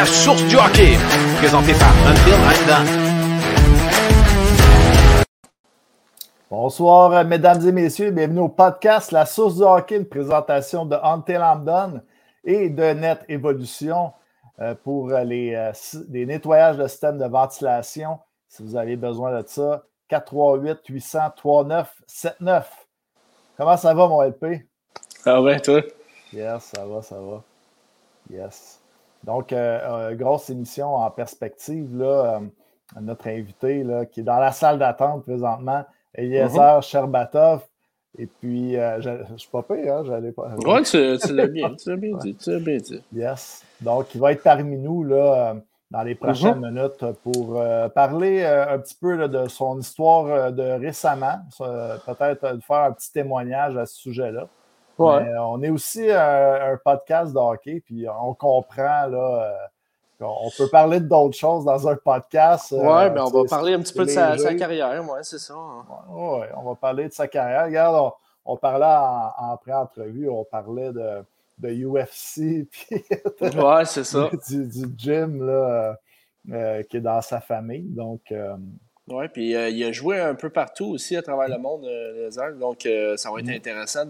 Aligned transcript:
podcast 0.00 0.24
Source 0.24 0.44
du 0.44 0.56
hockey, 0.56 0.96
présenté 1.36 1.72
par 1.74 1.92
Until 2.06 2.32
I'm 2.32 2.66
Done. 2.66 2.86
Bonsoir, 6.48 7.24
mesdames 7.26 7.68
et 7.68 7.72
messieurs. 7.72 8.10
Bienvenue 8.10 8.40
au 8.40 8.48
podcast 8.48 9.12
La 9.12 9.26
Source 9.26 9.56
du 9.56 9.62
hockey, 9.62 9.96
une 9.96 10.08
présentation 10.08 10.86
de 10.86 10.96
Until 11.02 11.40
I'm 11.42 11.64
Done 11.64 12.02
et 12.44 12.70
de 12.70 12.82
Net 12.82 13.26
Evolution 13.28 14.12
euh, 14.60 14.74
pour 14.74 15.10
euh, 15.10 15.22
les, 15.22 15.70
les 16.08 16.24
nettoyages 16.24 16.78
de 16.78 16.86
système 16.86 17.18
de 17.18 17.26
ventilation. 17.26 18.20
Si 18.48 18.62
vous 18.62 18.76
avez 18.76 18.96
besoin 18.96 19.38
de 19.38 19.46
ça, 19.46 19.82
438 20.08 20.78
800 20.88 21.18
3979. 21.36 22.86
Comment 23.58 23.76
ça 23.76 23.92
va, 23.92 24.08
mon 24.08 24.22
LP? 24.22 24.66
Ah 25.26 25.42
ouais, 25.42 25.60
toi? 25.60 25.82
Yes, 26.32 26.72
ça 26.74 26.86
va, 26.86 27.02
ça 27.02 27.16
va. 27.16 27.42
Yes. 28.30 28.79
Donc, 29.24 29.52
euh, 29.52 30.14
grosse 30.14 30.50
émission 30.50 30.94
en 30.94 31.10
perspective. 31.10 31.96
Là, 31.96 32.40
notre 33.00 33.28
invité 33.28 33.84
là, 33.84 34.06
qui 34.06 34.20
est 34.20 34.24
dans 34.24 34.38
la 34.38 34.52
salle 34.52 34.78
d'attente 34.78 35.24
présentement, 35.24 35.84
Eliezer 36.14 36.78
mm 36.78 36.82
Sherbatov. 36.82 37.62
Et 38.18 38.26
puis, 38.26 38.76
euh, 38.76 39.00
je 39.00 39.32
ne 39.32 39.38
suis 39.38 39.50
pas 39.50 39.62
payé, 39.62 39.88
hein, 39.88 40.02
j'allais 40.04 40.32
pas. 40.32 40.50
Oui, 40.66 40.82
tu, 40.82 40.98
l'as 41.32 41.46
bien, 41.46 41.74
tu 41.76 41.90
l'as 41.90 41.96
bien 41.96 42.16
dit, 42.16 42.34
tu 42.34 42.50
l'as 42.50 42.58
bien 42.58 42.78
dit. 42.78 43.00
Yes. 43.14 43.64
Donc, 43.80 44.14
il 44.14 44.20
va 44.20 44.32
être 44.32 44.42
parmi 44.42 44.76
nous 44.76 45.04
là, 45.04 45.50
euh, 45.50 45.54
dans 45.92 46.02
les 46.02 46.16
prochaines 46.16 46.60
mm-hmm. 46.60 46.74
minutes 46.74 47.18
pour 47.22 47.60
euh, 47.60 47.88
parler 47.88 48.44
un 48.44 48.78
petit 48.78 48.96
peu 49.00 49.28
de 49.28 49.46
son 49.46 49.78
histoire 49.78 50.52
de 50.52 50.62
récemment, 50.80 51.38
peut-être 51.58 52.56
de 52.56 52.60
faire 52.62 52.84
un 52.84 52.92
petit 52.92 53.12
témoignage 53.12 53.76
à 53.76 53.86
ce 53.86 53.94
sujet-là. 53.96 54.48
Ouais. 55.00 55.34
on 55.38 55.62
est 55.62 55.70
aussi 55.70 56.10
un 56.10 56.78
podcast 56.84 57.32
de 57.32 57.38
hockey, 57.38 57.82
puis 57.84 58.06
on 58.08 58.34
comprend 58.34 59.06
là, 59.06 59.70
on 60.20 60.50
peut 60.56 60.68
parler 60.68 61.00
d'autres 61.00 61.36
choses 61.36 61.64
dans 61.64 61.88
un 61.88 61.96
podcast. 61.96 62.72
Oui, 62.72 63.10
mais 63.12 63.20
on 63.20 63.30
va 63.30 63.44
parler 63.48 63.74
un 63.74 63.80
petit 63.80 63.94
peu 63.94 64.04
de 64.04 64.10
sa, 64.10 64.36
carrière, 64.54 65.08
ouais, 65.08 65.20
c'est 65.22 65.38
ça. 65.38 65.54
Hein. 65.54 65.84
Oui, 66.08 66.46
on 66.56 66.62
va 66.62 66.74
parler 66.74 67.08
de 67.08 67.12
sa 67.12 67.26
carrière. 67.28 67.64
Regarde, 67.64 68.12
on, 68.44 68.56
parlait 68.56 68.86
en, 68.86 69.56
pré-entrevue, 69.56 70.28
on 70.28 70.44
parlait 70.44 70.92
de, 70.92 71.24
de 71.58 71.84
UFC, 71.86 72.68
puis 72.70 73.04
ouais, 73.40 73.84
c'est 73.86 74.04
ça. 74.04 74.30
Du, 74.48 74.66
du, 74.66 74.94
gym 74.96 75.46
là, 75.46 75.96
euh, 76.50 76.82
qui 76.84 76.98
est 76.98 77.02
dans 77.02 77.22
sa 77.22 77.40
famille. 77.40 77.88
Donc, 77.88 78.20
euh, 78.32 78.56
oui, 79.10 79.26
puis 79.32 79.54
euh, 79.54 79.68
il 79.68 79.82
a 79.84 79.92
joué 79.92 80.20
un 80.20 80.34
peu 80.34 80.50
partout 80.50 80.86
aussi 80.86 81.16
à 81.16 81.22
travers 81.22 81.48
le 81.48 81.58
monde, 81.58 81.84
euh, 81.84 82.28
les 82.28 82.58
Donc, 82.58 82.86
euh, 82.86 83.16
ça 83.16 83.30
va 83.30 83.40
être 83.40 83.46
mm-hmm. 83.46 83.56
intéressant 83.56 84.04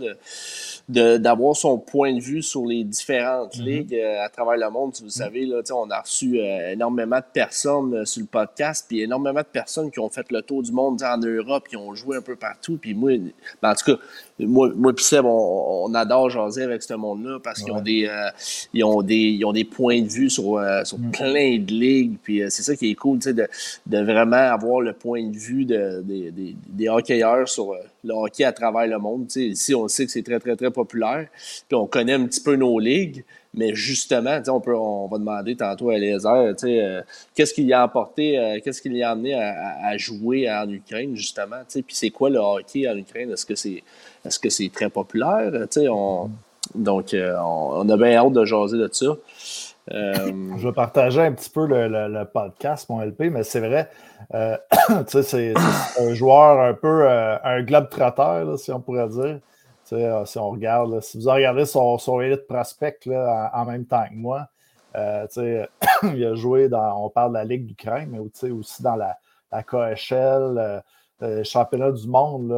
de, 0.89 1.17
d'avoir 1.17 1.57
son 1.57 1.79
point 1.79 2.15
de 2.15 2.21
vue 2.21 2.43
sur 2.43 2.67
les 2.67 2.85
différentes 2.85 3.57
mm-hmm. 3.57 3.65
ligues 3.65 3.95
à 3.95 4.29
travers 4.29 4.57
le 4.57 4.71
monde. 4.71 4.93
Vous 5.01 5.09
mm-hmm. 5.09 5.11
savez, 5.11 5.47
là, 5.47 5.63
on 5.73 5.91
a 5.91 6.01
reçu 6.01 6.39
énormément 6.39 7.19
de 7.19 7.33
personnes 7.33 8.05
sur 8.05 8.21
le 8.21 8.27
podcast, 8.27 8.87
puis 8.89 9.01
énormément 9.01 9.41
de 9.41 9.47
personnes 9.47 9.91
qui 9.91 10.01
ont 10.01 10.11
fait 10.11 10.31
le 10.31 10.43
tour 10.43 10.63
du 10.63 10.73
monde 10.73 11.03
en 11.03 11.19
Europe, 11.19 11.69
qui 11.69 11.77
ont 11.77 11.95
joué 11.95 12.17
un 12.17 12.23
peu 12.23 12.37
partout. 12.37 12.79
Puis 12.81 12.95
moi, 12.95 13.13
ben, 13.63 13.71
en 13.71 13.75
tout 13.75 13.97
cas, 13.97 14.03
moi, 14.39 14.71
moi 14.75 14.93
puis 14.95 15.05
Seb, 15.05 15.25
on, 15.25 15.93
adore 15.95 16.31
jaser 16.31 16.63
avec 16.63 16.83
ce 16.83 16.95
monde-là 16.95 17.39
parce 17.43 17.63
qu'ils 17.63 17.73
ont 17.73 17.81
des, 17.81 18.09
ils 18.73 18.85
ont 18.85 19.03
des, 19.03 19.17
ils 19.17 19.45
ont 19.45 19.53
des 19.53 19.65
points 19.65 20.01
de 20.03 20.09
vue 20.09 20.31
sur, 20.31 20.63
sur 20.85 20.99
mm. 20.99 21.11
plein 21.11 21.59
de 21.59 21.73
ligues. 21.73 22.17
Puis 22.23 22.43
c'est 22.49 22.63
ça 22.63 22.77
qui 22.77 22.91
est 22.91 22.95
cool, 22.95 23.19
de, 23.19 23.49
de 23.87 23.99
vraiment 23.99 24.37
avoir 24.37 24.81
le 24.81 24.90
point 24.93 25.25
de 25.25 25.37
vue 25.37 25.65
des 25.65 26.89
hockeyeurs 26.89 27.49
sur 27.49 27.73
euh, 27.73 27.79
le 28.05 28.15
hockey 28.15 28.45
à 28.45 28.53
travers 28.53 28.87
le 28.87 28.99
monde. 28.99 29.27
ici, 29.37 29.75
on 29.75 29.89
sait 29.89 30.07
que 30.07 30.13
c'est 30.13 30.23
très, 30.23 30.39
très, 30.39 30.57
très 30.57 30.71
populaire. 30.71 31.27
Puis 31.69 31.77
on 31.77 31.87
connaît 31.87 32.15
un 32.15 32.25
petit 32.27 32.41
peu 32.41 32.57
nos 32.57 32.79
ligues. 32.79 33.25
Mais 33.53 33.75
justement, 33.75 34.41
on, 34.47 34.63
on 34.71 35.09
va 35.09 35.19
demander 35.19 35.57
tantôt 35.57 35.91
à 35.91 35.99
Lézer, 35.99 36.55
euh, 36.65 37.03
qu'est-ce 37.35 37.53
qu'il 37.53 37.73
a 37.73 37.83
apporté, 37.83 38.39
euh, 38.39 38.61
qu'est-ce 38.63 38.81
qu'il 38.81 39.03
a 39.03 39.11
amené 39.11 39.35
à, 39.35 39.97
jouer 39.97 40.49
en 40.49 40.71
Ukraine, 40.71 41.17
justement? 41.17 41.63
Puis 41.69 41.85
c'est 41.89 42.11
quoi 42.11 42.31
le 42.31 42.39
hockey 42.39 42.89
en 42.89 42.97
Ukraine? 42.97 43.33
Est-ce 43.33 43.45
que 43.45 43.57
c'est 43.57 43.83
est-ce 44.25 44.69
très 44.69 44.89
populaire? 44.89 45.51
On, 45.91 46.31
donc, 46.77 47.15
on, 47.15 47.89
a 47.89 47.97
bien 47.97 48.17
hâte 48.19 48.33
de 48.33 48.45
jaser 48.45 48.79
de 48.79 48.89
ça. 48.93 49.17
Je 49.89 50.67
vais 50.67 50.73
partager 50.73 51.21
un 51.21 51.33
petit 51.33 51.51
peu 51.51 51.67
le, 51.67 52.25
podcast, 52.25 52.89
mon 52.89 53.01
LP, 53.01 53.31
mais 53.31 53.43
c'est 53.43 53.61
vrai, 53.61 53.91
euh, 54.35 54.57
c'est 55.09 55.55
un 55.99 56.15
joueur 56.15 56.61
un 56.61 56.75
peu 56.75 57.09
euh, 57.09 57.37
un 57.43 57.63
globe 57.63 57.89
trotteur, 57.89 58.59
si 58.59 58.73
on 58.73 58.81
pourrait 58.81 59.09
dire. 59.09 59.41
Euh, 59.93 60.25
si 60.25 60.39
on 60.39 60.51
regarde, 60.51 61.01
si 61.01 61.19
vous 61.19 61.29
regardez 61.29 61.67
son, 61.67 61.99
son 61.99 62.21
Elite 62.21 62.47
Prospect 62.47 62.99
là, 63.07 63.51
en, 63.53 63.65
même 63.65 63.87
temps 63.87 64.05
que 64.09 64.15
moi, 64.15 64.47
il 64.95 66.25
a 66.25 66.35
joué 66.35 66.69
dans, 66.69 67.05
on 67.05 67.11
parle 67.11 67.31
de 67.31 67.39
la 67.39 67.45
Ligue 67.45 67.67
d'Ukraine, 67.67 68.09
mais 68.13 68.21
aussi 68.21 68.83
dans 68.83 68.95
la, 68.95 69.17
la 69.51 69.65
KHL, 69.65 70.83
le 71.21 71.43
championnat 71.43 71.91
du 71.91 72.07
monde 72.07 72.55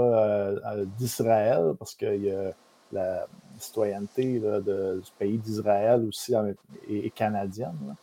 d'Israël, 0.99 1.73
parce 1.79 1.95
qu'il 1.95 2.25
y 2.25 2.31
a 2.31 2.53
la 2.93 3.27
citoyenneté 3.63 4.41
du 4.41 5.11
pays 5.19 5.39
d'Israël 5.39 6.05
aussi 6.07 6.35
est, 6.89 7.11
canadienne. 7.11 7.97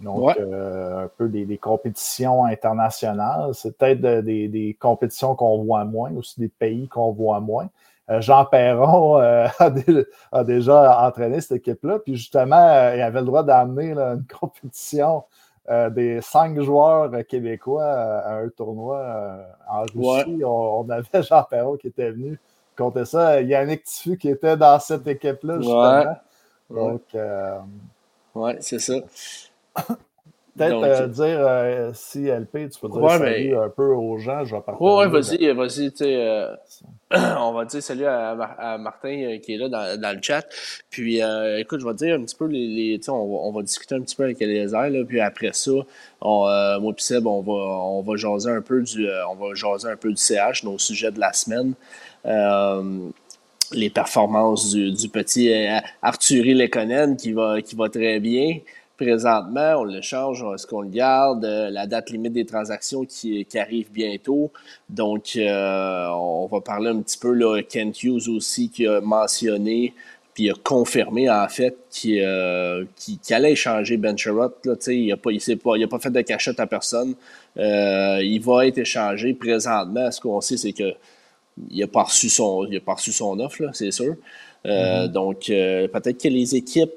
Donc, 0.00 0.36
euh, 0.38 1.04
un 1.04 1.08
peu 1.16 1.28
des, 1.28 1.58
compétitions 1.58 2.44
internationales. 2.44 3.50
C'est 3.54 3.76
peut-être 3.76 4.00
des, 4.00 4.76
compétitions 4.78 5.34
qu'on 5.34 5.62
voit 5.64 5.84
moins, 5.84 6.12
aussi 6.12 6.38
des 6.40 6.48
pays 6.48 6.88
qu'on 6.88 7.12
voit 7.12 7.40
moins. 7.40 7.68
Euh, 8.08 8.20
Jean 8.20 8.44
Perron 8.44 9.18
euh, 9.20 9.48
a, 10.32 10.44
déjà 10.44 11.06
entraîné 11.06 11.40
cette 11.40 11.58
équipe-là. 11.58 11.98
Puis 11.98 12.16
justement, 12.16 12.92
il 12.94 13.00
avait 13.00 13.20
le 13.20 13.26
droit 13.26 13.42
d'amener 13.42 13.92
une 13.92 14.24
compétition 14.40 15.24
des 15.90 16.20
cinq 16.20 16.60
joueurs 16.60 17.10
québécois 17.26 17.86
à 17.86 18.36
un 18.36 18.48
tournoi 18.50 19.36
en 19.68 19.80
Russie. 19.80 20.44
On, 20.44 20.88
avait 20.88 21.22
Jean 21.22 21.42
Perron 21.42 21.76
qui 21.76 21.88
était 21.88 22.12
venu 22.12 22.38
compter 22.76 23.04
ça. 23.04 23.40
Yannick 23.40 23.84
Tifu 23.84 24.16
qui 24.16 24.28
était 24.28 24.56
dans 24.56 24.78
cette 24.78 25.06
équipe-là, 25.06 25.56
justement. 25.58 26.16
Donc, 26.70 27.02
ouais, 28.34 28.56
c'est 28.60 28.78
ça. 28.78 28.94
Peut-être 30.56 30.82
euh, 30.82 31.06
dire 31.08 31.38
euh, 31.40 31.90
si 31.92 32.28
LP, 32.28 32.70
tu 32.70 32.80
peux 32.80 32.88
dire 32.88 33.10
salut 33.10 33.56
un 33.58 33.68
peu 33.68 33.88
aux 33.88 34.16
gens, 34.16 34.44
je 34.44 34.56
vais 34.56 34.62
partager. 34.62 34.78
Oui, 34.80 34.92
ouais, 34.94 35.08
vas-y, 35.08 35.52
vas-y, 35.52 35.90
tu 35.90 35.98
sais, 35.98 36.16
euh, 36.16 36.48
on 37.38 37.52
va 37.52 37.66
dire 37.66 37.82
salut 37.82 38.06
à, 38.06 38.78
Martin 38.78 39.38
qui 39.42 39.54
est 39.54 39.58
là 39.58 39.68
dans, 39.68 40.16
le 40.16 40.22
chat. 40.22 40.46
Puis, 40.88 41.20
écoute, 41.58 41.80
je 41.80 41.86
vais 41.86 41.94
dire 41.94 42.14
un 42.14 42.22
petit 42.22 42.36
peu 42.36 42.46
les, 42.46 42.68
les 42.68 43.10
on, 43.10 43.12
va, 43.12 43.38
on 43.42 43.52
va 43.52 43.62
discuter 43.62 43.96
un 43.96 44.00
petit 44.00 44.16
peu 44.16 44.24
avec 44.24 44.40
Eliezer, 44.40 44.88
là, 44.88 45.04
puis 45.06 45.20
après 45.20 45.52
ça, 45.52 45.72
on, 46.22 46.80
moi 46.80 46.94
et 46.96 47.02
Seb, 47.02 47.26
on 47.26 47.42
va, 47.42 47.52
on 47.52 48.00
va 48.00 48.16
jaser 48.16 48.50
un 48.50 48.62
peu 48.62 48.80
du, 48.80 49.06
on 49.28 49.34
va 49.34 49.54
jaser 49.54 49.88
un 49.88 49.96
peu 49.96 50.08
du 50.08 50.16
CH, 50.16 50.64
nos 50.64 50.78
sujets 50.78 51.10
de 51.10 51.20
la 51.20 51.34
semaine. 51.34 51.74
Les 53.72 53.90
performances 53.90 54.72
du, 54.72 55.08
petit 55.08 55.52
Arthurie 56.02 56.54
Lekonen 56.54 57.16
qui 57.16 57.32
va, 57.32 57.60
qui 57.62 57.76
va 57.76 57.88
très 57.88 58.20
bien 58.20 58.58
présentement, 58.96 59.76
on 59.80 59.84
le 59.84 60.00
change, 60.00 60.44
est-ce 60.54 60.66
qu'on 60.66 60.80
le 60.80 60.88
garde? 60.88 61.44
Euh, 61.44 61.70
la 61.70 61.86
date 61.86 62.10
limite 62.10 62.32
des 62.32 62.46
transactions 62.46 63.04
qui, 63.04 63.46
arrive 63.54 63.90
bientôt. 63.92 64.50
Donc, 64.88 65.36
euh, 65.36 66.08
on 66.08 66.46
va 66.46 66.60
parler 66.60 66.90
un 66.90 67.00
petit 67.00 67.18
peu, 67.18 67.32
là, 67.32 67.62
Kent 67.62 68.02
Hughes 68.02 68.28
aussi 68.28 68.68
qui 68.68 68.86
a 68.86 69.00
mentionné, 69.00 69.94
puis 70.34 70.50
a 70.50 70.54
confirmé 70.62 71.30
en 71.30 71.48
fait 71.48 71.76
qu'il 71.90 72.20
euh, 72.22 72.84
allait 73.30 73.52
échanger 73.52 73.96
Ben 73.96 74.16
Sherrod. 74.18 74.52
il 74.88 75.08
n'a 75.08 75.16
pas, 75.16 75.30
pas, 75.62 75.86
pas 75.88 75.98
fait 75.98 76.10
de 76.10 76.20
cachette 76.20 76.60
à 76.60 76.66
personne. 76.66 77.14
il 77.56 78.40
va 78.40 78.66
être 78.66 78.78
échangé 78.78 79.32
présentement. 79.32 80.10
Ce 80.10 80.20
qu'on 80.20 80.40
sait, 80.40 80.58
c'est 80.58 80.72
que 80.72 80.92
il 81.70 81.80
n'a 81.80 81.86
pas 81.86 82.04
reçu 82.04 82.28
son, 82.28 82.66
il 82.66 82.76
a 82.76 82.80
pas 82.80 82.94
reçu 82.94 83.12
son 83.12 83.38
offre, 83.40 83.62
c'est 83.72 83.90
sûr. 83.90 84.16
Mm-hmm. 84.64 85.08
Donc, 85.08 85.46
peut-être 85.46 86.20
que 86.20 86.28
les 86.28 86.56
équipes 86.56 86.92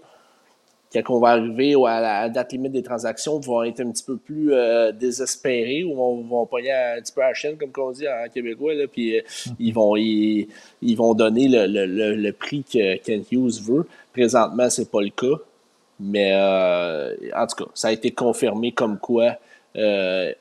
quand 0.91 1.01
on 1.09 1.19
va 1.19 1.29
arriver 1.29 1.75
à 1.85 2.01
la 2.01 2.29
date 2.29 2.53
limite 2.53 2.71
des 2.71 2.81
transactions, 2.81 3.39
vont 3.39 3.63
être 3.63 3.79
un 3.81 3.91
petit 3.91 4.03
peu 4.03 4.17
plus 4.17 4.53
euh, 4.53 4.91
désespérés 4.91 5.83
ou 5.83 5.95
vont, 5.95 6.21
vont 6.23 6.45
pogner 6.47 6.71
un 6.71 6.99
petit 6.99 7.13
peu 7.13 7.21
à 7.21 7.27
la 7.27 7.33
chaîne, 7.33 7.57
comme 7.57 7.71
on 7.77 7.91
dit 7.91 8.07
en 8.07 8.27
québécois, 8.29 8.73
là, 8.73 8.87
puis 8.87 9.17
euh, 9.17 9.21
mm-hmm. 9.21 9.55
ils, 9.59 9.73
vont, 9.73 9.95
ils, 9.95 10.47
vont 10.95 11.13
donner 11.13 11.47
le, 11.47 11.67
le, 11.67 12.15
le, 12.15 12.33
prix 12.33 12.63
que 12.63 12.97
Ken 12.97 13.23
Hughes 13.31 13.61
veut. 13.61 13.87
Présentement, 14.13 14.69
c'est 14.69 14.89
pas 14.89 15.01
le 15.01 15.09
cas. 15.09 15.39
Mais 15.99 16.31
euh, 16.33 17.13
en 17.35 17.45
tout 17.45 17.65
cas, 17.65 17.71
ça 17.73 17.89
a 17.89 17.91
été 17.91 18.11
confirmé 18.11 18.71
comme 18.71 18.97
quoi 18.97 19.35
Ben 19.73 20.33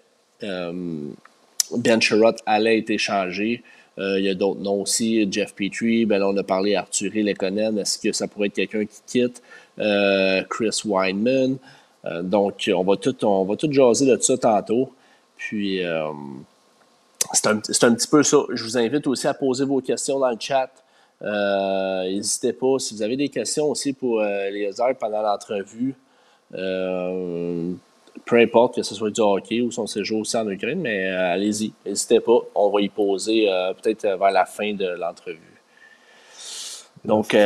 Sherrod 2.00 2.36
allait 2.46 2.78
être 2.78 2.90
échangé. 2.90 3.62
Il 3.98 4.24
y 4.24 4.28
a 4.28 4.34
d'autres 4.34 4.60
noms 4.60 4.82
aussi, 4.82 5.26
Jeff 5.30 5.54
Petrie, 5.54 6.06
ben 6.06 6.22
on 6.22 6.36
a 6.36 6.42
parlé 6.42 6.76
Arthur 6.76 7.10
Lekonen, 7.14 7.78
est-ce 7.78 7.98
que 7.98 8.12
ça 8.12 8.28
pourrait 8.28 8.46
être 8.46 8.54
quelqu'un 8.54 8.84
qui 8.84 9.00
quitte? 9.06 9.42
Euh, 9.78 10.42
Chris 10.48 10.80
Weinman. 10.84 11.56
Euh, 12.04 12.22
donc, 12.22 12.70
on 12.74 12.84
va, 12.84 12.96
tout, 12.96 13.24
on 13.24 13.44
va 13.44 13.56
tout 13.56 13.70
jaser 13.70 14.06
de 14.06 14.20
ça 14.20 14.36
tantôt. 14.36 14.92
Puis, 15.36 15.84
euh, 15.84 16.08
c'est 17.32 17.46
un, 17.48 17.56
un, 17.56 17.94
petit 17.94 18.08
peu 18.08 18.22
ça. 18.22 18.38
Je 18.52 18.64
vous 18.64 18.78
invite 18.78 19.06
aussi 19.06 19.26
à 19.26 19.34
poser 19.34 19.64
vos 19.64 19.80
questions 19.80 20.18
dans 20.18 20.30
le 20.30 20.38
chat. 20.38 20.70
N'hésitez 21.20 22.52
pas. 22.52 22.78
Si 22.78 22.94
vous 22.94 23.02
avez 23.02 23.16
des 23.16 23.28
questions 23.28 23.66
aussi 23.66 23.92
pour 23.92 24.20
les 24.20 24.80
heures 24.80 24.96
pendant 24.96 25.22
l'entrevue, 25.22 25.94
Euh, 26.54 27.72
peu 28.28 28.36
importe 28.36 28.76
que 28.76 28.82
ce 28.82 28.94
soit 28.94 29.10
du 29.10 29.20
hockey 29.20 29.60
ou 29.60 29.70
son 29.70 29.86
séjour 29.86 30.20
aussi 30.20 30.36
en 30.36 30.48
Ukraine, 30.48 30.80
mais 30.80 31.06
euh, 31.06 31.32
allez-y, 31.32 31.72
n'hésitez 31.84 32.20
pas. 32.20 32.38
On 32.54 32.70
va 32.70 32.80
y 32.80 32.88
poser 32.88 33.50
euh, 33.50 33.72
peut-être 33.72 34.02
vers 34.02 34.30
la 34.30 34.44
fin 34.44 34.74
de 34.74 34.86
l'entrevue. 34.86 35.38
Donc, 37.04 37.36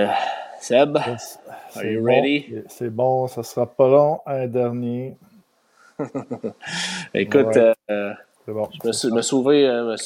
Seb, 0.61 0.97
are 0.97 1.85
you 1.85 2.05
ready? 2.05 2.63
C'est 2.69 2.91
bon, 2.91 3.29
ça 3.29 3.43
sera 3.43 3.67
pas 3.67 3.89
long, 3.89 4.21
un 4.27 4.47
dernier. 4.47 5.17
Écoute, 7.15 7.59
bon, 8.49 8.69
je 8.83 8.89
me, 8.89 9.23
suis 9.23 9.37
ouvert, 9.37 9.85
me, 9.85 9.97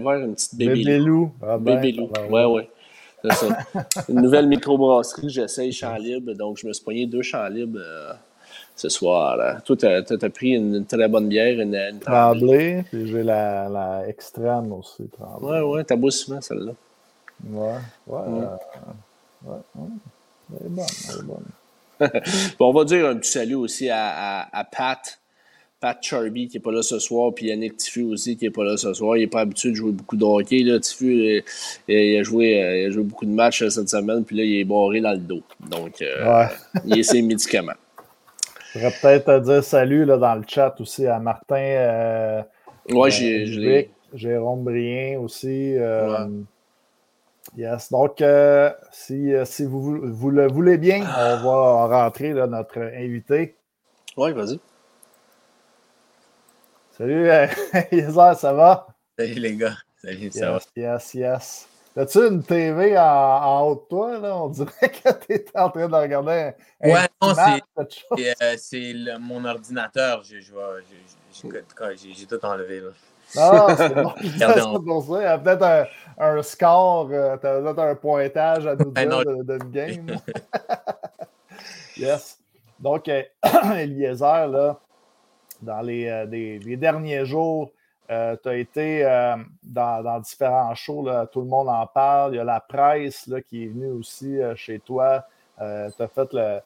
ouvert, 0.00 0.18
une 0.18 0.34
petite 0.34 0.56
bébé. 0.56 0.74
Bébé 0.74 0.98
loup. 0.98 1.32
Ah 1.42 1.58
ben, 1.58 1.80
bébé 1.80 1.92
loup. 1.92 2.10
Ouais, 2.30 2.44
ouais. 2.44 2.68
C'est 3.22 3.32
ça. 3.32 3.58
Une 4.08 4.20
nouvelle 4.22 4.46
microbrasserie 4.46 5.28
j'essaye 5.28 5.72
champ 5.72 5.96
libre. 5.96 6.32
Donc, 6.34 6.58
je 6.58 6.66
me 6.66 6.72
suis 6.72 6.84
poigné 6.84 7.06
deux 7.06 7.22
champs 7.22 7.48
libres 7.48 7.80
euh, 7.80 8.12
ce 8.76 8.88
soir. 8.88 9.36
Là. 9.36 9.60
Toi, 9.60 9.76
tu 9.76 9.86
as, 9.86 10.30
pris 10.30 10.50
une, 10.50 10.84
très 10.86 11.08
bonne 11.08 11.28
bière, 11.28 11.60
une, 11.60 11.74
une 11.74 11.98
tremblée. 11.98 12.84
puis 12.90 13.08
j'ai 13.08 13.22
la, 13.22 13.68
la, 13.68 14.08
extrême 14.08 14.72
aussi. 14.72 15.08
Tremblay. 15.08 15.48
Ouais, 15.48 15.60
ouais, 15.60 15.84
t'as 15.84 15.96
beau 15.96 16.10
souvent 16.10 16.40
celle-là. 16.40 16.72
Ouais, 17.44 17.74
ouais. 18.06 18.18
ouais. 18.18 18.46
Euh, 19.46 19.50
ouais, 19.50 19.88
Elle 20.60 20.66
est 20.66 20.70
bonne, 20.70 20.86
elle 21.08 21.18
est 21.18 21.22
bonne. 21.22 21.44
bon, 22.58 22.68
on 22.68 22.72
va 22.72 22.84
dire 22.84 23.06
un 23.06 23.16
petit 23.16 23.30
salut 23.30 23.56
aussi 23.56 23.88
à, 23.90 24.42
à, 24.42 24.58
à 24.60 24.64
Pat 24.64 25.18
Pat 25.80 25.96
Charby 26.02 26.48
qui 26.48 26.56
n'est 26.56 26.62
pas 26.62 26.72
là 26.72 26.82
ce 26.82 26.98
soir, 26.98 27.32
puis 27.32 27.46
Yannick 27.46 27.76
Tiffu 27.76 28.02
aussi 28.02 28.36
qui 28.36 28.44
n'est 28.44 28.50
pas 28.50 28.64
là 28.64 28.76
ce 28.76 28.92
soir. 28.94 29.16
Il 29.16 29.20
n'est 29.20 29.26
pas 29.28 29.40
habitué 29.40 29.70
de 29.70 29.76
jouer 29.76 29.92
beaucoup 29.92 30.16
de 30.16 30.24
hockey. 30.24 30.64
Là. 30.64 30.80
Tiffu, 30.80 31.06
euh, 31.06 31.40
il, 31.86 32.18
a 32.18 32.22
joué, 32.24 32.60
euh, 32.60 32.80
il 32.80 32.86
a 32.86 32.90
joué 32.90 33.04
beaucoup 33.04 33.26
de 33.26 33.30
matchs 33.30 33.62
euh, 33.62 33.70
cette 33.70 33.88
semaine, 33.88 34.24
puis 34.24 34.36
là, 34.36 34.42
il 34.42 34.58
est 34.58 34.64
barré 34.64 35.00
dans 35.00 35.12
le 35.12 35.18
dos. 35.18 35.42
Donc, 35.60 36.00
il 36.00 37.00
a 37.00 37.02
ses 37.02 37.22
médicaments. 37.22 37.72
Je 38.74 38.80
pourrais 39.00 39.20
peut-être 39.20 39.44
dire 39.44 39.64
salut 39.64 40.04
là, 40.04 40.18
dans 40.18 40.34
le 40.34 40.44
chat 40.46 40.74
aussi 40.80 41.06
à 41.06 41.18
Martin. 41.18 41.56
Euh, 41.56 42.42
ouais, 42.90 43.10
j'ai. 43.10 43.90
Jérôme 44.14 44.64
Brien 44.64 45.18
aussi. 45.20 45.74
Yes. 47.56 47.90
Donc, 47.90 48.22
si, 48.92 49.32
si 49.44 49.64
vous, 49.64 50.00
vous, 50.02 50.30
le 50.30 50.48
voulez 50.48 50.76
bien, 50.76 51.00
on 51.00 51.36
va 51.42 51.86
rentrer 51.86 52.32
là, 52.32 52.46
notre 52.46 52.78
invité. 52.78 53.56
Oui, 54.16 54.32
vas-y. 54.32 54.58
Salut, 56.98 57.30
Yezer, 57.92 58.34
ça 58.34 58.52
va? 58.52 58.88
Salut 59.16 59.34
les 59.34 59.54
gars. 59.54 59.76
Salut, 60.02 60.32
ça 60.32 60.50
va? 60.50 60.58
Yes, 60.74 61.14
yes. 61.14 61.68
As-tu 61.96 62.26
une 62.26 62.42
TV 62.42 62.98
en, 62.98 63.60
haut 63.68 63.76
de 63.76 63.88
toi? 63.88 64.18
Là? 64.18 64.36
On 64.36 64.48
dirait 64.48 64.72
que 64.80 65.26
tu 65.26 65.32
es 65.32 65.44
en 65.54 65.70
train 65.70 65.88
de 65.88 65.94
regarder 65.94 66.52
un, 66.82 66.90
Ouais, 66.90 67.06
non, 67.22 67.34
c'est 68.56 68.82
euh, 68.82 69.18
mon 69.20 69.44
ordinateur. 69.44 70.24
J'ai 70.24 70.40
tout 72.26 72.44
enlevé. 72.44 72.80
Là. 72.80 72.90
Ah, 73.36 73.74
c'est 73.76 73.94
bon. 74.82 75.02
peut-être 75.02 75.62
un, 75.62 75.86
un, 76.18 76.42
score, 76.42 77.10
euh, 77.12 77.36
peut-être 77.36 77.78
un 77.78 77.94
pointage 77.94 78.66
à 78.66 78.74
nous 78.74 78.90
dire 78.90 79.24
d'une 79.44 79.70
game. 79.70 80.16
yes. 81.96 82.40
Donc, 82.80 83.08
euh, 83.08 83.22
Eliezer, 83.76 84.48
là, 84.48 84.80
dans 85.62 85.80
les, 85.80 86.08
euh, 86.08 86.76
derniers 86.76 87.24
jours. 87.26 87.70
Euh, 88.10 88.36
tu 88.42 88.48
as 88.48 88.56
été 88.56 89.04
euh, 89.04 89.36
dans, 89.62 90.20
différents 90.20 90.74
shows, 90.74 91.06
tout 91.30 91.40
le 91.40 91.46
monde 91.46 91.68
en 91.68 91.86
parle. 91.86 92.34
Il 92.34 92.36
y 92.36 92.40
a 92.40 92.44
la 92.44 92.60
presse 92.60 93.30
qui 93.48 93.64
est 93.64 93.66
venue 93.66 93.90
aussi 93.90 94.38
chez 94.56 94.78
toi. 94.78 95.24
tu 95.58 95.62
as 95.64 96.08
fait 96.08 96.64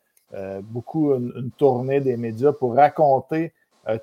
beaucoup 0.62 1.14
une, 1.14 1.50
tournée 1.56 2.00
des 2.00 2.16
médias 2.16 2.52
pour 2.52 2.76
raconter 2.76 3.52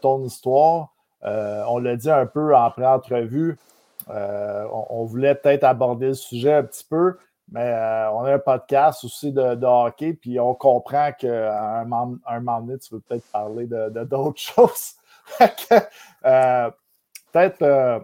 ton 0.01 0.24
histoire. 0.25 0.89
on 1.24 1.80
l'a 1.80 1.95
dit 1.95 2.12
un 2.12 2.25
peu 2.25 2.53
en 2.53 2.69
pré-entrevue. 2.71 3.57
On, 4.09 5.06
voulait 5.06 5.36
peut-être 5.36 5.63
aborder 5.63 6.07
le 6.07 6.13
sujet 6.15 6.56
un 6.56 6.63
petit 6.63 6.86
peu, 6.89 7.18
mais 7.51 7.74
on 8.13 8.24
a 8.25 8.34
un 8.34 8.40
podcast 8.40 9.04
aussi 9.04 9.31
de, 9.31 9.66
hockey, 9.66 10.13
puis 10.13 10.40
on 10.40 10.54
comprend 10.54 11.12
qu'à 11.18 11.80
un, 11.80 11.86
moment 11.86 12.62
donné, 12.62 12.78
tu 12.78 12.94
veux 12.94 13.00
peut-être 13.00 13.25
parler 13.31 13.66
de 13.66 14.04
d'autres 14.04 14.40
choses. 14.40 14.96
Euh, 16.25 16.72
peut-être 17.31 17.62
euh, 17.62 18.00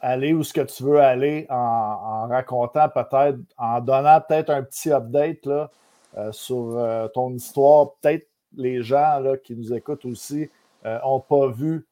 aller 0.00 0.32
où 0.32 0.42
ce 0.42 0.52
que 0.52 0.60
tu 0.60 0.82
veux 0.84 1.00
aller 1.00 1.46
en, 1.50 2.28
racontant 2.28 2.88
peut-être, 2.88 3.38
en 3.58 3.80
donnant 3.80 4.20
peut-être 4.20 4.50
un 4.50 4.62
petit 4.62 4.92
update 4.92 5.44
là, 5.46 5.70
euh, 6.16 6.32
sur 6.32 7.10
ton 7.12 7.32
histoire. 7.32 7.94
Peut-être 8.00 8.28
les 8.56 8.82
gens 8.82 9.18
là, 9.18 9.36
qui 9.36 9.56
nous 9.56 9.72
écoutent 9.72 10.04
aussi 10.04 10.50
n'ont 10.84 11.20
pas 11.20 11.48
vu 11.48 11.86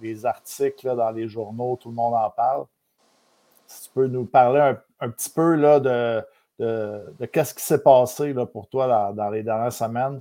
les 0.00 0.24
articles 0.24 0.94
dans 0.96 1.10
les 1.10 1.28
journaux, 1.28 1.76
tout 1.80 1.90
le 1.90 1.94
monde 1.94 2.14
en 2.14 2.30
parle. 2.30 2.64
Si 3.66 3.84
tu 3.84 3.90
peux 3.92 4.06
nous 4.06 4.24
parler 4.24 4.60
un, 4.60 4.80
petit 5.10 5.30
peu 5.30 5.54
là, 5.54 5.80
de, 5.80 6.22
de, 6.58 7.26
qu'est-ce 7.26 7.54
qui 7.54 7.62
s'est 7.62 7.82
passé 7.82 8.32
là, 8.32 8.46
pour 8.46 8.68
toi 8.68 9.12
dans, 9.14 9.30
les 9.30 9.42
dernières 9.42 9.72
semaines? 9.72 10.20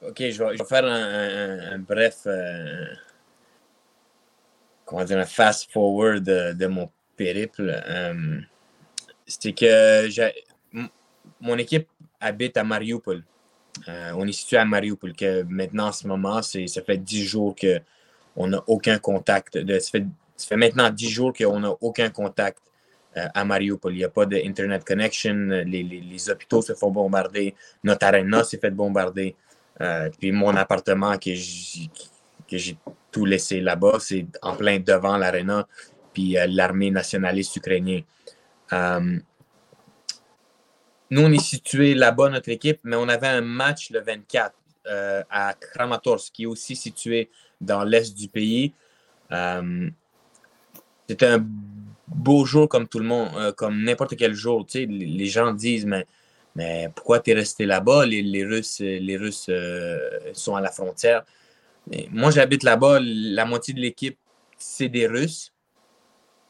Ok, 0.00 0.18
je 0.20 0.44
vais, 0.44 0.56
faire 0.64 0.84
un, 0.84 1.78
bref, 1.78 2.20
euh, 2.26 2.86
comment 4.84 5.02
dire, 5.04 5.18
un 5.18 5.24
fast 5.24 5.72
forward 5.72 6.22
de, 6.22 6.66
mon 6.66 6.88
périple. 7.16 7.82
Euh, 7.84 8.40
C'était 9.26 9.52
que 9.52 10.08
mon 11.40 11.58
équipe 11.58 11.88
habite 12.20 12.56
à 12.56 12.62
Mariupol. 12.62 13.24
Euh, 13.88 14.12
on 14.16 14.26
est 14.26 14.32
situé 14.32 14.56
à 14.56 14.64
Mariupol, 14.64 15.14
que 15.14 15.42
maintenant, 15.42 15.88
en 15.88 15.92
ce 15.92 16.06
moment, 16.06 16.42
ça 16.42 16.82
fait 16.86 16.98
dix 16.98 17.24
jours 17.24 17.56
qu'on 17.56 18.46
n'a 18.46 18.62
aucun 18.68 18.98
contact. 18.98 19.58
Ça, 19.80 19.90
fait, 19.90 20.04
maintenant 20.56 20.90
dix 20.90 21.10
jours 21.10 21.32
qu'on 21.32 21.60
n'a 21.60 21.72
aucun 21.80 22.10
contact 22.10 22.60
à 23.14 23.44
Mariupol. 23.44 23.94
Il 23.94 23.98
n'y 23.98 24.04
a 24.04 24.08
pas 24.08 24.26
d'Internet 24.26 24.84
connection. 24.84 25.34
Les, 25.66 26.30
hôpitaux 26.30 26.62
se 26.62 26.74
font 26.74 26.90
bombarder. 26.90 27.54
Notre 27.82 28.06
arena 28.06 28.44
s'est 28.44 28.58
fait 28.58 28.70
bombarder. 28.70 29.34
Euh, 29.80 30.10
puis 30.18 30.32
mon 30.32 30.56
appartement 30.56 31.16
que 31.18 31.30
j'ai 31.34 32.78
tout 33.10 33.24
laissé 33.24 33.60
là-bas, 33.60 33.98
c'est 34.00 34.26
en 34.42 34.56
plein 34.56 34.80
devant 34.80 35.16
l'aréna, 35.16 35.68
puis 36.12 36.36
euh, 36.36 36.46
l'armée 36.48 36.90
nationaliste 36.90 37.56
ukrainienne. 37.56 38.02
Euh, 38.72 39.18
nous, 41.10 41.22
on 41.22 41.32
est 41.32 41.42
situé 41.42 41.94
là-bas, 41.94 42.28
notre 42.28 42.50
équipe, 42.50 42.80
mais 42.82 42.96
on 42.96 43.08
avait 43.08 43.28
un 43.28 43.40
match 43.40 43.90
le 43.90 44.00
24 44.00 44.54
à 45.30 45.52
Kramatorsk, 45.52 46.32
qui 46.32 46.44
est 46.44 46.46
aussi 46.46 46.74
situé 46.74 47.28
dans 47.60 47.84
l'est 47.84 48.16
du 48.16 48.28
pays. 48.28 48.72
C'était 51.08 51.26
un 51.26 51.46
beau 52.06 52.44
jour 52.44 52.68
comme 52.68 52.86
tout 52.86 52.98
le 52.98 53.06
monde, 53.06 53.54
comme 53.56 53.82
n'importe 53.82 54.16
quel 54.16 54.34
jour. 54.34 54.66
les 54.74 55.26
gens 55.26 55.52
disent, 55.52 55.86
mais 55.86 56.06
mais 56.58 56.90
pourquoi 56.92 57.20
tu 57.20 57.30
es 57.30 57.34
resté 57.34 57.66
là-bas? 57.66 58.04
Les, 58.04 58.44
Russes, 58.44 58.80
les 58.80 59.16
Russes 59.16 59.46
euh, 59.48 59.98
sont 60.32 60.56
à 60.56 60.60
la 60.60 60.72
frontière. 60.72 61.22
Mais 61.88 62.08
moi, 62.10 62.32
j'habite 62.32 62.64
là-bas. 62.64 62.98
La 63.00 63.44
moitié 63.44 63.72
de 63.72 63.78
l'équipe, 63.78 64.18
c'est 64.56 64.88
des 64.88 65.06
Russes. 65.06 65.52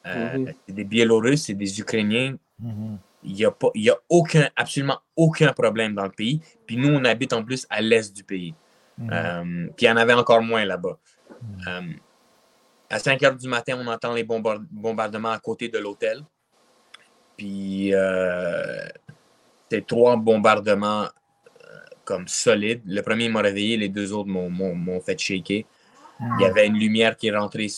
Euh, 0.06 0.38
mhm. 0.38 0.54
des 0.68 0.84
Biélorusses, 0.84 1.44
c'est 1.44 1.54
des 1.54 1.78
Ukrainiens. 1.78 2.36
Mhm. 2.58 2.98
Il 3.22 3.32
n'y 3.34 3.44
a, 3.44 3.50
pas, 3.50 3.68
il 3.74 3.82
y 3.82 3.90
a 3.90 3.96
aucun, 4.08 4.48
absolument 4.56 4.98
aucun 5.14 5.52
problème 5.52 5.94
dans 5.94 6.04
le 6.04 6.10
pays. 6.10 6.40
Puis 6.66 6.78
nous, 6.78 6.88
on 6.88 7.04
habite 7.04 7.34
en 7.34 7.44
plus 7.44 7.66
à 7.68 7.82
l'est 7.82 8.16
du 8.16 8.24
pays. 8.24 8.54
Mhm. 8.96 9.10
Euh, 9.12 9.66
puis 9.76 9.84
il 9.84 9.88
y 9.88 9.90
en 9.90 9.96
avait 9.98 10.14
encore 10.14 10.40
moins 10.40 10.64
là-bas. 10.64 10.98
À 12.90 12.98
5 12.98 13.22
heures 13.22 13.36
du 13.36 13.48
matin, 13.48 13.78
on 13.78 13.86
entend 13.86 14.14
les 14.14 14.24
bombardements 14.24 15.30
à 15.30 15.38
côté 15.38 15.68
de 15.68 15.78
l'hôtel. 15.78 16.24
Puis 17.36 17.92
c'était 19.68 19.84
trois 19.84 20.16
bombardements 20.16 21.02
euh, 21.02 21.08
comme 22.04 22.26
solides. 22.26 22.82
Le 22.86 23.02
premier 23.02 23.28
m'a 23.28 23.40
réveillé, 23.40 23.76
les 23.76 23.88
deux 23.88 24.12
autres 24.12 24.28
m'ont 24.28 25.00
fait 25.00 25.18
shaker. 25.18 25.64
Il 26.20 26.40
y 26.40 26.44
avait 26.44 26.66
une 26.66 26.78
lumière 26.78 27.16
qui 27.16 27.28
est 27.28 27.36
rentrée, 27.36 27.68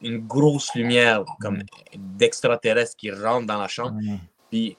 une 0.00 0.18
grosse 0.18 0.74
lumière 0.74 1.24
comme 1.40 1.62
d'extraterrestre 1.94 2.96
qui 2.96 3.10
rentre 3.10 3.46
dans 3.46 3.60
la 3.60 3.68
chambre. 3.68 3.96
Puis 4.50 4.76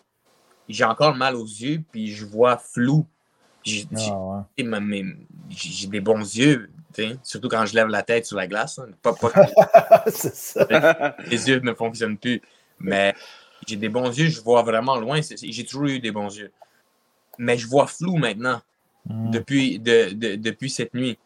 j'ai 0.67 0.83
encore 0.83 1.15
mal 1.15 1.35
aux 1.35 1.45
yeux, 1.45 1.81
puis 1.91 2.07
je 2.07 2.25
vois 2.25 2.57
flou. 2.57 3.05
J'ai 3.63 3.87
ah, 3.95 4.45
des 4.57 6.01
bons 6.01 6.35
yeux, 6.35 6.69
surtout 7.23 7.49
quand 7.49 7.65
je 7.65 7.75
lève 7.75 7.87
la 7.87 8.03
tête 8.03 8.25
sur 8.25 8.37
la 8.37 8.47
glace. 8.47 8.79
Hein. 8.79 8.87
Pas, 9.01 9.15
Les 11.27 11.49
yeux 11.49 11.59
ne 11.59 11.73
fonctionnent 11.73 12.17
plus. 12.17 12.41
Mais 12.79 13.13
j'ai 13.67 13.75
des 13.75 13.89
bons 13.89 14.17
yeux, 14.17 14.29
je 14.29 14.41
vois 14.41 14.63
vraiment 14.63 14.97
loin. 14.97 15.19
J'ai 15.21 15.65
toujours 15.65 15.85
eu 15.85 15.99
des 15.99 16.11
bons 16.11 16.35
yeux. 16.35 16.51
Mais 17.37 17.57
je 17.57 17.67
vois 17.67 17.87
flou 17.87 18.17
maintenant, 18.17 18.61
hmm. 19.05 19.31
depuis, 19.31 19.79
depuis 19.79 20.69
cette 20.69 20.93
nuit. 20.93 21.17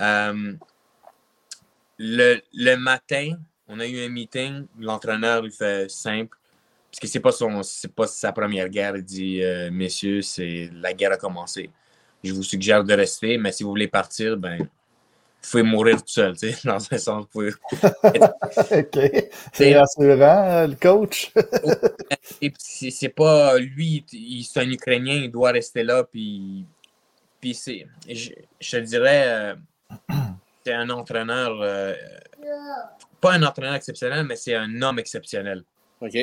Euh, 0.00 0.54
le, 1.98 2.76
matin, 2.76 3.32
on 3.68 3.80
a 3.80 3.86
eu 3.86 4.04
un 4.04 4.08
meeting. 4.08 4.66
L'entraîneur, 4.78 5.44
il 5.44 5.52
fait 5.52 5.90
simple. 5.90 6.36
parce 6.90 7.00
que 7.00 7.06
c'est 7.06 7.20
pas 7.20 7.32
son 7.32 7.60
pas 7.94 8.06
sa 8.06 8.32
première 8.32 8.68
guerre. 8.68 8.96
Il 8.96 9.04
dit 9.04 9.42
euh, 9.42 9.70
Messieurs, 9.70 10.22
c'est 10.22 10.70
la 10.72 10.92
guerre 10.92 11.12
a 11.12 11.16
commencé. 11.16 11.70
Je 12.24 12.32
vous 12.32 12.42
suggère 12.42 12.82
de 12.82 12.94
rester, 12.94 13.38
mais 13.38 13.52
si 13.52 13.62
vous 13.62 13.70
voulez 13.70 13.88
partir, 13.88 14.36
ben 14.36 14.68
pouvez 15.50 15.62
mourir 15.62 15.96
tout 15.96 16.08
seul, 16.08 16.36
tu 16.36 16.52
sais, 16.52 16.58
dans 16.64 16.76
un 16.92 16.98
sens. 16.98 17.24
Vous 17.24 17.28
pouvez... 17.28 17.50
OK. 18.70 19.30
C'est 19.52 19.78
rassurant, 19.78 20.66
le 20.66 20.74
coach. 20.74 21.32
Et 22.40 22.50
puis 22.50 22.90
c'est 22.90 23.08
pas 23.08 23.58
lui, 23.58 24.04
il, 24.12 24.44
c'est 24.44 24.60
un 24.60 24.70
Ukrainien, 24.70 25.14
il 25.14 25.30
doit 25.30 25.52
rester 25.52 25.82
là, 25.82 26.04
puis, 26.04 26.64
puis 27.40 27.54
c'est, 27.54 27.86
je, 28.08 28.30
je 28.60 28.70
te 28.70 28.82
dirais, 28.82 29.24
euh, 29.26 29.54
c'est 30.64 30.72
un 30.72 30.90
entraîneur, 30.90 31.60
euh, 31.60 31.94
pas 33.20 33.34
un 33.34 33.42
entraîneur 33.42 33.74
exceptionnel, 33.74 34.24
mais 34.24 34.36
c'est 34.36 34.54
un 34.54 34.82
homme 34.82 34.98
exceptionnel. 34.98 35.62
OK. 36.00 36.16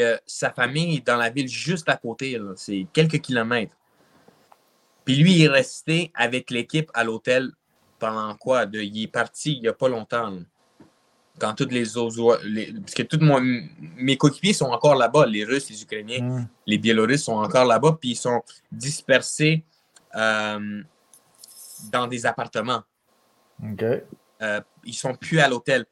Euh, 0.00 0.16
sa 0.26 0.50
famille 0.50 0.96
est 0.96 1.06
dans 1.06 1.16
la 1.16 1.28
ville 1.28 1.48
juste 1.48 1.88
à 1.88 1.96
côté, 1.96 2.38
là. 2.38 2.52
c'est 2.56 2.86
quelques 2.92 3.20
kilomètres. 3.20 3.76
Puis 5.04 5.16
lui, 5.16 5.32
il 5.32 5.44
est 5.44 5.48
resté 5.48 6.12
avec 6.14 6.50
l'équipe 6.50 6.90
à 6.94 7.02
l'hôtel 7.02 7.50
pendant 7.98 8.34
quoi? 8.36 8.66
De, 8.66 8.80
il 8.80 9.02
est 9.02 9.06
parti 9.08 9.54
il 9.54 9.60
n'y 9.62 9.68
a 9.68 9.72
pas 9.72 9.88
longtemps. 9.88 10.30
là. 10.30 10.40
Quand 11.38 11.54
toutes 11.54 11.70
les 11.72 11.96
autres. 11.96 12.40
les- 12.44 12.72
parce 12.72 12.94
que 12.94 13.02
tous 13.04 13.18
mes 13.96 14.16
coéquipiers 14.16 14.52
sont 14.52 14.66
encore 14.66 14.96
là-bas, 14.96 15.24
les 15.26 15.44
Russes, 15.44 15.70
les 15.70 15.82
Ukrainiens, 15.82 16.20
Mm. 16.22 16.48
les 16.66 16.78
Biélorusses 16.78 17.22
sont 17.24 17.36
encore 17.36 17.64
là-bas, 17.64 17.96
puis 18.00 18.10
ils 18.10 18.16
sont 18.16 18.42
dispersés 18.72 19.62
euh, 20.16 20.82
dans 21.92 22.06
des 22.08 22.26
appartements. 22.26 22.82
OK. 23.62 23.84
Euh, 24.42 24.60
ils 24.84 24.94
sont 24.94 25.14
plus 25.14 25.38
à 25.38 25.48
l'hôtel. 25.48 25.84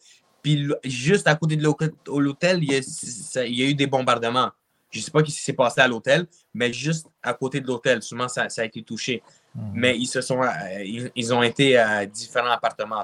Puis 0.43 0.67
juste 0.85 1.27
à 1.27 1.35
côté 1.35 1.57
de 1.57 1.63
l'hô- 1.63 1.77
l'hôtel, 2.19 2.63
il 2.63 2.73
y, 2.73 2.77
a, 2.77 2.83
ça- 2.83 3.45
il 3.45 3.55
y 3.55 3.63
a 3.63 3.67
eu 3.67 3.75
des 3.75 3.87
bombardements. 3.87 4.51
Je 4.91 5.01
ne 5.01 5.05
sais 5.05 5.11
pas 5.11 5.19
ce 5.21 5.25
qui 5.25 5.33
s'est 5.33 5.53
passé 5.53 5.81
à 5.81 5.89
l'hôtel, 5.89 6.27
mais 6.55 6.73
juste 6.73 7.07
à 7.23 7.35
côté 7.35 7.61
de 7.61 7.67
l'hôtel, 7.67 8.03
ça, 8.03 8.49
ça 8.49 8.63
a 8.63 8.65
été 8.65 8.83
touché. 8.83 9.23
Mhm. 9.57 9.71
Mais 9.75 9.97
ils 9.97 10.07
se 10.07 10.21
sont, 10.21 10.43
euh, 10.43 10.49
ils, 10.85 11.11
ils 11.15 11.33
ont 11.35 11.43
été 11.43 11.77
à 11.79 12.05
différents 12.07 12.51
appartements. 12.51 13.03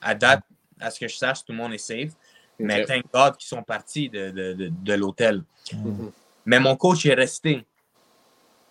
À 0.00 0.14
date, 0.14 0.42
à 0.78 0.90
ce 0.90 1.00
que 1.00 1.08
je 1.08 1.16
sache, 1.16 1.44
tout 1.44 1.52
le 1.52 1.58
monde 1.58 1.72
est 1.72 1.78
safe. 1.78 2.12
Mais 2.58 2.84
thank 2.84 3.04
God 3.12 3.36
qu'ils 3.36 3.48
sont 3.48 3.62
partis 3.62 4.08
de, 4.08 4.30
de, 4.30 4.52
de, 4.52 4.68
de 4.68 4.94
l'hôtel. 4.94 5.42
Mhm. 5.72 6.10
Mais 6.44 6.60
mon 6.60 6.76
coach 6.76 7.06
est 7.06 7.14
resté. 7.14 7.64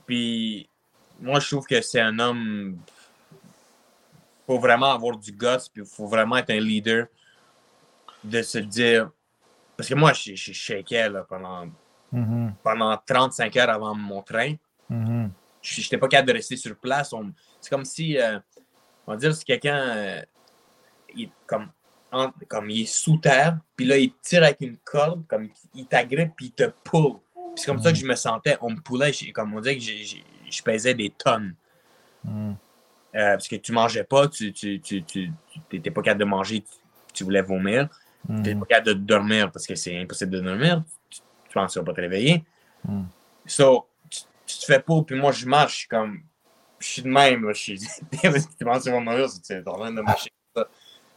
Puis 0.05 0.69
moi, 1.19 1.39
je 1.39 1.47
trouve 1.47 1.65
que 1.65 1.81
c'est 1.81 1.99
un 2.01 2.17
homme. 2.19 2.77
Il 3.31 4.45
faut 4.45 4.59
vraiment 4.59 4.91
avoir 4.93 5.17
du 5.17 5.31
guts, 5.31 5.69
puis 5.73 5.83
il 5.83 5.85
faut 5.85 6.07
vraiment 6.07 6.37
être 6.37 6.51
un 6.51 6.59
leader 6.59 7.07
de 8.23 8.41
se 8.41 8.59
dire. 8.59 9.09
Parce 9.75 9.89
que 9.89 9.95
moi, 9.95 10.13
je, 10.13 10.35
je 10.35 10.51
shakais 10.53 11.09
là, 11.09 11.23
pendant, 11.27 11.67
Mhm. 12.11 12.53
pendant 12.63 12.97
35 13.05 13.55
heures 13.57 13.69
avant 13.69 13.93
mon 13.95 14.21
train. 14.21 14.55
Je 15.67 15.81
n'étais 15.81 15.97
pas 15.97 16.07
capable 16.07 16.29
de 16.29 16.33
rester 16.33 16.55
sur 16.55 16.75
place. 16.77 17.13
C'est 17.59 17.69
comme 17.69 17.85
si, 17.85 18.17
euh, 18.17 18.39
on 19.05 19.11
va 19.11 19.17
dire, 19.17 19.35
si 19.35 19.43
quelqu'un 19.43 19.77
euh, 19.77 20.21
il, 21.15 21.29
comme, 21.45 21.69
en- 22.11 22.31
comme 22.47 22.69
il 22.69 22.83
est 22.83 22.85
sous 22.85 23.17
terre, 23.17 23.57
puis 23.75 23.85
là, 23.85 23.97
il 23.97 24.13
tire 24.21 24.43
avec 24.43 24.61
une 24.61 24.77
corde, 24.77 25.25
comme 25.27 25.49
il 25.73 25.85
t'agrippe, 25.87 26.31
puis 26.37 26.47
il 26.47 26.51
te 26.51 26.71
pull. 26.83 27.17
C'est 27.55 27.65
comme 27.65 27.81
ça 27.81 27.91
que 27.91 27.97
je 27.97 28.05
me 28.05 28.15
sentais. 28.15 28.57
On 28.61 28.69
me 28.69 28.79
poulait, 28.79 29.11
comme 29.33 29.53
on 29.55 29.59
dirait 29.61 29.77
que 29.77 29.83
je 29.83 30.63
pesais 30.63 30.93
des 30.93 31.09
tonnes. 31.09 31.55
Mhm. 32.23 32.55
Euh, 33.15 33.31
parce 33.31 33.47
que 33.47 33.55
tu 33.55 33.71
mangeais 33.71 34.03
pas, 34.03 34.27
tu 34.27 34.45
n'étais 34.45 34.79
tu, 34.79 35.03
tu, 35.03 35.31
tu- 35.51 35.61
t'étais 35.69 35.89
pas 35.91 36.01
capable 36.01 36.19
de 36.19 36.25
manger, 36.25 36.61
tu, 36.61 36.69
tu 37.13 37.23
voulais 37.23 37.41
vomir. 37.41 37.89
Tu 38.27 38.33
n'étais 38.33 38.55
pas 38.55 38.65
capable 38.65 38.87
de 38.87 38.93
dormir 38.93 39.51
parce 39.51 39.65
que 39.65 39.73
c'est 39.75 39.97
impossible 39.99 40.31
de 40.31 40.41
dormir. 40.41 40.83
Tu, 41.09 41.19
tu 41.19 41.53
penses 41.53 41.79
pas 41.83 41.93
te 41.93 42.01
réveiller. 42.01 42.43
Mm. 42.83 43.03
So, 43.45 43.86
tu, 44.47 44.57
te 44.59 44.65
fais 44.65 44.79
pas, 44.79 45.01
puis 45.05 45.19
moi, 45.19 45.31
je 45.31 45.45
marche, 45.45 45.73
je 45.73 45.77
suis 45.79 45.87
comme. 45.87 46.21
Je 46.79 46.87
suis 46.87 47.01
de 47.01 47.07
même, 47.09 47.43
là, 47.45 47.53
je 47.53 47.59
suis. 47.61 47.79
tu 47.79 47.87
penses 48.65 48.79
que 48.79 48.83
tu 48.83 48.91
vas 48.91 48.99
mourir 48.99 49.29
si 49.29 49.41
tu 49.41 49.53
es 49.53 49.67
en 49.67 49.73
train 49.77 49.91
de 49.91 50.01
marcher. 50.01 50.29
comme 50.53 50.63
ça. 50.63 50.69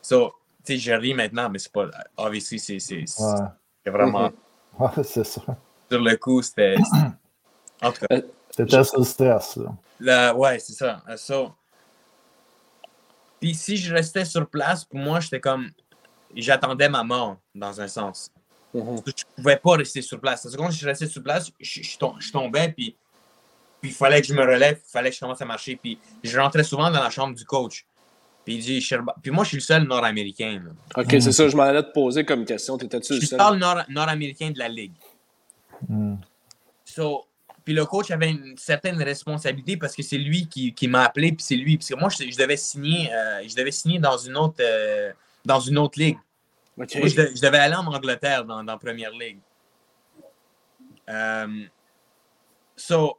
So, 0.03 0.35
tu 0.65 0.73
sais, 0.75 0.79
je 0.79 0.93
ris 0.93 1.15
maintenant, 1.15 1.49
mais 1.51 1.59
c'est 1.59 1.73
pas. 1.73 1.87
Obviously, 2.17 2.59
c'est 2.59 2.79
c'est- 2.79 3.05
c'est- 3.07 3.23
Ouais. 3.23 3.49
c'est 3.85 3.91
vraiment. 3.91 4.31
Ouais, 4.79 5.05
c'est 5.05 5.25
ça. 5.25 5.43
Sur 5.91 6.01
le 6.01 6.17
coup, 6.17 6.41
c'était. 6.43 6.77
c'était- 6.77 7.07
En 7.83 7.93
tout 7.93 8.07
cas, 8.07 8.17
C'était 8.51 8.85
sur 8.85 8.99
le 8.99 9.05
stress. 9.05 9.59
Là. 10.01 10.35
Ouais, 10.35 10.59
c'est 10.59 10.73
ça. 10.73 11.03
So, 11.17 11.53
Puis 13.41 13.55
si 13.55 13.77
je 13.77 13.93
restais 13.95 14.25
sur 14.25 14.49
place, 14.49 14.85
pour 14.85 14.99
moi, 14.99 15.21
j'étais 15.21 15.41
comme. 15.41 15.71
J'attendais 16.35 16.89
ma 16.89 17.03
mort, 17.03 17.39
dans 17.55 17.81
un 17.81 17.89
sens. 17.89 18.31
Mhm. 18.73 19.01
Je 19.05 19.11
ne 19.11 19.35
pouvais 19.43 19.57
pas 19.57 19.73
rester 19.77 20.01
sur 20.01 20.21
place. 20.21 20.43
Parce 20.45 20.55
que 20.55 20.61
quand 20.61 20.71
je 20.71 20.87
restais 20.87 21.07
sur 21.07 21.23
place, 21.23 21.51
je, 21.59 21.83
je 21.83 21.99
je 22.21 22.33
tombais, 22.33 22.73
puis 22.73 22.97
puis 23.81 23.91
il 23.91 23.95
fallait 23.95 24.21
que 24.21 24.27
je 24.27 24.35
me 24.35 24.43
relève, 24.43 24.79
il 24.87 24.91
fallait 24.91 25.11
que 25.11 25.15
je 25.17 25.21
commence 25.21 25.41
à 25.41 25.45
marcher. 25.45 25.77
Puis 25.77 25.99
je 26.23 26.39
rentrais 26.39 26.65
souvent 26.65 26.91
dans 26.91 27.03
la 27.03 27.11
chambre 27.11 27.35
du 27.35 27.45
coach. 27.45 27.87
Puis 28.45 28.55
il 28.57 28.61
dit, 28.63 28.89
Puis 29.23 29.31
moi, 29.31 29.45
je 29.45 29.49
suis 29.49 29.57
le 29.59 29.63
seul 29.63 29.85
nord-américain. 29.85 30.63
là. 30.65 31.03
OK, 31.03 31.11
c'est 31.21 31.33
ça, 31.33 31.49
je 31.49 31.57
m'en 31.57 31.65
allais 31.65 31.83
te 31.83 31.93
poser 31.93 32.25
comme 32.25 32.45
question. 32.45 32.77
T'étais-tu 32.79 33.09
Je 33.09 33.15
le 33.15 33.19
suis 33.21 33.29
seul? 33.29 33.39
le 33.39 33.45
seul 33.45 33.59
nord- 33.59 33.85
nord-américain 33.89 34.51
de 34.51 34.59
la 34.59 34.69
ligue. 34.69 34.95
Mhm. 35.89 36.19
So, 36.85 37.27
puis 37.65 37.75
le 37.75 37.85
coach 37.85 38.11
avait 38.11 38.31
une 38.31 38.57
certaine 38.57 39.01
responsabilité 39.03 39.77
parce 39.77 39.95
que 39.95 40.03
c'est 40.03 40.19
lui 40.19 40.49
qui, 40.49 40.73
qui 40.75 40.89
m'a 40.89 41.05
appelé, 41.05 41.33
puis 41.33 41.45
c'est 41.45 41.57
lui. 41.57 41.77
Parce 41.77 41.89
que 41.91 41.95
moi, 41.95 42.09
je, 42.09 42.29
je 42.31 42.37
devais 42.37 42.57
signer, 42.57 43.13
euh, 43.13 43.47
je 43.47 43.55
devais 43.55 43.71
signer 43.71 43.99
dans 43.99 44.17
une 44.19 44.37
autre, 44.37 44.57
euh, 44.61 45.13
dans 45.45 45.61
une 45.61 45.79
autre 45.79 45.99
ligue. 45.99 46.19
Moi, 46.77 46.87
je, 46.91 46.99
de- 46.99 47.31
je 47.37 47.41
devais 47.43 47.59
aller 47.59 47.75
en 47.75 47.87
Angleterre 47.87 48.45
dans, 48.45 48.65
dans 48.65 48.73
la 48.73 48.79
première 48.79 49.11
ligue. 49.13 49.39
Euh, 51.09 51.65
so, 52.77 53.19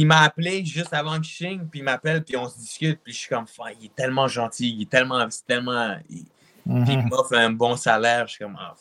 il 0.00 0.06
m'a 0.06 0.22
appelé 0.22 0.64
juste 0.64 0.92
avant 0.92 1.18
que 1.18 1.24
je 1.26 1.32
signe, 1.34 1.66
puis 1.70 1.80
il 1.80 1.82
m'appelle, 1.84 2.24
puis 2.24 2.36
on 2.36 2.48
se 2.48 2.58
discute, 2.58 3.00
puis 3.02 3.12
je 3.12 3.18
suis 3.18 3.28
comme, 3.28 3.46
il 3.80 3.86
est 3.86 3.94
tellement 3.94 4.26
gentil, 4.28 4.70
il 4.70 4.82
est 4.82 4.90
tellement, 4.90 5.24
c'est 5.30 5.46
tellement, 5.46 5.96
il- 6.10 6.24
puis 6.24 6.94
il 6.94 6.98
Mhm. 6.98 7.08
m'offre 7.10 7.34
un 7.34 7.50
bon 7.50 7.76
salaire, 7.76 8.26
je 8.26 8.32
suis 8.34 8.44
comme, 8.44 8.58
ah, 8.58 8.74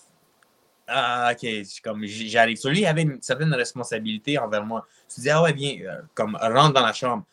ah, 0.88 1.30
ok, 1.32 1.40
je 1.42 1.64
suis 1.64 1.82
comme, 1.82 2.06
j'arrive. 2.06 2.58
Sur 2.58 2.70
lui, 2.72 2.80
il 2.82 2.86
avait 2.86 3.04
une 3.04 3.22
certaine 3.22 3.54
responsabilité 3.54 4.38
envers 4.38 4.66
moi. 4.66 4.86
Je 5.08 5.14
me 5.14 5.16
disais, 5.18 5.30
ah 5.30 5.42
ouais, 5.42 5.54
viens, 5.54 5.78
euh, 5.82 6.02
comme, 6.14 6.36
rentre 6.36 6.74
dans 6.74 6.86
la 6.86 6.94
chambre. 6.94 7.26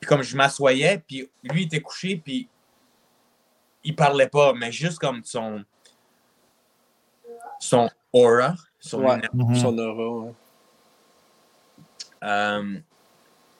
Puis 0.00 0.08
comme 0.08 0.22
je 0.22 0.36
m'assoyais, 0.36 1.02
puis 1.06 1.28
lui 1.44 1.62
il 1.62 1.66
était 1.66 1.80
couché, 1.80 2.16
puis 2.16 2.48
il 3.84 3.94
parlait 3.94 4.28
pas, 4.28 4.52
mais 4.52 4.72
juste 4.72 4.98
comme 4.98 5.22
son, 5.24 5.64
son 7.60 7.88
aura, 8.12 8.54
son 8.80 9.04
Ouais. 9.04 9.14
énergie. 9.14 9.28
Mhm. 9.32 9.54
Son 9.54 9.78
aura, 9.78 10.08
ouais. 10.26 10.34
Euh, 12.24 12.78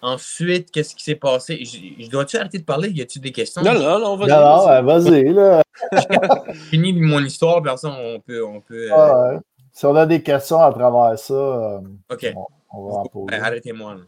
ensuite, 0.03 0.71
qu'est-ce 0.71 0.95
qui 0.95 1.03
s'est 1.05 1.15
passé? 1.15 1.65
Je, 1.65 2.05
je 2.05 2.11
dois-tu 2.11 2.37
arrêter 2.37 2.59
de 2.59 2.65
parler? 2.65 2.91
Y 2.91 3.01
a-tu 3.03 3.19
des 3.21 3.33
questions? 3.33 3.63
Non, 3.63 3.75
non, 3.75 3.99
non, 3.99 4.17
vas-y. 4.17 4.29
Non, 4.29 4.67
non, 4.67 4.83
vas-y. 4.83 5.33
là. 5.33 5.63
Fini 6.71 6.93
mon 6.93 7.21
histoire, 7.25 7.63
ça, 7.79 7.89
on 7.89 8.21
peut. 8.21 8.45
On 8.45 8.61
peut 8.61 8.93
euh, 8.93 8.95
Ah, 8.95 9.31
ouais. 9.35 9.39
Si 9.73 9.87
on 9.87 9.95
a 9.97 10.05
des 10.05 10.23
questions 10.23 10.61
à 10.61 10.71
travers 10.73 11.19
ça, 11.19 11.33
euh, 11.33 11.81
OK. 12.11 12.27
on, 12.37 12.47
on 12.73 12.89
va 12.89 12.95
en 12.99 13.05
poser. 13.07 13.27
Ben, 13.31 13.43
Arrêtez-moi. 13.43 13.95
là. 13.95 14.01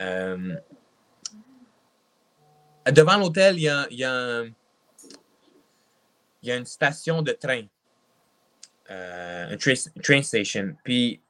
Euh, 0.00 0.54
devant 2.92 3.16
l'hôtel, 3.16 3.56
il 3.56 3.62
y 3.62 3.68
a, 3.68 3.86
il 3.90 3.98
y 3.98 4.04
a 4.04 4.12
un- 4.12 4.44
il 6.40 6.48
y 6.48 6.52
a 6.52 6.56
une 6.56 6.66
station 6.66 7.20
de 7.22 7.32
train. 7.32 7.62
Euh, 8.90 9.52
un 9.52 9.56
train, 9.56 9.74
train 10.02 10.22
station. 10.22 10.74
Puis, 10.84 11.20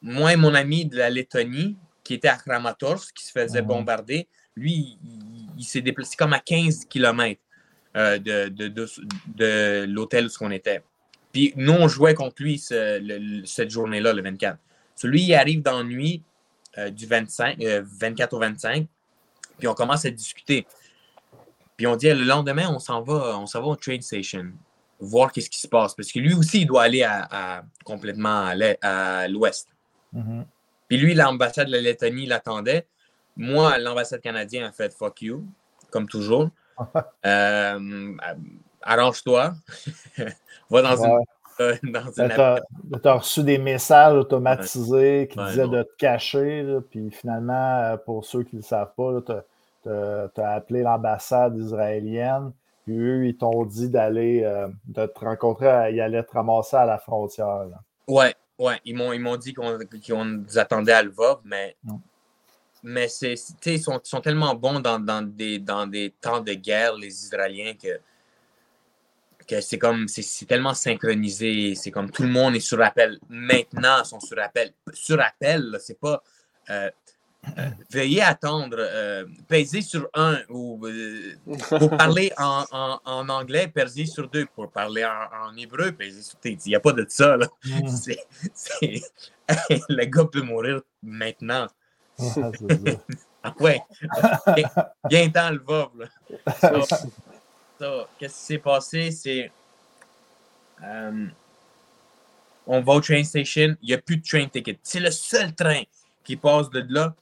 moi 0.00 0.32
et 0.32 0.36
mon 0.36 0.54
ami 0.54 0.86
de 0.86 0.96
la 0.96 1.10
Lettonie, 1.10 1.76
qui 2.06 2.14
était 2.14 2.28
à 2.28 2.36
Kramatorsk, 2.36 3.14
qui 3.14 3.24
se 3.26 3.32
faisait 3.32 3.60
Mhm. 3.62 3.68
bombarder, 3.68 4.28
lui, 4.56 4.98
il, 5.04 5.46
il 5.58 5.64
s'est 5.64 5.80
déplacé 5.82 6.16
comme 6.16 6.32
à 6.32 6.38
15 6.40 6.84
km 6.86 7.40
de, 7.94 8.48
de, 8.48 8.68
de, 8.68 8.86
de 9.34 9.84
l'hôtel 9.88 10.26
où 10.26 10.30
on 10.44 10.50
était. 10.50 10.82
Puis, 11.32 11.52
nous, 11.56 11.72
on 11.72 11.88
jouait 11.88 12.14
contre 12.14 12.42
lui 12.42 12.58
ce- 12.58 12.98
le- 13.00 13.44
cette 13.46 13.70
journée-là, 13.70 14.12
le 14.12 14.22
24. 14.22 14.58
Celui, 14.94 15.22
il 15.22 15.34
arrive 15.34 15.62
dans 15.62 15.78
la 15.78 15.84
nuit 15.84 16.22
euh, 16.78 16.90
du 16.90 17.06
25, 17.06 17.58
euh, 17.62 17.82
24 17.84 18.34
au 18.34 18.38
25, 18.38 18.86
puis 19.58 19.66
on 19.68 19.74
commence 19.74 20.04
à 20.04 20.10
discuter. 20.10 20.66
Puis 21.76 21.86
on 21.86 21.96
dit, 21.96 22.08
le 22.08 22.24
lendemain, 22.24 22.68
on 22.70 22.78
s'en 22.78 23.02
va, 23.02 23.38
on 23.38 23.46
s'en 23.46 23.60
va 23.60 23.66
au 23.68 23.76
train 23.76 23.98
station, 24.00 24.52
voir 25.00 25.32
qu'est-ce 25.32 25.48
qui 25.50 25.58
se 25.60 25.68
passe. 25.68 25.94
Parce 25.94 26.10
que 26.12 26.18
lui 26.18 26.34
aussi, 26.34 26.62
il 26.62 26.66
doit 26.66 26.82
aller 26.82 27.02
à, 27.02 27.26
à- 27.30 27.62
complètement 27.84 28.46
à 28.82 29.28
l'ouest. 29.28 29.68
Puis 30.88 30.98
lui, 30.98 31.14
l'ambassade 31.14 31.66
de 31.66 31.72
la 31.72 31.80
Lettonie 31.80 32.26
l'attendait. 32.26 32.86
Moi, 33.36 33.78
l'ambassade 33.78 34.20
canadienne 34.20 34.64
a 34.64 34.72
fait 34.72 34.92
fuck 34.92 35.22
you, 35.22 35.44
comme 35.90 36.08
toujours. 36.08 36.50
Euh, 37.24 38.12
Arrange-toi. 38.82 39.54
Va 40.70 40.82
dans 40.82 41.02
Ouais. 41.58 41.80
une. 41.82 43.00
T'as 43.02 43.14
reçu 43.14 43.42
des 43.42 43.58
messages 43.58 44.14
automatisés 44.14 45.28
qui 45.30 45.38
Ouais, 45.38 45.46
disaient 45.46 45.64
non. 45.64 45.72
de 45.72 45.82
te 45.84 45.96
cacher, 45.96 46.62
là, 46.62 46.80
puis 46.82 47.10
finalement, 47.10 47.78
euh, 47.80 47.96
pour 47.96 48.24
ceux 48.24 48.42
qui 48.42 48.56
ne 48.56 48.60
le 48.60 48.66
savent 48.66 48.92
pas, 48.94 49.22
tu 49.82 49.90
as, 49.90 50.50
appelé 50.50 50.82
l'ambassade 50.82 51.56
israélienne, 51.56 52.52
eux, 52.88 53.26
ils 53.26 53.36
t'ont 53.36 53.64
dit 53.64 53.88
d'aller, 53.88 54.42
euh, 54.44 54.68
de 54.86 55.06
te 55.06 55.18
rencontrer, 55.18 55.92
ils 55.92 56.00
allaient 56.00 56.22
te 56.22 56.32
ramasser 56.32 56.76
à 56.76 56.84
la 56.84 56.98
frontière. 56.98 57.64
Là. 57.64 57.80
Ouais, 58.06 58.34
ouais. 58.58 58.80
Ils 58.84 58.94
m'ont, 58.94 59.12
ils 59.12 59.20
m'ont 59.20 59.36
dit 59.36 59.52
qu'on, 59.54 59.78
qu'on 60.06 60.24
nous 60.24 60.58
attendait 60.58 60.92
à 60.92 61.02
Lvov, 61.02 61.40
mais, 61.44 61.76
mais 62.82 63.08
c'est, 63.08 63.34
ils 63.66 63.80
sont, 63.80 64.00
sont 64.02 64.20
tellement 64.20 64.54
bons 64.54 64.80
dans, 64.80 64.98
dans, 64.98 65.22
des, 65.22 65.58
dans 65.58 65.86
des 65.86 66.14
temps 66.20 66.40
de 66.40 66.54
guerre, 66.54 66.94
les 66.96 67.08
Israéliens, 67.08 67.74
que, 67.74 67.98
que 69.46 69.60
c'est 69.60 69.78
comme, 69.78 70.08
c'est, 70.08 70.22
c'est 70.22 70.46
tellement 70.46 70.74
synchronisé. 70.74 71.74
C'est 71.74 71.90
comme 71.90 72.10
tout 72.10 72.22
le 72.22 72.28
monde 72.28 72.56
est 72.56 72.60
sur 72.60 72.80
appel. 72.82 73.18
Maintenant, 73.28 74.02
ils 74.02 74.06
sont 74.06 74.20
sur 74.20 74.38
appel. 74.40 74.72
Sur 74.92 75.20
appel, 75.20 75.62
là, 75.62 75.78
c'est 75.78 75.98
pas. 75.98 76.22
Euh, 76.70 76.90
euh, 77.58 77.70
veuillez 77.90 78.22
attendre, 78.22 78.76
euh, 78.78 79.24
sur 79.82 80.08
un 80.14 80.38
ou 80.48 80.84
euh, 80.86 81.36
pour 81.78 81.90
parler 81.96 82.32
en, 82.38 82.64
en, 82.70 83.00
en, 83.04 83.28
anglais, 83.28 83.68
pesez 83.68 84.06
sur 84.06 84.28
deux. 84.28 84.46
Pour 84.46 84.70
parler 84.70 85.04
en, 85.04 85.48
en 85.48 85.56
hébreu, 85.56 85.92
pesez 85.92 86.22
sur 86.22 86.38
Il 86.44 86.58
n'y 86.66 86.74
a 86.74 86.80
pas 86.80 86.92
de 86.92 87.06
ça. 87.08 87.36
Là. 87.36 87.46
Mm. 87.64 87.88
Le 89.88 90.04
gars 90.04 90.24
peut 90.24 90.42
mourir 90.42 90.80
maintenant. 91.02 91.66
Ça. 92.18 92.50
Ah 93.48 93.54
ouais. 93.60 93.80
Bien, 95.08 95.30
temps 95.30 95.50
le 95.50 95.62
ça, 97.78 98.08
qu'est-ce 98.18 98.34
qui 98.34 98.44
s'est 98.44 98.58
passé? 98.58 99.10
C'est. 99.12 99.52
euh, 100.82 101.26
on 102.66 102.80
va 102.80 102.94
au 102.94 103.00
train 103.00 103.22
station, 103.22 103.76
il 103.82 103.88
n'y 103.88 103.94
a 103.94 103.98
plus 103.98 104.16
de 104.16 104.26
train 104.26 104.48
ticket. 104.48 104.78
C'est 104.82 104.98
le 104.98 105.12
seul 105.12 105.54
train 105.54 105.82
qui 106.24 106.36
passe 106.36 106.68
de 106.70 106.84
là 106.88 107.14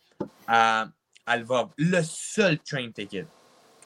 à, 0.46 0.86
à 1.26 1.36
Lvov. 1.36 1.70
Le 1.78 2.02
seul 2.02 2.58
train 2.58 2.90
ticket. 2.90 3.26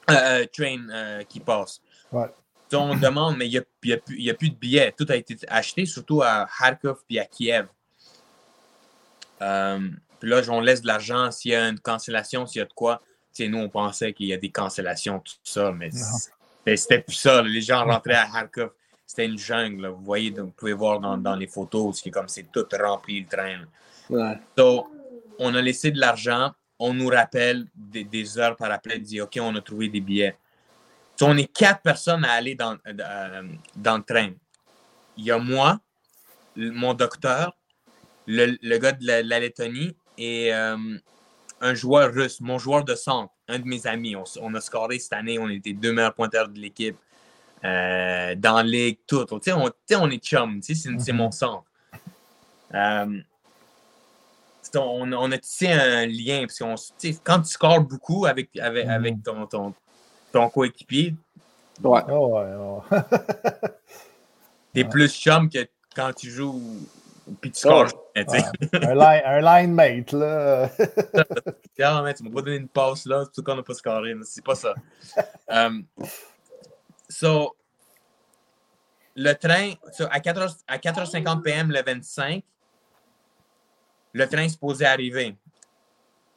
Euh, 0.09 0.13
euh, 0.13 0.45
train 0.51 0.89
euh, 0.89 1.23
qui 1.23 1.39
passe. 1.39 1.81
Ouais. 2.11 2.27
Donc, 2.71 2.93
on 2.93 2.97
demande, 2.97 3.37
mais 3.37 3.47
il 3.47 3.51
n'y 3.51 3.57
a, 3.57 3.63
y 3.83 3.93
a 3.93 3.97
plus- 3.97 4.17
il 4.17 4.23
y 4.23 4.29
a 4.29 4.33
plus 4.33 4.49
de 4.49 4.55
billets. 4.55 4.91
Tout 4.97 5.05
a 5.09 5.15
été 5.15 5.37
acheté, 5.47 5.85
surtout 5.85 6.21
à 6.21 6.47
Kharkov 6.57 6.99
et 7.09 7.19
à 7.19 7.25
Kiev. 7.25 7.67
Euh, 9.41 9.89
puis 10.19 10.29
là, 10.29 10.41
on 10.49 10.59
laisse 10.61 10.81
de 10.81 10.87
l'argent 10.87 11.31
s'il 11.31 11.51
y 11.51 11.55
a 11.55 11.67
une 11.69 11.79
cancellation, 11.79 12.45
s'il 12.45 12.59
y 12.59 12.61
a 12.61 12.65
de 12.65 12.73
quoi. 12.73 13.01
Tu 13.33 13.43
sais, 13.43 13.47
nous, 13.49 13.59
on 13.59 13.69
pensait 13.69 14.13
qu'il 14.13 14.27
y 14.27 14.33
a 14.33 14.37
des 14.37 14.49
cancellations, 14.51 15.19
tout 15.19 15.33
ça, 15.43 15.71
mais 15.71 15.89
c'était 16.75 16.99
plus 16.99 17.15
ça. 17.15 17.41
Les 17.41 17.61
gens 17.61 17.85
rentraient 17.85 18.15
à 18.15 18.27
Kharkov. 18.27 18.71
C'était 19.05 19.25
une 19.25 19.37
jungle. 19.37 19.83
là. 19.83 19.89
Vous 19.89 20.03
voyez, 20.03 20.29
vous 20.29 20.51
pouvez 20.51 20.73
voir 20.73 20.99
dans, 20.99 21.17
dans 21.17 21.35
les 21.35 21.47
photos, 21.47 21.99
c'est 22.03 22.11
comme 22.11 22.27
c'est 22.27 22.51
tout 22.51 22.65
rempli 22.79 23.21
le 23.21 23.27
train. 23.27 23.61
Ouais. 24.09 24.37
So, 24.57 24.87
on 25.39 25.55
a 25.55 25.61
laissé 25.61 25.89
de 25.91 25.99
l'argent, 25.99 26.51
on 26.77 26.93
nous 26.93 27.07
rappelle 27.07 27.65
des, 27.75 28.03
des 28.03 28.37
heures 28.37 28.55
par 28.55 28.71
après, 28.71 28.99
dit 28.99 29.19
OK, 29.21 29.37
on 29.41 29.55
a 29.55 29.61
trouvé 29.61 29.89
des 29.89 30.01
billets. 30.01 30.37
So, 31.15 31.25
on 31.25 31.35
est 31.37 31.51
quatre 31.51 31.81
personnes 31.81 32.23
à 32.23 32.31
aller 32.33 32.55
dans, 32.55 32.77
euh, 32.87 33.43
dans 33.75 33.97
le 33.97 34.03
train. 34.03 34.31
Il 35.17 35.25
y 35.25 35.31
a 35.31 35.37
moi, 35.37 35.79
mon 36.55 36.93
docteur, 36.93 37.57
le, 38.25 38.57
le 38.61 38.77
gars 38.77 38.93
de 38.93 39.05
la, 39.05 39.23
la 39.23 39.39
Lettonie 39.39 39.95
et 40.17 40.53
euh, 40.53 40.77
un 41.61 41.73
joueur 41.73 42.13
russe, 42.13 42.39
mon 42.39 42.57
joueur 42.57 42.85
de 42.85 42.95
centre, 42.95 43.33
un 43.47 43.59
de 43.59 43.65
mes 43.65 43.85
amis. 43.87 44.15
On, 44.15 44.53
a 44.53 44.61
scoré 44.61 44.99
cette 44.99 45.13
année, 45.13 45.37
on 45.39 45.49
était 45.49 45.73
deux 45.73 45.91
meilleurs 45.91 46.13
pointeurs 46.13 46.47
de 46.47 46.59
l'équipe. 46.59 46.97
euh, 47.65 48.35
dans 48.35 48.57
la 48.57 48.63
ligue, 48.63 48.99
tout. 49.05 49.25
On, 49.31 50.09
est 50.09 50.23
chum, 50.23 50.61
c'est 50.61 50.75
c'est 50.75 51.11
mon 51.11 51.31
centre. 51.31 51.65
On, 54.75 55.11
on 55.11 55.31
a 55.31 55.37
tissé 55.37 55.67
un 55.71 56.05
lien, 56.05 56.45
parce 56.47 56.57
sais, 56.97 57.17
quand 57.23 57.41
tu 57.41 57.49
scores 57.49 57.81
beaucoup 57.81 58.25
avec, 58.25 58.55
avec, 58.57 58.85
Mhm. 58.85 58.91
avec 58.91 59.23
ton, 59.23 59.45
ton, 59.47 59.73
ton 60.31 60.49
coéquipier, 60.49 61.15
Ouais. 61.81 62.01
Ah 62.09 62.19
ouais, 62.19 62.43
t'es 64.73 64.83
Ouais. 64.83 64.89
plus 64.89 65.13
chum 65.13 65.49
que 65.49 65.65
quand 65.95 66.11
tu 66.13 66.29
joues 66.29 66.61
puis 67.39 67.51
tu 67.51 67.59
scores. 67.59 67.87
Ouais. 68.15 68.25
un, 68.73 68.95
line, 68.95 69.21
un 69.23 69.41
line 69.41 69.73
mate, 69.73 70.11
là. 70.11 70.69
Ah, 71.81 72.03
tu 72.13 72.23
m'as 72.23 72.29
pas 72.31 72.41
donné 72.41 72.57
une 72.57 72.67
passe 72.67 73.05
là, 73.05 73.23
c'est 73.23 73.31
tout 73.31 73.41
qu'on 73.43 73.55
n'a 73.55 73.63
pas 73.63 73.73
scoré. 73.73 74.13
C'est 74.25 74.43
pas 74.43 74.55
ça. 74.55 74.73
Um, 75.47 75.85
so, 77.07 77.55
le 79.15 79.33
train, 79.33 79.71
so, 79.93 80.03
à, 80.11 80.19
4h, 80.19 80.57
à 80.67 80.77
4h50 80.77 81.41
PM 81.41 81.71
le 81.71 81.81
25, 81.81 82.43
le 84.13 84.27
train 84.27 84.43
est 84.43 84.49
supposé 84.49 84.85
arriver. 84.85 85.35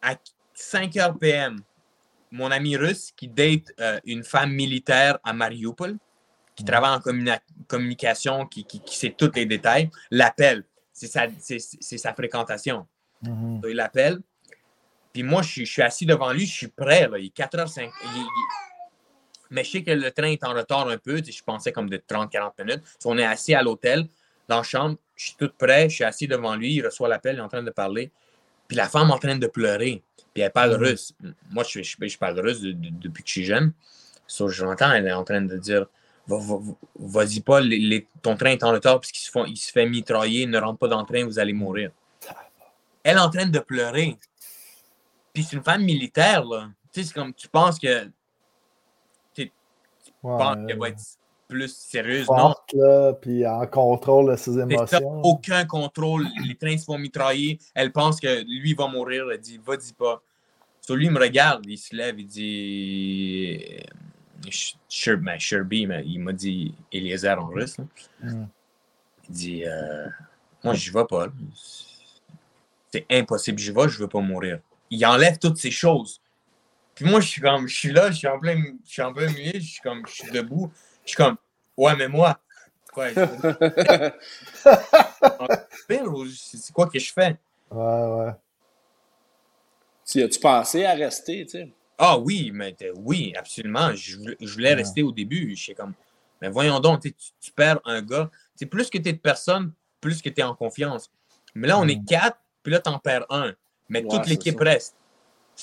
À 0.00 0.14
5h 0.56 1.18
PM, 1.18 1.60
mon 2.30 2.50
ami 2.50 2.76
russe 2.76 3.12
qui 3.16 3.28
date 3.28 3.72
euh, 3.80 4.00
une 4.04 4.24
femme 4.24 4.52
militaire 4.52 5.18
à 5.24 5.32
Mariupol, 5.32 5.96
qui 6.54 6.64
travaille 6.64 6.90
en 6.94 6.98
communi- 7.00 7.38
communication, 7.66 8.46
qui, 8.46 8.64
qui, 8.64 8.80
qui 8.80 8.96
sait 8.96 9.14
tous 9.16 9.30
les 9.34 9.46
détails, 9.46 9.90
l'appelle. 10.10 10.64
C'est 10.92 11.06
sa, 11.98 12.14
fréquentation. 12.14 12.86
Mhm. 13.22 13.60
Donc, 13.60 13.70
il 13.70 13.76
l'appelle. 13.76 14.20
Puis 15.12 15.22
moi, 15.22 15.42
je 15.42 15.48
suis, 15.48 15.66
je 15.66 15.72
suis 15.72 15.82
assis 15.82 16.06
devant 16.06 16.32
lui, 16.32 16.46
je 16.46 16.52
suis 16.52 16.68
prêt. 16.68 17.08
Là. 17.08 17.18
Il 17.18 17.26
est 17.26 17.36
4h05. 17.36 17.80
Il- 18.04 18.20
il- 18.20 18.26
Mais 19.50 19.64
je 19.64 19.70
sais 19.70 19.82
que 19.82 19.90
le 19.90 20.10
train 20.10 20.28
est 20.28 20.44
en 20.44 20.54
retard 20.54 20.88
un 20.88 20.96
peu. 20.98 21.22
Je 21.22 21.42
pensais 21.42 21.72
comme 21.72 21.88
de 21.90 21.96
30-40 21.98 22.52
minutes. 22.64 22.82
On 23.04 23.16
est 23.18 23.24
assis 23.24 23.54
à 23.54 23.62
l'hôtel, 23.62 24.06
dans 24.48 24.58
la 24.58 24.62
chambre. 24.62 24.96
Je 25.16 25.26
suis 25.26 25.34
tout 25.36 25.50
prêt. 25.56 25.88
Je 25.88 25.94
suis 25.96 26.04
assis 26.04 26.26
devant 26.26 26.54
lui. 26.56 26.74
Il 26.74 26.84
reçoit 26.84 27.08
l'appel. 27.08 27.36
Il 27.36 27.38
est 27.38 27.42
en 27.42 27.48
train 27.48 27.62
de 27.62 27.70
parler. 27.70 28.10
Puis 28.68 28.76
la 28.76 28.88
femme 28.88 29.08
est 29.10 29.12
en 29.12 29.18
train 29.18 29.36
de 29.36 29.46
pleurer. 29.46 30.02
Puis 30.34 30.42
elle 30.42 30.50
parle 30.52 30.72
Mhm. 30.76 30.82
russe. 30.84 31.14
Moi, 31.50 31.64
je, 31.64 31.82
je, 31.82 31.96
je 32.00 32.18
parle 32.18 32.38
russe 32.40 32.60
de- 32.60 32.72
de- 32.72 32.88
depuis 32.90 33.22
que 33.22 33.28
je 33.28 33.32
suis 33.32 33.44
jeune. 33.44 33.72
So, 34.26 34.48
j'entends, 34.48 34.90
elle 34.92 35.06
est 35.06 35.12
en 35.12 35.24
train 35.24 35.42
de 35.42 35.56
dire 35.58 35.86
Va- 36.28 36.38
va- 36.38 36.56
va- 36.58 36.74
Vas-y 37.24 37.40
pas, 37.40 37.60
les- 37.60 37.78
les- 37.80 38.06
ton 38.22 38.36
train 38.36 38.50
est 38.50 38.62
en 38.62 38.70
retard 38.70 39.00
puisqu'il 39.00 39.20
se, 39.26 39.30
font- 39.32 39.44
il 39.44 39.56
se 39.56 39.72
fait 39.72 39.86
mitrailler. 39.88 40.46
Ne 40.46 40.56
rentre 40.58 40.78
pas 40.78 40.86
dans 40.88 41.00
le 41.00 41.06
train, 41.06 41.24
vous 41.24 41.38
allez 41.40 41.52
mourir. 41.52 41.90
Elle 43.02 43.16
est 43.16 43.20
en 43.20 43.28
train 43.28 43.46
de 43.46 43.58
pleurer. 43.58 44.16
Puis 45.34 45.42
c'est 45.42 45.56
une 45.56 45.64
femme 45.64 45.82
militaire, 45.82 46.44
là. 46.44 46.68
Tu 46.92 47.00
sais, 47.02 47.08
c'est 47.08 47.14
comme 47.14 47.34
tu 47.34 47.48
penses 47.48 47.78
que 47.78 48.04
tu 49.34 49.42
Ouais, 50.22 50.38
penses 50.38 50.56
qu'elle 50.68 50.78
va 50.78 50.88
être 50.90 51.00
plus 51.52 51.74
sérieuse. 51.74 52.26
Non, 52.28 52.36
forte, 52.36 52.72
là, 52.74 53.12
puis 53.14 53.46
en 53.46 53.66
contrôle 53.66 54.32
de 54.32 54.36
ses 54.36 54.54
ça, 54.54 54.62
émotions. 54.62 55.22
aucun 55.22 55.64
contrôle. 55.64 56.26
Les 56.46 56.54
trains 56.56 56.76
se 56.76 56.84
font 56.84 56.98
mitrailler. 56.98 57.58
Elle 57.74 57.92
pense 57.92 58.20
que 58.20 58.42
lui 58.44 58.74
va 58.74 58.88
mourir. 58.88 59.30
Elle 59.30 59.40
dit 59.40 59.60
Va, 59.64 59.76
dis 59.76 59.92
pas. 59.92 60.22
So, 60.80 60.96
lui, 60.96 61.06
il 61.06 61.12
me 61.12 61.20
regarde. 61.20 61.64
Il 61.66 61.78
se 61.78 61.94
lève. 61.94 62.18
Il 62.18 62.26
dit 62.26 63.60
ben, 65.06 65.38
Shirby, 65.38 65.86
mais 65.86 66.02
il 66.06 66.18
m'a 66.18 66.32
dit 66.32 66.74
Eliezer 66.92 67.38
en 67.38 67.46
russe. 67.46 67.76
Mhm. 68.22 68.48
Il 69.28 69.34
dit 69.34 69.64
euh, 69.64 70.06
Moi, 70.64 70.74
je 70.74 70.92
vais 70.92 71.04
pas. 71.04 71.26
C'est 72.92 73.06
impossible. 73.10 73.58
Je 73.58 73.72
vais, 73.72 73.88
je 73.88 73.98
veux 73.98 74.08
pas 74.08 74.20
mourir. 74.20 74.58
Il 74.90 75.04
enlève 75.06 75.38
toutes 75.38 75.58
ces 75.58 75.70
choses. 75.70 76.20
Puis 76.94 77.06
moi, 77.06 77.20
je 77.20 77.28
suis 77.28 77.40
comme, 77.40 77.66
je 77.66 77.74
suis 77.74 77.92
là, 77.92 78.10
je 78.10 78.16
suis 78.16 78.28
en 78.28 78.38
plein, 78.38 78.62
je 78.84 78.90
suis 78.90 79.02
en 79.02 79.12
plein 79.12 79.30
milieu, 79.32 79.52
je 79.54 79.60
suis 79.60 79.80
comme, 79.80 80.02
je 80.06 80.12
suis 80.12 80.30
debout. 80.30 80.70
Je 81.04 81.10
suis 81.10 81.16
comme, 81.16 81.36
ouais, 81.76 81.96
mais 81.96 82.08
moi, 82.08 82.38
quoi, 82.92 83.08
c'est 86.30 86.72
quoi 86.72 86.86
que 86.88 86.98
je 86.98 87.12
fais? 87.12 87.38
Ouais, 87.70 88.06
ouais. 88.06 88.32
Tu 90.06 90.22
as-tu 90.22 90.40
pensé 90.40 90.84
à 90.84 90.92
rester, 90.92 91.44
tu 91.44 91.50
sais? 91.50 91.72
Ah 91.98 92.18
oui, 92.18 92.50
mais 92.52 92.76
oui, 92.96 93.32
absolument. 93.36 93.94
Je, 93.94 94.16
voulais- 94.18 94.36
je 94.40 94.52
voulais 94.52 94.70
Ouais. 94.70 94.74
rester 94.76 95.02
au 95.02 95.12
début. 95.12 95.54
Je 95.56 95.62
suis 95.62 95.74
comme, 95.74 95.94
mais 96.40 96.48
voyons 96.48 96.80
donc, 96.80 97.02
tu, 97.02 97.52
perds 97.52 97.80
un 97.84 98.02
gars. 98.02 98.30
C'est 98.56 98.66
plus 98.66 98.90
que 98.90 98.98
tu 98.98 99.08
es 99.08 99.12
de 99.12 99.18
personne, 99.18 99.72
plus 100.00 100.20
que 100.20 100.28
tu 100.28 100.40
es 100.40 100.44
en 100.44 100.54
confiance. 100.54 101.10
Mais 101.54 101.68
là, 101.68 101.78
on 101.78 101.86
est 101.86 102.00
Mm. 102.00 102.04
quatre, 102.04 102.38
puis 102.62 102.72
là, 102.72 102.80
tu 102.80 102.90
en 102.90 102.98
perds 102.98 103.26
un. 103.30 103.54
Mais 103.88 104.02
Ouais, 104.02 104.08
toute 104.08 104.26
l'équipe 104.26 104.58
reste. 104.58 104.96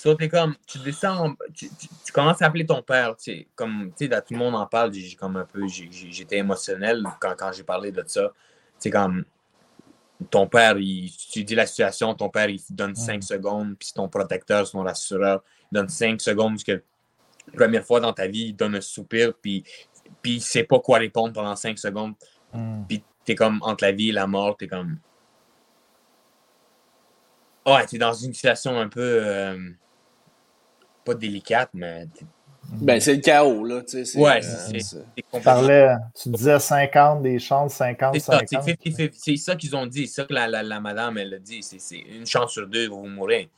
So, 0.02 0.16
t'es 0.16 0.30
comme, 0.30 0.56
tu 0.66 0.78
descends, 0.80 1.36
tu, 1.54 1.68
tu- 1.78 1.90
tu 2.06 2.12
commences 2.14 2.42
à 2.42 2.46
appeler 2.46 2.66
ton 2.66 2.82
père. 2.82 3.18
tu 3.18 3.24
sais, 3.34 3.48
Comme, 3.54 3.92
tu 3.98 4.08
sais, 4.08 4.22
tout 4.22 4.34
le 4.34 4.38
monde 4.40 4.56
en 4.56 4.66
parle. 4.66 4.94
J'ai 4.94 5.14
comme 5.18 5.36
un 5.36 5.44
peu, 5.44 5.68
j'étais 5.68 6.38
émotionnel 6.38 7.04
quand, 7.20 7.36
quand 7.38 7.52
j'ai 7.52 7.64
parlé 7.64 7.92
de 7.92 8.02
ça. 8.08 8.32
C'est 8.78 8.92
comme, 8.92 9.26
ton 10.32 10.48
père, 10.48 10.78
il, 10.78 11.12
tu 11.12 11.44
dis 11.44 11.54
la 11.54 11.66
situation, 11.66 12.14
ton 12.16 12.30
père, 12.30 12.50
il 12.50 12.62
donne 12.70 12.96
5 12.96 13.22
secondes, 13.24 13.76
puis 13.78 13.92
ton 13.94 14.08
protecteur, 14.08 14.66
c'est 14.66 14.72
ton 14.72 14.84
rassureur, 14.84 15.44
il 15.70 15.76
donne 15.76 15.90
5 15.90 16.22
secondes, 16.22 16.54
parce 16.54 16.64
que 16.64 16.82
la 17.48 17.54
première 17.54 17.84
fois 17.86 18.00
dans 18.00 18.14
ta 18.14 18.28
vie, 18.28 18.48
il 18.48 18.54
donne 18.56 18.76
un 18.76 18.82
soupir, 18.82 19.34
puis, 19.34 19.66
puis 20.22 20.36
il 20.36 20.42
sait 20.42 20.64
pas 20.64 20.80
quoi 20.80 21.00
répondre 21.00 21.34
pendant 21.34 21.58
5 21.58 21.78
secondes, 21.78 22.14
Mhm. 22.54 22.86
puis 22.88 23.04
t'es 23.26 23.36
comme 23.36 23.60
entre 23.64 23.84
la 23.84 23.92
vie 23.92 24.10
et 24.10 24.14
la 24.14 24.28
mort, 24.28 24.56
t'es 24.56 24.68
comme. 24.70 24.98
Ouais, 27.66 27.86
t'es 27.86 27.98
dans 27.98 28.14
une 28.14 28.34
situation 28.34 28.80
un 28.80 28.88
peu. 28.88 29.02
euh, 29.02 29.58
pas 31.10 31.15
délicate, 31.15 31.69
mais 31.74 32.08
Ben, 32.72 33.00
c'est 33.02 33.15
le 33.15 33.22
chaos, 33.22 33.65
là, 33.65 33.82
tu 33.82 33.89
sais. 33.89 34.06
c'est, 34.06 34.19
Ouais, 34.19 34.41
euh, 34.43 34.80
c'est- 34.80 35.04
Tu 35.15 35.41
parlais, 35.43 35.95
tu 36.13 36.30
disais 36.30 36.60
50 36.60 37.24
des 37.24 37.39
chances, 37.39 37.74
50, 37.76 38.13
C'est 38.13 38.19
ça, 38.19 38.39
c'est 38.48 38.56
50. 38.58 38.67
50-50. 38.78 39.10
C'est 39.15 39.36
ça 39.38 39.56
qu'ils 39.56 39.76
ont 39.76 39.88
dit. 39.88 40.08
C'est 40.08 40.22
ça 40.22 40.26
que 40.26 40.34
la, 40.34 40.48
la, 40.48 40.62
la 40.62 40.80
madame, 40.80 41.17
elle 41.17 41.34
a 41.34 41.39
dit. 41.39 41.63
C'est 41.63 41.80
c'est 41.80 41.98
une 41.98 42.28
chance 42.28 42.52
sur 42.52 42.67
deux, 42.67 42.88
vous 42.88 43.08
mourrez. 43.08 43.50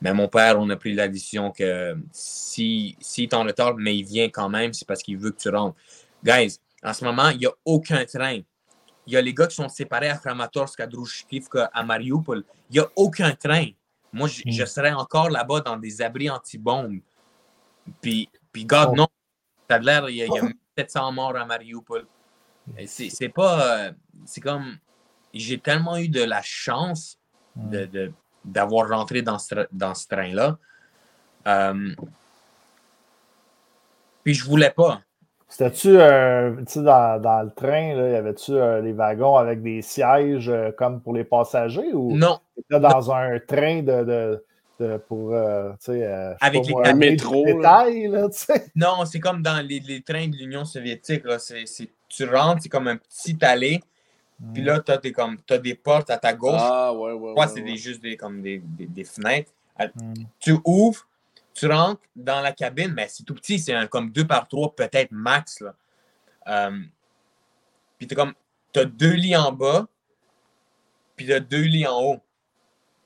Mais 0.00 0.12
mon 0.14 0.28
père, 0.28 0.58
on 0.60 0.68
a 0.70 0.76
pris 0.76 0.94
la 0.94 1.08
décision 1.08 1.50
que 1.50 1.96
si, 2.12 2.96
si 3.00 3.24
est 3.24 3.34
en 3.34 3.42
retard, 3.44 3.74
mais 3.76 3.96
il 3.96 4.04
vient 4.04 4.28
quand 4.28 4.48
même, 4.48 4.72
c'est 4.72 4.86
parce 4.86 5.02
qu'il 5.02 5.18
veut 5.18 5.32
que 5.32 5.40
tu 5.40 5.48
rentres. 5.48 5.76
Guys, 6.24 6.58
en 6.84 6.92
ce 6.92 7.04
moment, 7.04 7.30
il 7.30 7.38
n'y 7.38 7.46
a 7.46 7.52
aucun 7.64 8.04
train. 8.04 8.38
Il 9.08 9.12
y 9.12 9.16
a 9.16 9.20
les 9.20 9.34
gars 9.34 9.48
qui 9.48 9.56
sont 9.56 9.68
séparés 9.68 10.08
à 10.10 10.16
Kramatorsk, 10.18 10.78
à 10.78 10.86
Drushkivka, 10.86 11.64
à 11.74 11.82
Mariupol. 11.82 12.44
Il 12.70 12.74
n'y 12.74 12.78
a 12.78 12.88
aucun 12.94 13.32
train. 13.32 13.66
Moi, 14.12 14.28
je, 14.28 14.42
je 14.46 14.64
serais 14.64 14.92
encore 14.92 15.30
là-bas 15.30 15.60
dans 15.60 15.76
des 15.76 16.02
abris 16.02 16.28
anti-bombes. 16.30 16.98
Puis, 18.00 18.28
puis 18.52 18.64
God, 18.64 18.88
Oh. 18.92 18.96
non. 18.96 19.08
Ça 19.70 19.76
a 19.76 19.78
l'air, 19.78 20.08
il 20.10 20.16
y 20.16 20.22
a, 20.22 20.26
y 20.26 20.38
a 20.38 20.42
700 20.76 21.12
morts 21.12 21.36
à 21.36 21.44
Mariupol. 21.46 22.06
C'est 22.86 23.28
pas. 23.28 23.86
euh, 23.86 23.92
C'est 24.26 24.40
comme. 24.40 24.76
J'ai 25.34 25.58
tellement 25.58 25.96
eu 25.96 26.08
de 26.08 26.22
la 26.22 26.42
chance 26.42 27.18
de- 27.56 27.86
de- 27.86 28.12
d'avoir 28.44 28.88
rentré 28.88 29.22
dans 29.22 29.38
ce, 29.38 29.54
tra- 29.54 29.66
dans 29.72 29.94
ce 29.94 30.06
train-là. 30.08 30.58
Euh, 31.46 31.94
puis 34.22 34.34
je 34.34 34.44
voulais 34.44 34.70
pas. 34.70 35.00
C'était-tu, 35.52 35.98
euh, 36.00 36.56
tu 36.60 36.64
sais, 36.72 36.82
dans, 36.82 37.20
dans 37.20 37.42
le 37.42 37.50
train, 37.50 37.94
là, 37.94 38.08
y 38.08 38.14
avait-tu 38.14 38.52
euh, 38.52 38.80
les 38.80 38.94
wagons 38.94 39.36
avec 39.36 39.60
des 39.62 39.82
sièges 39.82 40.48
euh, 40.48 40.70
comme 40.72 41.02
pour 41.02 41.12
les 41.12 41.24
passagers 41.24 41.92
ou 41.92 42.16
Non, 42.16 42.38
c'était 42.56 42.80
dans 42.80 43.12
un 43.12 43.38
train 43.38 43.82
de, 43.82 44.02
de, 44.02 44.44
de- 44.80 44.96
pour, 44.96 45.34
euh, 45.34 45.72
euh, 45.90 46.34
Avec 46.40 46.66
les 46.66 46.72
là. 46.72 46.94
là, 48.08 48.28
tu 48.30 48.38
sais. 48.38 48.66
non, 48.74 49.04
c'est 49.04 49.20
comme 49.20 49.42
dans 49.42 49.60
les, 49.66 49.80
les 49.80 50.00
trains 50.00 50.26
de 50.28 50.36
l'Union 50.36 50.64
soviétique. 50.64 51.24
Là. 51.26 51.38
C'est- 51.38 51.66
c'est- 51.66 51.90
tu 52.08 52.24
rentres, 52.24 52.62
c'est 52.62 52.70
comme 52.70 52.88
un 52.88 52.96
petit 52.96 53.36
allée. 53.42 53.82
Puis 54.54 54.62
là, 54.62 54.80
tu 54.80 54.90
as, 54.90 54.96
des, 54.96 55.12
comme, 55.12 55.36
t'as 55.46 55.58
des 55.58 55.74
portes 55.74 56.08
à 56.08 56.16
ta 56.16 56.32
gauche. 56.32 56.54
Ah, 56.58 56.94
ouais, 56.94 57.12
ouais. 57.12 57.18
Moi, 57.18 57.34
ouais, 57.34 57.46
c'est 57.48 57.60
ouais. 57.60 57.72
des, 57.72 57.76
juste 57.76 58.02
des, 58.02 58.16
comme 58.16 58.40
des, 58.40 58.58
des, 58.64 58.86
des 58.86 59.04
fenêtres. 59.04 59.52
Euh, 59.80 59.86
Mm. 59.94 60.14
Tu 60.40 60.54
ouvres, 60.64 61.06
tu 61.54 61.66
rentres 61.66 62.02
dans 62.16 62.40
la 62.40 62.52
cabine, 62.52 62.92
mais 62.94 63.08
c'est 63.08 63.24
tout 63.24 63.34
petit, 63.34 63.58
c'est 63.58 63.88
comme 63.88 64.10
deux 64.10 64.26
par 64.26 64.48
trois, 64.48 64.74
peut-être 64.74 65.10
max. 65.12 65.60
Là. 65.60 65.74
Euh, 66.48 66.80
puis 67.98 68.06
tu 68.06 68.16
as 68.80 68.84
deux 68.84 69.12
lits 69.12 69.36
en 69.36 69.52
bas, 69.52 69.86
puis 71.16 71.26
tu 71.26 71.32
as 71.32 71.40
deux 71.40 71.62
lits 71.62 71.86
en 71.86 72.00
haut. 72.02 72.20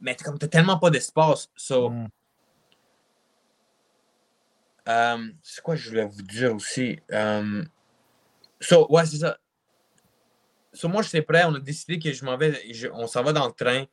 Mais 0.01 0.15
t'as 0.15 0.25
comme 0.25 0.39
t'as 0.39 0.49
tellement 0.49 0.79
pas 0.79 0.91
d'espace. 0.91 1.51
So, 1.57 1.91
Mm. 1.91 2.09
euh, 4.89 5.29
c'est 5.43 5.63
quoi 5.63 5.75
je 5.77 5.89
voulais 5.89 6.05
vous 6.05 6.23
dire 6.23 6.55
aussi? 6.55 6.99
Euh, 7.13 7.65
so, 8.61 8.87
ouais, 8.91 9.05
c'est 9.07 9.19
ça. 9.19 9.39
So, 10.73 10.89
moi, 10.89 11.03
je 11.03 11.09
suis 11.09 11.23
prêt. 11.23 11.45
On 11.47 11.55
a 11.55 11.61
décidé 11.61 11.99
que 11.99 12.13
je 12.13 12.25
m'en 12.25 12.37
vais. 12.37 12.63
je- 12.73 12.89
on 12.93 13.07
s'en 13.07 13.23
va 13.23 13.33
dans 13.33 13.47
le 13.47 13.53
train. 13.53 13.85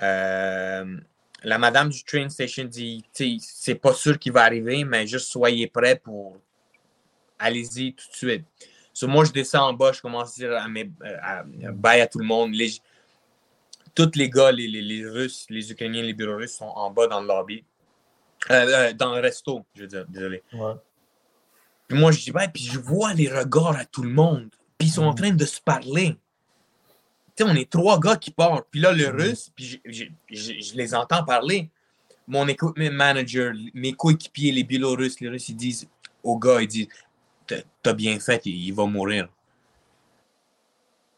Euh, 0.00 0.98
la 1.44 1.58
madame 1.58 1.88
du 1.90 2.02
train 2.04 2.28
station 2.28 2.64
dit 2.64 3.04
c'est 3.40 3.74
pas 3.74 3.94
sûr 3.94 4.18
qu'il 4.18 4.32
va 4.32 4.42
arriver, 4.44 4.84
mais 4.84 5.06
juste 5.06 5.28
soyez 5.30 5.66
prêts 5.66 5.96
pour. 5.98 6.36
Allez-y 7.38 7.94
tout 7.94 8.08
de 8.10 8.16
suite. 8.16 8.44
So, 8.92 9.08
moi, 9.08 9.24
je 9.24 9.32
descends 9.32 9.68
en 9.68 9.72
bas, 9.72 9.90
je 9.92 10.00
commence 10.00 10.32
à 10.32 10.34
dire 10.34 10.52
à 10.56 10.68
mes, 10.68 10.90
euh, 11.02 11.16
à- 11.22 11.44
bye 11.72 12.00
à 12.00 12.06
tout 12.06 12.18
le 12.18 12.24
monde. 12.26 12.52
Les, 12.54 12.70
tous 13.94 14.10
les 14.14 14.28
gars, 14.30 14.52
les, 14.52 14.68
les, 14.68 14.82
les 14.82 15.04
Russes, 15.08 15.46
les 15.50 15.72
Ukrainiens, 15.72 16.02
les 16.02 16.12
Biélorusses 16.12 16.56
sont 16.56 16.66
en 16.66 16.90
bas 16.90 17.06
dans 17.08 17.20
le 17.20 17.26
lobby. 17.26 17.64
Euh, 18.50 18.54
euh, 18.54 18.92
dans 18.92 19.14
le 19.14 19.20
resto, 19.20 19.64
je 19.74 19.82
veux 19.82 19.86
dire, 19.86 20.04
désolé. 20.08 20.42
Ouais. 20.52 20.74
Puis 21.88 21.98
moi, 21.98 22.12
je 22.12 22.20
dis, 22.20 22.30
ouais, 22.32 22.48
puis 22.48 22.64
je 22.64 22.78
vois 22.78 23.14
les 23.14 23.28
regards 23.28 23.76
à 23.76 23.84
tout 23.84 24.02
le 24.02 24.10
monde. 24.10 24.50
Puis 24.78 24.88
ils 24.88 24.92
sont 24.92 25.02
en 25.04 25.10
Mhm. 25.10 25.16
train 25.16 25.30
de 25.32 25.44
se 25.44 25.60
parler. 25.60 26.16
Sais, 27.36 27.44
on 27.44 27.54
est 27.54 27.70
trois 27.70 27.98
gars 27.98 28.16
qui 28.16 28.30
parlent. 28.30 28.62
Puis 28.70 28.80
là, 28.80 28.92
le 28.92 29.10
Mhm. 29.12 29.20
russe, 29.20 29.50
puis 29.54 29.80
je, 29.86 30.74
les 30.76 30.94
entends 30.94 31.24
parler. 31.24 31.70
Mon 32.28 32.46
equipment 32.46 32.90
manager, 32.92 33.52
mes 33.74 33.92
coéquipiers, 33.94 34.52
les 34.52 34.64
Biélorusses, 34.64 35.18
les 35.20 35.28
Russes, 35.28 35.48
ils 35.48 35.56
disent 35.56 35.88
au 36.22 36.38
gars, 36.38 36.60
ils 36.60 36.68
disent, 36.68 36.88
T'as- 37.82 37.92
bien 37.92 38.18
fait, 38.20 38.46
il, 38.46 38.54
il 38.68 38.72
va 38.72 38.86
mourir. 38.86 39.28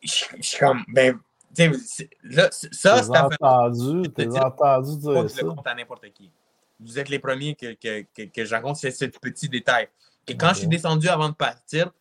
Je 0.02 0.08
suis 0.40 0.58
comme, 0.58 0.84
ben, 0.88 1.18
tu 1.54 1.72
sais, 1.84 2.08
ça, 2.72 3.02
c'est 3.02 3.16
entendu, 3.18 4.02
te 4.08 4.22
t'as 4.22 4.24
dire- 4.26 4.44
entendu 4.44 4.58
pas 5.04 5.12
dire 5.12 5.22
je 5.22 5.28
ça. 5.28 5.42
le 5.42 5.48
compte 5.52 5.66
à 5.66 5.74
n'importe 5.74 6.12
qui. 6.12 6.30
Vous 6.80 6.98
êtes 6.98 7.08
les 7.08 7.18
premiers 7.18 7.54
que, 7.54 7.74
que, 7.74 8.04
que, 8.14 8.22
que 8.24 8.44
je 8.44 8.54
rencontre, 8.54 8.80
c'est 8.80 8.90
ce 8.90 9.04
petit 9.04 9.48
détail. 9.48 9.88
Que 10.26 10.32
quand 10.32 10.48
je 10.50 10.54
suis 10.60 10.66
Ok. 10.66 10.72
descendu 10.72 11.08
avant 11.08 11.28
de 11.28 11.34
partir, 11.34 11.92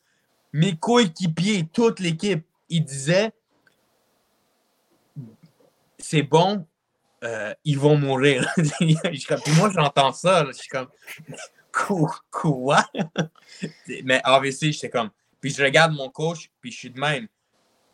mes 0.51 0.75
coéquipiers, 0.75 1.67
toute 1.71 1.99
l'équipe, 1.99 2.43
ils 2.69 2.83
disaient 2.83 3.31
c'est 6.03 6.23
bon, 6.23 6.67
euh, 7.23 7.53
ils 7.63 7.79
vont 7.79 7.97
mourir. 7.97 8.51
Je 8.57 8.63
suis 9.13 9.25
comme- 9.25 9.41
Puis 9.41 9.53
moi, 9.53 9.71
j'entends 9.73 10.11
ça. 10.11 10.43
là, 10.43 10.51
je 10.51 10.57
suis 10.57 10.67
comme 10.69 10.89
Quoi? 11.71 12.13
quoi? 12.29 12.85
Mais 14.03 14.21
AVC, 14.23 14.71
j'étais 14.73 14.89
comme. 14.89 15.09
Puis 15.41 15.51
je 15.51 15.63
regarde 15.63 15.93
mon 15.93 16.09
coach, 16.09 16.51
puis 16.61 16.71
je 16.71 16.77
suis 16.77 16.89
de 16.91 16.99
même. 16.99 17.27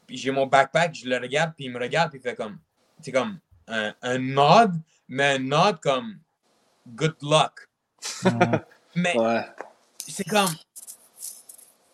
Puis 0.06 0.18
j'ai 0.18 0.32
mon 0.32 0.48
backpack, 0.48 0.96
je 0.96 1.08
le 1.08 1.18
regarde, 1.18 1.54
puis 1.56 1.66
il 1.66 1.72
me 1.72 1.80
regarde, 1.80 2.10
puis 2.10 2.20
il 2.20 2.24
fait 2.24 2.36
comme. 2.36 2.58
C'est 3.02 3.12
comme 3.12 3.40
un, 3.68 3.94
un 4.02 4.18
nod, 4.18 4.74
mais 5.08 5.36
un 5.36 5.40
nod 5.40 5.80
comme 5.82 6.20
good 6.88 7.16
luck. 7.22 7.70
Mais 8.96 9.16
Ouais. 9.18 9.46
c'est 10.08 10.28
comme. 10.28 10.50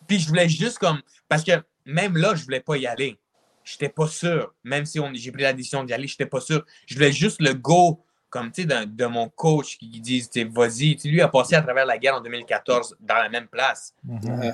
Puis 0.08 0.18
je 0.20 0.28
voulais 0.28 0.48
juste 0.48 0.78
comme. 0.78 1.00
Parce 1.28 1.44
que 1.44 1.52
même 1.84 2.16
là, 2.16 2.34
je 2.34 2.42
voulais 2.44 2.60
pas 2.60 2.76
y 2.76 2.86
aller. 2.86 3.18
J'étais 3.66 3.88
pas 3.88 4.06
sûr. 4.06 4.54
Même 4.64 4.86
si 4.86 5.00
on- 5.00 5.10
j'ai 5.12 5.32
pris 5.32 5.42
la 5.42 5.52
décision 5.52 5.82
d'y 5.82 5.92
aller, 5.92 6.06
j'étais 6.06 6.24
pas 6.26 6.40
sûr. 6.40 6.64
Je 6.86 6.94
voulais 6.94 7.10
juste 7.12 7.42
le 7.42 7.52
go, 7.52 8.00
comme 8.30 8.52
tu 8.52 8.62
sais, 8.62 8.66
de, 8.68 8.84
de 8.84 9.06
mon 9.06 9.28
coach 9.28 9.76
qui 9.76 9.88
dit 9.88 10.22
tu 10.22 10.28
sais, 10.30 10.44
vas-y. 10.44 10.96
Lui 11.04 11.20
a 11.20 11.26
passé 11.28 11.56
à 11.56 11.62
travers 11.62 11.84
la 11.84 11.98
guerre 11.98 12.14
en 12.14 12.20
2014 12.20 12.96
dans 13.00 13.16
la 13.16 13.28
même 13.28 13.48
place. 13.48 13.92
Mhm. 14.04 14.38
Ouais. 14.40 14.52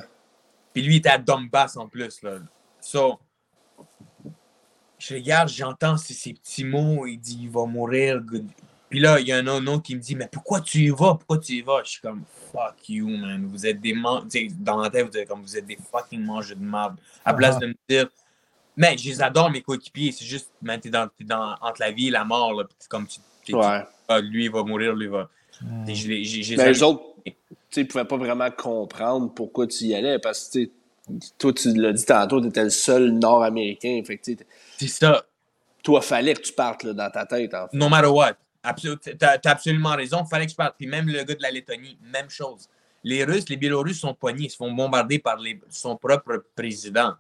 Puis 0.72 0.83
lui 0.83 0.94
il 0.94 0.98
était 0.98 1.11
à 1.11 1.18
Donbass 1.18 1.77
en 1.77 1.87
plus. 1.88 2.22
Là. 2.22 2.38
So, 2.81 3.18
je 4.98 5.14
regarde, 5.14 5.48
j'entends 5.48 5.96
ces, 5.96 6.14
ces 6.14 6.33
petits 6.33 6.64
mots. 6.64 7.07
Il 7.07 7.18
dit 7.18 7.38
il 7.42 7.51
va 7.51 7.66
mourir. 7.66 8.20
good. 8.20 8.48
Puis 8.88 9.01
là, 9.01 9.18
il 9.20 9.27
y 9.27 9.33
a 9.33 9.38
un 9.38 9.46
autre 9.66 9.83
qui 9.83 9.96
me 9.96 10.01
dit 10.01 10.14
Mais 10.14 10.29
pourquoi 10.31 10.61
tu 10.61 10.79
y 10.79 10.88
vas? 10.90 11.14
Pourquoi 11.14 11.38
tu 11.38 11.53
y 11.55 11.62
vas? 11.62 11.83
Je 11.85 11.90
suis 11.92 12.01
comme 12.01 12.25
Fuck 12.53 12.88
you, 12.88 13.09
man. 13.09 13.46
Vous 13.46 13.66
êtes 13.66 13.81
des 13.81 13.94
man- 13.94 14.22
tu 14.31 14.48
sais, 14.48 14.55
Dans 14.59 14.81
la 14.81 14.90
tête, 14.90 15.07
vous 15.11 15.16
êtes 15.18 15.29
comme 15.29 15.42
vous 15.42 15.57
êtes 15.57 15.66
des 15.66 15.79
fucking 15.90 16.22
mangeurs 16.22 16.57
de 16.57 16.64
merde. 16.64 16.96
À 17.25 17.33
place 17.35 17.57
Ah. 17.57 17.61
de 17.61 17.66
me 17.68 17.75
dire 17.88 18.09
Mais 18.76 18.96
je 18.96 19.08
les 19.08 19.22
adore, 19.22 19.50
mes 19.50 19.61
coéquipiers. 19.62 20.12
C'est 20.12 20.24
juste, 20.24 20.50
man, 20.62 20.80
t'es 20.80 20.88
dans, 20.90 21.08
t'es 21.08 21.24
dans, 21.24 21.54
entre 21.61 21.80
la 21.80 21.90
vie 21.90 22.08
et 22.08 22.11
la 22.11 22.24
mort. 22.24 22.54
Là. 22.54 22.64
Comme 22.88 23.06
tu. 23.06 23.54
Ouais. 23.54 23.82
ah, 24.08 24.20
lui, 24.20 24.44
il 24.44 24.50
va 24.50 24.62
mourir, 24.62 24.94
lui, 24.94 25.06
il 25.06 25.11
va. 25.11 25.28
Mm. 25.61 25.85
Les- 25.87 26.56
Ben, 26.56 26.82
autres, 26.82 27.02
tu 27.24 27.32
sais, 27.70 27.80
ils 27.82 27.88
pouvaient 27.88 28.04
pas 28.04 28.16
vraiment 28.16 28.50
comprendre 28.50 29.32
pourquoi 29.35 29.66
tu 29.66 29.85
y 29.85 29.94
allais 29.94 30.18
parce 30.18 30.48
que, 30.48 30.52
tu 30.58 30.72
sais, 31.20 31.32
toi, 31.38 31.52
tu 31.52 31.74
l'as 31.74 31.92
dit 31.92 32.04
tantôt, 32.04 32.40
tu 32.40 32.48
étais 32.48 32.64
le 32.64 32.70
seul 32.70 33.11
Nord-Américain. 33.11 34.00
Fait 34.06 34.16
que, 34.16 34.22
tu 34.24 34.37
sais, 34.37 34.46
C'est 34.78 34.88
ça. 34.88 35.24
toi, 35.82 36.00
fallait 36.00 36.35
que 36.35 36.40
tu 36.42 36.52
partes 36.52 36.85
là, 36.85 36.92
dans 36.94 37.11
ta 37.11 37.26
tête. 37.26 37.52
En 37.54 37.68
fait. 37.68 37.76
No 37.76 37.88
matter 37.88 38.08
what. 38.08 38.35
Absol- 38.64 38.96
T'as 39.18 39.38
t'as 39.38 39.50
absolument 39.50 39.96
raison. 39.96 40.24
Fallait 40.24 40.46
que 40.46 40.52
je 40.52 40.56
parte. 40.56 40.76
Puis 40.78 40.87
même 40.87 41.08
le 41.08 41.22
gars 41.24 41.35
de 41.35 41.42
la 41.42 41.50
Lettonie, 41.50 41.98
même 42.12 42.30
chose. 42.30 42.68
Les 43.04 43.24
Russes, 43.24 43.48
les 43.48 43.56
Biélorusses 43.56 43.98
sont 43.98 44.14
poignés. 44.14 44.44
Ils 44.44 44.50
se 44.50 44.56
font 44.56 44.70
bombarder 44.70 45.18
par 45.18 45.37
les, 45.37 45.61
son 45.68 45.96
propre 45.96 46.44
président. 46.54 47.14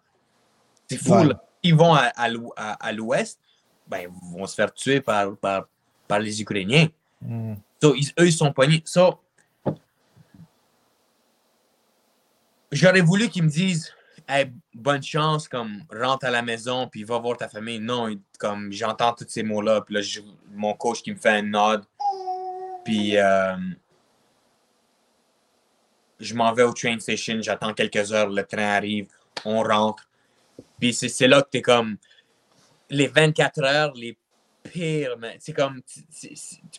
Ils 1.62 1.74
vont 1.74 1.94
à, 1.94 2.06
à 2.16 2.28
l'ou- 2.28 2.52
à- 2.56 2.72
à 2.84 2.92
l'ouest, 2.92 3.38
ben, 3.86 4.00
ils 4.02 4.36
vont 4.38 4.46
se 4.46 4.54
faire 4.54 4.72
tuer 4.74 5.00
par, 5.00 5.36
par, 5.36 5.66
par 6.08 6.18
les 6.18 6.40
Ukrainiens. 6.42 6.88
Mm. 7.20 7.54
So, 7.80 7.94
ils- 7.94 8.12
eux, 8.18 8.26
ils 8.26 8.32
sont 8.32 8.52
poignés. 8.52 8.82
So, 8.84 9.18
J'aurais 12.70 13.02
voulu 13.02 13.28
qu'ils 13.28 13.42
me 13.42 13.48
disent 13.50 13.92
Hey, 14.28 14.50
bonne 14.72 15.02
chance, 15.02 15.48
comme 15.48 15.82
rentre 15.92 16.24
à 16.26 16.30
la 16.30 16.42
maison, 16.42 16.86
puis 16.88 17.02
va 17.04 17.18
voir 17.18 17.36
ta 17.36 17.48
famille. 17.48 17.80
Non, 17.80 18.08
comme 18.38 18.72
j'entends 18.72 19.12
tous 19.12 19.26
ces 19.28 19.42
mots-là, 19.42 19.80
puis 19.82 19.94
là, 19.96 20.00
je- 20.00 20.20
mon 20.52 20.72
coach 20.74 21.02
qui 21.02 21.10
me 21.12 21.16
fait 21.18 21.30
un 21.30 21.42
nod, 21.42 21.84
puis 22.84 23.16
euh, 23.18 23.56
je 26.20 26.34
m'en 26.34 26.52
vais 26.52 26.62
au 26.62 26.72
train 26.72 26.98
station, 27.00 27.38
j'attends 27.42 27.74
quelques 27.74 28.12
heures, 28.12 28.28
le 28.30 28.44
train 28.44 28.68
arrive, 28.74 29.08
on 29.44 29.62
rentre. 29.62 30.08
Puis 30.82 30.92
c'est 30.94 31.28
là 31.28 31.40
que 31.42 31.48
tu 31.48 31.58
es 31.58 31.62
comme 31.62 31.96
les 32.90 33.06
24 33.06 33.62
heures, 33.62 33.92
les 33.94 34.18
pires, 34.64 35.16
mais 35.16 35.36
c'est 35.38 35.52
comme, 35.52 35.80
tu- 35.82 36.00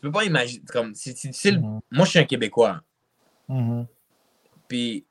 peux 0.01 0.11
pas 0.11 0.25
imaginer, 0.25 0.61
comme, 0.65 0.93
c'est 0.93 1.13
difficile. 1.13 1.61
Mhm. 1.61 1.79
Moi, 1.89 2.03
je 2.03 2.09
suis 2.09 2.19
un 2.19 2.25
Québécois. 2.25 2.81
Mhm. 3.47 3.87
Puis 4.67 5.05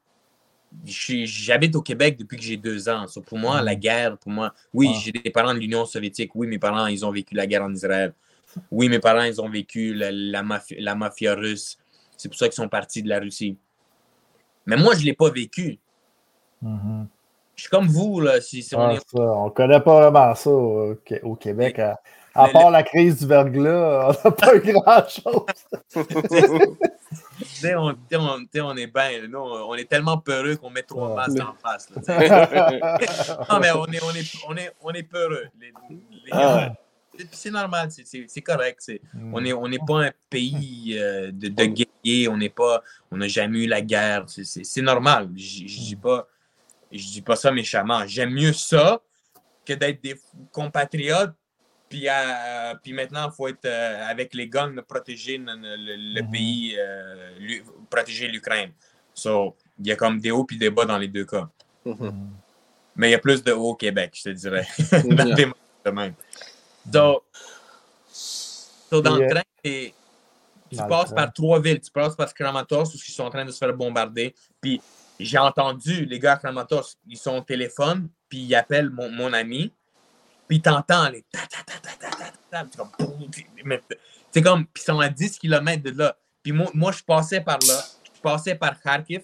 j'habite 0.84 1.74
au 1.74 1.80
Québec 1.80 2.18
depuis 2.18 2.36
que 2.36 2.42
j'ai 2.42 2.58
deux 2.58 2.86
ans. 2.90 3.06
So, 3.06 3.22
pour 3.22 3.38
moi, 3.38 3.62
la 3.62 3.74
guerre, 3.74 4.18
pour 4.18 4.30
moi, 4.30 4.52
oui, 4.74 4.88
Ouais. 4.88 4.94
j'ai 5.02 5.12
des 5.12 5.30
parents 5.30 5.54
de 5.54 5.58
l'Union 5.58 5.86
soviétique. 5.86 6.34
Oui, 6.34 6.46
mes 6.46 6.58
parents, 6.58 6.86
ils 6.86 7.02
ont 7.06 7.10
vécu 7.12 7.34
la 7.34 7.46
guerre 7.46 7.62
en 7.62 7.72
Israël. 7.72 8.12
Oui, 8.70 8.90
mes 8.90 8.98
parents, 8.98 9.22
ils 9.22 9.40
ont 9.40 9.48
vécu 9.48 9.94
la, 9.94 10.10
la, 10.12 10.42
mafia, 10.42 10.76
la 10.80 10.94
mafia 10.94 11.34
russe. 11.34 11.78
C'est 12.18 12.28
pour 12.28 12.36
ça 12.36 12.46
qu'ils 12.46 12.56
sont 12.56 12.68
partis 12.68 13.02
de 13.02 13.08
la 13.08 13.20
Russie. 13.20 13.56
Mais 14.66 14.76
moi, 14.76 14.94
je 14.94 15.00
ne 15.00 15.04
l'ai 15.06 15.14
pas 15.14 15.30
vécu. 15.30 15.78
Je 17.62 17.68
suis 17.68 17.70
comme 17.70 17.86
vous, 17.86 18.20
là. 18.20 18.40
Si, 18.40 18.60
si 18.60 18.74
on 18.74 18.80
Ah, 18.80 18.94
est- 18.94 19.14
on 19.14 19.48
connaît 19.50 19.78
pas 19.78 20.10
vraiment 20.10 20.34
ça 20.34 20.50
au, 20.50 20.96
Qué- 21.04 21.20
au 21.22 21.36
Québec. 21.36 21.78
à- 21.78 22.00
À 22.34 22.48
part 22.48 22.72
la 22.72 22.82
crise 22.82 23.20
du 23.20 23.26
verglas, 23.28 24.08
on 24.24 24.28
n'a 24.28 24.34
pas 24.34 24.56
eu 24.56 24.72
grand-chose. 24.72 25.46
on, 27.64 27.94
on, 28.14 28.46
on, 28.64 28.76
est 28.76 28.86
bien. 28.88 29.28
Nous, 29.28 29.38
on 29.38 29.74
est 29.76 29.88
tellement 29.88 30.18
peureux 30.18 30.56
qu'on 30.56 30.70
met 30.70 30.82
trois 30.82 31.14
masques 31.14 31.40
en 31.40 31.54
face. 31.62 31.88
non, 33.50 33.60
mais 33.60 33.70
on 33.70 33.86
est, 33.86 34.02
on 34.02 34.10
est, 34.10 34.34
on 34.48 34.56
est, 34.56 34.72
on 34.82 34.90
est 34.90 35.02
peureux. 35.04 35.44
Les, 35.60 35.72
ah 36.32 36.72
c'est 37.30 37.50
normal, 37.52 37.90
c'est 37.92 38.40
correct. 38.40 38.90
Mm. 39.14 39.34
On 39.34 39.40
n'est 39.40 39.52
on 39.52 39.70
est 39.70 39.86
pas 39.86 40.06
un 40.06 40.10
pays 40.30 40.96
euh, 40.98 41.30
de, 41.30 41.46
de 41.46 41.64
guerriers, 41.66 42.26
on 42.28 42.36
n'est 42.38 42.48
pas, 42.48 42.82
on 43.12 43.18
n'a 43.18 43.28
jamais 43.28 43.58
eu 43.60 43.66
la 43.68 43.82
guerre. 43.82 44.24
C'est 44.26 44.82
normal. 44.82 45.28
Je 45.36 45.64
dis 45.64 45.96
pas, 45.96 46.26
je 46.92 47.06
dis 47.08 47.22
pas 47.22 47.36
ça 47.36 47.50
méchamment. 47.50 48.06
J'aime 48.06 48.30
mieux 48.30 48.52
ça 48.52 49.00
que 49.64 49.72
d'être 49.72 50.02
des 50.02 50.14
compatriotes. 50.50 51.32
Puis, 51.88 52.08
euh, 52.08 52.74
puis 52.82 52.92
maintenant, 52.92 53.28
il 53.30 53.34
faut 53.34 53.48
être 53.48 53.66
euh, 53.66 54.08
avec 54.08 54.32
les 54.34 54.48
guns, 54.48 54.74
protéger 54.88 55.36
le, 55.36 55.54
le, 55.54 56.22
mm-hmm. 56.22 56.30
pays, 56.30 56.78
protéger 57.90 58.28
l'Ukraine. 58.28 58.72
So, 59.14 59.56
il 59.78 59.88
y 59.88 59.92
a 59.92 59.96
comme 59.96 60.18
des 60.18 60.30
hauts 60.30 60.46
et 60.50 60.56
des 60.56 60.70
bas 60.70 60.86
dans 60.86 60.96
les 60.96 61.08
deux 61.08 61.26
cas. 61.26 61.48
Mm-hmm. 61.84 62.12
Mais 62.96 63.08
il 63.08 63.12
y 63.12 63.14
a 63.14 63.18
plus 63.18 63.42
de 63.42 63.52
hauts 63.52 63.70
au 63.70 63.74
Québec, 63.74 64.12
je 64.16 64.22
te 64.22 64.28
dirais. 64.30 64.66
de 65.84 65.90
même. 65.90 66.14
Donc, 66.86 67.22
dans 68.90 69.16
le 69.16 69.28
train, 69.28 69.42
tu 69.64 70.76
passes 70.88 71.12
par 71.12 71.32
trois 71.32 71.60
villes. 71.60 71.80
Tu 71.80 71.90
passes 71.90 72.16
par 72.16 72.32
Kramatorsk, 72.32 72.94
où 72.94 72.96
ils 72.96 73.12
sont 73.12 73.24
en 73.24 73.30
train 73.30 73.44
de 73.44 73.50
se 73.50 73.58
faire 73.58 73.74
bombarder. 73.74 74.34
Puis 74.60 74.80
j'ai 75.24 75.38
entendu 75.38 76.04
les 76.04 76.18
gars 76.18 76.32
à 76.32 76.36
Kramatorsk, 76.36 76.98
ils 77.06 77.16
sont 77.16 77.38
au 77.38 77.40
téléphone, 77.40 78.08
puis 78.28 78.38
ils 78.38 78.54
appellent 78.54 78.90
mon, 78.90 79.10
mon 79.10 79.32
ami. 79.32 79.72
Puis 80.48 80.60
t'entends 80.60 81.08
les 81.08 81.22
ta 81.30 81.40
ta 81.40 81.62
ta 81.64 81.78
ta 81.80 82.08
ta 82.10 82.26
ta 82.50 82.64
ta. 82.64 83.96
C'est 84.30 84.42
comme, 84.42 84.66
puis 84.66 84.82
ils 84.82 84.86
sont 84.86 85.00
à 85.00 85.08
10 85.08 85.38
km 85.38 85.82
de 85.82 85.90
là. 85.90 86.16
Puis 86.42 86.52
moi, 86.52 86.70
moi, 86.74 86.92
je 86.92 87.02
passais 87.02 87.40
par 87.40 87.58
là. 87.66 87.84
Je 88.14 88.20
passais 88.20 88.54
par 88.54 88.80
Kharkiv, 88.80 89.22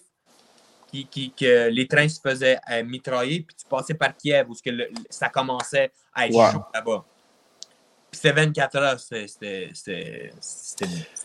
qui, 0.90 1.06
qui, 1.06 1.32
que 1.32 1.68
les 1.68 1.86
trains 1.86 2.08
se 2.08 2.20
faisaient 2.20 2.58
euh, 2.70 2.84
mitrailler. 2.84 3.40
Puis 3.40 3.56
tu 3.56 3.66
passais 3.66 3.94
par 3.94 4.16
Kiev, 4.16 4.50
où 4.50 4.54
que 4.54 4.70
ça 5.10 5.28
commençait 5.28 5.92
à 6.14 6.26
être 6.26 6.52
chaud 6.52 6.64
là-bas. 6.74 7.04
Puis 8.10 8.20
c'était 8.22 8.32
24 8.32 8.76
heures, 8.76 9.00
c'était 9.00 9.70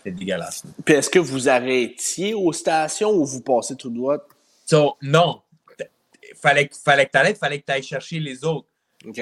dégueulasse. 0.04 0.64
Puis 0.84 0.94
est-ce 0.94 1.08
que 1.08 1.18
vous 1.18 1.48
arrêtiez 1.48 2.34
aux 2.34 2.52
stations 2.52 3.10
ou 3.10 3.24
vous 3.24 3.40
passez 3.40 3.74
tout 3.74 3.90
droit? 3.90 4.18
So, 4.64 4.96
non. 5.02 5.42
Fallait, 6.36 6.68
fallait 6.84 7.06
que 7.06 7.12
tu 7.12 7.18
arrêtes, 7.18 7.38
fallait 7.38 7.60
que 7.60 7.66
tu 7.66 7.72
ailles 7.72 7.82
chercher 7.82 8.18
les 8.18 8.44
autres. 8.44 8.68
OK. 9.06 9.20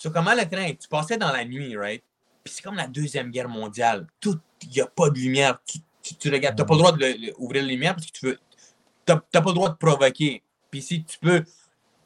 So, 0.00 0.10
comment 0.10 0.34
le 0.34 0.48
train? 0.48 0.72
Tu 0.72 0.88
passais 0.88 1.16
dans 1.16 1.32
la 1.32 1.44
nuit, 1.44 1.76
right? 1.76 2.02
Puis 2.42 2.54
c'est 2.54 2.62
comme 2.62 2.76
la 2.76 2.86
Deuxième 2.86 3.30
Guerre 3.30 3.48
mondiale. 3.48 4.06
Tout, 4.20 4.40
il 4.62 4.70
n'y 4.70 4.80
a 4.80 4.86
pas 4.86 5.10
de 5.10 5.18
lumière. 5.18 5.58
Tu, 5.64 5.78
tu, 6.16 6.30
regardes, 6.30 6.56
tu 6.56 6.62
n'as 6.62 6.66
pas 6.66 6.74
le 6.74 6.78
droit 6.78 6.92
d'ouvrir 6.92 7.62
la 7.62 7.68
lumière 7.68 7.94
parce 7.94 8.06
que 8.06 8.12
tu 8.12 8.26
veux. 8.26 8.38
Tu 9.06 9.12
n'as 9.12 9.40
pas 9.40 9.50
le 9.50 9.54
droit 9.54 9.68
de 9.68 9.76
provoquer. 9.76 10.42
Puis 10.70 10.82
si 10.82 11.04
tu 11.04 11.18
peux 11.18 11.44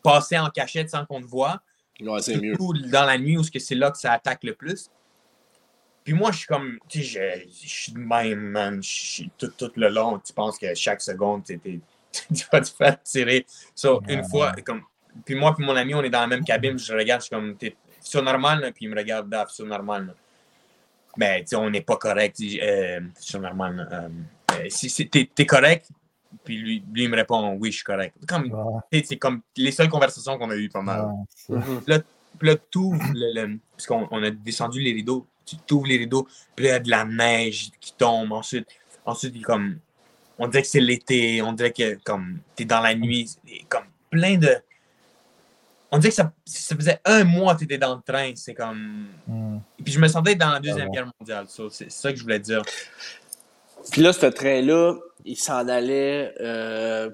passer 0.03 0.39
en 0.39 0.51
cachette 0.51 0.91
sans 0.91 1.07
qu'on 1.07 1.21
te 1.21 1.27
voit, 1.27 1.63
c'est 2.21 2.41
mieux. 2.41 2.57
dans 2.91 3.05
la 3.05 3.19
nuit 3.19 3.39
où 3.39 3.43
c'est 3.45 3.75
là 3.75 3.91
que 3.91 3.99
ça 3.99 4.13
attaque 4.13 4.43
le 4.45 4.55
plus. 4.55 4.91
Puis 6.03 6.13
moi, 6.13 6.33
je 6.33 6.39
suis 6.39 6.47
comme, 6.47 6.79
tu 6.89 7.03
sais, 7.03 7.47
je, 7.51 7.67
suis 7.67 7.93
de 7.93 7.99
même, 7.99 8.41
man. 8.41 8.81
tout, 9.39 9.49
tout 9.49 9.73
le 9.77 9.89
long, 9.89 10.19
tu 10.19 10.35
penses 10.35 10.59
que 10.59 10.75
chaque 10.75 11.01
seconde, 11.01 11.45
tu 11.45 11.81
vas 12.53 12.61
te 12.61 12.69
faire 12.69 13.03
tirer. 13.03 13.47
So, 13.75 14.03
une 14.09 14.25
fois, 14.25 14.53
comme, 14.65 14.83
puis 15.25 15.35
moi, 15.35 15.55
puis 15.55 15.65
mon 15.65 15.77
ami, 15.77 15.95
on 15.95 16.03
est 16.03 16.11
dans 16.11 16.21
la 16.21 16.27
même 16.27 16.45
cabine, 16.45 16.79
je 16.79 16.93
regarde, 16.93 17.21
je 17.21 17.27
suis 17.27 17.35
comme, 17.35 17.57
t'es 17.57 17.77
sur 18.01 18.23
normal, 18.23 18.73
puis 18.75 18.87
il 18.87 18.91
me 18.91 18.97
regarde, 18.97 19.29
daf, 19.29 19.51
sur 19.51 19.67
normal. 19.67 20.15
Mais, 21.17 21.41
tu 21.41 21.49
sais, 21.49 21.57
on 21.57 21.71
n'est 21.71 21.81
pas 21.81 21.97
correct, 21.97 22.41
euh, 22.41 23.01
sur 23.19 23.41
normal. 23.41 23.89
Euh, 23.93 24.09
euh, 24.57 24.67
si 24.69 25.09
t'es 25.09 25.31
es 25.37 25.47
correct, 25.47 25.89
puis 26.43 26.59
lui, 26.59 26.85
lui, 26.93 27.05
il 27.05 27.11
me 27.11 27.17
répond, 27.17 27.57
oui, 27.61 27.71
je 27.71 27.77
suis 27.77 27.85
correct. 27.85 28.17
Comme, 28.27 28.53
C'est 28.93 29.17
comme 29.17 29.41
les 29.57 29.71
seules 29.71 29.89
conversations 29.89 30.37
qu'on 30.39 30.51
a 30.51 30.57
eues 30.57 30.69
pas 30.69 30.83
mal. 30.83 31.09
là, 31.87 32.01
là, 32.41 32.57
tout, 32.71 32.95
le, 33.15 33.59
parce 33.71 33.87
qu'on 33.87 34.09
on 34.11 34.23
a 34.23 34.31
descendu 34.31 34.81
les 34.81 34.93
rideaux, 34.93 35.27
tu 35.45 35.75
ouvres 35.75 35.87
les 35.87 35.99
rideaux, 35.99 36.27
puis 36.57 36.67
il 36.67 36.69
y 36.69 36.71
a 36.71 36.81
de 36.81 36.91
la 36.91 37.05
neige 37.05 37.71
qui 37.81 37.95
tombe. 37.95 38.33
Ensuite, 38.33 38.67
ensuite 39.05 39.41
comme, 39.43 39.79
on 40.39 40.49
dirait 40.49 40.63
que 40.63 40.69
c'est 40.69 40.81
l'été, 40.81 41.43
on 41.43 41.53
dirait 41.53 41.73
que 41.73 41.97
comme 42.05 42.39
tu 42.57 42.63
es 42.63 42.67
dans 42.67 42.81
la 42.81 42.95
nuit, 42.95 43.31
comme 43.69 43.85
plein 44.11 44.37
de. 44.37 44.57
On 45.91 45.99
dirait 45.99 46.11
que 46.11 46.17
ça, 46.17 46.33
ça 46.45 46.75
faisait 46.75 47.01
un 47.05 47.23
mois 47.25 47.55
que 47.55 47.61
tu 47.61 47.65
étais 47.67 47.79
dans 47.79 47.95
le 47.95 48.03
train. 48.03 48.33
C'est 48.35 48.55
comme. 48.55 49.09
Hmm. 49.27 49.59
Et 49.79 49.83
puis 49.83 49.93
je 49.93 50.01
me 50.01 50.09
sentais 50.09 50.35
dans 50.35 50.51
la 50.51 50.61
Deuxième 50.61 50.91
Guerre 50.91 51.11
mondiale. 51.19 51.47
c'est 51.71 51.91
ça 51.91 52.13
que 52.13 52.19
je 52.19 52.23
voulais 52.23 52.41
dire. 52.41 52.63
Puis 53.91 54.03
là, 54.03 54.13
ce 54.13 54.27
train-là, 54.27 54.95
il 55.25 55.37
s'en 55.37 55.69
allait, 55.69 56.35
euh, 56.41 57.11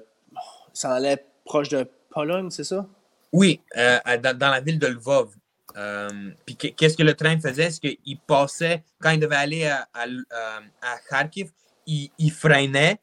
s'en 0.73 0.91
allait 0.91 1.25
proche 1.45 1.69
de 1.69 1.87
Pologne, 2.09 2.49
c'est 2.49 2.63
ça? 2.63 2.87
Oui, 3.31 3.61
euh, 3.77 3.99
dans, 4.21 4.37
dans, 4.37 4.49
la 4.49 4.59
ville 4.59 4.79
de 4.79 4.87
Lvov. 4.87 5.33
Euh, 5.77 6.31
puis 6.45 6.55
qu'est-ce 6.55 6.97
que 6.97 7.03
le 7.03 7.13
train 7.13 7.39
faisait? 7.39 7.69
C'est 7.71 7.79
qu'il 7.79 8.19
passait, 8.19 8.83
quand 8.99 9.11
il 9.11 9.19
devait 9.19 9.35
aller 9.35 9.65
à, 9.65 9.87
à, 9.93 10.97
Kharkiv, 11.09 11.51
il, 11.87 12.31
freinait, 12.31 12.99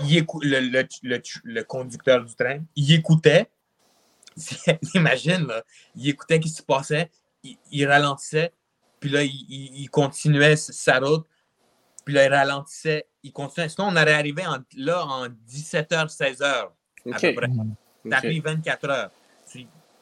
il 0.00 0.26
le, 0.42 0.60
le, 0.60 1.22
le, 1.44 1.62
conducteur 1.62 2.24
du 2.24 2.34
train, 2.34 2.60
il 2.76 2.92
écoutait. 2.92 3.50
Imagine, 4.94 5.46
là, 5.46 5.62
il 5.96 6.08
écoutait 6.08 6.36
ce 6.36 6.40
qui 6.40 6.48
se 6.48 6.62
passait, 6.62 7.10
il, 7.70 7.86
ralentissait, 7.86 8.52
puis 9.00 9.10
là, 9.10 9.22
il, 9.22 9.88
continuait 9.90 10.56
sa 10.56 11.00
route, 11.00 11.26
puis 12.04 12.14
là, 12.14 12.24
il 12.24 12.32
ralentissait, 12.32 13.06
il 13.22 13.32
continuait. 13.32 13.68
Sinon, 13.68 13.88
on 13.88 13.96
aurait 13.96 14.14
arrivé 14.14 14.46
en, 14.46 14.58
là 14.76 15.04
en 15.04 15.26
17h, 15.26 16.16
16h, 16.16 16.44
à 16.44 16.70
peu 17.20 17.34
près. 17.34 17.48
Ça 18.10 18.16
a 18.16 18.20
pris 18.20 18.40
24 18.40 18.88
heures 18.88 19.10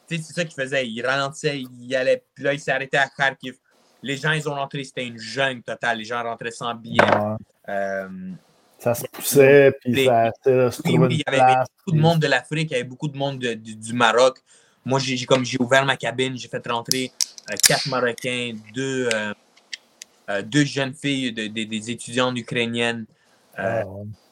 c'est 0.07 0.33
ça 0.33 0.45
qu'il 0.45 0.53
faisait. 0.53 0.87
Il 0.87 1.05
ralentissait, 1.05 1.59
il 1.59 1.95
allait. 1.95 2.23
Puis 2.33 2.43
là, 2.43 2.53
il 2.53 2.59
s'est 2.59 2.71
arrêté 2.71 2.97
à 2.97 3.07
Kharkiv. 3.07 3.55
Les 4.01 4.17
gens, 4.17 4.31
ils 4.31 4.47
ont 4.47 4.55
rentré. 4.55 4.83
C'était 4.83 5.05
une 5.05 5.17
jungle 5.17 5.63
totale. 5.63 5.97
Les 5.97 6.05
gens 6.05 6.23
rentraient 6.23 6.51
sans 6.51 6.73
billet. 6.75 7.03
Euh, 7.67 8.07
ça 8.79 8.93
se 8.93 9.05
poussait, 9.11 9.75
puis 9.81 10.05
ça, 10.05 10.31
se 10.43 10.81
trouvait 10.81 11.07
Il 11.11 11.19
y 11.19 11.23
avait 11.25 11.55
beaucoup 11.77 11.95
de 11.95 12.01
monde 12.01 12.19
de 12.19 12.27
l'Afrique, 12.27 12.69
il 12.71 12.73
y 12.73 12.75
avait 12.75 12.83
beaucoup 12.83 13.07
de 13.07 13.17
monde 13.17 13.39
du 13.39 13.93
Maroc. 13.93 14.39
Moi, 14.85 14.99
j'ai 14.99 15.25
comme 15.25 15.43
j'ai 15.43 15.57
ouvert 15.59 15.85
ma 15.85 15.97
cabine, 15.97 16.37
j'ai 16.37 16.47
fait 16.47 16.65
rentrer 16.67 17.11
euh, 17.51 17.55
quatre 17.67 17.87
Marocains, 17.87 18.53
deux, 18.73 19.09
euh, 19.13 20.41
deux 20.43 20.63
jeunes 20.63 20.93
filles, 20.93 21.33
des 21.33 21.91
étudiantes 21.91 22.37
ukrainiennes. 22.37 23.05
Ah, 23.57 23.83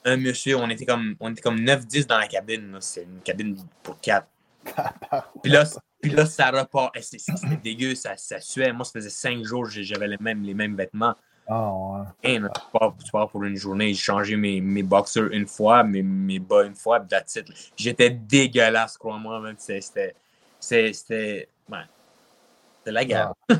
un 0.05 0.17
monsieur, 0.17 0.55
on 0.55 0.69
était 0.69 0.85
comme, 0.85 1.15
on 1.19 1.31
était 1.31 1.41
comme 1.41 1.59
9-10 1.59 2.05
dans 2.05 2.19
la 2.19 2.27
cabine. 2.27 2.77
C'est 2.79 3.03
une 3.03 3.21
cabine 3.21 3.57
pour 3.81 3.99
quatre 3.99 4.27
puis, 5.43 5.51
là, 5.51 5.63
puis 6.01 6.11
là, 6.11 6.25
ça 6.25 6.51
repart. 6.51 6.95
C'était 6.99 7.57
dégueu, 7.63 7.95
ça, 7.95 8.17
ça 8.17 8.39
suait. 8.39 8.71
Moi, 8.73 8.85
ça 8.85 8.91
faisait 8.91 9.09
cinq 9.09 9.43
jours 9.43 9.67
j'avais 9.69 10.07
les 10.07 10.17
mêmes, 10.19 10.43
les 10.43 10.53
mêmes 10.53 10.75
vêtements. 10.75 11.15
Oh, 11.47 11.97
ouais. 12.23 12.39
tu, 12.39 13.11
pars, 13.11 13.29
pour 13.29 13.43
une 13.43 13.55
journée, 13.55 13.93
j'ai 13.93 14.01
changé 14.01 14.35
mes, 14.35 14.59
mes 14.61 14.81
boxers 14.81 15.31
une 15.31 15.45
fois, 15.45 15.83
mes, 15.83 16.01
mes 16.01 16.39
bas 16.39 16.63
une 16.63 16.73
fois, 16.73 16.99
puis 16.99 17.09
that's 17.09 17.37
J'étais 17.77 18.09
dégueulasse, 18.09 18.97
crois-moi. 18.97 19.43
C'était. 19.57 20.15
C'était. 20.59 21.47
Ouais. 21.69 21.77
C'est 22.83 22.91
la 22.91 23.05
guerre. 23.05 23.33
ouais. 23.49 23.55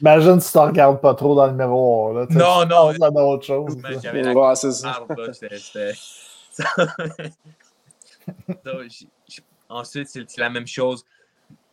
Imagine 0.00 0.40
si 0.40 0.52
tu 0.52 0.58
ne 0.58 0.64
regardes 0.64 1.00
pas 1.00 1.14
trop 1.14 1.34
dans 1.34 1.46
le 1.46 1.54
miroir. 1.54 2.12
Là, 2.12 2.26
non, 2.30 2.66
non. 2.66 2.92
C'est 2.92 3.02
autre 3.04 3.46
chose. 3.46 3.78
J'avais 4.02 4.22
la 4.22 4.54
c'est 4.54 4.72
ça. 4.72 5.06
Ensuite, 9.70 10.08
c'est 10.08 10.38
la 10.38 10.50
même 10.50 10.66
chose. 10.66 11.06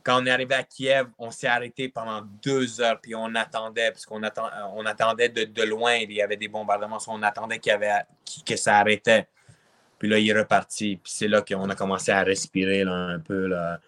Quand 0.08 0.24
on 0.24 0.26
est 0.26 0.32
arrivé 0.32 0.56
à 0.56 0.63
Kiev, 0.63 1.08
on 1.17 1.32
s'est 1.32 1.48
arrêté 1.48 1.89
pendant 1.89 2.22
deux 2.41 2.80
heures, 2.80 2.98
puis 3.02 3.13
on 3.13 3.36
attendait, 3.36 3.91
parce 3.91 4.06
qu'on 4.06 4.24
attend, 4.24 4.48
on 4.74 4.86
attendait 4.86 5.28
de, 5.28 5.63
loin, 5.63 5.96
il 5.96 6.13
y 6.13 6.22
avait 6.22 6.38
des 6.38 6.48
bombardements, 6.48 6.98
on 7.08 7.22
attendait 7.24 7.60
qu'il 7.60 7.72
y 7.72 7.76
avait, 7.76 7.91
que 8.46 8.56
ça 8.56 8.78
arrêtait. 8.78 9.28
Puis 10.00 10.08
là, 10.08 10.17
il 10.17 10.30
est 10.30 10.39
reparti. 10.39 10.96
Puis 10.96 11.12
c'est 11.13 11.28
là 11.28 11.41
qu'on 11.41 11.70
a 11.70 11.76
commencé 11.76 12.12
à 12.12 12.24
respirer 12.24 12.84
un 12.84 13.20
peu. 13.20 13.48
Là. 13.48 13.82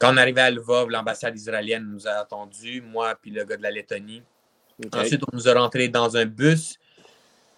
Quand 0.00 0.12
on 0.12 0.16
est 0.16 0.20
arrivé 0.20 0.40
à 0.40 0.50
Lvov, 0.50 0.90
l'ambassade 0.90 1.36
israélienne 1.36 1.84
nous 1.84 2.08
a 2.08 2.22
attendus, 2.22 2.82
moi 2.82 3.14
puis 3.14 3.30
le 3.30 3.44
gars 3.44 3.56
de 3.56 3.62
la 3.62 3.70
Lettonie. 3.70 4.24
Ensuite, 4.92 5.22
on 5.32 5.36
nous 5.36 5.48
a 5.48 5.54
rentrés 5.54 5.86
dans 5.86 6.16
un 6.16 6.26
bus 6.26 6.76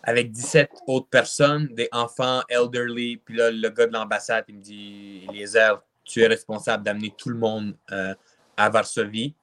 avec 0.02 0.30
17 0.30 0.70
autres 0.88 1.08
personnes, 1.08 1.68
des 1.68 1.88
enfants, 1.90 2.42
elderly. 2.50 3.16
Puis 3.16 3.34
là, 3.34 3.50
le 3.50 3.70
gars 3.70 3.86
de 3.86 3.94
l'ambassade, 3.94 4.44
il 4.48 4.56
me 4.56 4.60
dit 4.60 5.26
Eliezer, 5.30 5.80
tu 6.04 6.22
es 6.22 6.26
responsable 6.26 6.84
d'amener 6.84 7.12
tout 7.16 7.28
le 7.28 7.38
monde 7.38 7.76
euh, 7.92 8.14
à 8.56 8.68
Varsovie. 8.68 9.34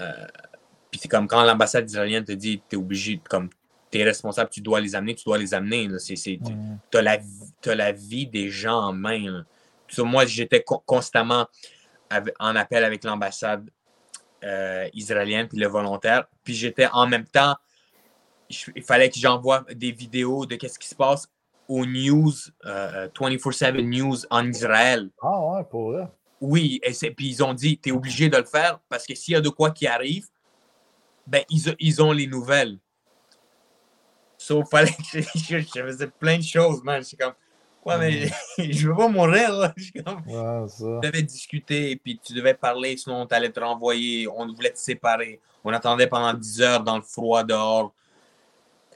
Euh, 0.00 0.26
puis 0.90 1.00
c'est 1.00 1.08
comme 1.08 1.28
quand 1.28 1.42
l'ambassade 1.44 1.88
israélienne 1.88 2.24
te 2.24 2.32
dit 2.32 2.60
tu 2.68 2.76
es 2.76 2.78
obligé, 2.78 3.20
comme 3.28 3.48
tu 3.90 3.98
es 3.98 4.04
responsable, 4.04 4.50
tu 4.50 4.60
dois 4.60 4.80
les 4.80 4.94
amener, 4.94 5.14
tu 5.14 5.24
dois 5.24 5.38
les 5.38 5.54
amener. 5.54 5.88
Tu 5.98 6.38
as, 6.94 7.74
la 7.74 7.92
vie 7.92 8.26
des 8.26 8.50
gens 8.50 8.78
en 8.78 8.92
main. 8.92 9.44
moi, 9.98 10.26
j'étais 10.26 10.64
constamment 10.86 11.46
en 12.38 12.56
appel 12.56 12.84
avec 12.84 13.04
l'ambassade 13.04 13.68
euh, 14.44 14.88
israélienne, 14.92 15.48
puis 15.48 15.58
le 15.58 15.66
volontaire. 15.66 16.26
Puis 16.44 16.54
j'étais 16.54 16.86
en 16.92 17.06
même 17.06 17.24
temps, 17.24 17.56
il 18.50 18.82
fallait 18.82 19.08
que 19.08 19.18
j'envoie 19.18 19.64
des 19.72 19.90
vidéos 19.90 20.44
de 20.46 20.56
qu'est-ce 20.56 20.78
qui 20.78 20.88
se 20.88 20.94
passe 20.94 21.28
aux 21.68 21.86
news, 21.86 22.32
euh, 22.66 23.08
24-7 23.18 23.76
news 23.76 24.16
en 24.30 24.46
Israël. 24.48 25.10
Ah 25.22 25.40
ouais, 25.40 25.64
pour 25.64 25.92
vrai. 25.92 26.08
Oui, 26.40 26.80
et 26.82 26.92
c'est- 26.92 27.10
puis 27.10 27.28
ils 27.28 27.42
ont 27.42 27.54
dit, 27.54 27.78
tu 27.78 27.88
es 27.88 27.92
obligé 27.92 28.28
de 28.28 28.36
le 28.36 28.44
faire 28.44 28.80
parce 28.88 29.06
que 29.06 29.14
s'il 29.14 29.32
y 29.32 29.36
a 29.36 29.40
de 29.40 29.48
quoi 29.48 29.70
qui 29.70 29.86
arrive, 29.86 30.26
ben, 31.26 31.42
ils, 31.48 31.70
ont- 31.70 31.76
ils 31.78 32.02
ont 32.02 32.12
les 32.12 32.26
nouvelles. 32.26 32.78
Sauf 34.36 34.68
fallait 34.70 34.92
que 34.92 35.20
je, 35.38 35.60
faisais 35.62 36.08
plein 36.08 36.36
de 36.38 36.42
choses, 36.42 36.82
man. 36.82 37.00
Je 37.02 37.08
suis 37.08 37.16
comme, 37.16 37.32
ouais, 37.86 37.98
mais 37.98 38.28
je 38.72 38.88
veux 38.88 38.94
pas 38.94 39.08
mourir, 39.08 39.52
là. 39.52 39.72
Je 39.76 39.84
suis 39.84 40.02
comme, 40.02 40.22
ça. 40.68 41.00
tu 41.02 41.08
devais 41.08 41.22
discuter, 41.22 41.96
puis 41.96 42.20
tu 42.22 42.34
devais 42.34 42.54
parler, 42.54 42.96
sinon 42.96 43.26
tu 43.26 43.34
allais 43.34 43.50
te 43.50 43.60
renvoyer, 43.60 44.28
on 44.28 44.52
voulait 44.52 44.72
te 44.72 44.78
séparer. 44.78 45.40
On 45.62 45.72
attendait 45.72 46.08
pendant 46.08 46.34
10 46.34 46.60
heures 46.60 46.82
dans 46.82 46.96
le 46.96 47.02
froid 47.02 47.42
dehors. 47.42 47.94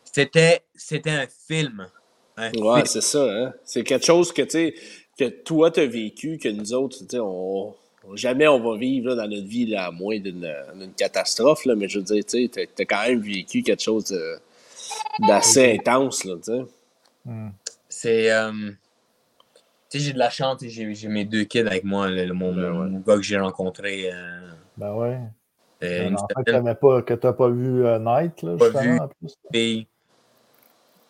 C'était, 0.05 0.65
c'était 0.75 1.11
un 1.11 1.27
film. 1.27 1.89
Ouais, 2.61 2.83
c'est 2.87 3.01
ça. 3.01 3.23
Hein? 3.25 3.53
C'est 3.65 3.83
quelque 3.85 4.05
chose 4.05 4.33
que, 4.33 4.43
que 4.43 5.29
toi, 5.43 5.71
tu 5.71 5.81
as 5.81 5.87
vécu, 5.87 6.39
que 6.39 6.49
nous 6.49 6.73
autres, 6.75 6.99
tu 6.99 7.07
sais, 7.09 7.19
on, 7.21 7.75
jamais 8.15 8.47
on 8.49 8.61
va 8.61 8.79
vivre 8.79 9.09
là, 9.09 9.15
dans 9.17 9.29
notre 9.29 9.47
vie 9.47 9.67
là, 9.67 9.87
à 9.87 9.91
moins 9.91 10.19
d'une 10.19 10.49
d'une 10.79 10.93
catastrophe, 10.95 11.65
là, 11.65 11.75
mais 11.75 11.89
je 11.89 11.99
veux 11.99 12.05
dire, 12.05 12.25
tu 12.25 12.49
sais, 12.49 12.67
t'as- 12.77 12.83
as 12.83 12.87
quand 12.87 13.07
même 13.07 13.21
vécu 13.21 13.63
quelque 13.63 13.83
chose 13.83 14.13
d'assez 15.27 15.75
intense, 15.75 16.25
là, 16.25 16.37
tu 16.37 16.43
sais. 16.45 16.61
Hmm. 17.25 17.49
C'est. 17.89 18.31
euh, 18.31 18.53
tu 19.91 19.99
sais, 19.99 20.05
j'ai 20.05 20.13
de 20.13 20.19
la 20.19 20.31
chance, 20.31 20.59
j'ai, 20.63 20.95
j'ai 20.95 21.09
mes 21.09 21.25
deux 21.25 21.45
kids 21.45 21.61
avec 21.61 21.85
moi, 21.85 22.09
le- 22.09 22.27
le- 22.27 22.35
mon, 22.35 22.55
Ben 22.55 22.63
ouais. 22.73 22.89
mon 22.91 22.99
gars 23.01 23.17
que 23.17 23.23
j'ai 23.23 23.39
rencontré. 23.39 24.11
euh, 24.13 24.51
Ben 24.77 24.93
ouais. 24.95 25.19
euh, 25.83 26.05
Un 26.05 26.09
une 26.09 26.15
enfant 26.15 26.27
que 26.37 26.51
t'avais 26.51 26.75
pas, 26.75 27.03
que 27.03 27.15
t'as 27.15 27.33
pas 27.33 27.49
vu 27.49 27.87
euh, 27.87 27.99
Night, 27.99 28.43
là, 28.43 28.57
Pas 28.57 28.67
justement, 28.67 28.83
vu. 28.95 29.01
en 29.01 29.09
plus. 29.09 29.35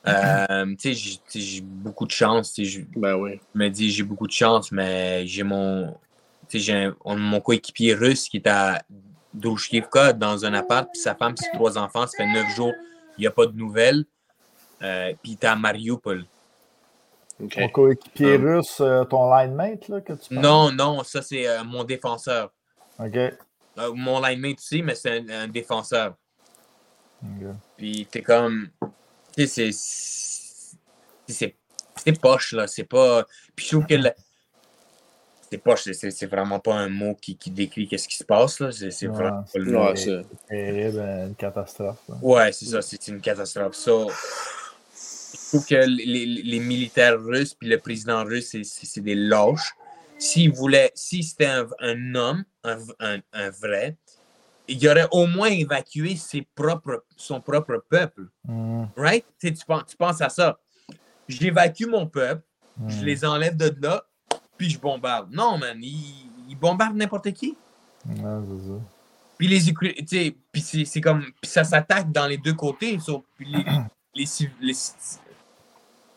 Euh, 0.06 0.74
j'ai- 0.78 0.94
tu 0.94 1.20
sais, 1.26 1.40
j'ai 1.40 1.60
beaucoup 1.60 2.06
de 2.06 2.10
chance. 2.10 2.54
Je 2.56 2.80
Ben 2.96 3.14
oui. 3.16 3.40
me 3.54 3.68
dis, 3.68 3.90
j'ai 3.90 4.02
beaucoup 4.04 4.26
de 4.26 4.32
chance, 4.32 4.70
mais 4.72 5.26
j'ai 5.26 5.42
mon. 5.42 5.96
J'ai 6.50 6.90
mon 7.04 7.40
coéquipier 7.40 7.94
russe 7.94 8.28
qui 8.28 8.38
est 8.38 8.46
à 8.46 8.82
Drushkivka 9.34 10.14
dans 10.14 10.46
un 10.46 10.54
appart, 10.54 10.88
puis 10.90 11.00
sa 11.00 11.14
femme, 11.14 11.36
ses 11.36 11.50
trois 11.52 11.76
enfants, 11.76 12.06
ça 12.06 12.16
fait 12.16 12.32
neuf 12.32 12.48
jours, 12.56 12.72
il 13.18 13.22
n'y 13.22 13.26
a 13.26 13.30
pas 13.30 13.44
de 13.46 13.52
nouvelles. 13.56 14.04
Euh, 14.82 15.12
puis 15.22 15.32
il 15.32 15.34
est 15.34 15.44
à 15.44 15.56
Mariupol. 15.56 16.24
OK. 17.42 17.54
Ton 17.54 17.68
coéquipier 17.68 18.36
Um. 18.36 18.44
russe, 18.56 18.80
euh, 18.80 19.04
ton 19.04 19.30
line 19.34 19.54
mate, 19.54 19.88
là, 19.88 20.00
que 20.00 20.14
tu 20.14 20.34
parles? 20.34 20.40
Non, 20.40 20.72
non, 20.72 21.02
ça 21.04 21.20
c'est 21.20 21.46
euh, 21.46 21.62
mon 21.64 21.84
défenseur. 21.84 22.50
OK. 22.98 23.16
Euh, 23.16 23.92
mon 23.94 24.20
line 24.20 24.40
mate 24.40 24.58
aussi, 24.58 24.82
mais 24.82 24.94
c'est 24.94 25.18
un, 25.18 25.28
un 25.28 25.48
défenseur. 25.48 26.14
Ok. 27.22 27.48
Puis 27.76 28.06
t'es 28.10 28.22
comme. 28.22 28.68
C'est. 29.46 29.70
C'est 29.72 31.54
c'est 32.04 32.18
poche, 32.20 32.52
là. 32.52 32.66
C'est 32.66 32.84
pas. 32.84 33.26
Puis 33.54 33.66
je 33.66 33.70
trouve 33.72 33.86
que. 33.86 33.94
C'est 35.50 35.58
poche, 35.58 35.82
c'est- 35.84 35.94
c'est 35.94 36.10
c'est 36.10 36.26
vraiment 36.26 36.60
pas 36.60 36.74
un 36.74 36.88
mot 36.90 37.14
qui, 37.14 37.34
qui 37.36 37.50
décrit 37.50 37.88
qu'est-ce 37.88 38.06
qui 38.06 38.16
se 38.16 38.24
passe, 38.24 38.60
là. 38.60 38.70
C'est 38.70 38.90
c'est 38.90 39.08
Ouais. 39.08 39.14
vraiment 39.14 39.42
pas 39.50 39.58
le 39.58 39.76
Ouais, 39.78 39.96
c'est. 39.96 40.22
Terrible, 40.48 40.98
une 41.00 41.34
catastrophe. 41.36 41.98
là. 42.08 42.16
Ouais, 42.22 42.52
c'est 42.52 42.66
ça, 42.66 42.82
c'est 42.82 43.08
une 43.08 43.20
catastrophe. 43.20 43.74
So, 43.74 44.10
je 44.10 45.48
trouve 45.48 45.66
que 45.66 45.74
les, 45.86 46.04
les- 46.04 46.42
les 46.42 46.60
militaires 46.60 47.18
russes 47.18 47.54
puis 47.54 47.68
le 47.68 47.78
président 47.78 48.24
russe, 48.24 48.48
c'est- 48.50 49.00
des 49.00 49.14
lâches. 49.14 49.72
S'il 50.18 50.52
voulait, 50.52 50.90
si 50.94 51.22
c'était 51.22 51.46
un, 51.46 51.66
un 51.80 52.14
homme, 52.14 52.44
un, 52.64 52.78
un- 53.00 53.20
un 53.32 53.50
vrai, 53.50 53.96
il 54.68 54.88
aurait 54.88 55.08
au 55.10 55.26
moins 55.26 55.48
évacué 55.48 56.16
ses 56.16 56.42
propres, 56.54 57.04
son 57.16 57.40
propre 57.40 57.82
peuple. 57.88 58.26
Hmm, 58.44 58.84
Right? 58.96 59.24
Tu, 59.40 59.52
penses, 59.66 59.84
tu 59.88 59.96
penses 59.96 60.20
à 60.20 60.28
ça. 60.28 60.58
J'évacue 61.28 61.86
mon 61.86 62.06
peuple, 62.06 62.42
hmm. 62.78 62.88
je 62.90 63.04
les 63.04 63.24
enlève 63.24 63.56
de 63.56 63.74
là, 63.80 64.04
puis 64.56 64.70
je 64.70 64.78
bombarde. 64.78 65.30
Non, 65.32 65.58
man, 65.58 65.78
ils 65.82 66.28
il 66.48 66.56
bombardent 66.56 66.96
n'importe 66.96 67.30
qui. 67.32 67.56
Ouais, 68.06 68.14
c'est 68.16 68.68
ça. 68.68 68.80
Puis 69.36 69.46
les 69.46 69.70
Ukra- 69.70 69.94
tu 69.94 70.06
sais, 70.06 70.34
puis 70.50 70.62
c'est 70.62 70.84
c'est 70.84 71.00
comme 71.00 71.22
puis 71.40 71.50
ça 71.50 71.62
s'attaque 71.62 72.10
dans 72.10 72.26
les 72.26 72.38
deux 72.38 72.54
côtés 72.54 72.98
so, 72.98 73.24
puis 73.36 73.46
les 73.46 73.64
les 74.14 74.24
les, 74.60 74.74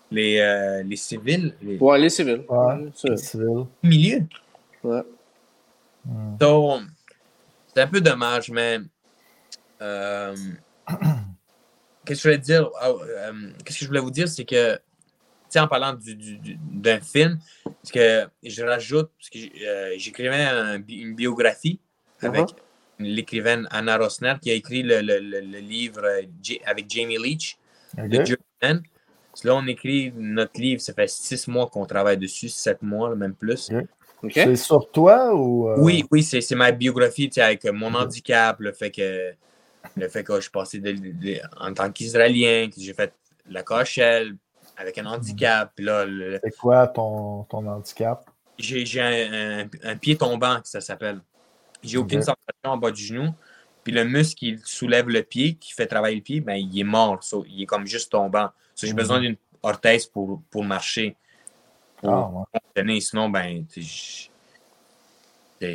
les, 0.10 0.40
euh, 0.40 0.84
les 0.84 0.96
civils 0.96 1.54
les 1.62 1.78
Ouais, 1.78 2.00
les 2.00 2.10
civils. 2.10 2.44
Ouais. 2.50 2.92
Les 3.04 3.18
civils. 3.18 3.66
milieux 3.84 4.26
Ouais. 4.84 5.04
Hmm. 6.06 6.36
C'est 7.74 7.82
un 7.82 7.88
peu 7.88 8.02
dommage 8.02 8.50
mais 8.52 8.80
euh, 9.82 10.36
qu'est-ce 12.06 12.06
que 12.06 12.16
je 12.16 12.24
voulais 12.24 12.38
dire? 12.38 12.70
Ah, 12.80 12.90
euh, 12.90 13.52
qu'est-ce 13.64 13.80
que 13.80 13.84
je 13.86 13.88
voulais 13.88 14.00
vous 14.00 14.12
dire 14.12 14.28
c'est 14.28 14.46
que 14.46 14.76
tu 14.76 14.82
sais 15.50 15.60
en 15.60 15.68
parlant 15.68 15.94
du- 15.94 16.16
du- 16.16 16.38
du- 16.38 16.58
d'un 16.60 17.00
film 17.00 17.40
parce 17.64 17.92
que 17.92 18.28
je 18.44 18.64
rajoute 18.64 19.10
parce 19.18 19.30
que 19.30 19.40
euh, 19.66 19.94
j'écrivais 19.98 20.44
un 20.44 20.82
une 20.88 21.16
biographie 21.16 21.80
avec 22.22 22.46
Uh-huh. 22.46 22.56
l'écrivaine 23.00 23.68
Anna 23.72 23.98
Rosner 23.98 24.36
qui 24.42 24.52
a 24.52 24.54
écrit 24.54 24.84
le, 24.84 25.02
le- 25.02 25.20
le- 25.20 25.40
le 25.42 25.58
livre 25.60 26.06
avec 26.66 26.90
Jamie 26.90 27.18
Leach, 27.18 27.58
Ok. 27.98 28.10
The 28.12 28.26
Journeyman. 28.62 28.84
Là, 29.44 29.56
on 29.56 29.66
écrit 29.66 30.12
notre 30.16 30.60
livre, 30.60 30.82
ça 30.82 30.94
fait 30.94 31.10
six 31.10 31.48
mois 31.48 31.68
qu'on 31.68 31.86
travaille 31.86 32.18
dessus, 32.18 32.50
sept 32.50 32.82
mois, 32.82 33.16
même 33.16 33.34
plus. 33.34 33.70
C'est 34.30 34.56
sur 34.56 34.90
toi 34.92 35.34
ou. 35.34 35.70
euh, 35.70 35.76
Oui, 35.78 36.06
oui, 36.12 36.24
c'est 36.24 36.42
c'est 36.42 36.56
ma 36.56 36.72
biographie 36.72 37.30
tu 37.30 37.36
sais, 37.36 37.42
avec 37.42 37.66
mon 37.66 37.94
handicap, 37.94 38.60
le 38.60 38.72
fait 38.72 38.92
que 38.92 39.34
le 39.98 40.08
fait 40.10 40.24
que 40.24 40.36
je 40.36 40.42
suis 40.42 40.52
passé 40.52 40.80
de- 40.80 40.92
de- 40.92 41.12
de- 41.12 41.40
en 41.60 41.74
tant 41.74 41.92
qu'Israélien, 41.92 42.70
que 42.70 42.80
j'ai 42.80 42.94
fait 42.94 43.14
la 43.50 43.64
KHL 43.64 44.36
avec 44.78 44.98
un 44.98 45.06
handicap, 45.06 45.72
là, 45.80 46.06
le- 46.06 46.40
C'est 46.44 46.56
quoi 46.58 46.88
ton, 46.88 47.44
ton 47.46 47.66
handicap? 47.68 48.24
j'ai 48.58 48.86
j'ai 48.86 49.02
un, 49.02 49.62
un- 49.64 49.70
un 49.84 49.96
pied 49.98 50.16
tombant, 50.18 50.60
ça 50.64 50.82
s'appelle. 50.82 51.22
J'ai 51.84 51.98
aucune 51.98 52.22
sensation 52.22 52.66
en 52.66 52.78
bas 52.78 52.92
du 52.92 53.04
genou. 53.04 53.30
Puis 53.84 53.92
le 53.92 54.04
muscle 54.06 54.36
qui 54.36 54.60
soulève 54.64 55.10
le 55.10 55.24
pied, 55.24 55.56
qui 55.56 55.74
fait 55.74 55.88
travailler 55.88 56.18
le 56.18 56.22
pied, 56.22 56.40
ben, 56.42 56.54
il 56.54 56.80
est 56.80 56.84
mort. 56.84 57.24
So, 57.24 57.44
il 57.50 57.64
est 57.64 57.66
comme 57.66 57.88
juste 57.88 58.12
tombant. 58.12 58.50
So, 58.76 58.86
j'ai 58.86 58.94
Mhm. 58.94 58.98
besoin 58.98 59.20
d'une 59.20 59.36
orthèse 59.64 60.06
pour, 60.06 60.40
pour 60.52 60.64
marcher. 60.64 61.16
Pour 62.02 62.48
Ah, 62.76 62.82
ouais. 62.84 63.00
Sinon, 63.02 63.30
ben, 63.30 63.66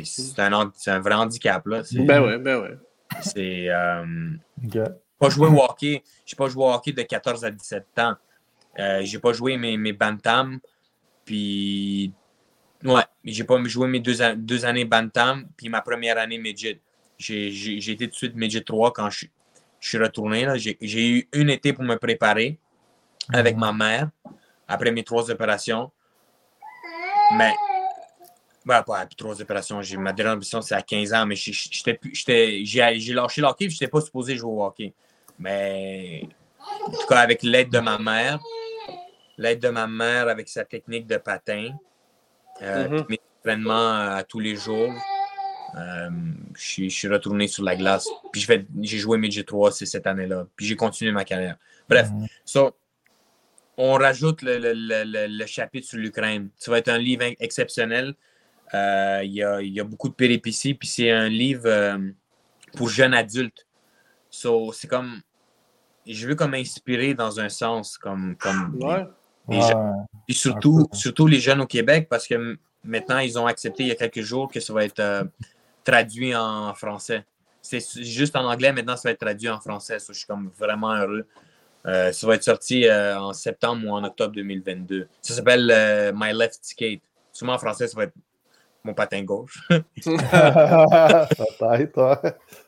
c'est 0.03 0.39
un, 0.39 0.71
un 0.87 0.99
vrai 0.99 1.13
handicap. 1.13 1.65
Là. 1.65 1.81
Ben 1.93 2.21
ouais, 2.23 2.37
ben 2.37 2.61
ouais. 2.61 2.77
c'est, 3.21 3.69
euh, 3.69 4.05
pas 5.19 5.29
joué 5.29 5.47
au 5.47 5.61
hockey. 5.63 6.03
J'ai 6.25 6.35
pas 6.35 6.47
joué 6.49 6.63
au 6.63 6.71
hockey 6.71 6.91
de 6.91 7.01
14 7.01 7.45
à 7.45 7.51
17 7.51 7.85
ans. 7.99 8.15
Euh, 8.79 9.01
j'ai 9.03 9.19
pas 9.19 9.33
joué 9.33 9.57
mes, 9.57 9.77
mes 9.77 9.93
bantam. 9.93 10.59
Puis, 11.25 12.13
ouais, 12.83 13.03
j'ai 13.23 13.43
pas 13.43 13.63
joué 13.63 13.87
mes 13.87 13.99
deux, 13.99 14.17
deux 14.35 14.65
années 14.65 14.85
bantam. 14.85 15.47
Puis 15.55 15.69
ma 15.69 15.81
première 15.81 16.17
année 16.17 16.37
midget. 16.37 16.79
J'ai, 17.17 17.77
été 17.91 18.05
tout 18.05 18.11
de 18.11 18.15
suite 18.15 18.35
midget 18.35 18.61
3 18.61 18.93
quand 18.93 19.09
je, 19.09 19.17
suis- 19.19 19.31
je 19.79 19.89
suis 19.89 19.97
retourné. 19.97 20.45
Là. 20.45 20.57
J'ai, 20.57 20.77
j'ai 20.81 21.09
eu 21.09 21.29
une 21.33 21.49
été 21.49 21.73
pour 21.73 21.83
me 21.83 21.95
préparer 21.95 22.59
avec 23.33 23.57
ma 23.57 23.73
mère 23.73 24.09
après 24.67 24.91
mes 24.91 25.03
trois 25.03 25.31
opérations. 25.31 25.91
Mais, 27.35 27.53
ben, 28.65 28.83
pas 28.83 28.99
après 28.99 29.15
trois 29.15 29.41
opérations. 29.41 29.81
J'ai, 29.81 29.97
ma 29.97 30.13
dernière 30.13 30.33
opération, 30.33 30.61
c'est 30.61 30.75
à 30.75 30.81
15 30.81 31.13
ans, 31.13 31.25
mais 31.25 31.35
j'ai- 31.35 31.51
j'étais 31.53 31.99
j'étais- 32.13 32.65
j'ai, 32.65 32.99
j'ai 32.99 33.13
lâché 33.13 33.41
le 33.41 33.47
hockey 33.47 33.65
et 33.65 33.69
je 33.69 33.75
n'étais 33.75 33.87
pas 33.87 34.01
supposé 34.01 34.35
jouer 34.35 34.51
au 34.51 34.63
hockey. 34.63 34.93
Mais, 35.39 36.23
en 36.85 36.91
tout 36.91 37.07
cas, 37.07 37.19
avec 37.19 37.43
l'aide 37.43 37.69
de 37.69 37.79
ma 37.79 37.97
mère, 37.97 38.39
l'aide 39.37 39.59
de 39.59 39.69
ma 39.69 39.87
mère 39.87 40.27
avec 40.27 40.47
sa 40.49 40.65
technique 40.65 41.05
de 41.07 41.17
patin, 41.17 41.71
euh, 42.61 42.89
Mhm. 42.89 43.05
mes 43.09 43.19
entraînements 43.39 44.15
à 44.15 44.23
tous 44.23 44.39
les 44.39 44.55
jours, 44.55 44.93
euh, 45.75 46.09
je 46.55 46.89
suis- 46.89 47.07
retourné 47.07 47.47
sur 47.47 47.63
la 47.63 47.75
glace. 47.75 48.07
Puis 48.31 48.47
j'ai 48.81 48.97
joué 48.97 49.17
Midget 49.17 49.43
3 49.43 49.71
c'est 49.71 49.85
cette 49.85 50.07
année-là. 50.07 50.47
Puis 50.55 50.65
j'ai 50.65 50.75
continué 50.75 51.11
ma 51.11 51.23
carrière. 51.23 51.57
Bref, 51.87 52.09
Mhm. 52.09 52.27
So, 52.43 52.71
on 53.77 53.93
rajoute 53.93 54.41
le, 54.41 54.57
le- 54.57 54.73
le- 54.73 55.03
le- 55.03 55.27
le 55.27 55.45
chapitre 55.45 55.87
sur 55.87 55.97
l'Ukraine. 55.99 56.49
Ça 56.57 56.71
va 56.71 56.79
être 56.79 56.89
un 56.89 56.97
livre 56.97 57.23
exceptionnel. 57.39 58.15
Euh, 58.73 59.21
Il 59.23 59.31
y, 59.33 59.43
a, 59.43 59.61
il 59.61 59.71
y 59.73 59.79
a 59.79 59.83
beaucoup 59.83 60.09
de 60.09 60.13
péripéties, 60.13 60.73
puis 60.73 60.87
c'est 60.87 61.11
un 61.11 61.29
livre 61.29 61.67
euh, 61.67 61.97
pour 62.75 62.89
jeunes 62.89 63.13
adultes. 63.13 63.65
So, 64.29 64.71
c'est 64.73 64.87
comme. 64.87 65.21
Je 66.05 66.27
veux 66.27 66.35
comme 66.35 66.53
inspirer 66.53 67.13
dans 67.13 67.39
un 67.39 67.49
sens, 67.49 67.97
comme. 67.97 68.35
comme 68.37 68.75
Ouais. 68.81 69.05
les 69.49 69.57
Ouais. 69.57 69.67
jeunes. 69.67 70.05
Puis 70.25 70.35
surtout, 70.35 70.87
surtout 70.93 71.27
les 71.27 71.39
jeunes 71.39 71.61
au 71.61 71.65
Québec, 71.67 72.07
parce 72.09 72.27
que 72.27 72.57
maintenant, 72.83 73.19
ils 73.19 73.37
ont 73.39 73.45
accepté 73.45 73.83
il 73.83 73.89
y 73.89 73.91
a 73.91 73.95
quelques 73.95 74.21
jours 74.21 74.51
que 74.51 74.59
ça 74.59 74.73
va 74.73 74.83
être 74.83 74.99
euh, 74.99 75.23
traduit 75.83 76.35
en 76.35 76.73
français. 76.73 77.25
C'est 77.61 77.81
juste 78.03 78.35
en 78.35 78.45
anglais, 78.45 78.71
maintenant, 78.73 78.95
ça 78.97 79.09
va 79.09 79.11
être 79.11 79.19
traduit 79.19 79.49
en 79.49 79.59
français. 79.59 79.99
So, 79.99 80.11
je 80.13 80.19
suis 80.19 80.27
comme 80.27 80.51
vraiment 80.57 80.93
heureux. 80.93 81.25
Euh, 81.87 82.11
ça 82.11 82.27
va 82.27 82.35
être 82.35 82.43
sorti 82.43 82.85
euh, 82.85 83.17
en 83.17 83.33
septembre 83.33 83.87
ou 83.87 83.91
en 83.91 84.03
octobre 84.03 84.35
2022. 84.35 85.07
Ça 85.21 85.33
s'appelle 85.33 85.71
euh, 85.71 86.11
My 86.13 86.33
Left 86.33 86.59
Skate. 86.61 87.01
Souvent 87.31 87.53
en 87.53 87.57
français, 87.57 87.87
ça 87.87 87.95
va 87.95 88.03
être 88.03 88.13
mon 88.83 88.93
patin 88.93 89.23
gauche. 89.23 89.65
Peut-être, 89.69 90.21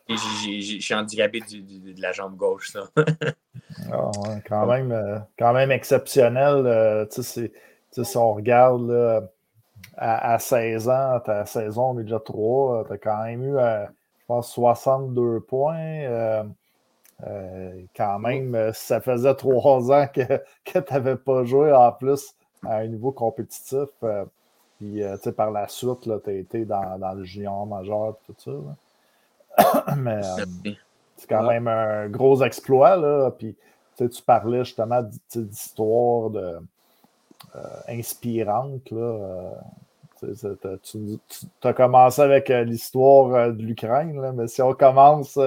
Je 0.08 0.80
suis 0.80 0.94
handicapé 0.94 1.42
de 1.42 2.02
la 2.02 2.12
jambe 2.12 2.36
gauche, 2.36 2.72
ça. 2.72 2.90
Ah, 3.92 4.12
quand, 4.48 4.66
même, 4.66 5.24
quand 5.38 5.54
même 5.54 5.72
exceptionnel. 5.72 7.08
Si 7.10 8.18
on 8.18 8.34
regarde 8.34 9.30
à, 9.96 10.38
16 10.40 10.90
ans, 10.90 11.20
ta 11.24 11.46
saison 11.46 11.94
déjà 11.94 12.20
3, 12.20 12.86
tu 12.88 12.94
as 12.94 12.98
quand 12.98 13.24
même 13.24 13.44
eu, 13.44 13.58
je 13.58 14.26
pense, 14.28 14.52
62 14.54 15.42
points. 15.42 16.44
Quand 17.96 18.20
même, 18.20 18.72
ça 18.74 19.02
faisait 19.02 19.36
trois 19.36 19.92
ans 19.92 20.08
que, 20.08 20.22
que 20.66 20.80
tu 20.80 20.94
n'avais 20.94 21.16
pas 21.16 21.44
joué 21.44 21.74
en 21.74 21.92
plus 21.92 22.34
à 22.66 22.78
un 22.78 22.88
niveau 22.88 23.12
compétitif. 23.12 23.90
Puis, 24.80 25.04
euh, 25.04 25.18
tu 25.18 25.24
sais, 25.24 25.32
par 25.34 25.52
la 25.52 25.68
suite, 25.68 26.00
tu 26.02 26.12
as 26.12 26.34
été 26.34 26.64
dans, 26.64 26.98
dans, 26.98 27.14
le 27.14 27.26
junior 27.26 27.66
majeur 27.68 28.16
et 28.30 28.34
tout 28.34 28.72
ça. 29.58 29.96
Mais 29.98 30.22
euh, 30.24 30.72
c'est 31.18 31.28
quand 31.28 31.44
même 31.44 31.68
un 31.68 32.08
gros 32.08 32.42
exploit. 32.44 32.96
Là. 32.96 33.30
Puis, 33.32 33.56
tu 33.98 34.22
parlais 34.26 34.64
justement 34.64 35.02
d'histoires 35.36 36.30
de, 36.30 36.60
euh, 37.56 37.60
inspirantes. 37.90 38.90
Là. 38.92 39.52
tu, 40.22 40.88
as 41.64 41.74
commencé 41.74 42.22
avec 42.22 42.48
l'histoire 42.48 43.52
de 43.52 43.62
l'Ukraine, 43.62 44.32
mais 44.34 44.48
si 44.48 44.62
on 44.62 44.74
commence 44.74 45.38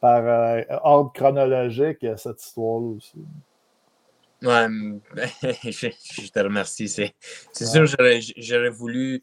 par 0.00 0.64
ordre 0.84 1.12
chronologique, 1.12 2.06
cette 2.16 2.42
histoire-là 2.42 2.96
aussi. 2.96 3.24
Ouais, 4.42 4.66
je, 5.64 6.30
te 6.30 6.38
remercie. 6.40 6.88
C'est 6.88 7.14
sûr, 7.64 7.86
j'aurais 7.86 8.70
voulu 8.70 9.22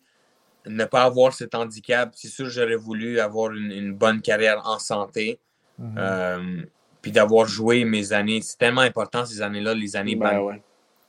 ne 0.66 0.86
pas 0.86 1.04
avoir 1.04 1.34
cet 1.34 1.56
handicap. 1.56 2.12
C'est 2.16 2.30
sûr, 2.30 2.50
j'aurais 2.50 2.76
voulu 2.76 3.20
avoir 3.20 3.52
une, 3.52 3.94
bonne 3.94 4.22
carrière 4.22 4.62
en 4.66 4.80
santé. 4.80 5.40
Mm-hmm. 5.80 5.96
Euh, 5.98 6.64
puis 7.04 7.12
d'avoir 7.12 7.46
joué 7.46 7.84
mes 7.84 8.14
années. 8.14 8.42
C'est 8.42 8.58
tellement 8.58 8.82
important 8.82 9.26
ces 9.26 9.42
années-là, 9.42 9.74
les 9.76 9.96
années 9.96 10.16
ben, 10.16 10.40
Bantam. 10.40 10.62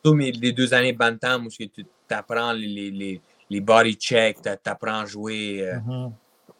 Surtout 0.03 0.17
les 0.19 0.53
deux 0.53 0.75
années 0.75 0.93
Bantam 0.93 1.47
où 1.47 1.49
tu 1.49 1.87
apprends 2.11 2.53
les, 2.53 2.91
les, 2.91 3.21
les, 3.49 3.61
body 3.61 3.95
checks, 3.95 4.43
tu 4.43 4.69
apprends 4.69 5.01
à 5.01 5.07
jouer. 5.07 5.63
Euh, 5.63 5.79
mm-hmm. 5.79 6.13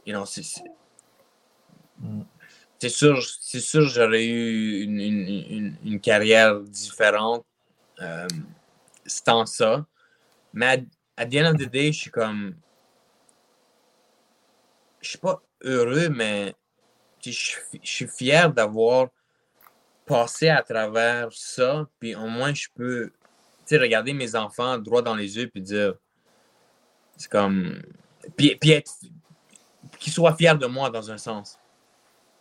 you 0.07 0.15
know, 0.15 0.25
mm. 1.99 2.23
C'est 2.85 2.91
sûr, 2.91 3.19
c'est 3.41 3.61
sûr 3.61 3.89
j'aurais 3.89 4.27
eu 4.27 4.83
une, 4.83 5.79
une, 5.83 6.01
carrière 6.01 6.61
différente 6.61 7.47
euh, 8.03 8.29
sans 9.07 9.47
ça. 9.47 9.87
Mais 10.53 10.85
à, 11.17 11.23
of 11.23 11.57
the 11.57 11.75
je 11.75 11.93
suis 11.93 12.11
comme. 12.11 12.55
Je 15.01 15.09
suis 15.09 15.19
pas 15.19 15.41
heureux, 15.63 16.11
mais 16.11 16.55
je, 17.25 17.57
suis 17.83 18.07
fier 18.07 18.53
d'avoir 18.53 19.09
passé 20.05 20.51
à 20.51 20.63
travers 20.63 21.33
ça. 21.33 21.89
Puis 21.99 22.15
au 22.15 22.27
moins, 22.27 22.53
je 22.53 22.69
peux 22.75 23.11
regarder 23.71 24.13
mes 24.13 24.35
enfants 24.35 24.77
droit 24.77 25.01
dans 25.01 25.15
les 25.15 25.39
yeux 25.39 25.49
puis 25.49 25.63
dire. 25.63 25.95
C'est 27.17 27.31
comme. 27.31 27.81
Puis, 28.37 28.57
puis 28.57 28.73
être. 28.73 28.93
Qu'ils 29.99 30.13
soient 30.13 30.37
fiers 30.37 30.59
de 30.59 30.67
moi 30.67 30.91
dans 30.91 31.11
un 31.11 31.17
sens. 31.17 31.59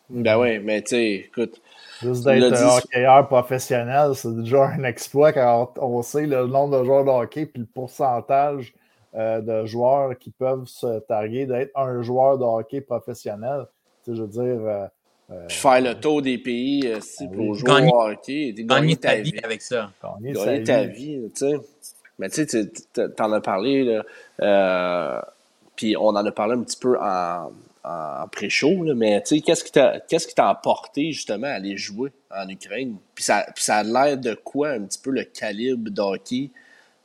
Ben 0.10 0.38
oui, 0.38 0.60
mais 0.60 0.82
tu 0.82 0.90
sais, 0.90 1.12
écoute. 1.14 1.62
Juste 2.02 2.26
d'être 2.26 2.54
un 2.54 2.78
hockeyeur 2.78 3.28
professionnel, 3.28 4.12
c'est 4.16 4.36
déjà 4.36 4.66
un 4.66 4.84
exploit 4.84 5.32
quand 5.32 5.74
on 5.78 6.02
sait 6.02 6.26
le 6.26 6.48
nombre 6.48 6.80
de 6.80 6.84
joueurs 6.84 7.06
de 7.06 7.10
hockey 7.10 7.50
et 7.56 7.60
le 7.60 7.66
pourcentage 7.66 8.74
euh, 9.16 9.42
de 9.42 9.66
joueurs 9.66 10.18
qui 10.18 10.32
peuvent 10.32 10.66
se 10.66 11.00
targuer 11.00 11.46
d'être 11.46 11.72
un 11.78 12.02
joueur 12.02 12.38
de 12.38 12.44
hockey 12.44 12.82
professionnel. 12.82 13.66
Tu 14.04 14.12
sais, 14.12 14.18
je 14.18 14.24
veux 14.24 14.28
dire. 14.28 14.68
Euh, 14.68 14.86
euh, 15.32 15.48
faire 15.48 15.80
le 15.80 15.94
tour 15.94 16.22
des 16.22 16.38
pays 16.38 16.94
si, 17.00 17.28
ben 17.28 17.36
pour 17.38 17.56
jouer 17.56 17.90
au 17.90 18.02
hockey. 18.02 18.54
Gagner, 18.58 18.98
ta, 18.98 19.16
vie, 19.16 19.40
avec 19.42 19.62
ça. 19.62 19.92
Gagner, 20.04 20.64
ta 20.64 20.84
vie, 20.84 21.22
tu 21.34 21.48
sais. 21.48 21.54
Mais 22.20 22.30
tu 22.30 22.46
sais, 22.46 22.70
tu 22.94 23.02
en 23.20 23.32
as 23.32 23.42
parlé, 23.42 24.04
là. 24.38 25.26
Puis 25.76 25.96
on 25.98 26.10
en 26.10 26.26
a 26.26 26.32
parlé 26.32 26.56
un 26.56 26.62
petit 26.62 26.78
peu 26.78 27.00
en 27.00 27.52
en 27.84 28.28
pré-show, 28.30 28.86
mais 28.96 29.22
qu'est-ce 29.24 29.64
qui 29.64 29.72
t'a 29.72 30.00
qu'est-ce 30.00 30.28
qui 30.28 30.36
t'a 30.36 30.50
apporté 30.50 31.12
justement 31.12 31.48
à 31.48 31.52
aller 31.52 31.76
jouer 31.76 32.12
en 32.32 32.48
Ukraine? 32.48 32.96
Puis 33.14 33.26
ça, 33.26 33.46
puis 33.54 33.64
ça 33.64 33.78
a 33.78 33.84
l'air 33.84 34.18
de 34.18 34.34
quoi 34.36 34.70
un 34.70 34.82
petit 34.82 35.00
peu 35.00 35.12
le 35.12 35.26
calibre 35.26 35.90
d'hockey 35.92 36.50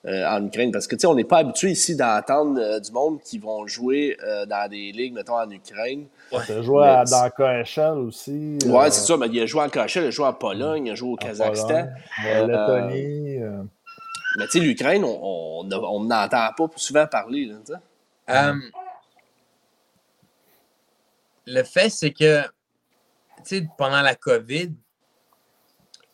euh, 0.06 0.24
en 0.28 0.46
Ukraine? 0.46 0.70
Parce 0.70 0.86
que 0.86 0.94
tu 0.94 1.00
sais, 1.00 1.06
on 1.08 1.16
n'est 1.16 1.24
pas 1.24 1.38
habitué 1.38 1.72
ici 1.72 1.96
d'entendre 1.96 2.60
euh, 2.60 2.78
du 2.78 2.92
monde 2.92 3.20
qui 3.20 3.38
vont 3.38 3.66
jouer 3.66 4.16
euh, 4.22 4.46
dans 4.46 4.70
des 4.70 4.92
ligues, 4.92 5.14
mettons, 5.14 5.40
en 5.40 5.50
Ukraine. 5.50 6.06
Ouais. 6.30 6.38
Tu 6.46 6.52
as 6.52 6.62
joué 6.62 6.86
dans 7.10 7.30
KHL 7.30 7.98
aussi. 7.98 8.58
Ouais, 8.66 8.90
c'est 8.92 9.04
ça, 9.04 9.16
mais 9.16 9.26
il 9.26 9.40
a 9.40 9.46
joué 9.46 9.62
en 9.62 9.68
KHL, 9.68 9.88
il 9.96 10.06
a 10.06 10.10
joué 10.10 10.26
en 10.26 10.32
Pologne, 10.32 10.86
il 10.86 10.92
a 10.92 10.94
joué 10.94 11.10
au 11.10 11.16
Kazakhstan. 11.16 11.88
En 12.24 12.46
Lettonie. 12.46 13.38
Mais 14.38 14.44
tu 14.44 14.50
sais, 14.52 14.60
l'Ukraine, 14.60 15.04
on 15.04 15.64
n'entend 16.04 16.50
pas 16.56 16.66
souvent 16.76 17.06
parler, 17.08 17.46
là, 17.46 18.50
um, 18.50 18.62
le 21.48 21.62
fait, 21.62 21.88
c'est 21.90 22.12
que, 22.12 22.42
pendant 23.76 24.02
la 24.02 24.14
COVID, 24.14 24.72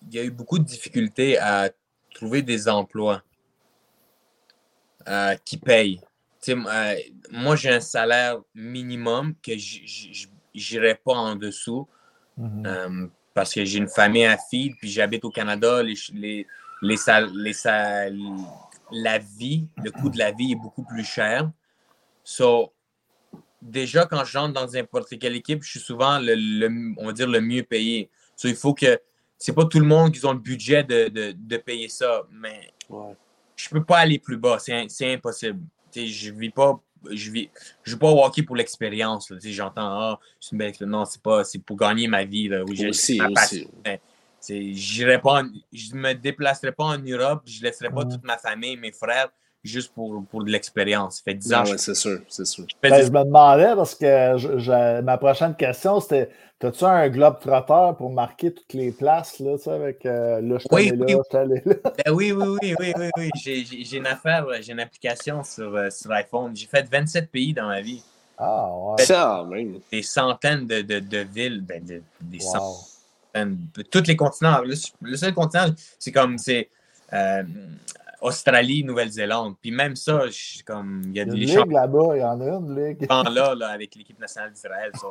il 0.03 0.15
y 0.15 0.19
a 0.19 0.25
eu 0.25 0.31
beaucoup 0.31 0.59
de 0.59 0.65
difficultés 0.65 1.39
à 1.39 1.71
trouver 2.15 2.43
des 2.43 2.69
emplois 2.69 3.23
euh, 5.09 5.35
qui 5.45 5.57
payent. 5.57 6.01
Euh, 6.49 6.97
moi, 7.31 7.57
j'ai 7.57 7.71
un 7.71 7.81
salaire 7.81 8.39
minimum 8.55 9.35
que 9.43 9.57
je 9.57 10.27
n'irai 10.55 10.95
pas 10.95 11.15
en 11.15 11.35
dessous 11.35 11.89
mm-hmm. 12.39 12.67
euh, 12.67 13.07
parce 13.33 13.53
que 13.55 13.65
j'ai 13.65 13.79
une 13.79 13.89
famille 13.89 14.27
à 14.27 14.37
fille, 14.37 14.75
puis 14.79 14.91
j'habite 14.91 15.25
au 15.25 15.31
Canada. 15.31 15.83
Les, 15.83 15.95
les, 16.13 16.47
les, 16.83 16.97
la 18.93 19.19
vie, 19.19 19.67
le 19.83 19.91
coût 19.91 20.11
de 20.11 20.19
la 20.19 20.31
vie 20.31 20.53
est 20.53 20.57
beaucoup 20.57 20.85
plus 20.85 21.05
cher. 21.05 21.51
So, 22.23 22.73
déjà, 23.65 24.07
quand 24.07 24.25
je 24.25 24.39
rentre 24.39 24.55
dans 24.55 24.67
n'importe 24.67 25.19
quelle 25.19 25.35
équipe, 25.35 25.65
je 25.65 25.71
suis 25.71 25.81
souvent 25.81 26.19
le, 26.21 26.95
on 26.99 27.07
va 27.07 27.13
dire, 27.13 27.29
le 27.29 27.41
mieux 27.41 27.63
payé. 27.63 28.11
il 28.45 28.55
faut 28.55 28.75
que. 28.75 29.01
C'est 29.37 29.53
pas 29.53 29.65
tout 29.65 29.81
le 29.81 29.87
monde 29.87 30.13
qui 30.13 30.25
a 30.25 30.33
le 30.33 30.39
budget 30.39 30.85
de, 30.85 31.57
payer 31.57 31.89
ça, 31.89 32.23
mais 32.31 32.73
je 33.57 33.69
peux 33.69 33.83
pas 33.83 33.99
aller 33.99 34.19
plus 34.19 34.37
bas. 34.37 34.59
C'est 34.59 35.13
impossible. 35.13 35.61
je 35.95 36.31
vis 36.31 36.51
pas. 36.51 36.81
Je 37.11 37.31
vis, 37.31 37.51
je 37.83 37.91
joue 37.91 37.99
pas 37.99 38.11
au 38.11 38.25
hockey 38.25 38.43
pour 38.43 38.57
l'expérience. 38.57 39.31
J'entends, 39.43 39.83
ah, 39.83 40.21
c'est 40.41 40.53
une 40.53 40.59
belle 40.59 40.73
Non, 40.87 41.05
c'est 41.05 41.21
pas. 41.21 41.45
C'est 41.45 41.59
pour 41.59 41.77
gagner 41.77 42.09
ma 42.09 42.25
vie. 42.25 42.49
Là, 42.49 42.65
aussi, 42.65 43.21
J'irai 44.49 45.21
pas, 45.21 45.43
je 45.73 45.95
me 45.95 46.15
déplacerai 46.15 46.73
pas 46.73 46.85
en 46.85 46.99
Europe, 46.99 47.43
je 47.47 47.63
laisserai 47.63 47.91
pas 47.91 48.05
toute 48.05 48.25
ma 48.25 48.39
famille, 48.39 48.77
mes 48.77 48.93
frères, 48.93 49.31
juste 49.65 49.93
pour, 49.95 50.23
pour 50.31 50.45
de 50.45 50.51
l'expérience. 50.51 51.17
Ça 51.17 51.23
fait 51.25 51.35
10 51.35 51.55
ans. 51.55 51.63
Ah 51.67 51.79
c'est 51.79 51.95
sûr, 51.95 52.21
c'est 52.29 52.47
sûr. 52.47 52.67
Ben, 52.83 53.05
je 53.05 53.11
me 53.11 53.25
demandais 53.25 53.75
parce 53.75 53.95
que 53.95 55.01
ma 55.01 55.19
prochaine 55.19 55.55
question, 55.57 56.01
c'était 56.01 56.29
As-tu 56.65 56.85
un 56.85 57.11
globe 57.11 57.41
trotteur 57.41 57.95
pour 57.95 58.11
marquer 58.11 58.55
toutes 58.55 58.73
les 58.73 58.91
places 58.91 59.39
là, 59.39 59.59
tu 59.59 59.65
sais, 59.65 59.71
avec 59.71 60.07
euh, 60.07 60.41
là, 60.41 60.57
je 60.59 60.67
oui, 60.73 60.93
oui. 60.97 61.13
là, 61.33 61.45
là. 61.45 61.61
Ben 61.85 62.13
oui, 62.13 62.33
oui, 62.33 62.59
oui, 62.63 62.75
oui, 62.79 62.93
oui, 62.97 63.11
oui. 63.19 63.31
J'ai 63.37 63.99
une 63.99 64.07
affaire, 64.07 64.47
j'ai 64.63 64.73
une 64.73 64.81
application 64.81 65.45
sur, 65.45 65.77
euh, 65.77 65.91
sur 65.91 66.11
iPhone. 66.13 66.57
J'ai 66.57 66.67
fait 66.67 66.89
27 66.91 67.31
pays 67.31 67.53
dans 67.53 67.67
ma 67.67 67.83
vie. 67.83 68.03
Ah, 68.39 68.71
ouais. 68.73 69.05
Ça, 69.05 69.45
même. 69.47 69.79
Des 69.93 70.03
centaines 70.03 70.67
de, 70.67 70.81
de, 70.81 71.01
de 71.01 71.19
villes, 71.19 71.61
ben, 71.61 71.85
de, 71.85 72.01
des 72.23 72.41
centaines, 72.41 73.59
tous 73.91 74.07
les 74.07 74.17
continents. 74.17 74.63
Le, 74.63 75.17
seul 75.17 75.35
continent, 75.35 75.67
c'est 75.99 76.13
comme, 76.13 76.39
c'est. 76.39 76.71
Euh, 77.13 77.43
Australie, 78.21 78.85
Nouvelle-Zélande. 78.85 79.57
Puis 79.61 79.71
même 79.71 79.97
ça, 79.97 80.23
comme 80.65 81.03
il 81.07 81.17
y 81.17 81.21
a, 81.21 81.25
des 81.25 81.37
ligue 81.37 81.71
là-bas, 81.71 82.17
il 82.17 82.21
y 82.21 82.25
en 82.25 82.41
a 82.41 82.45
une 82.45 82.75
ligue. 82.75 83.07
là, 83.09 83.55
là 83.59 83.69
avec 83.69 83.95
l'équipe 83.95 84.19
nationale 84.19 84.53
d'Israël. 84.53 84.93
Ça, 84.95 85.09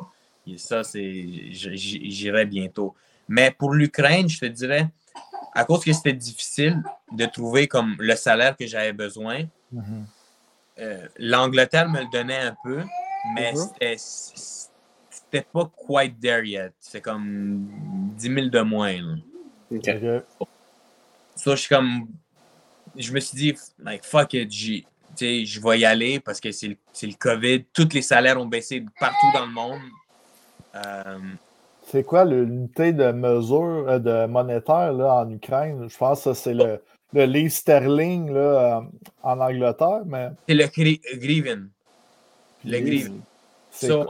ça 0.56 0.84
c'est 0.84 1.26
j'irai 1.50 2.46
bientôt. 2.46 2.94
Mais 3.28 3.50
pour 3.50 3.72
l'Ukraine, 3.72 4.28
je 4.28 4.40
te 4.40 4.46
dirais, 4.46 4.88
à 5.54 5.64
cause 5.64 5.84
que 5.84 5.92
c'était 5.92 6.12
difficile 6.12 6.82
de 7.12 7.24
trouver 7.26 7.68
comme 7.68 7.96
le 7.98 8.16
salaire 8.16 8.56
que 8.56 8.66
j'avais 8.66 8.92
besoin, 8.92 9.44
mm-hmm. 9.72 10.04
euh, 10.80 11.08
l'Angleterre 11.18 11.88
me 11.88 12.00
le 12.00 12.10
donnait 12.12 12.40
un 12.40 12.56
peu, 12.62 12.82
mais 13.34 13.54
c'était 13.96 15.46
pas 15.52 15.70
quite 15.86 16.20
there 16.20 16.46
yet. 16.46 16.72
C'est 16.80 17.00
comme 17.00 17.68
10 18.16 18.34
000 18.34 18.48
de 18.48 18.60
moins. 18.60 19.18
Ça, 21.34 21.50
je 21.50 21.56
suis 21.56 21.68
comme 21.68 22.08
je 22.96 23.12
me 23.12 23.20
suis 23.20 23.36
dit, 23.36 23.54
like, 23.82 24.04
fuck 24.04 24.34
it, 24.34 24.52
je 24.52 25.60
vais 25.60 25.78
y 25.78 25.84
aller 25.84 26.20
parce 26.20 26.40
que 26.40 26.50
c'est 26.52 26.68
le, 26.68 26.76
le, 27.02 27.14
COVID. 27.14 27.64
Tous 27.72 27.88
les 27.92 28.02
salaires 28.02 28.40
ont 28.40 28.46
baissé 28.46 28.84
partout 28.98 29.26
dans 29.34 29.46
le 29.46 29.52
monde. 29.52 29.80
Euh, 30.74 31.18
c'est 31.86 32.02
quoi 32.04 32.24
l'unité 32.24 32.92
de 32.92 33.12
mesure 33.12 33.84
euh, 33.88 33.98
de 33.98 34.26
monétaire 34.26 34.92
là, 34.92 35.16
en 35.16 35.30
Ukraine? 35.30 35.88
Je 35.88 35.96
pense 35.96 36.24
que 36.24 36.34
c'est 36.34 36.54
le, 36.54 36.82
le 37.12 37.48
sterling 37.48 38.32
là, 38.32 38.78
euh, 38.78 38.80
en 39.22 39.40
Angleterre. 39.40 40.02
mais... 40.06 40.30
C'est 40.48 40.54
le 40.54 41.18
Griven. 41.18 41.68
Le 42.64 42.80
Grieve. 42.80 43.12
C'est 43.70 43.88
So- 43.88 44.06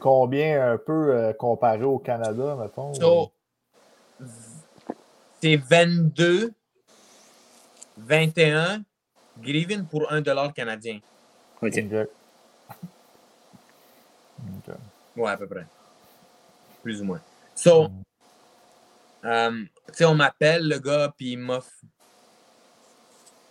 combien 0.00 0.72
un 0.72 0.78
peu 0.78 1.14
euh, 1.14 1.32
comparé 1.32 1.82
au 1.84 1.98
Canada, 1.98 2.56
mettons? 2.60 2.92
So, 2.94 3.30
c'est 5.40 5.56
22, 5.56 6.52
21 7.96 8.82
Griven 9.38 9.86
pour 9.86 10.10
1 10.12 10.20
dollar 10.22 10.52
canadien. 10.54 11.00
OK. 11.62 11.72
Ok. 11.76 12.08
Ok. 14.68 14.74
Ouais, 15.16 15.30
à 15.30 15.36
peu 15.36 15.46
près. 15.46 15.66
Plus 16.82 17.00
ou 17.00 17.04
moins. 17.04 17.20
So, 17.54 17.88
euh, 19.24 19.64
tu 19.88 19.94
sais, 19.94 20.04
on 20.04 20.14
m'appelle, 20.14 20.68
le 20.68 20.78
gars, 20.78 21.12
puis 21.16 21.32
il 21.32 21.38
m'offre. 21.38 21.70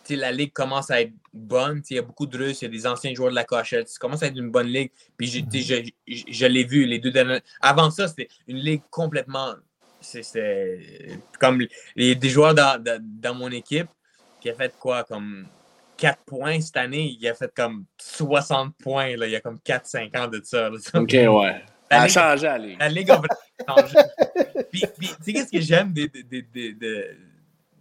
Tu 0.03 0.13
sais, 0.13 0.15
la 0.15 0.31
ligue 0.31 0.53
commence 0.53 0.91
à 0.91 1.01
être 1.01 1.13
bonne. 1.33 1.81
Tu 1.81 1.87
sais, 1.87 1.93
Il 1.95 1.97
y 1.97 1.99
a 1.99 2.03
beaucoup 2.03 2.27
de 2.27 2.37
Russes, 2.37 2.61
il 2.61 2.65
y 2.65 2.67
a 2.67 2.71
des 2.71 2.85
anciens 2.87 3.13
joueurs 3.15 3.31
de 3.31 3.35
la 3.35 3.43
KHL. 3.43 3.87
Ça 3.87 3.97
commence 3.99 4.21
à 4.23 4.27
être 4.27 4.37
une 4.37 4.51
bonne 4.51 4.67
ligue. 4.67 4.91
Puis 5.17 5.27
j'ai- 5.27 5.43
tu 5.43 5.63
sais, 5.63 5.91
je, 6.07 6.13
je, 6.15 6.23
je 6.31 6.45
l'ai 6.45 6.63
vu 6.63 6.85
les 6.85 6.99
deux 6.99 7.11
dernières. 7.11 7.41
Avant 7.59 7.89
ça, 7.89 8.07
c'était 8.07 8.29
une 8.47 8.57
ligue 8.57 8.83
complètement. 8.91 9.55
c'est- 10.01 10.21
C'était 10.21 11.19
comme 11.39 11.65
les, 11.95 12.13
des 12.15 12.29
joueurs 12.29 12.53
dans, 12.53 12.81
dans, 12.81 12.99
dans 13.01 13.33
mon 13.33 13.49
équipe 13.49 13.87
qui 14.45 14.51
a 14.51 14.53
fait 14.53 14.75
quoi? 14.77 15.03
Comme 15.03 15.47
4 15.97 16.21
points 16.23 16.61
cette 16.61 16.77
année. 16.77 17.17
Il 17.19 17.27
a 17.27 17.33
fait 17.33 17.51
comme 17.55 17.85
60 17.99 18.75
points. 18.77 19.15
Là. 19.17 19.25
Il 19.25 19.31
y 19.31 19.35
a 19.35 19.41
comme 19.41 19.57
4-5 19.57 20.15
ans 20.15 20.27
de 20.27 20.39
ça. 20.43 20.69
là. 20.69 20.77
OK, 20.93 21.11
ouais. 21.11 21.65
La 21.89 22.01
a 22.03 22.07
changé, 22.07 22.45
allez. 22.47 22.75
la 22.75 22.89
Ligue 22.89 23.09
a 23.09 23.15
vraiment 23.15 23.81
changé. 23.81 23.95
puis, 24.71 24.83
puis, 24.99 25.07
tu 25.07 25.15
sais, 25.23 25.33
qu'est-ce 25.33 25.51
que 25.51 25.61
j'aime 25.61 25.93
de, 25.93 26.03
de, 26.05 26.45
de, 26.53 27.17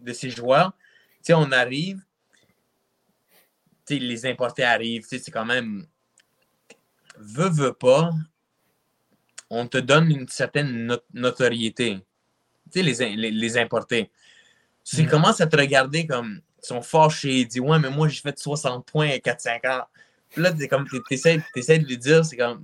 de, 0.01 0.13
ces 0.13 0.31
joueurs? 0.31 0.71
Tu 1.17 1.17
sais, 1.23 1.33
on 1.35 1.51
arrive, 1.51 1.99
tu 3.85 3.95
sais, 3.95 3.99
les 3.99 4.25
importés 4.25 4.63
arrivent, 4.63 5.03
tu 5.03 5.09
sais, 5.09 5.19
c'est 5.19 5.31
quand 5.31 5.45
même. 5.45 5.85
Veux, 7.17 7.49
veux 7.49 7.73
pas, 7.73 8.11
on 9.51 9.67
te 9.67 9.77
donne 9.77 10.09
une 10.11 10.27
certaine 10.29 10.85
no- 10.87 10.97
notoriété. 11.13 11.99
Tu 12.71 12.79
sais, 12.79 12.83
les, 12.83 13.15
les, 13.15 13.31
les 13.31 13.57
importés. 13.57 14.09
Tu 14.83 15.03
Mm. 15.03 15.07
commences 15.07 15.41
à 15.41 15.47
te 15.47 15.57
regarder 15.57 16.05
comme. 16.07 16.41
Ils 16.65 16.67
sont 16.67 16.81
fâchés, 16.81 17.41
ils 17.41 17.47
disent 17.47 17.61
Ouais, 17.61 17.77
mais 17.79 17.89
moi, 17.89 18.07
j'ai 18.07 18.21
fait 18.21 18.37
60 18.37 18.85
points 18.85 19.09
à 19.09 19.17
4-5 19.17 19.65
ans. 19.69 19.83
Puis 20.29 20.41
là, 20.41 20.51
t'es 20.51 20.67
comme, 20.67 20.85
t'essaies, 21.07 21.39
t'essaies 21.53 21.79
de 21.79 21.85
lui 21.85 21.97
dire, 21.97 22.25
c'est 22.25 22.35
comme. 22.37 22.63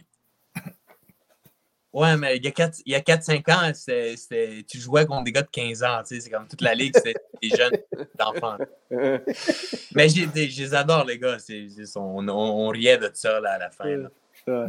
Ouais, 1.93 2.15
mais 2.15 2.37
il 2.37 2.45
y 2.45 2.47
a 2.47 2.51
4 2.51 2.79
il 2.85 2.93
y 2.93 2.95
a 2.95 3.01
4-5 3.01 3.51
ans, 3.51 3.71
tu 4.65 4.79
jouais 4.79 5.05
contre 5.05 5.25
des 5.25 5.33
gars 5.33 5.41
de 5.41 5.49
15 5.51 5.83
ans. 5.83 6.01
C'est 6.05 6.29
comme 6.29 6.47
toute 6.47 6.61
la 6.61 6.73
ligue, 6.73 6.93
c'était 6.95 7.15
des 7.41 7.49
jeunes 7.49 7.73
d'enfants. 8.17 8.57
Mais 9.93 10.07
je 10.07 10.61
les 10.61 10.73
adore, 10.73 11.03
les 11.05 11.19
gars. 11.19 11.37
c'est- 11.37 11.67
c'est- 11.69 11.97
on, 11.97 12.19
on- 12.29 12.29
on 12.29 12.69
riait 12.69 12.97
de 12.97 13.11
ça 13.13 13.39
là, 13.41 13.53
à 13.53 13.57
la 13.57 13.69
fin. 13.71 13.85
là. 13.85 14.09
Ouais. 14.47 14.67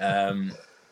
Euh, 0.00 0.44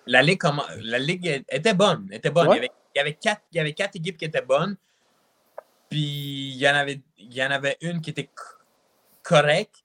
la, 0.07 0.22
ligue, 0.22 0.39
comment- 0.39 0.64
la 0.81 0.99
ligue 1.01 1.45
était 1.51 1.74
bonne. 1.74 2.09
était 2.12 2.31
bonne. 2.31 2.49
Ouais. 2.49 2.57
Il, 2.59 2.62
y 2.62 2.64
avait, 2.64 2.70
il, 2.95 2.99
y 2.99 3.01
avait 3.01 3.14
quatre, 3.14 3.43
il 3.53 3.57
y 3.57 3.61
avait 3.61 3.72
quatre 3.74 3.97
équipes 3.97 4.16
qui 4.16 4.24
étaient 4.24 4.43
bonnes. 4.43 4.77
Puis 5.89 6.51
il 6.55 6.57
y 6.57 6.68
en 6.68 6.74
avait, 6.74 7.01
il 7.18 7.32
y 7.32 7.43
en 7.45 7.51
avait 7.51 7.76
une 7.80 8.01
qui 8.01 8.11
était 8.11 8.30
correcte. 9.22 9.84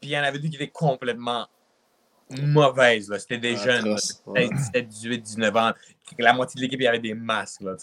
Puis 0.00 0.10
il 0.10 0.12
y 0.12 0.18
en 0.18 0.22
avait 0.22 0.38
deux 0.38 0.48
qui 0.48 0.56
étaient 0.56 0.68
complètement 0.70 1.46
mauvaises. 2.30 3.08
là. 3.10 3.18
C'était 3.18 3.38
des 3.38 3.54
Ah, 3.56 3.64
jeunes. 3.64 3.96
Ouais. 4.26 4.48
17, 4.48 4.88
18, 4.88 5.18
19 5.22 5.56
ans. 5.56 5.72
La 6.18 6.32
moitié 6.32 6.58
de 6.58 6.62
l'équipe, 6.62 6.80
il 6.80 6.84
y 6.84 6.88
avait 6.88 6.98
des 6.98 7.14
masques. 7.14 7.60
Là. 7.62 7.74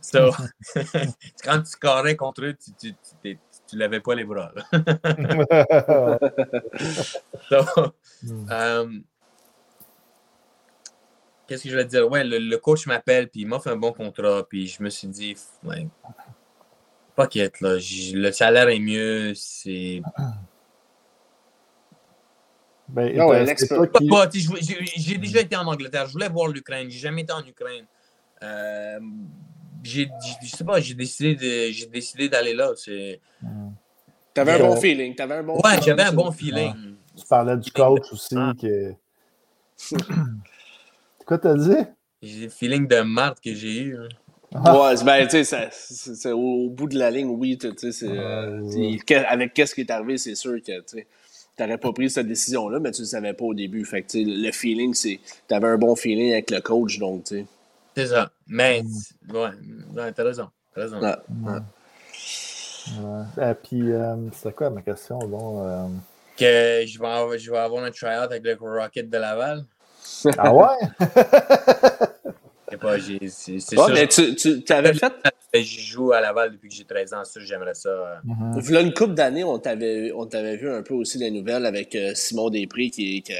So, 0.00 0.30
quand 1.44 1.60
tu 1.60 1.66
scorais 1.66 2.16
contre 2.16 2.44
eux, 2.44 2.54
tu, 2.54 2.72
tu, 2.74 2.94
tu, 3.22 3.38
tu 3.68 3.76
levais 3.76 4.00
pas 4.00 4.14
les 4.14 4.24
bras. 4.24 4.52
là. 4.54 4.64
So, 7.48 7.92
Mm. 8.22 8.46
euh, 8.50 8.88
Qu'est-ce 11.48 11.64
que 11.64 11.70
je 11.70 11.76
vais 11.76 11.84
te 11.84 11.90
dire? 11.90 12.08
Ouais, 12.08 12.22
le, 12.22 12.38
le 12.38 12.58
coach 12.58 12.86
m'appelle, 12.86 13.28
puis 13.28 13.40
il 13.40 13.46
m'offre 13.46 13.68
un 13.68 13.76
bon 13.76 13.92
contrat, 13.92 14.46
puis 14.48 14.66
je 14.68 14.82
me 14.82 14.90
suis 14.90 15.08
dit, 15.08 15.34
ouais, 15.64 15.88
fuck 17.16 17.34
it, 17.36 17.60
là, 17.62 17.78
j- 17.78 18.12
le 18.12 18.30
salaire 18.30 18.68
est 18.68 18.78
mieux, 18.78 19.32
c'est. 19.34 20.02
Ben, 22.90 23.14
Ah 23.20 23.26
ouais, 23.26 23.54
qui- 23.54 24.08
J'ai 24.96 25.18
déjà 25.18 25.40
été 25.40 25.54
en 25.56 25.66
Angleterre, 25.66 26.06
je 26.06 26.12
voulais 26.12 26.30
voir 26.30 26.48
l'Ukraine, 26.48 26.88
j'ai 26.88 26.98
jamais 26.98 27.20
été 27.20 27.32
en 27.34 27.44
Ukraine. 27.44 27.84
Euh, 28.42 28.98
j'ai, 29.82 30.08
je 30.42 30.46
sais 30.48 30.64
pas, 30.64 30.80
j'ai 30.80 30.94
décidé, 30.94 31.34
de, 31.34 31.70
j'ai 31.70 31.86
décidé 31.86 32.30
d'aller 32.30 32.54
là. 32.54 32.70
C'est... 32.76 33.20
Mm. 33.42 33.72
T'avais 34.32 34.52
un 34.52 34.60
Euh, 34.60 34.68
bon 34.68 34.76
feeling. 34.80 35.14
T'avais 35.14 35.34
un 35.34 35.42
bon 35.42 35.60
Ouais, 35.62 35.82
j'avais 35.82 36.04
un 36.04 36.12
bon 36.12 36.32
feeling. 36.32 36.96
Tu 37.14 37.26
parlais 37.28 37.56
du 37.58 37.70
coach 37.72 38.10
aussi. 38.10 38.34
Ah. 38.34 38.52
Que... 38.58 38.94
Quoi 41.28 41.36
t'as 41.36 41.54
dit? 41.54 41.76
J'ai 42.22 42.44
le 42.44 42.48
feeling 42.48 42.88
de 42.88 43.00
marde 43.02 43.38
que 43.38 43.54
j'ai 43.54 43.80
eu. 43.82 43.98
hein. 43.98 44.08
Ouais, 44.72 44.96
c'est- 44.96 45.04
ben, 45.04 45.28
tu 45.28 45.44
sais, 45.44 45.68
c'est- 45.70 46.14
c'est 46.14 46.32
au, 46.32 46.38
au 46.38 46.70
bout 46.70 46.88
de 46.88 46.98
la 46.98 47.10
ligne, 47.10 47.28
oui, 47.28 47.58
tu 47.58 47.70
sais, 47.76 47.92
c'est, 47.92 48.06
euh, 48.08 48.96
c'est- 49.06 49.14
avec 49.26 49.52
qu'est-ce 49.52 49.74
qui 49.74 49.82
est 49.82 49.90
arrivé, 49.90 50.16
c'est 50.16 50.34
sûr 50.34 50.54
que, 50.62 50.80
tu 50.80 50.82
sais, 50.86 51.06
t'aurais 51.54 51.76
pas 51.76 51.92
pris 51.92 52.08
cette 52.08 52.26
décision-là, 52.28 52.80
mais 52.80 52.92
tu 52.92 53.02
le 53.02 53.06
savais 53.06 53.34
pas 53.34 53.44
au 53.44 53.52
début. 53.52 53.84
Fait 53.84 54.00
que, 54.00 54.06
tu 54.08 54.24
sais, 54.24 54.24
le 54.26 54.50
feeling, 54.52 54.94
c'est, 54.94 55.20
t'avais 55.46 55.68
un 55.68 55.76
bon 55.76 55.94
feeling 55.96 56.32
avec 56.32 56.50
le 56.50 56.62
coach, 56.62 56.98
donc, 56.98 57.24
tu 57.24 57.40
sais. 57.40 57.46
C'est 57.94 58.06
ça. 58.06 58.30
Mais, 58.46 58.82
ouais, 59.28 59.50
ouais, 59.94 60.12
t'as 60.14 60.24
raison. 60.24 60.48
T'as 60.74 60.80
raison. 60.80 61.00
Ouais. 61.02 61.14
Ouais. 61.44 61.58
Ouais. 63.02 63.50
Et 63.50 63.54
puis, 63.54 63.92
euh, 63.92 64.16
c'était 64.32 64.54
quoi 64.54 64.70
ma 64.70 64.80
question? 64.80 65.18
Bon, 65.18 65.62
euh, 65.66 65.86
Que 66.38 66.86
je 66.86 66.98
vais, 66.98 67.06
avoir, 67.06 67.36
je 67.36 67.50
vais 67.50 67.58
avoir 67.58 67.84
un 67.84 67.90
tryout 67.90 68.22
avec 68.32 68.42
le 68.44 68.56
Rocket 68.58 69.10
de 69.10 69.18
Laval. 69.18 69.64
Ah 70.38 70.54
ouais? 70.54 70.66
Pas, 72.80 72.96
c'est 73.00 73.52
Ouais, 73.54 73.58
sûr. 73.60 73.88
mais 73.92 74.06
tu, 74.06 74.34
tu 74.36 74.62
t'avais 74.62 74.92
fait, 74.94 75.12
Je 75.54 75.80
joue 75.80 76.12
à 76.12 76.20
Laval 76.20 76.52
depuis 76.52 76.68
que 76.68 76.74
j'ai 76.74 76.84
13 76.84 77.14
ans. 77.14 77.24
Ça, 77.24 77.40
j'aimerais 77.40 77.74
ça. 77.74 77.88
euh. 77.88 78.14
Mhm. 78.24 78.60
Voilà 78.60 78.80
une 78.82 78.92
couple 78.94 79.14
d'années, 79.14 79.42
on 79.42 79.58
t'avait, 79.58 80.12
on 80.14 80.26
t'avait 80.26 80.56
vu 80.56 80.70
un 80.70 80.82
peu 80.82 80.94
aussi 80.94 81.18
les 81.18 81.30
nouvelles 81.30 81.64
avec 81.66 81.94
euh, 81.96 82.12
Simon 82.14 82.50
Després 82.50 82.90
qui, 82.90 83.22
qui, 83.22 83.32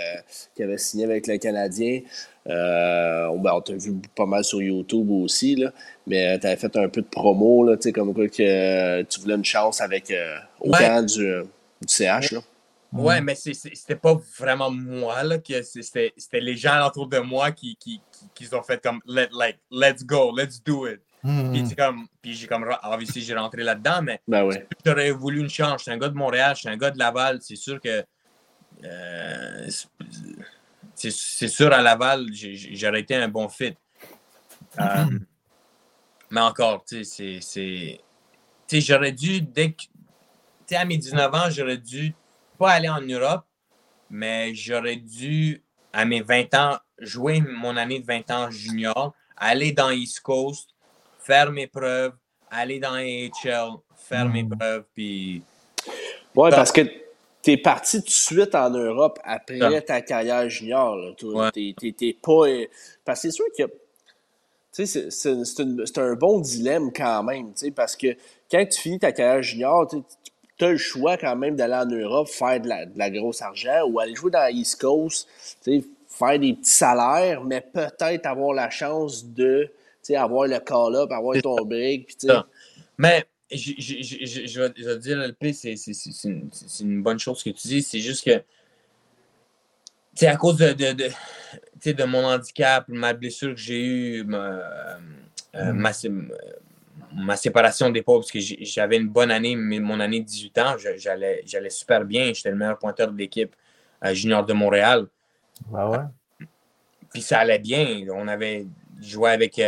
qui 0.57 0.63
avait 0.63 0.79
signé 0.79 1.05
avec 1.05 1.27
le 1.27 1.37
Canadien. 1.37 2.01
Euh, 2.49 3.29
ben, 3.37 3.53
on 3.55 3.61
t'a 3.61 3.75
vu 3.75 3.93
pas 4.17 4.25
mal 4.27 4.43
sur 4.43 4.63
YouTube 4.63 5.11
aussi, 5.11 5.55
là, 5.57 5.73
mais 6.07 6.39
tu 6.41 6.47
avais 6.47 6.57
fait 6.57 6.75
un 6.77 6.89
peu 6.89 7.03
de 7.03 7.07
promo, 7.07 7.65
là, 7.69 7.77
tu 7.77 7.83
sais, 7.83 7.93
comme 7.93 8.15
quoi 8.15 8.27
que 8.29 8.43
euh, 8.43 9.05
tu 9.09 9.21
voulais 9.21 9.35
une 9.35 9.45
chance 9.45 9.81
avec 9.83 10.11
euh, 10.11 10.37
au 10.61 10.71
Ouais. 10.71 10.79
camp 10.79 11.05
du, 11.07 11.27
du 11.27 11.87
CH. 11.87 12.33
Là. 12.33 12.41
Ouais, 12.91 13.21
mais 13.21 13.35
c'était 13.35 13.97
pas 13.97 14.15
vraiment 14.39 14.71
moi. 14.71 15.23
là, 15.23 15.39
que 15.39 15.61
C'était 15.63 16.13
les 16.33 16.57
gens 16.57 16.87
autour 16.87 17.07
de 17.07 17.19
moi 17.19 17.53
qui, 17.53 17.77
qui, 17.77 18.01
qui, 18.35 18.47
qui 18.49 18.55
ont 18.55 18.63
fait 18.63 18.83
comme 18.83 19.01
Let, 19.07 19.29
like, 19.33 19.59
let's 19.71 20.05
go, 20.05 20.35
let's 20.35 20.63
do 20.63 20.87
it. 20.89 21.01
Mhm. 21.23 21.53
Puis, 21.53 21.67
c'est 21.69 21.75
comme, 21.77 22.07
puis 22.23 22.33
j'ai 22.35 22.47
comme, 22.47 22.65
obviously, 22.85 23.21
j'ai 23.23 23.35
rentré 23.35 23.63
là-dedans, 23.63 24.01
mais 24.03 24.21
Ben 24.27 24.45
ouais. 24.45 24.67
j'aurais 24.87 25.11
voulu 25.11 25.41
une 25.41 25.51
chance. 25.51 25.81
Je 25.81 25.83
suis 25.83 25.91
un 25.91 25.99
gars 25.99 26.09
de 26.09 26.15
Montréal, 26.17 26.55
je 26.55 26.61
suis 26.61 26.69
un 26.69 26.77
gars 26.77 26.91
de 26.91 26.99
Laval. 26.99 27.41
C'est 27.43 27.57
sûr 27.57 27.81
que. 27.81 28.05
euh, 28.85 29.69
c'est 30.95 31.49
sûr, 31.49 31.73
à 31.73 31.81
Laval, 31.83 32.27
j'aurais 32.33 33.01
été 33.01 33.15
un 33.15 33.29
bon 33.29 33.49
fit. 33.49 33.75
Euh, 34.81 35.05
mais 36.31 36.41
encore, 36.41 36.85
tu 36.85 37.05
sais, 37.05 37.05
c'est- 37.05 37.41
c'est. 37.41 38.01
Tu 38.67 38.81
sais, 38.81 38.81
j'aurais 38.81 39.13
dû, 39.13 39.41
dès 39.41 39.73
que. 39.73 39.83
Tu 39.83 39.89
sais, 40.67 40.77
à 40.77 40.85
mes 40.85 40.97
19 40.99 41.33
ans, 41.35 41.49
j'aurais 41.51 41.79
dû 41.79 42.15
pas 42.59 42.71
aller 42.73 42.89
en 42.89 43.01
Europe, 43.01 43.45
mais 44.11 44.55
j'aurais 44.55 44.97
dû, 44.97 45.63
à 45.93 46.05
mes 46.05 46.21
20 46.21 46.55
ans, 46.55 46.77
jouer 46.99 47.41
mon 47.41 47.77
année 47.77 48.01
de 48.01 48.07
20 48.07 48.31
ans 48.31 48.51
junior, 48.51 49.15
aller 49.37 49.73
dans 49.73 49.91
East 49.91 50.21
Coast, 50.21 50.71
faire 51.21 51.51
mes 51.53 51.67
preuves, 51.67 52.13
aller 52.51 52.79
dans 52.81 52.95
AHL, 52.95 53.77
faire 53.97 54.29
mes 54.29 54.43
Mm. 54.43 54.57
preuves, 54.59 54.85
puis. 54.95 55.43
Ouais, 56.35 56.51
parce 56.51 56.73
que 56.73 56.81
t'es 57.43 57.57
parti 57.57 58.01
tout 58.01 58.07
de 58.07 58.11
suite 58.11 58.55
en 58.55 58.71
Europe 58.71 59.19
après 59.25 59.59
ta 59.83 60.01
carrière 60.03 60.49
junior. 60.49 60.97
Là. 60.97 61.13
Ouais. 61.23 61.51
Pas. 62.23 62.33
euh, 62.49 62.67
Parce 63.05 63.23
que 63.23 63.31
c'est 63.31 63.35
sûr 63.37 63.45
que. 63.57 63.65
Tu 64.73 64.87
c'est 64.87 65.99
un 65.99 66.15
bon 66.15 66.41
dilemme 66.41 66.93
quand 66.93 67.23
même, 67.25 67.53
tu 67.53 67.67
sais, 67.67 67.71
parce 67.73 67.97
que 67.97 68.15
quand 68.51 68.65
tu 68.71 68.81
finis 68.81 68.99
ta 69.01 69.11
carrière 69.13 69.43
junior, 69.43 69.89
tu 69.89 69.97
as 70.65 70.71
le 70.71 70.77
choix 70.77 71.17
quand 71.17 71.37
même 71.37 71.57
d'aller 71.57 71.75
en 71.75 71.87
Europe, 71.87 72.29
faire 72.29 72.61
de 72.61 72.69
la, 72.69 72.87
de 72.87 72.99
la 72.99 73.11
grosse 73.11 73.43
argent 73.43 73.85
ou 73.89 74.01
aller 74.01 74.15
jouer 74.15 74.31
dans 74.31 74.41
la 74.41 74.51
East 74.51 74.81
Coast, 74.81 75.29
tu 75.63 75.85
faire 76.09 76.39
des 76.39 76.55
petits 76.55 76.71
salaires, 76.71 77.45
mais 77.45 77.61
peut-être 77.61 78.27
avoir 78.27 78.55
la 78.55 78.71
chance 78.71 79.25
de 79.25 79.71
tu 80.03 80.15
avoir 80.15 80.47
le 80.47 80.59
call-up, 80.59 81.11
avoir 81.13 81.41
ton 81.43 81.65
break. 81.65 82.17
Tu. 82.17 82.29
Mais 82.97 83.25
je, 83.51 83.73
je, 83.79 84.03
je, 84.03 84.27
je, 84.27 84.47
je 84.47 84.61
vais, 84.61 84.71
te 84.71 84.97
dire, 84.97 85.21
LP, 85.21 85.53
c'est 85.53 85.75
une, 86.25 86.51
une 86.81 87.03
bonne 87.03 87.19
chose 87.19 87.43
que 87.43 87.51
tu 87.51 87.69
dis. 87.69 87.83
C'est 87.83 88.01
juste 88.01 88.25
que, 88.25 88.43
tu 90.17 90.27
à 90.27 90.37
cause 90.37 90.57
de, 90.57 90.73
de, 90.73 90.93
de, 90.93 91.09
tu 91.81 91.95
mon 92.07 92.25
handicap, 92.25 92.85
ma 92.89 93.13
blessure 93.13 93.55
que 93.55 93.61
j'ai 93.61 93.81
eue, 93.81 94.25
ma, 94.25 94.39
euh, 95.55 95.73
ma, 95.73 95.93
sé- 95.93 96.11
ma 97.15 97.37
séparation 97.37 97.91
des 97.91 98.03
pauvres, 98.03 98.21
parce 98.21 98.33
que 98.33 98.39
j'avais 98.41 98.97
une 98.97 99.09
bonne 99.09 99.31
année, 99.31 99.57
mais 99.57 99.79
mon 99.79 100.01
année 100.01 100.21
de 100.21 100.27
18 100.27 100.59
ans, 100.59 100.77
j'allais 100.79 101.43
j'allais 101.47 101.71
super 101.71 102.05
bien. 102.05 102.33
J'étais 102.33 102.51
le 102.51 102.57
meilleur 102.57 102.79
pointeur 102.79 103.11
de 103.11 103.19
l'équipe. 103.19 103.55
junior 104.13 104.45
de 104.45 104.53
Montréal. 104.53 105.07
Ah 105.75 105.89
ouais? 105.91 106.47
Puis 107.13 107.23
ça 107.23 107.41
allait 107.41 107.59
bien. 107.59 108.05
On 108.13 108.29
avait 108.29 108.67
joué 109.01 109.31
avec 109.31 109.61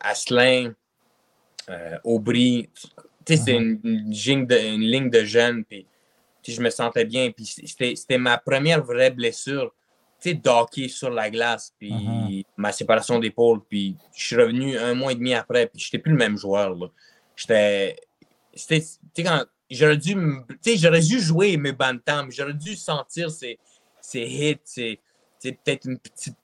Asselin, 0.00 0.72
Aubry. 2.04 2.68
Tu 3.24 3.36
sais, 3.36 3.42
c'est 3.44 3.58
mm-hmm. 3.58 4.30
une, 4.30 4.46
une, 4.50 4.80
ligne 4.80 5.10
de 5.10 5.24
jeunes. 5.24 5.64
Puis 5.64 5.86
je 6.46 6.60
me 6.60 6.70
sentais 6.70 7.04
bien. 7.04 7.30
Puis 7.30 7.44
c'était 7.44 8.18
ma 8.18 8.38
première 8.38 8.82
vraie 8.82 9.10
blessure 9.10 9.72
d'hockey 10.24 10.88
sur 10.88 11.10
la 11.10 11.30
glace, 11.30 11.72
puis 11.78 11.92
mm-hmm. 11.92 12.44
ma 12.56 12.72
séparation 12.72 13.18
d'épaule, 13.18 13.60
puis 13.68 13.96
je 14.14 14.26
suis 14.26 14.36
revenu 14.36 14.76
un 14.76 14.94
mois 14.94 15.12
et 15.12 15.14
demi 15.14 15.34
après, 15.34 15.66
puis 15.66 15.80
j'étais 15.80 15.98
plus 15.98 16.12
le 16.12 16.18
même 16.18 16.36
joueur. 16.36 16.76
J'étais. 17.36 17.96
Tu 19.14 19.22
quand. 19.22 19.44
J'aurais 19.68 19.96
dû, 19.96 20.16
j'aurais 20.76 21.00
dû 21.00 21.20
jouer 21.20 21.56
mes 21.56 21.72
bantams, 21.72 22.30
j'aurais 22.30 22.54
dû 22.54 22.76
sentir 22.76 23.32
ces, 23.32 23.58
ces 24.00 24.20
hits, 24.20 24.60
c'est 24.64 25.00
peut-être 25.40 25.86
une 25.86 25.98
petite, 25.98 26.36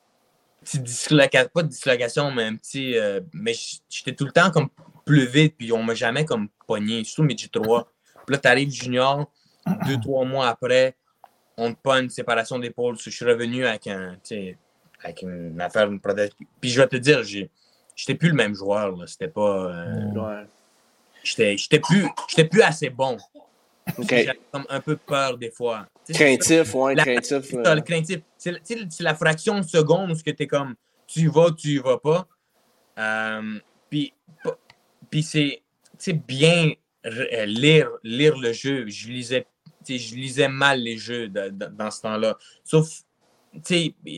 petite 0.61 0.83
dislocation, 0.83 1.49
pas 1.55 1.63
de 1.63 1.69
dislocation, 1.69 2.33
mais 2.33 2.45
un 2.45 2.57
petit. 2.57 2.97
Euh, 2.99 3.21
mais 3.33 3.55
j'étais 3.89 4.13
tout 4.15 4.25
le 4.25 4.33
temps 4.33 4.51
comme 4.51 4.69
plus 5.05 5.27
vite, 5.27 5.57
puis 5.57 5.73
on 5.73 5.83
m'a 5.83 5.95
jamais 5.95 6.25
comme 6.25 6.49
pogné, 6.67 7.05
surtout 7.05 7.23
mes 7.23 7.35
G3. 7.35 7.85
Puis 8.27 8.35
là, 8.35 8.39
t'arrives 8.39 8.71
junior, 8.71 9.31
deux, 9.87 10.01
trois 10.01 10.25
mois 10.25 10.49
après, 10.49 10.97
on 11.57 11.75
pas 11.75 12.01
une 12.01 12.11
séparation 12.11 12.59
d'épaule. 12.59 12.97
Je 12.99 13.11
suis 13.11 13.25
revenu 13.25 13.67
avec, 13.67 13.87
un, 13.87 14.17
avec 15.03 15.23
une 15.23 15.61
affaire, 15.61 15.91
une 15.91 16.01
prothèse. 16.01 16.31
Puis 16.61 16.71
je 16.71 16.81
vais 16.81 16.89
te 16.89 16.97
dire, 16.97 17.23
j'étais 17.23 18.15
plus 18.15 18.29
le 18.29 18.35
même 18.35 18.55
joueur. 18.55 18.97
C'était 19.07 19.29
pas. 19.29 19.71
Euh, 19.71 20.45
J'étais 21.25 21.79
plus, 21.79 22.09
plus 22.51 22.63
assez 22.63 22.91
bon. 22.91 23.17
J'avais 23.99 24.41
comme 24.51 24.67
un 24.69 24.81
peu 24.81 24.97
peur 24.97 25.39
des 25.39 25.51
fois. 25.51 25.87
Craintif, 26.13 26.75
ouais, 26.75 26.97
craintif. 26.97 27.53
Le 27.53 27.81
craintif. 27.81 28.21
C'est 28.37 29.01
la 29.01 29.15
fraction 29.15 29.61
de 29.61 29.65
seconde 29.65 30.11
où 30.11 30.15
tu 30.17 30.35
es 30.37 30.47
comme 30.47 30.75
tu 31.07 31.21
y 31.21 31.27
vas, 31.27 31.51
tu 31.57 31.69
y 31.69 31.79
vas 31.79 31.99
pas. 31.99 32.27
Euh, 32.99 33.59
puis 33.89 34.13
puis 35.11 35.23
c'est 35.23 35.63
bien 36.27 36.73
euh, 37.07 37.45
lire, 37.45 37.91
lire 38.03 38.37
le 38.39 38.53
jeu. 38.53 38.89
Je 38.89 39.09
lisais 39.09 39.47
je 39.87 40.15
lisais 40.15 40.49
mal 40.49 40.81
les 40.81 40.97
jeux 40.97 41.29
dans 41.29 41.91
ce 41.91 42.01
temps-là. 42.03 42.37
Sauf, 42.65 43.03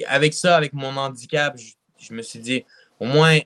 avec 0.08 0.34
ça, 0.34 0.56
avec 0.56 0.72
mon 0.72 0.96
handicap, 0.96 1.56
je, 1.98 2.14
me 2.14 2.22
suis 2.22 2.38
dit, 2.38 2.64
au 3.00 3.06
moins, 3.06 3.38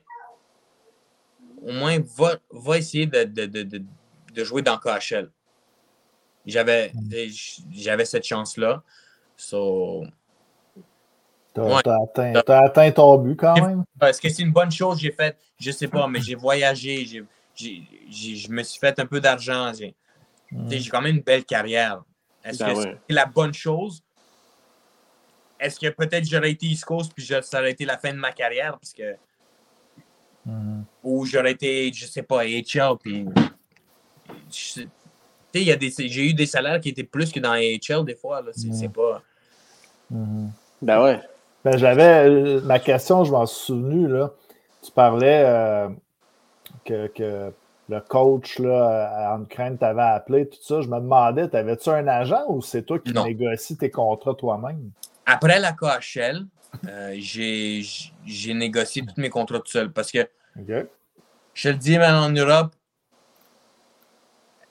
au 1.63 1.73
moins, 1.73 1.99
va, 2.17 2.37
va 2.51 2.79
essayer 2.79 3.07
de, 3.07 3.25
de, 3.25 4.45
jouer 4.45 4.63
dans 4.63 4.79
KHL. 4.79 5.31
J'avais, 6.47 6.93
j'avais 7.71 8.05
cette 8.05 8.25
chance-là. 8.25 8.83
So, 9.37 10.05
T'as 11.55 12.43
as 12.47 12.65
atteint, 12.65 12.91
ton 12.93 13.19
but 13.19 13.37
quand 13.37 13.55
même? 13.55 13.85
Est-ce 14.03 14.21
que 14.21 14.29
c'est 14.29 14.43
une 14.43 14.53
bonne 14.53 14.71
chose? 14.71 14.99
J'ai 15.01 15.13
fait? 15.13 15.37
Je 15.59 15.71
sais 15.71 15.89
pas, 15.89 16.07
mais 16.07 16.21
j'ai 16.21 16.35
voyagé, 16.35 17.05
je 17.57 18.51
me 18.51 18.63
suis 18.63 18.79
fait 18.79 18.99
un 18.99 19.07
peu 19.07 19.21
d'argent. 19.21 19.73
J'ai 19.75 19.95
quand 20.89 21.01
même 21.01 21.17
une 21.17 21.23
belle 21.23 21.45
carrière. 21.45 22.03
Est-ce 22.45 22.59
ben 22.59 22.75
que 22.75 22.81
c'est 22.81 22.99
la 23.15 23.27
bonne 23.27 23.55
chose? 23.55 24.03
Est-ce 25.61 25.81
que 25.81 25.89
peut-être 25.89 26.29
j'aurais 26.29 26.53
été 26.53 26.67
East 26.67 26.85
Coast 26.85 27.13
puis 27.15 27.25
ça 27.25 27.59
aurait 27.59 27.73
été 27.73 27.85
la 27.85 27.99
fin 27.99 28.13
de 28.13 28.19
ma 28.19 28.33
carrière? 28.33 28.79
Parce 28.79 28.93
que... 28.93 29.17
Hmm. 30.47 30.83
Ou 31.03 31.27
j'aurais 31.27 31.53
été, 31.53 31.93
je 31.93 32.07
sais 32.07 32.23
pas, 32.23 32.45
HL. 32.45 32.97
Puis. 33.01 33.27
J'ai 35.53 36.31
eu 36.31 36.35
des 36.35 36.47
salaires 36.47 36.81
qui 36.81 36.91
étaient 36.91 37.03
plus 37.03 37.33
que 37.33 37.41
dans 37.41 37.55
HL 37.55 38.05
des 38.05 38.15
fois. 38.15 38.43
C'est 38.53 38.89
hmm. 38.89 38.93
pas. 38.93 39.23
Ben 40.11 41.03
ouais. 41.03 41.21
Ben, 41.65 41.77
j'avais. 41.77 42.29
Euh, 42.29 42.61
ma 42.63 42.79
question, 42.79 43.25
je 43.25 43.33
m'en 43.33 43.45
suis 43.47 43.67
souvenu. 43.67 44.07
Là. 44.07 44.33
Tu 44.83 44.93
parlais 44.93 45.43
euh, 45.45 45.89
que, 46.85 47.09
que 47.09 47.53
le 47.89 48.01
coach 48.01 48.59
là, 48.59 49.35
en 49.35 49.43
Ukraine 49.43 49.79
t'avait 49.79 50.03
appelé, 50.03 50.49
tout 50.49 50.59
ça. 50.63 50.81
Je 50.81 50.89
me 50.89 50.99
demandais, 51.01 51.49
t'avais-tu 51.49 51.89
un 51.89 52.07
agent 52.07 52.45
ou 52.49 52.61
c'est 52.61 52.83
toi 52.83 52.99
qui 52.99 53.13
négocies 53.13 53.77
tes 53.77 53.91
contrats 53.91 54.35
toi-même? 54.35 54.91
Après 55.25 55.59
la 55.59 55.73
KHL, 55.73 56.47
euh, 56.87 57.17
j'ai 57.19 58.55
négocié 58.55 59.03
tous 59.03 59.21
mes 59.21 59.31
contrats 59.31 59.59
tout 59.59 59.71
seul 59.71 59.91
parce 59.91 60.11
que 60.11 60.29
je 61.55 61.69
le 61.71 61.77
dis, 61.77 61.99
mais 61.99 62.07
en 62.07 62.31
Europe, 62.31 62.73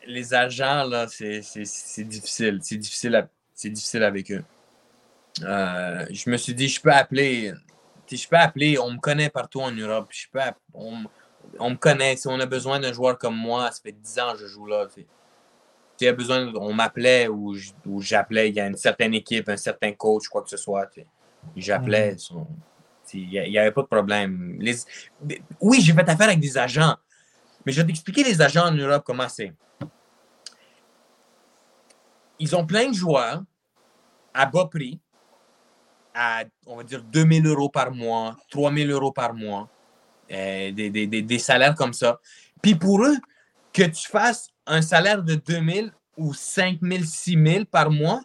les 0.05 0.34
agents, 0.34 0.84
là, 0.84 1.07
c'est 1.07 1.41
difficile. 2.03 2.59
C'est 2.61 2.78
difficile, 2.78 3.28
difficile 3.65 4.03
avec 4.03 4.32
eux. 4.32 4.43
Euh, 5.43 6.05
je 6.09 6.30
me 6.30 6.38
suis 6.38 6.53
dit, 6.53 6.68
je 6.68 6.82
peux 6.82 6.91
appeler. 6.91 7.53
Je 8.09 8.28
peux 8.28 8.38
appeler, 8.38 8.80
on 8.80 8.91
me 8.91 8.99
connaît 8.99 9.30
partout 9.30 9.59
en 9.59 9.72
Europe. 9.72 10.07
Je 10.11 10.28
peux, 10.32 10.39
on, 10.74 11.03
on 11.60 11.72
me 11.72 11.76
connaît. 11.76 12.16
Si 12.16 12.28
on 12.28 12.39
a 12.39 12.45
besoin 12.45 12.80
d'un 12.80 12.93
joueur 12.93 13.18
comme 13.18 13.36
moi, 13.36 13.72
ça 13.72 13.82
fait 13.82 13.91
10 13.91 14.20
ans 14.20 14.34
que 14.34 14.39
je 14.39 14.47
joue 14.47 14.66
là. 14.66 14.88
Si 15.97 16.08
a 16.08 16.14
besoin, 16.14 16.53
on 16.55 16.74
m'appelait 16.74 17.28
ou 17.28 17.55
j'appelais, 17.99 18.49
il 18.49 18.55
y 18.55 18.60
a 18.60 18.68
une 18.68 18.78
certaine 18.78 19.14
équipe, 19.14 19.49
un 19.49 19.58
certain 19.58 19.91
coach, 19.93 20.28
quoi 20.28 20.43
que 20.43 20.49
ce 20.49 20.58
soit. 20.58 20.89
J'appelais. 21.55 22.16
Mhm. 22.32 22.45
Il 23.14 23.30
n'y 23.30 23.58
avait 23.58 23.72
pas 23.72 23.82
de 23.82 23.88
problème. 23.88 24.60
Oui, 25.62 25.82
j'ai 25.82 25.93
fait 25.93 26.10
affaire 26.10 26.28
avec 26.28 26.39
des 26.39 26.58
agents. 26.58 26.95
Mais 27.66 27.72
je 27.72 27.82
vais 27.82 27.88
t'expliquer 27.88 28.24
les 28.24 28.41
agents 28.41 28.68
en 28.68 28.72
Europe 28.72 29.03
comment 29.05 29.28
c'est. 29.30 29.53
Ils 32.39 32.55
ont 32.55 32.66
plein 32.66 32.89
de 32.89 32.93
joueurs 32.93 33.43
à 34.34 34.45
bas 34.45 34.66
prix, 34.66 34.99
à, 36.14 36.43
on 36.66 36.78
va 36.78 36.84
dire, 36.84 37.01
2000 37.01 37.47
euros 37.47 37.70
par 37.70 37.91
mois, 37.91 38.36
3000 38.51 38.91
euros 38.91 39.12
par 39.12 39.34
mois. 39.34 39.68
Euh, 40.32 40.71
des, 40.71 41.39
salaires 41.39 41.75
comme 41.75 41.93
ça. 41.93 42.19
Puis 42.61 42.75
pour 42.75 43.03
eux, 43.03 43.17
que 43.71 43.84
tu 43.84 44.07
fasses 44.07 44.49
un 44.65 44.82
salaire 44.82 45.23
de 45.23 45.36
2000 45.36 45.93
ou 46.17 46.34
5000, 46.34 47.07
6000 47.07 47.65
par 47.65 47.91
mois, 47.91 48.21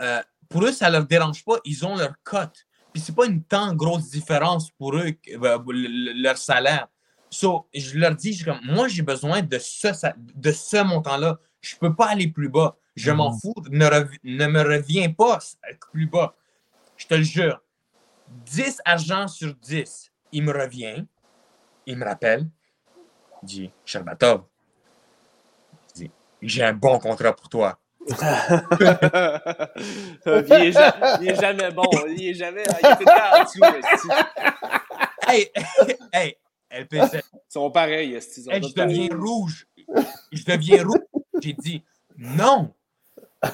euh, 0.00 0.22
pour 0.48 0.64
eux, 0.64 0.72
ça 0.72 0.88
ne 0.88 0.92
leur 0.92 1.06
dérange 1.06 1.44
pas. 1.44 1.58
Ils 1.64 1.84
ont 1.84 1.96
leur 1.96 2.14
cote. 2.22 2.66
Puis 2.92 3.02
c'est 3.02 3.14
pas 3.14 3.26
une 3.26 3.42
tant 3.42 3.74
grosse 3.74 4.10
différence 4.10 4.70
pour 4.70 4.96
eux, 4.96 5.12
euh, 5.28 5.58
leur 5.66 6.38
salaire. 6.38 6.88
So, 7.28 7.68
je 7.72 7.98
leur 7.98 8.14
dis, 8.14 8.42
comme, 8.42 8.60
moi, 8.64 8.88
j'ai 8.88 9.02
besoin 9.02 9.42
de 9.42 9.58
ce, 9.58 9.88
de 10.16 10.52
ce 10.52 10.82
montant-là. 10.82 11.38
Je 11.60 11.76
peux 11.76 11.94
pas 11.94 12.08
aller 12.08 12.28
plus 12.28 12.48
bas. 12.48 12.76
Je 12.96 13.12
m'en 13.12 13.30
mm-hmm. 13.30 13.40
fous. 13.40 13.54
Ne, 13.70 13.88
ne, 14.24 14.46
me 14.46 14.62
reviens 14.62 15.12
pas 15.12 15.38
plus 15.92 16.06
bas. 16.06 16.34
Je 16.96 17.06
te 17.06 17.14
le 17.14 17.22
jure. 17.22 17.62
10 18.46 18.80
argent 18.84 19.28
sur 19.28 19.54
10 19.54 20.09
il 20.32 20.42
me 20.42 20.52
revient, 20.52 21.04
il 21.86 21.96
me 21.96 22.04
rappelle, 22.04 22.46
il 23.42 23.46
dit 23.46 23.70
Sherbatov, 23.84 24.44
j'ai 26.42 26.64
un 26.64 26.72
bon 26.72 26.98
contrat 26.98 27.34
pour 27.34 27.48
toi. 27.48 27.78
il, 28.08 28.16
est 31.28 31.40
jamais, 31.40 31.70
bon. 31.70 31.84
Il 32.08 32.28
est 32.28 32.34
jamais. 32.34 32.62
Il 32.64 32.86
est 32.86 32.96
tout 32.96 33.04
en 33.06 33.44
dessous. 33.44 34.08
hey, 35.28 35.50
hey, 36.12 36.36
LPC. 36.70 37.22
Ils 37.34 37.40
sont 37.48 37.70
pareils. 37.70 38.12
Ils 38.12 38.20
je 38.20 38.74
deviens 38.74 39.08
rouge. 39.14 39.66
Je 40.32 40.44
deviens 40.44 40.82
rouge. 40.82 41.02
J'ai 41.42 41.52
dit 41.52 41.84
non. 42.16 42.72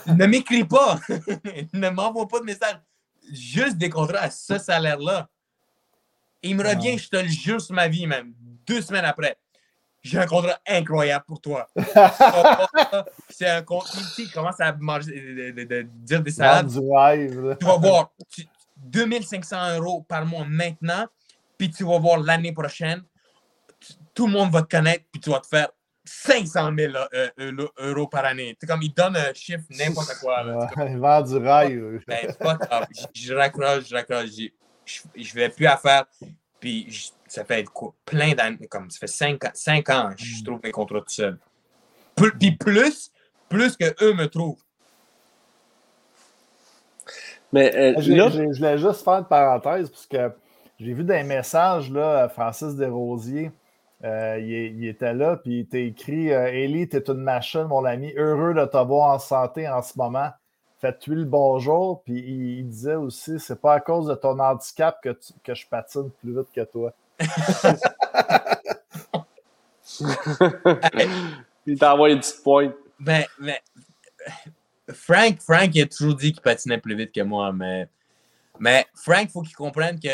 Ne 0.06 0.26
m'écris 0.26 0.64
pas. 0.64 1.00
ne 1.72 1.90
m'envoie 1.90 2.28
pas 2.28 2.40
de 2.40 2.44
message. 2.44 2.78
Juste 3.32 3.76
des 3.76 3.90
contrats 3.90 4.20
à 4.20 4.30
ce 4.30 4.58
salaire-là 4.58 5.28
il 6.42 6.56
me 6.56 6.62
revient, 6.62 6.98
je 6.98 7.08
te 7.08 7.16
le 7.16 7.28
jure 7.28 7.60
sur 7.60 7.74
ma 7.74 7.88
vie, 7.88 8.06
même, 8.06 8.32
deux 8.66 8.80
semaines 8.80 9.04
après. 9.04 9.36
J'ai 10.02 10.18
un 10.18 10.26
contrat 10.26 10.58
incroyable 10.68 11.24
pour 11.26 11.40
toi. 11.40 11.66
c'est 13.28 13.48
un 13.48 13.62
contrat 13.62 13.98
qui 14.14 14.30
commence 14.30 14.60
à 14.60 14.72
manger, 14.72 15.52
de, 15.52 15.82
dire 15.82 16.22
des 16.22 16.30
salades. 16.30 16.70
Tu 16.70 17.66
vas 17.66 17.76
voir 17.76 18.12
2500 18.76 19.78
euros 19.78 20.04
par 20.08 20.24
mois 20.24 20.44
maintenant, 20.48 21.06
puis 21.58 21.70
tu 21.70 21.84
vas 21.84 21.98
voir 21.98 22.20
l'année 22.20 22.52
prochaine, 22.52 23.02
tout 24.14 24.26
le 24.26 24.32
monde 24.32 24.52
va 24.52 24.62
te 24.62 24.76
connaître, 24.76 25.04
puis 25.10 25.20
tu 25.20 25.30
vas 25.30 25.40
te 25.40 25.48
faire 25.48 25.70
500 26.04 26.70
000 26.78 26.94
euh, 27.12 27.28
euh, 27.40 27.68
euros 27.78 28.06
par 28.06 28.24
année. 28.26 28.56
C'est 28.60 28.66
comme, 28.66 28.82
il 28.82 28.94
donne 28.94 29.16
un 29.16 29.34
chiffre 29.34 29.64
n'importe 29.70 30.20
quoi. 30.20 30.44
il 30.88 30.98
vend 30.98 31.20
du 31.20 31.36
rail. 31.36 31.80
Ben, 32.06 32.28
je 33.12 33.34
raccroche, 33.34 33.88
je 33.88 33.94
raccroche 33.94 34.28
je 34.86 35.02
ne 35.20 35.34
vais 35.34 35.48
plus 35.48 35.66
à 35.66 35.76
faire. 35.76 36.06
Puis 36.60 37.12
ça 37.26 37.44
fait 37.44 37.66
plein 38.04 38.32
d'années, 38.32 38.66
comme 38.68 38.90
ça 38.90 38.98
fait 38.98 39.06
cinq, 39.06 39.42
cinq 39.54 39.90
ans 39.90 40.10
que 40.16 40.22
je 40.22 40.44
trouve 40.44 40.60
mes 40.62 40.70
contrats 40.70 41.00
tout 41.00 41.08
seul. 41.08 41.38
Puis 42.14 42.52
plus, 42.52 43.10
plus 43.48 43.76
que 43.76 43.84
eux 44.02 44.14
me 44.14 44.26
trouvent. 44.26 44.62
Mais 47.52 47.74
euh, 47.76 48.00
je 48.00 48.56
voulais 48.58 48.78
juste 48.78 49.04
faire 49.04 49.18
une 49.18 49.24
parenthèse 49.24 49.90
parce 49.90 50.06
que 50.06 50.32
j'ai 50.78 50.92
vu 50.92 51.04
des 51.04 51.22
messages, 51.22 51.90
là, 51.90 52.28
Francis 52.28 52.74
Desrosiers. 52.74 53.50
Euh, 54.04 54.38
il, 54.38 54.86
était 54.86 55.14
là, 55.14 55.36
puis 55.36 55.60
il 55.60 55.66
t'a 55.66 55.78
écrit 55.78 56.30
euh, 56.30 56.52
Élie, 56.52 56.86
t'es 56.86 57.02
une 57.08 57.22
machine, 57.22 57.64
mon 57.64 57.84
ami, 57.86 58.12
heureux 58.14 58.52
de 58.52 58.64
te 58.66 58.76
voir 58.76 59.14
en 59.14 59.18
santé 59.18 59.66
en 59.68 59.80
ce 59.80 59.96
moment. 59.96 60.28
Faites-lui 60.78 61.16
le 61.16 61.24
bonjour. 61.24 62.02
Puis 62.02 62.18
il, 62.18 62.68
disait 62.68 62.94
aussi 62.94 63.38
c'est 63.38 63.60
pas 63.60 63.74
à 63.74 63.80
cause 63.80 64.08
de 64.08 64.14
ton 64.14 64.38
handicap 64.38 65.00
que, 65.02 65.18
que 65.42 65.54
je 65.54 65.66
patine 65.66 66.10
plus 66.10 66.36
vite 66.36 66.48
que 66.54 66.64
toi. 66.64 66.92
il 71.66 71.78
t'a 71.78 71.94
envoyé 71.94 72.14
une 72.14 72.20
petite 72.20 72.42
pointe. 72.42 72.74
Ben, 72.98 73.24
mais 73.38 73.62
Frank, 74.92 75.40
Frank, 75.40 75.74
il 75.74 75.82
a 75.82 75.86
toujours 75.86 76.14
dit 76.14 76.32
qu'il 76.32 76.42
patinait 76.42 76.78
plus 76.78 76.96
vite 76.96 77.12
que 77.12 77.22
moi, 77.22 77.52
mais, 77.52 77.88
mais 78.58 78.86
Frank, 78.94 79.24
il 79.24 79.30
faut 79.30 79.42
qu'il 79.42 79.56
comprenne 79.56 79.98
que 79.98 80.08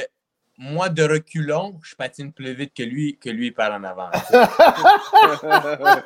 moi, 0.63 0.89
de 0.89 1.03
reculons, 1.03 1.81
je 1.83 1.97
patine 1.97 2.33
plus 2.33 2.55
vite 2.55 2.73
que 2.73 2.85
lui, 2.85 3.19
que 3.19 3.29
lui 3.29 3.51
part 3.51 3.73
en 3.73 3.83
avant. 3.83 4.11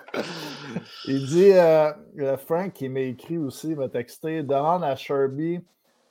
il 1.04 1.26
dit, 1.26 1.52
euh, 1.52 1.92
Frank, 2.38 2.80
il 2.80 2.90
m'a 2.90 3.00
écrit 3.00 3.36
aussi, 3.36 3.68
il 3.70 3.76
m'a 3.76 3.90
texté, 3.90 4.42
demande 4.42 4.82
à 4.82 4.96
Sherby 4.96 5.60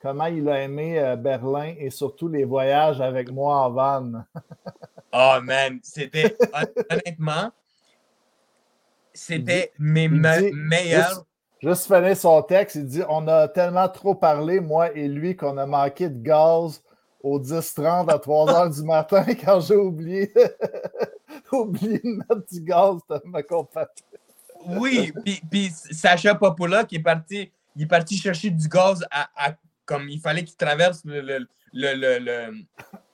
comment 0.00 0.26
il 0.26 0.48
a 0.48 0.62
aimé 0.62 1.00
euh, 1.00 1.16
Berlin 1.16 1.74
et 1.76 1.90
surtout 1.90 2.28
les 2.28 2.44
voyages 2.44 3.00
avec 3.00 3.32
moi 3.32 3.66
en 3.66 3.70
van. 3.70 4.12
oh 5.12 5.38
man, 5.42 5.80
c'était, 5.82 6.36
honnêtement, 6.88 7.50
c'était 9.12 9.72
mes 9.76 10.06
meilleurs. 10.06 11.24
Juste, 11.60 11.92
juste 12.04 12.20
son 12.20 12.42
texte, 12.42 12.76
il 12.76 12.86
dit, 12.86 13.02
on 13.08 13.26
a 13.26 13.48
tellement 13.48 13.88
trop 13.88 14.14
parlé, 14.14 14.60
moi 14.60 14.92
et 14.92 15.08
lui, 15.08 15.34
qu'on 15.34 15.56
a 15.56 15.66
manqué 15.66 16.08
de 16.08 16.22
gaz 16.22 16.80
au 17.26 17.40
10-30 17.40 18.08
à 18.08 18.18
3 18.20 18.52
h 18.52 18.74
du 18.76 18.82
matin 18.84 19.24
quand 19.44 19.60
j'ai 19.60 19.74
oublié, 19.74 20.32
oublié 21.52 21.98
de 21.98 22.16
mettre 22.16 22.46
du 22.50 22.60
gaz 22.60 23.00
ma 23.24 23.42
compagnie. 23.42 23.88
Oui, 24.64 25.12
puis, 25.24 25.40
puis 25.50 25.70
Sacha 25.90 26.34
Popola 26.36 26.84
qui 26.84 26.96
est 26.96 27.02
parti, 27.02 27.50
il 27.74 27.82
est 27.82 27.86
parti 27.86 28.16
chercher 28.16 28.50
du 28.50 28.68
gaz 28.68 29.04
à, 29.10 29.54
comme 29.84 30.08
il 30.08 30.20
fallait 30.20 30.44
qu'il 30.44 30.56
traverse 30.56 31.02
le, 31.04 31.20
le, 31.20 31.46
le, 31.72 32.64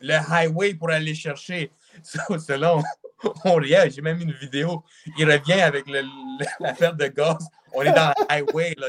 le, 0.01 0.15
highway 0.31 0.75
pour 0.75 0.91
aller 0.91 1.15
chercher. 1.15 1.71
Selon, 2.03 2.83
on 3.45 3.55
riait, 3.55 3.91
j'ai 3.91 4.03
même 4.03 4.21
une 4.21 4.33
vidéo. 4.33 4.83
Il 5.19 5.31
revient 5.31 5.61
avec 5.61 5.85
l'affaire 6.61 6.95
de 6.95 7.07
gaz. 7.07 7.47
On 7.75 7.83
est 7.83 7.93
dans 7.93 8.13
le 8.19 8.25
highway, 8.29 8.75
là, 8.77 8.89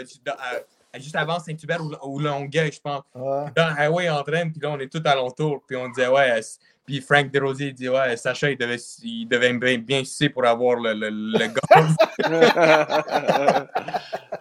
juste 0.96 1.16
avant 1.16 1.40
Saint-Hubert 1.40 1.82
ou, 2.04 2.20
Longueuil, 2.20 2.72
je 2.72 2.80
pense. 2.80 3.02
Dans 3.14 3.52
le 3.56 3.80
highway 3.80 4.10
en 4.10 4.24
train, 4.24 4.50
puis 4.50 4.60
là, 4.62 4.72
on 4.72 4.80
est 4.80 4.92
tout 4.92 5.02
alentour. 5.06 5.64
Puis 5.68 5.76
on 5.76 5.90
disait, 5.90 6.08
ouais. 6.08 6.40
Puis 6.86 7.00
Frank 7.02 7.32
Desrosiers 7.32 7.72
dit, 7.72 7.88
ouais, 7.88 8.18
Sacha, 8.18 8.52
il 8.52 8.58
devait, 8.58 8.78
il 9.04 9.26
devait 9.26 9.54
bien, 9.54 9.78
bien 9.78 10.04
sucer 10.04 10.30
pour 10.30 10.46
avoir 10.46 10.78
le, 10.78 10.94
le, 10.94 11.10
le 11.10 11.48
gaz. 11.48 11.96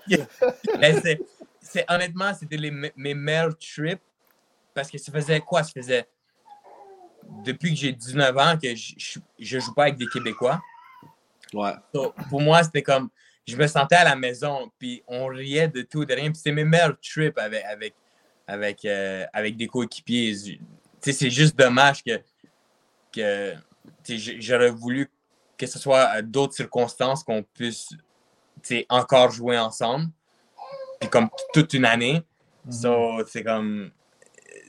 c'est, 1.61 1.85
honnêtement, 1.89 2.35
c'était 2.35 2.59
mes 2.97 3.15
meilleurs 3.15 3.57
trips. 3.57 4.01
Parce 4.75 4.91
que 4.91 4.99
ça 4.99 5.13
faisait 5.13 5.41
quoi? 5.41 5.63
Ça 5.63 5.73
faisait 5.75 6.07
depuis 7.45 7.71
que 7.71 7.77
j'ai 7.77 7.93
19 7.93 8.39
ans 8.39 8.59
que 8.61 8.75
je, 8.75 9.19
je, 9.39 9.59
joue 9.59 9.75
pas 9.75 9.85
avec 9.85 9.97
des 9.97 10.07
Québécois. 10.07 10.61
Ouais. 11.53 11.73
pour 12.31 12.41
moi, 12.41 12.63
c'était 12.63 12.83
comme 12.83 13.11
je 13.47 13.57
me 13.57 13.67
sentais 13.67 13.97
à 13.97 14.05
la 14.05 14.17
maison, 14.17 14.71
puis 14.79 15.03
on 15.07 15.27
riait 15.27 15.69
de 15.69 15.83
tout, 15.83 16.05
de 16.05 16.15
rien. 16.15 16.27
Puis 16.27 16.37
c'était 16.37 16.53
mes 16.53 16.65
meilleurs 16.65 16.99
trips 17.01 17.39
avec, 17.39 17.65
avec, 17.65 17.95
avec, 18.47 18.85
euh, 18.85 19.25
avec 19.33 19.57
des 19.57 19.67
coéquipiers. 19.67 20.35
C'est 21.01 21.31
juste 21.31 21.59
dommage 21.59 22.03
que, 22.05 22.21
que 23.13 23.55
j'aurais 24.07 24.71
voulu 24.71 25.11
que 25.59 25.67
ce 25.67 25.79
soit 25.79 26.23
d'autres 26.23 26.55
circonstances 26.55 27.23
qu'on 27.25 27.43
puisse 27.43 27.91
encore 28.89 29.31
jouer 29.31 29.59
ensemble. 29.59 30.07
Puis 31.01 31.09
comme 31.11 31.29
toute 31.53 31.75
une 31.75 31.85
année. 31.85 32.23
Mm-hmm. 32.69 33.25
c'est 33.27 33.43
comme. 33.43 33.91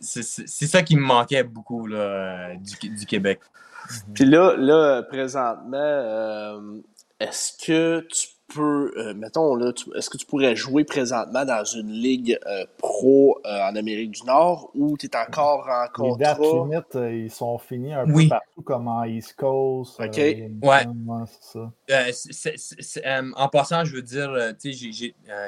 C'est 0.01 0.67
ça 0.67 0.81
qui 0.81 0.95
me 0.97 1.01
manquait 1.01 1.43
beaucoup 1.43 1.87
là, 1.87 2.55
du, 2.55 2.89
du 2.89 3.05
Québec. 3.05 3.39
Puis 4.13 4.25
là, 4.25 4.55
là 4.57 5.03
présentement, 5.03 5.77
euh, 5.77 6.81
est-ce 7.19 7.65
que 7.65 8.01
tu 8.01 8.27
euh, 8.61 9.13
mettons, 9.13 9.55
là, 9.55 9.71
est-ce 9.95 10.09
que 10.09 10.17
tu 10.17 10.25
pourrais 10.25 10.55
jouer 10.55 10.83
présentement 10.83 11.45
dans 11.45 11.63
une 11.63 11.89
ligue 11.89 12.37
euh, 12.45 12.65
pro 12.77 13.39
euh, 13.45 13.69
en 13.69 13.75
Amérique 13.75 14.11
du 14.11 14.23
Nord 14.23 14.71
ou 14.75 14.97
tu 14.97 15.07
es 15.07 15.15
encore 15.15 15.67
en 15.69 15.87
contrat? 15.93 16.17
Les 16.17 16.23
dates 16.23 16.39
limites, 16.39 17.25
ils 17.25 17.31
sont 17.31 17.57
finis 17.57 17.93
un 17.93 18.05
peu 18.05 18.27
partout, 18.27 18.61
comme 18.63 18.87
en 18.87 19.03
East 19.03 19.35
Coast. 19.35 19.99
OK. 19.99 20.17
ouais. 20.17 20.85
en 23.35 23.49
passant, 23.49 23.85
je 23.85 23.95
veux 23.95 24.01
dire, 24.01 24.35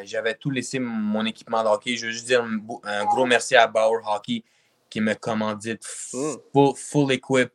j'avais 0.04 0.36
tout 0.36 0.50
laissé 0.50 0.80
mon 0.80 1.26
équipement 1.26 1.64
de 1.64 1.70
hockey. 1.70 1.96
Je 1.96 2.08
veux 2.08 2.12
juste 2.12 2.28
dire 2.28 2.44
un, 2.84 3.06
gros 3.06 3.26
merci 3.26 3.56
à 3.56 3.68
Bauer 3.68 4.02
Hockey 4.08 4.44
qui 4.90 5.02
me 5.02 5.14
commandite 5.14 5.84
hmm. 6.14 6.36
full, 6.54 6.76
full 6.76 7.12
equip 7.12 7.52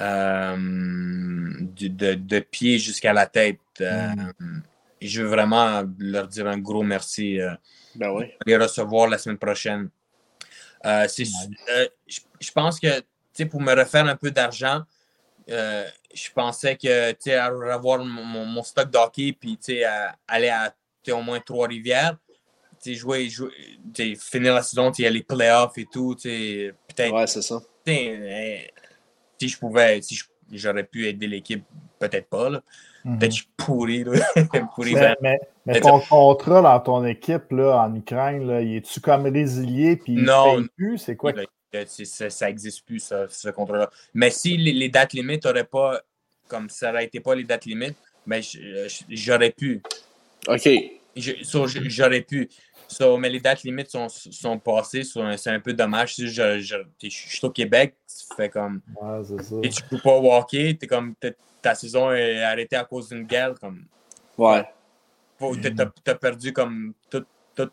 euh, 0.00 0.56
de, 0.58 2.14
de, 2.14 2.38
pied 2.40 2.78
jusqu'à 2.78 3.12
la 3.12 3.26
tête. 3.26 3.60
Euh, 3.80 4.08
mm. 4.38 4.62
Et 5.00 5.06
je 5.06 5.22
veux 5.22 5.28
vraiment 5.28 5.82
leur 5.98 6.26
dire 6.26 6.46
un 6.46 6.58
gros 6.58 6.82
merci. 6.82 7.40
Euh, 7.40 7.54
ben 7.94 8.10
oui. 8.10 8.26
Les 8.46 8.56
recevoir 8.56 9.08
la 9.08 9.18
semaine 9.18 9.38
prochaine. 9.38 9.88
je, 10.84 12.52
pense 12.52 12.80
que 12.80 13.44
pour 13.44 13.60
me 13.60 13.74
refaire 13.74 14.06
un 14.06 14.16
peu 14.16 14.30
d'argent, 14.30 14.82
je 15.46 16.30
pensais 16.34 16.76
que 16.76 17.38
avoir 17.38 18.04
mon, 18.04 18.44
mon, 18.46 18.62
stock 18.62 18.90
d'hockey 18.90 19.36
puis 19.38 19.58
aller 20.26 20.48
à 20.48 20.74
au 21.10 21.20
moins 21.20 21.38
Trois-Rivières, 21.38 22.16
jouer, 22.86 23.28
jouer 23.28 23.50
finir 24.18 24.54
la 24.54 24.62
saison, 24.62 24.90
il 24.92 25.02
y 25.02 25.06
a 25.06 25.10
les 25.10 25.22
playoffs 25.22 25.76
et 25.76 25.86
tout, 25.92 26.16
peut-être. 26.16 27.12
Ouais, 27.12 27.26
c'est 27.26 27.42
ça 27.42 27.60
si 29.38 29.48
je 29.48 29.58
pouvais, 29.58 30.00
si 30.02 30.18
j'aurais 30.52 30.84
pu 30.84 31.06
aider 31.06 31.26
l'équipe, 31.26 31.64
peut-être 31.98 32.28
pas. 32.28 32.50
Là. 32.50 32.62
Mhm. 33.04 33.18
Peut-être 33.18 33.30
que 33.30 33.36
je 33.36 33.42
suis 33.42 33.50
pourri. 33.56 34.94
mais, 35.20 35.38
mais, 35.66 35.80
ton 35.80 36.00
contrat 36.00 36.62
dans 36.62 36.80
ton 36.80 37.04
équipe 37.04 37.50
là, 37.50 37.84
en 37.84 37.94
Ukraine, 37.94 38.46
là, 38.46 38.62
es-tu 38.62 39.00
comme 39.00 39.26
résilié 39.26 39.96
puis 39.96 40.14
non, 40.14 40.64
plus? 40.76 40.98
C'est 40.98 41.16
quoi? 41.16 41.32
Ça 42.04 42.46
n'existe 42.46 42.86
plus, 42.86 43.00
ça, 43.00 43.26
ce 43.28 43.48
contrat-là. 43.48 43.90
Mais 44.14 44.30
si 44.30 44.56
les, 44.56 44.88
dates 44.88 45.12
limites 45.12 45.44
n'auraient 45.44 45.64
pas, 45.64 46.00
comme 46.46 46.70
ça 46.70 46.88
n'aurait 46.88 47.06
été 47.06 47.20
pas 47.20 47.34
les 47.34 47.44
dates 47.44 47.64
limites, 47.64 47.96
ben, 48.26 48.40
j'aurais 49.08 49.50
pu. 49.50 49.82
OK. 50.46 50.68
J'aurais 51.16 52.22
pu 52.22 52.48
mais 53.18 53.28
les 53.28 53.40
dates 53.40 53.62
limites 53.62 53.90
sont, 53.90 54.08
sont 54.08 54.58
passées. 54.58 55.02
C'est 55.04 55.50
un 55.50 55.60
peu 55.60 55.72
dommage. 55.72 56.14
Si 56.14 56.28
je, 56.28 56.60
je, 56.60 56.76
suis 57.08 57.40
au 57.42 57.50
Québec, 57.50 57.96
tu 58.06 58.34
fais 58.36 58.48
comme. 58.48 58.80
Et 59.62 59.68
tu 59.68 59.82
peux 59.82 59.98
pas 59.98 60.18
walker. 60.18 60.76
Es 60.80 60.86
comme, 60.86 61.14
ta 61.62 61.74
saison 61.74 62.12
est 62.12 62.42
arrêtée 62.42 62.76
à 62.76 62.84
cause 62.84 63.08
d'une 63.08 63.24
guerre. 63.24 63.54
Comme, 63.58 63.84
ouais. 64.38 64.64
Tu 65.38 65.74
as, 66.10 66.14
perdu 66.14 66.52
comme 66.52 66.94
tout, 67.10 67.24
tout, 67.54 67.70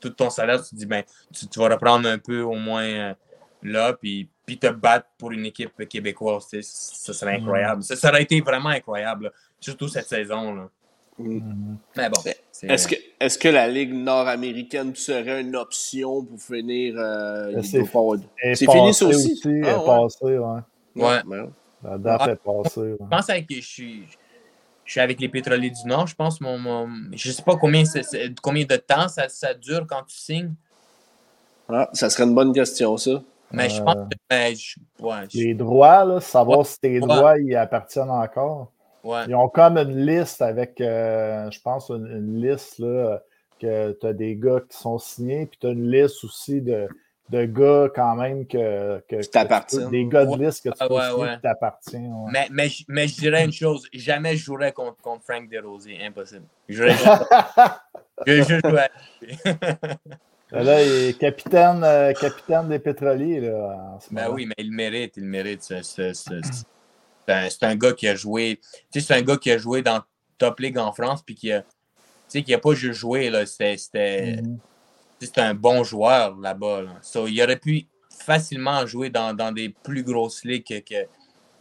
tout, 0.00 0.10
ton 0.10 0.30
salaire. 0.30 0.62
Tu 0.62 0.70
te 0.70 0.76
dis, 0.76 0.86
ben, 0.86 1.02
tu, 1.32 1.46
tu, 1.46 1.58
vas 1.58 1.68
reprendre 1.68 2.08
un 2.08 2.18
peu 2.18 2.40
au 2.40 2.54
moins 2.54 2.84
euh, 2.84 3.14
là. 3.62 3.92
Puis, 3.92 4.28
puis 4.44 4.58
te 4.58 4.68
battre 4.68 5.06
pour 5.18 5.32
une 5.32 5.46
équipe 5.46 5.88
québécoise. 5.88 6.48
Ça 6.60 7.12
serait 7.12 7.36
incroyable. 7.36 7.82
Ça, 7.82 7.96
ça, 7.96 8.08
aurait 8.08 8.22
été 8.22 8.40
vraiment 8.40 8.70
incroyable. 8.70 9.32
Surtout 9.60 9.88
cette 9.88 10.08
saison. 10.08 10.54
Là. 10.54 10.70
Mm. 11.18 11.76
Mais 11.96 12.08
bon. 12.08 12.20
Est-ce 12.62 12.88
que, 12.88 12.94
est 13.20 13.38
que 13.38 13.48
la 13.48 13.68
Ligue 13.68 13.92
nord-américaine 13.92 14.94
serait 14.94 15.40
une 15.40 15.56
option 15.56 16.24
pour 16.24 16.40
finir 16.40 16.94
euh, 16.96 17.60
C'est 17.62 17.84
fini 17.84 18.94
ça 18.94 19.06
aussi? 19.06 19.40
ah, 19.64 19.80
passé, 19.84 20.38
ouais. 20.38 20.60
Ouais. 20.96 21.20
La 21.82 21.98
date 21.98 22.20
ah, 22.24 22.30
est 22.30 22.36
passée. 22.36 22.94
Je 23.00 23.06
pense 23.08 23.26
que 23.26 23.54
je 23.54 23.60
suis, 23.60 24.02
je 24.84 24.92
suis 24.92 25.00
avec 25.00 25.20
les 25.20 25.28
pétroliers 25.28 25.70
du 25.70 25.86
Nord. 25.86 26.06
Je 26.06 26.14
pense 26.14 26.40
mon, 26.40 26.58
mon 26.58 26.88
je 27.12 27.30
sais 27.30 27.42
pas 27.42 27.56
combien, 27.56 27.84
combien 28.42 28.64
de 28.64 28.76
temps 28.76 29.08
ça, 29.08 29.28
ça, 29.28 29.54
dure 29.54 29.86
quand 29.88 30.02
tu 30.02 30.16
signes. 30.16 30.54
Ah, 31.68 31.88
ça 31.92 32.10
serait 32.10 32.24
une 32.24 32.34
bonne 32.34 32.52
question, 32.52 32.96
ça. 32.96 33.22
Mais 33.50 33.68
je 33.70 33.82
pense 33.82 33.94
que 33.94 34.16
ben, 34.28 34.54
les 35.32 35.54
droits, 35.54 36.04
là, 36.04 36.20
savoir 36.20 36.66
si 36.66 36.78
tes 36.80 37.00
droits 37.00 37.38
y 37.38 37.54
appartiennent 37.54 38.10
encore. 38.10 38.72
Ils 39.28 39.34
ont 39.34 39.48
comme 39.48 39.76
une 39.78 40.06
liste 40.06 40.42
avec, 40.42 40.80
euh, 40.80 41.50
je 41.50 41.60
pense, 41.60 41.90
une, 41.90 42.40
liste 42.40 42.78
là, 42.78 43.20
que 43.60 43.92
tu 43.92 44.06
as 44.06 44.12
des 44.12 44.36
gars 44.36 44.60
qui 44.68 44.76
sont 44.76 44.98
signés, 44.98 45.46
puis 45.46 45.58
tu 45.60 45.66
as 45.66 45.70
une 45.70 45.90
liste 45.90 46.24
aussi 46.24 46.60
de, 46.60 46.88
de 47.30 47.44
gars 47.44 47.88
quand 47.94 48.14
même 48.16 48.46
que, 48.46 49.00
que, 49.08 49.16
que 49.16 49.90
des 49.90 50.06
gars 50.06 50.26
de 50.26 50.44
liste 50.44 50.64
que 50.64 50.70
tu 50.70 50.76
ah, 50.80 50.88
peux 50.88 51.00
signer 51.00 51.34
qui 51.36 51.40
t'appartiennent. 51.42 52.26
Mais, 52.32 52.48
mais, 52.50 52.68
mais, 52.88 53.08
je 53.08 53.16
dirais 53.16 53.44
une 53.44 53.52
chose, 53.52 53.86
jamais 53.92 54.36
je 54.36 54.44
jouerais 54.44 54.72
contre, 54.72 54.96
contre 55.02 55.24
Frank 55.24 55.48
DeRosier, 55.48 55.98
impossible. 56.04 56.46
Je 56.68 56.84
jouerais. 58.42 58.90
Là, 60.50 60.82
il 60.82 61.10
est 61.10 61.18
capitaine, 61.18 61.84
euh, 61.84 62.12
capitaine 62.14 62.68
des 62.68 62.78
pétroliers. 62.78 63.40
Là, 63.40 63.98
ben 64.10 64.30
oui, 64.30 64.46
mais 64.46 64.54
il 64.58 64.72
mérite, 64.72 65.16
il 65.18 65.24
mérite. 65.24 65.62
ce, 65.62 66.12
un, 67.30 67.76
gars 67.76 67.92
qui 67.92 68.08
a 68.08 68.14
joué. 68.14 68.60
C'est 68.92 69.10
un 69.12 69.22
gars 69.22 69.36
qui 69.36 69.50
a 69.50 69.58
joué 69.58 69.82
dans 69.82 70.00
Top 70.38 70.60
League 70.60 70.78
en 70.78 70.92
France, 70.92 71.22
puis 71.24 71.34
qui 71.34 71.52
a, 71.52 71.64
qui 72.28 72.54
a 72.54 72.58
pas 72.58 72.74
juste 72.74 73.00
joué. 73.00 73.30
C'était. 73.46 73.76
Mm-hmm. 73.76 74.58
c'est 75.20 75.38
un 75.38 75.54
bon 75.54 75.84
joueur 75.84 76.36
là-bas. 76.36 76.84
So, 77.02 77.26
il 77.26 77.42
aurait 77.42 77.56
pu 77.56 77.86
facilement 78.10 78.86
jouer 78.86 79.10
dans, 79.10 79.34
dans 79.34 79.52
des 79.52 79.68
plus 79.68 80.02
grosses 80.02 80.44
ligues 80.44 80.64
que, 80.64 80.80
que, 80.80 81.06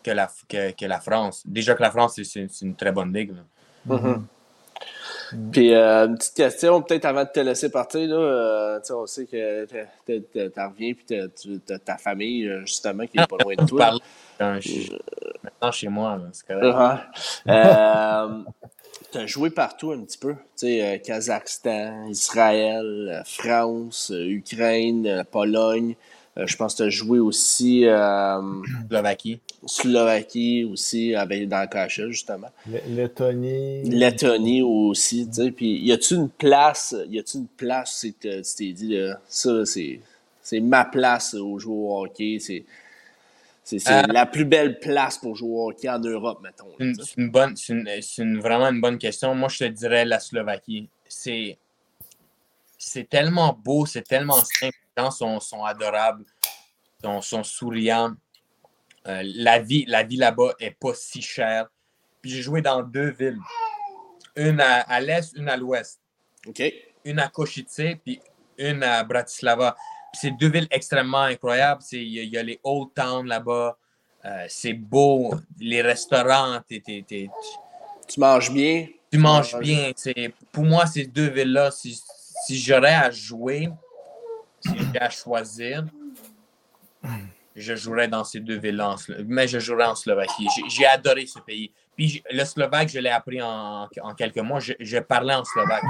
que 0.04 0.12
la, 0.12 0.30
que, 0.48 0.72
que, 0.72 0.86
la 0.86 1.00
France. 1.00 1.44
Déjà 1.46 1.76
que 1.76 1.84
la 1.84 1.92
France, 1.92 2.20
c'est 2.24 2.62
une 2.62 2.76
très 2.76 2.92
bonne 2.92 3.14
ligue. 3.14 3.34
Mm-hmm. 3.88 4.22
Mm. 5.34 5.52
Puis, 5.52 5.74
euh, 5.74 6.08
une 6.08 6.18
petite 6.18 6.36
question, 6.36 6.82
peut-être 6.82 7.06
avant 7.06 7.24
de 7.24 7.30
te 7.30 7.40
laisser 7.40 7.70
partir. 7.70 8.08
Là, 8.08 8.16
euh, 8.16 8.80
on 8.92 9.06
sait 9.06 9.26
que 9.26 9.66
tu 9.66 9.84
reviens 10.58 10.94
puis 10.94 11.06
tu 11.06 11.74
as 11.74 11.80
ta 11.80 11.98
famille, 11.98 12.48
euh, 12.48 12.62
justement, 12.62 13.06
qui 13.06 13.18
n'est 13.18 13.28
pas 13.28 13.38
loin 13.44 13.56
de 13.56 13.66
toi. 13.68 13.98
Maintenant, 14.40 15.72
chez 15.72 15.90
moi, 15.90 16.20
c'est 16.32 16.48
correct. 16.48 17.04
Uh 17.48 18.44
tu 19.12 19.18
as 19.18 19.28
joué 19.28 19.50
partout 19.50 19.92
un 19.92 20.02
petit 20.02 20.18
peu. 20.18 20.34
Tu 20.58 20.68
sais, 20.68 21.02
Kazakhstan, 21.04 22.08
Israël, 22.10 23.24
France, 23.26 24.12
Ukraine, 24.14 25.24
Pologne. 25.32 25.96
je 26.36 26.56
pense 26.56 26.74
que 26.74 26.78
tu 26.78 26.84
as 26.84 26.90
joué 26.90 27.20
aussi. 27.20 27.86
Slovaquie. 28.90 29.40
Slovaquie 29.66 30.66
aussi, 30.66 31.16
avec, 31.16 31.48
dans 31.48 31.62
le 31.62 31.68
KHL, 31.68 32.12
justement. 32.12 32.50
Lettonie. 32.88 33.84
Lettonie 33.90 34.62
aussi, 34.62 35.28
tu 35.28 35.34
sais. 35.34 35.52
Puis, 35.52 35.80
y 35.80 35.92
a-tu 35.92 36.16
une 36.16 36.30
place, 36.30 36.96
y 37.10 37.20
a-tu 37.20 37.38
une 37.38 37.48
place, 37.48 38.06
tu 38.06 38.14
t'es 38.14 38.72
dit, 38.72 38.98
là, 38.98 39.20
ça, 39.28 39.66
c'est, 39.66 40.00
c'est 40.42 40.60
ma 40.60 40.86
place 40.86 41.34
au 41.34 41.58
jouer 41.60 41.76
au 41.76 42.04
hockey, 42.04 42.38
c'est, 42.40 42.64
c'est, 43.68 43.86
euh, 43.92 44.02
la 44.08 44.26
plus 44.26 44.46
belle 44.46 44.80
place 44.80 45.18
pour 45.18 45.36
jouer 45.36 45.50
au 45.50 45.70
hockey 45.70 45.90
en 45.90 46.00
Europe, 46.00 46.40
mettons. 46.42 46.72
C'est 46.80 47.18
une, 47.18 47.30
bonne, 47.30 47.54
une, 47.68 48.40
vraiment 48.40 48.68
une 48.68 48.80
bonne 48.80 48.98
question. 48.98 49.36
Moi, 49.36 49.50
je 49.50 49.60
te 49.60 49.64
dirais 49.66 50.06
la 50.06 50.22
Slovaquie. 50.22 50.90
C'est, 51.06 51.58
c'est 52.78 53.10
tellement 53.10 53.52
beau, 53.52 53.86
c'est 53.86 54.04
tellement 54.04 54.42
simple. 54.42 54.78
Les 54.96 55.04
gens 55.04 55.12
sont, 55.12 55.42
sont 55.42 55.66
adorables, 55.66 56.24
sont, 57.04 57.20
sont 57.22 57.44
souriants. 57.44 58.14
Euh, 59.06 59.22
la 59.36 59.60
vie, 59.60 59.84
la 59.86 60.04
vie 60.04 60.16
là-bas 60.16 60.54
est 60.60 60.72
pas 60.72 60.94
si 60.94 61.22
chère. 61.22 61.68
Puis 62.22 62.32
j'ai 62.32 62.42
joué 62.42 62.62
dans 62.62 62.82
deux 62.82 63.10
villes. 63.10 63.40
Une 64.38 64.62
à, 64.62 65.00
l'est, 65.02 65.36
une 65.36 65.50
à 65.50 65.58
l'ouest. 65.58 66.00
OK. 66.46 66.64
Une 67.04 67.20
à 67.20 67.28
Košice, 67.28 67.98
puis 68.02 68.22
une 68.58 68.82
à 68.84 69.04
Bratislava. 69.04 69.76
C'est 70.20 70.32
deux 70.32 70.50
villes 70.50 70.68
extrêmement 70.72 71.24
incroyables. 71.24 71.82
Il 71.92 72.26
y, 72.26 72.38
a 72.38 72.44
les 72.44 72.60
Old 72.64 72.90
Town 72.96 73.26
là-bas. 73.28 73.78
Euh, 74.26 74.46
c'est 74.50 74.74
beau. 74.74 75.34
Les 75.60 75.82
restaurants, 75.82 76.60
tu 76.68 78.20
manges 78.20 78.52
bien. 78.52 78.88
Tu 79.12 79.18
manges 79.18 79.58
bien. 79.60 79.92
Pour 80.52 80.64
moi, 80.64 80.86
ces 80.86 81.06
deux 81.06 81.30
villes-là, 81.30 81.72
si, 81.72 82.02
si 82.46 82.58
j'aurais 82.58 82.94
à 82.94 83.12
jouer, 83.12 83.70
si 84.60 84.72
j'ai 84.94 85.00
à 85.00 85.10
choisir, 85.10 85.86
je 87.56 87.76
jouerais 87.76 88.08
dans 88.08 88.24
ces 88.24 88.40
deux 88.40 88.58
villes-là, 88.58 88.96
mais 89.26 89.48
je 89.48 89.60
jouerais 89.60 89.86
en 89.86 89.96
Slovaquie. 89.96 90.48
J'ai 90.70 90.86
adoré 90.86 91.26
ce 91.26 91.40
pays. 91.40 91.72
Puis 91.96 92.24
le 92.32 92.46
slovaque, 92.46 92.90
je 92.90 93.00
l'ai 93.00 93.10
appris 93.10 93.42
en, 93.42 93.88
en, 94.02 94.14
quelques 94.14 94.38
mois. 94.38 94.60
Je, 94.60 94.74
je, 94.80 95.00
parlais 95.00 95.34
en 95.34 95.44
slovaque. 95.44 95.84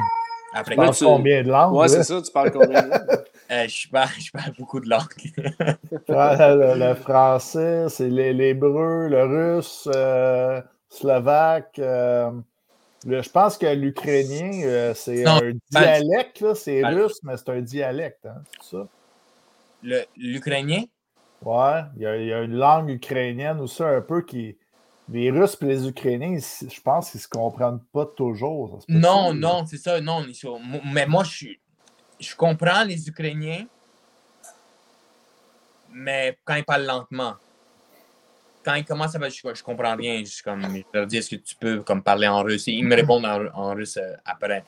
Après, 0.53 0.75
tu 0.75 0.77
parles 0.77 0.95
combien 0.97 1.43
de 1.43 1.49
langues? 1.49 1.73
Oui, 1.73 1.89
c'est 1.89 2.03
ça, 2.03 2.21
tu 2.21 2.31
parles 2.31 2.51
combien 2.51 2.81
de 2.81 2.89
langues? 2.89 3.23
Euh, 3.51 3.67
je, 3.67 3.89
parle, 3.89 4.09
je, 4.19 4.31
parle, 4.31 4.53
beaucoup 4.57 4.79
de 4.79 4.89
langues. 4.89 5.31
le, 6.07 6.79
le, 6.79 6.95
français, 6.95 7.85
c'est 7.89 8.09
l'hébreu, 8.09 9.07
le 9.07 9.23
russe, 9.23 9.87
euh, 9.93 10.61
slovaque. 10.89 11.79
Euh, 11.79 12.31
le, 13.05 13.21
je 13.21 13.29
pense 13.29 13.57
que 13.57 13.67
l'ukrainien, 13.67 14.51
euh, 14.63 14.93
c'est 14.93 15.25
un 15.25 15.53
dialecte, 15.71 16.53
c'est 16.55 16.85
russe, 16.85 17.19
mais 17.23 17.37
c'est 17.37 17.49
un 17.49 17.61
dialecte, 17.61 18.25
hein, 18.25 18.41
ça? 18.61 18.87
L'ukrainien? 20.17 20.83
Ouais, 21.43 21.83
il 21.95 22.01
y, 22.01 22.05
a, 22.07 22.17
il 22.17 22.27
y, 22.27 22.33
a, 22.33 22.41
une 22.41 22.55
langue 22.55 22.89
ukrainienne 22.89 23.59
aussi 23.59 23.83
un 23.83 24.01
peu 24.01 24.21
qui. 24.21 24.57
Les 25.09 25.31
Russes 25.31 25.57
et 25.61 25.65
les 25.65 25.87
Ukrainiens, 25.87 26.37
je 26.37 26.81
pense 26.81 27.11
qu'ils 27.11 27.19
ne 27.19 27.23
se 27.23 27.29
comprennent 27.29 27.79
pas 27.93 28.05
toujours. 28.05 28.79
Non, 28.89 29.33
non, 29.33 29.65
c'est 29.65 29.77
ça, 29.77 30.01
non. 30.01 30.25
Mais 30.93 31.05
moi, 31.05 31.23
je, 31.23 31.47
je 32.19 32.35
comprends 32.35 32.83
les 32.83 33.07
Ukrainiens, 33.07 33.65
mais 35.91 36.37
quand 36.43 36.55
ils 36.55 36.65
parlent 36.65 36.85
lentement. 36.85 37.35
Quand 38.63 38.75
ils 38.75 38.85
commencent 38.85 39.15
à 39.15 39.19
parler, 39.19 39.33
je, 39.33 39.53
je 39.53 39.63
comprends 39.63 39.95
rien. 39.95 40.23
Je, 40.25 40.43
comme, 40.43 40.61
je 40.61 40.83
leur 40.93 41.07
dis, 41.07 41.17
est-ce 41.17 41.29
que 41.29 41.35
tu 41.37 41.55
peux 41.55 41.81
comme, 41.83 42.03
parler 42.03 42.27
en 42.27 42.43
russe? 42.43 42.67
Ils 42.67 42.83
me 42.85 42.95
répondent 42.95 43.25
en, 43.25 43.45
en 43.53 43.73
russe 43.73 43.97
euh, 43.97 44.15
après. 44.25 44.65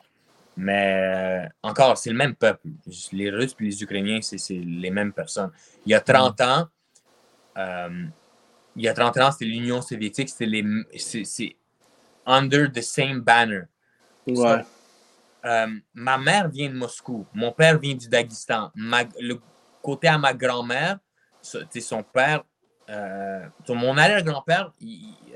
Mais 0.55 1.45
euh, 1.45 1.49
encore, 1.63 1.97
c'est 1.97 2.09
le 2.09 2.17
même 2.17 2.35
peuple. 2.35 2.67
Les 3.13 3.29
Russes 3.29 3.55
et 3.59 3.63
les 3.63 3.81
Ukrainiens, 3.81 4.19
c'est 4.21 4.53
les 4.53 4.91
mêmes 4.91 5.13
personnes. 5.13 5.51
Il 5.85 5.91
y 5.91 5.95
a 5.95 6.01
30 6.01 6.41
ans, 6.41 6.67
euh, 7.57 8.05
il 8.75 8.83
y 8.83 8.87
a 8.89 8.93
30 8.93 9.17
ans, 9.19 9.31
c'était 9.31 9.45
l'Union 9.45 9.81
soviétique, 9.81 10.27
c'était 10.27 10.45
les. 10.47 10.65
C'est 10.97 11.55
under 12.25 12.69
the 12.71 12.81
same 12.81 13.21
banner. 13.21 13.63
Ouais. 14.27 14.63
Euh, 15.45 15.67
ma 15.93 16.17
mère 16.17 16.49
vient 16.49 16.69
de 16.69 16.75
Moscou. 16.75 17.25
Mon 17.33 17.51
père 17.51 17.79
vient 17.79 17.95
du 17.95 18.07
Daghestan. 18.09 18.71
le 18.75 19.35
côté 19.81 20.07
à 20.07 20.17
ma 20.17 20.33
grand-mère, 20.33 20.99
son 21.41 22.03
père, 22.03 22.43
mon 23.69 23.97
arrière-grand-père, 23.97 24.73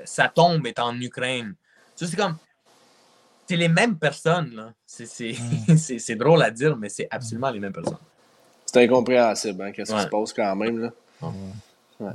sa 0.03 0.27
tombe 0.27 0.67
est 0.67 0.79
en 0.79 0.99
Ukraine. 0.99 1.55
c'est 1.95 2.15
comme 2.15 2.37
c'est 3.47 3.57
les 3.57 3.67
mêmes 3.67 3.97
personnes. 3.97 4.73
Mm. 4.99 5.75
C'est 5.77 6.15
drôle 6.15 6.41
à 6.43 6.51
dire, 6.51 6.77
mais 6.77 6.89
c'est 6.89 7.07
absolument 7.09 7.49
les 7.49 7.59
mêmes 7.59 7.73
personnes. 7.73 7.97
C'est 8.65 8.83
incompréhensible, 8.83 9.63
hein, 9.63 9.71
qu'est-ce 9.71 9.93
qui 9.93 10.01
se 10.01 10.07
passe 10.07 10.33
quand 10.33 10.55
même. 10.55 10.79
Là. 10.79 10.91
Ouais. 11.99 12.11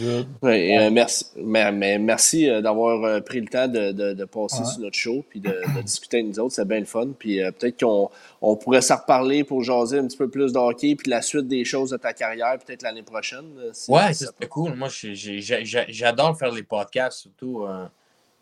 Euh, 0.00 0.90
merci, 0.90 1.26
mais, 1.36 1.98
merci 1.98 2.48
euh, 2.48 2.60
d'avoir 2.60 3.02
euh, 3.04 3.20
pris 3.20 3.40
le 3.40 3.46
temps 3.46 3.68
de, 3.68 3.92
de, 3.92 4.24
passer 4.24 4.64
sur 4.64 4.80
notre 4.80 4.96
show 4.96 5.24
puis 5.28 5.40
de, 5.40 5.54
discuter 5.82 6.18
avec 6.18 6.28
nous 6.28 6.40
autres. 6.40 6.54
C'est 6.54 6.66
bien 6.66 6.80
le 6.80 6.86
fun. 6.86 7.08
Puis 7.18 7.40
peut-être 7.58 7.80
qu'on 7.80 8.10
on 8.40 8.56
pourrait 8.56 8.82
s'en 8.82 8.96
reparler 8.96 9.44
pour 9.44 9.62
jaser 9.62 9.98
un 9.98 10.06
petit 10.06 10.16
peu 10.16 10.28
plus 10.28 10.52
de 10.52 10.58
hockey 10.58 10.94
puis 10.96 11.10
la 11.10 11.22
suite 11.22 11.48
des 11.48 11.64
choses 11.64 11.90
de 11.90 11.96
ta 11.96 12.12
carrière, 12.12 12.58
peut-être 12.64 12.82
l'année 12.82 13.02
prochaine. 13.02 13.46
ouais, 13.88 14.12
c'est 14.12 14.48
cool. 14.48 14.74
Moi, 14.74 14.88
j'adore 14.90 16.38
faire 16.38 16.52
les 16.52 16.62
podcasts, 16.62 17.20
surtout. 17.20 17.66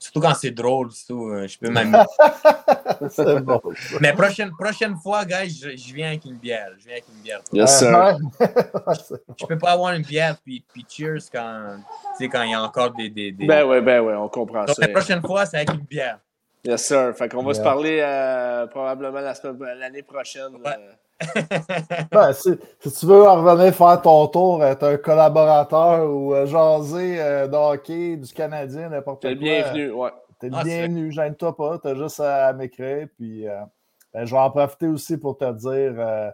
Surtout 0.03 0.19
quand 0.19 0.35
c'est 0.35 0.51
drôle, 0.51 0.91
surtout, 0.91 1.29
euh, 1.29 1.47
je 1.47 1.57
peux 1.57 1.71
m'amuser. 1.71 2.03
c'est 3.09 3.41
bon. 3.41 3.61
Mais 4.01 4.13
prochaine, 4.13 4.51
prochaine 4.51 4.97
fois, 4.97 5.25
guys, 5.25 5.61
je, 5.63 5.77
je, 5.77 5.95
viens 5.95 6.09
avec 6.09 6.25
une 6.25 6.39
bière. 6.39 6.71
Je 6.77 6.85
viens 6.87 6.95
avec 6.95 7.05
une 7.15 7.23
bière. 7.23 7.41
Yes, 7.53 7.79
sir. 7.79 8.19
je 9.41 9.47
peux 9.47 9.59
pas 9.59 9.71
avoir 9.71 9.95
une 9.95 10.03
bière 10.03 10.37
puis, 10.45 10.65
puis 10.73 10.85
cheers 10.89 11.31
quand, 11.33 11.79
quand 12.19 12.43
il 12.43 12.51
y 12.51 12.55
a 12.55 12.63
encore 12.63 12.91
des, 12.95 13.11
des, 13.11 13.31
des... 13.31 13.47
Ben 13.47 13.65
oui, 13.65 13.81
ben 13.81 14.01
oui, 14.01 14.13
on 14.15 14.29
comprend 14.29 14.65
Donc, 14.65 14.75
ça. 14.75 14.83
La 14.83 14.89
prochaine 14.89 15.21
fois, 15.21 15.47
c'est 15.47 15.59
avec 15.59 15.73
une 15.73 15.87
bière. 15.87 16.19
Yes, 16.65 16.85
sir. 16.85 17.15
Fait 17.17 17.29
qu'on 17.29 17.45
va 17.45 17.55
se 17.55 17.61
parler 17.61 18.01
euh, 18.03 18.67
probablement 18.67 19.21
l'année 19.21 20.03
prochaine. 20.03 20.57
Ouais. 20.65 20.67
Euh, 20.67 20.93
ben, 22.13 22.33
si, 22.33 22.51
si, 22.81 22.93
tu 22.93 23.07
veux 23.07 23.23
revenir 23.23 23.75
faire 23.75 24.01
ton 24.03 24.27
tour, 24.29 24.65
être 24.65 24.85
un 24.85 24.97
collaborateur 24.97 26.11
ou 26.11 26.35
euh, 26.35 26.47
jaser 26.47 27.21
euh, 27.21 27.49
hockey, 27.53 28.17
du 28.17 28.33
Canadien, 28.33 28.89
n'importe 28.89 29.23
quoi. 29.23 29.31
T'es 29.31 29.37
bienvenu, 29.37 29.93
ouais. 29.93 30.11
T'es 30.39 30.49
le 30.49 30.57
ah, 30.57 30.65
bienvenu, 30.65 31.13
gêne-toi 31.13 31.57
pas, 31.57 31.79
t'as 31.79 31.95
juste 31.95 32.21
à, 32.21 32.53
m'écrire. 32.53 33.07
Puis 33.17 33.49
euh, 33.49 33.61
ben, 34.13 34.25
je 34.25 34.35
vais 34.35 34.41
en 34.41 34.51
profiter 34.51 34.89
aussi 34.89 35.17
pour 35.19 35.37
te 35.39 35.51
dire 35.53 35.95
euh, 35.99 36.31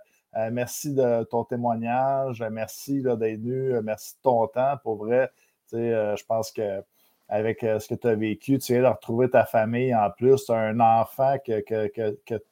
merci 0.51 0.95
de 0.95 1.24
ton 1.24 1.45
témoignage, 1.45 2.43
merci 2.51 3.03
d'être 3.03 3.18
venu, 3.18 3.80
merci 3.82 4.14
de 4.14 4.20
ton 4.22 4.47
temps. 4.47 4.76
Pour 4.82 4.97
vrai, 4.97 5.30
je 5.72 6.24
pense 6.26 6.53
que 6.53 6.82
avec 7.28 7.61
ce 7.61 7.86
que 7.86 7.95
tu 7.95 8.09
as 8.09 8.14
vécu, 8.14 8.59
tu 8.59 8.72
viens 8.72 8.82
de 8.82 8.89
retrouver 8.89 9.28
ta 9.28 9.45
famille 9.45 9.95
en 9.95 10.11
plus, 10.11 10.47
tu 10.47 10.53
as 10.53 10.57
un 10.57 10.80
enfant 10.80 11.36
que, 11.45 11.61
que, 11.61 11.89
que, 11.89 12.18
que, 12.24 12.43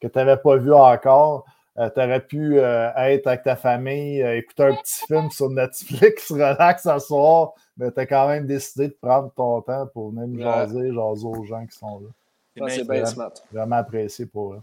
que 0.00 0.06
tu 0.08 0.18
n'avais 0.18 0.36
pas 0.36 0.56
vu 0.56 0.72
encore. 0.72 1.44
Euh, 1.76 1.90
tu 1.90 2.00
aurais 2.00 2.20
pu 2.20 2.58
euh, 2.58 2.92
être 2.96 3.26
avec 3.26 3.42
ta 3.42 3.56
famille, 3.56 4.22
euh, 4.22 4.36
écouter 4.36 4.62
un 4.62 4.76
petit 4.76 5.04
film 5.06 5.28
sur 5.30 5.50
Netflix, 5.50 6.30
relax 6.30 6.86
à 6.86 7.00
soir, 7.00 7.52
mais 7.76 7.90
tu 7.90 7.98
as 7.98 8.06
quand 8.06 8.28
même 8.28 8.46
décidé 8.46 8.88
de 8.88 8.96
prendre 9.00 9.32
ton 9.32 9.60
temps 9.60 9.86
pour 9.88 10.10
venir 10.10 10.28
me 10.28 10.40
jaser, 10.40 10.92
jaser 10.94 11.26
aux 11.26 11.44
gens 11.44 11.66
qui 11.66 11.76
sont 11.76 12.00
là. 12.00 12.68
C'est 12.68 12.88
bien 12.88 13.04
smart. 13.04 13.32
Vraiment 13.50 13.76
apprécié 13.76 14.26
pour 14.26 14.54
eux. 14.54 14.62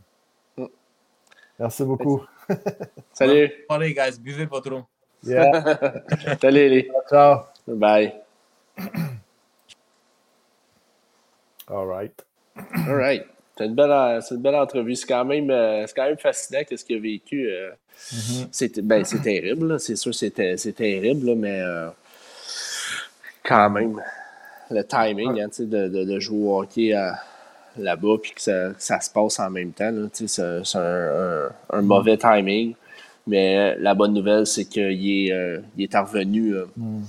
Mm. 0.55 0.65
Merci 1.59 1.83
beaucoup. 1.83 2.23
Salut. 3.13 3.51
Allez, 3.67 3.93
guys, 3.93 4.17
buvez 4.17 4.47
pas 4.47 4.61
trop. 4.61 4.83
Yeah. 5.23 6.03
Salut, 6.41 6.69
les. 6.69 6.89
Ciao. 7.09 7.41
Bye. 7.67 8.13
All 11.67 11.85
right. 11.85 12.25
All 12.87 12.95
right. 12.95 13.25
C'est 13.57 13.65
une, 13.65 13.75
belle, 13.75 14.55
entrevue. 14.55 14.95
C'est 14.95 15.07
quand, 15.07 15.25
même, 15.25 15.49
euh, 15.51 15.85
quand 15.95 16.05
même 16.05 16.17
fascinant 16.17 16.61
ce 16.69 16.83
qu'il 16.83 16.97
a 16.97 16.99
vécu. 16.99 17.49
Euh. 17.49 17.71
Ben, 18.83 19.03
c'est 19.03 19.21
terrible, 19.21 19.79
c'est 19.79 19.95
sûr, 19.95 20.13
c'est 20.13 20.31
terrible, 20.31 21.35
mais 21.35 21.61
euh, 21.61 21.89
quand 23.43 23.69
même, 23.69 24.01
le 24.71 24.83
timing 24.83 25.41
hein, 25.41 25.49
de, 25.59 25.87
de, 25.87 26.19
jouer 26.19 26.47
au 26.47 26.61
hockey 26.61 26.95
là-bas, 27.77 28.15
puis 28.21 28.31
que 28.31 28.41
ça, 28.41 28.99
se 28.99 29.09
passe 29.11 29.39
en 29.39 29.49
même 29.49 29.71
temps. 29.71 29.91
C'est 30.13 30.41
un, 30.41 31.49
un, 31.69 31.81
mauvais 31.81 32.17
timing. 32.17 32.73
Mais 33.27 33.75
la 33.77 33.93
bonne 33.93 34.13
nouvelle, 34.13 34.47
c'est 34.47 34.65
qu'il 34.65 35.27
est, 35.27 35.31
euh, 35.31 35.59
il 35.77 35.83
est 35.83 35.95
revenu. 35.95 36.55
Mm. 36.75 37.01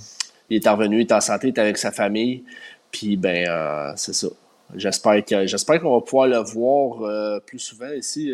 Il 0.49 0.57
est 0.57 0.69
revenu, 0.69 0.97
il 0.97 1.01
est 1.01 1.11
en 1.11 1.21
santé, 1.21 1.47
il 1.47 1.53
est 1.55 1.59
avec 1.59 1.77
sa 1.77 1.91
famille. 1.91 2.43
Puis, 2.91 3.17
ben, 3.17 3.93
c'est 3.95 4.13
ça. 4.13 4.27
J'espère 4.75 5.23
que 5.23 5.45
j'espère 5.45 5.81
qu'on 5.81 5.95
va 5.95 6.01
pouvoir 6.01 6.27
le 6.27 6.37
voir 6.37 7.41
plus 7.41 7.59
souvent 7.59 7.91
ici, 7.91 8.31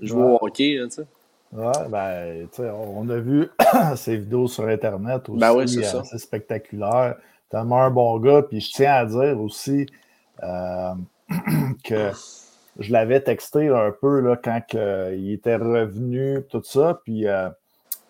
jouer 0.00 0.22
au 0.22 0.38
hockey. 0.40 0.78
Hein, 0.78 0.88
Ouais, 1.54 1.88
ben, 1.88 2.48
tu 2.48 2.62
sais, 2.62 2.70
on 2.70 3.08
a 3.08 3.16
vu 3.16 3.48
ces 3.96 4.16
vidéos 4.16 4.48
sur 4.48 4.66
Internet 4.66 5.28
aussi. 5.28 5.38
Ben 5.38 5.52
oui, 5.54 5.68
c'est 5.68 5.84
ça. 5.84 6.02
C'est 6.02 6.18
spectaculaire. 6.18 7.16
Tellement 7.48 7.82
un 7.82 7.90
bon 7.90 8.18
gars. 8.18 8.42
Puis 8.42 8.60
je 8.60 8.72
tiens 8.72 8.94
à 8.94 9.04
dire 9.04 9.40
aussi 9.40 9.86
euh, 10.42 10.94
que 11.84 12.10
je 12.80 12.92
l'avais 12.92 13.20
texté 13.20 13.68
un 13.68 13.92
peu 13.92 14.18
là, 14.18 14.36
quand 14.36 14.60
il 14.72 15.32
était 15.32 15.54
revenu, 15.54 16.42
tout 16.50 16.62
ça. 16.64 17.00
Puis, 17.04 17.28
euh, 17.28 17.48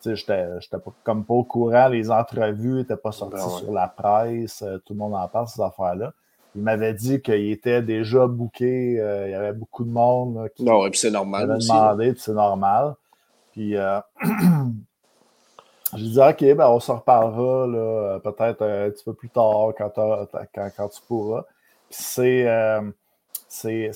tu 0.03 0.17
sais, 0.17 0.49
j'étais 0.61 0.79
comme 1.03 1.27
pas 1.27 1.35
au 1.35 1.45
courant. 1.45 1.89
Les 1.89 2.11
entrevues 2.11 2.77
n'étaient 2.77 2.97
pas 2.97 3.13
sorties 3.13 3.37
ben 3.37 3.59
sur 3.59 3.73
la 3.73 3.89
presse. 3.89 4.63
Euh, 4.63 4.79
tout 4.79 4.95
le 4.95 5.01
monde 5.01 5.15
en 5.15 5.29
parle, 5.29 5.49
ces 5.49 5.61
affaires-là. 5.61 6.15
Il 6.57 6.63
m'avait 6.63 6.95
dit 6.95 7.21
qu'il 7.21 7.51
était 7.51 7.83
déjà 7.83 8.27
booké. 8.27 8.93
il 8.93 9.31
y 9.31 9.35
avait 9.35 9.53
beaucoup 9.53 9.85
de 9.85 9.91
monde 9.91 10.49
qui 10.55 10.65
non, 10.65 10.87
et 10.87 10.91
puis 10.91 11.01
c'est 11.01 11.11
normal 11.11 11.51
aussi, 11.51 11.69
demandé, 11.69 12.13
puis 12.13 12.21
c'est 12.21 12.33
normal. 12.33 12.95
Puis 13.55 13.77
euh, 13.77 14.01
je 15.97 16.05
dis 16.05 16.19
OK, 16.19 16.57
ben 16.57 16.69
on 16.69 16.81
se 16.81 16.91
reparlera 16.91 18.19
peut-être 18.19 18.63
un 18.63 18.91
petit 18.91 19.05
peu 19.05 19.15
plus 19.15 19.31
tard 19.31 19.73
quand, 19.79 19.93
quand, 20.53 20.89
tu 20.89 21.01
pourras. 21.07 21.45
c'est 21.89 22.49
euh, 22.49 22.83
c'est 23.49 23.93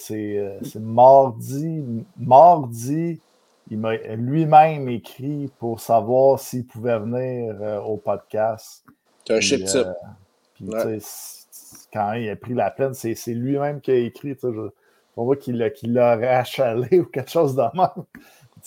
mardi. 0.77 2.05
Mardi, 2.17 3.21
il 3.69 3.79
m'a 3.79 3.97
lui-même 3.97 4.89
écrit 4.89 5.51
pour 5.59 5.81
savoir 5.81 6.39
s'il 6.39 6.65
pouvait 6.67 7.01
venir 7.01 7.57
euh, 7.61 7.81
au 7.81 7.97
podcast. 7.97 8.85
C'est 9.27 9.35
un 9.35 9.41
chip 9.41 9.65
type. 9.65 9.89
Puis, 10.55 10.69
quand 11.93 12.13
il 12.15 12.29
a 12.31 12.37
pris 12.37 12.55
la 12.55 12.71
peine, 12.71 12.95
c'est 12.95 13.15
lui-même 13.29 13.81
qui 13.81 13.91
a 13.91 13.97
écrit. 13.97 14.37
on 15.17 15.25
voit 15.25 15.37
qu'il 15.37 15.59
l'a 15.59 16.17
rachalé 16.17 17.01
ou 17.01 17.05
quelque 17.05 17.31
chose 17.31 17.55
de 17.55 17.63
même 17.63 18.05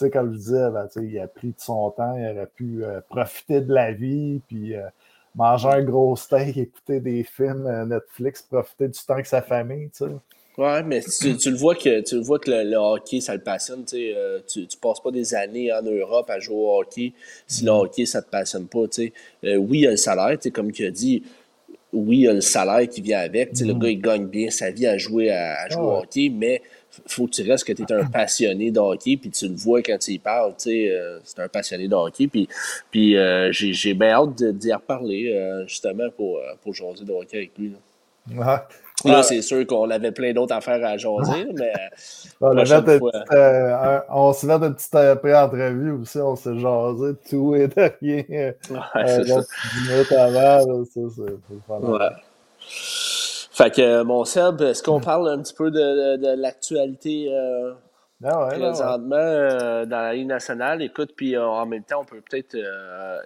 sais, 0.01 0.09
comme 0.09 0.33
je 0.33 0.37
disais, 0.37 0.69
ben, 0.71 0.87
il 1.01 1.19
a 1.19 1.27
pris 1.27 1.49
de 1.49 1.59
son 1.59 1.91
temps, 1.91 2.15
il 2.17 2.25
aurait 2.25 2.49
pu 2.53 2.83
euh, 2.83 3.01
profiter 3.09 3.61
de 3.61 3.73
la 3.73 3.91
vie, 3.91 4.41
puis 4.47 4.75
euh, 4.75 4.81
manger 5.35 5.69
un 5.69 5.83
gros 5.83 6.15
steak, 6.15 6.57
écouter 6.57 6.99
des 6.99 7.23
films 7.23 7.65
euh, 7.67 7.85
Netflix, 7.85 8.41
profiter 8.41 8.87
du 8.87 8.99
temps 8.99 9.13
avec 9.13 9.25
sa 9.25 9.41
famille, 9.41 9.89
tu 9.89 10.05
sais. 10.05 10.11
Ouais, 10.57 10.83
mais 10.83 11.01
tu, 11.01 11.49
le 11.49 11.55
vois 11.55 11.75
que 11.75 12.01
tu 12.01 12.15
le 12.15 12.21
vois 12.21 12.37
que 12.37 12.51
le, 12.51 12.75
hockey, 12.75 13.21
ça 13.21 13.33
le 13.33 13.41
passionne. 13.41 13.85
tu, 13.85 14.13
tu 14.67 14.77
passes 14.77 14.99
pas 14.99 15.09
des 15.09 15.33
années 15.33 15.71
en 15.71 15.81
Europe 15.81 16.29
à 16.29 16.39
jouer 16.39 16.55
au 16.55 16.77
hockey 16.77 17.13
si 17.47 17.63
le 17.63 17.71
mm. 17.71 17.75
hockey, 17.75 18.05
ça 18.05 18.21
te 18.21 18.29
passionne 18.29 18.67
pas. 18.67 18.79
oui, 18.79 19.09
il 19.43 19.79
y 19.79 19.87
a 19.87 19.91
le 19.91 19.97
salaire, 19.97 20.37
comme 20.53 20.73
tu 20.73 20.85
as 20.85 20.91
dit. 20.91 21.23
Oui, 21.93 22.17
il 22.17 22.21
y 22.21 22.27
a 22.27 22.33
le 22.33 22.41
salaire 22.41 22.87
qui 22.87 23.01
vient 23.01 23.19
avec. 23.19 23.59
Le 23.59 23.73
mm. 23.73 23.79
gars, 23.79 23.89
il 23.89 24.01
gagne 24.01 24.25
bien 24.27 24.49
sa 24.49 24.71
vie 24.71 24.87
à 24.87 24.97
jouer, 24.97 25.29
à, 25.31 25.67
jouer 25.69 25.81
au 25.81 25.97
hockey, 25.97 26.29
mais 26.33 26.61
faut 27.07 27.25
que 27.25 27.31
tu 27.31 27.49
restes 27.49 27.65
que 27.65 27.73
tu 27.73 27.83
es 27.83 27.91
un 27.91 28.05
passionné 28.05 28.71
de 28.71 28.79
hockey, 28.79 29.17
puis 29.17 29.29
tu 29.29 29.47
le 29.47 29.55
vois 29.55 29.81
quand 29.81 29.97
tu 29.97 30.11
y 30.11 30.19
parles, 30.19 30.53
tu 30.57 30.71
sais, 30.71 30.91
euh, 30.91 31.19
c'est 31.23 31.39
un 31.39 31.47
passionné 31.47 31.87
de 31.87 31.95
hockey, 31.95 32.27
puis, 32.27 32.47
puis 32.89 33.17
euh, 33.17 33.51
j'ai 33.51 33.93
bien 33.93 34.11
hâte 34.11 34.43
d'y 34.43 34.73
reparler, 34.73 35.33
euh, 35.33 35.65
justement, 35.67 36.09
pour, 36.15 36.41
pour 36.61 36.73
jaser 36.73 37.05
de 37.05 37.11
hockey 37.11 37.37
avec 37.37 37.51
lui. 37.57 37.73
Là, 38.35 38.67
là 39.05 39.23
c'est 39.23 39.41
sûr 39.41 39.65
qu'on 39.67 39.89
avait 39.89 40.11
plein 40.11 40.33
d'autres 40.33 40.55
affaires 40.55 40.83
à 40.85 40.97
jaser, 40.97 41.47
mais 41.55 41.73
on, 42.39 42.57
on 44.09 44.33
s'est 44.33 44.47
fait 44.47 44.53
une 44.53 44.75
petite 44.75 45.19
pré-entrevue 45.21 45.91
aussi, 45.91 46.17
on 46.19 46.35
s'est 46.35 46.57
jasé 46.57 47.13
tout 47.29 47.55
et 47.55 47.67
de 47.67 47.91
rien. 48.01 48.53
Ouais, 48.95 49.07
c'est 49.07 49.23
minutes 49.23 50.11
avant, 50.11 50.85
ça, 50.85 51.01
c'est 51.15 51.77
ouais. 51.87 52.09
Fait 53.51 53.69
que, 53.69 54.03
mon 54.03 54.23
Seb, 54.25 54.61
est-ce 54.61 54.81
qu'on 54.81 55.01
parle 55.01 55.29
un 55.29 55.41
petit 55.41 55.53
peu 55.53 55.71
de, 55.71 56.15
de, 56.17 56.41
l'actualité 56.41 57.27
euh, 57.31 57.73
ah 58.23 58.47
ben 58.49 58.59
présentement 58.59 59.15
euh, 59.15 59.85
dans 59.85 59.99
la 59.99 60.13
Ligue 60.13 60.27
nationale? 60.27 60.81
Écoute, 60.81 61.11
puis 61.15 61.35
euh, 61.35 61.45
en 61.45 61.65
même 61.65 61.83
temps, 61.83 62.01
on 62.01 62.05
peut 62.05 62.21
peut-être 62.21 62.57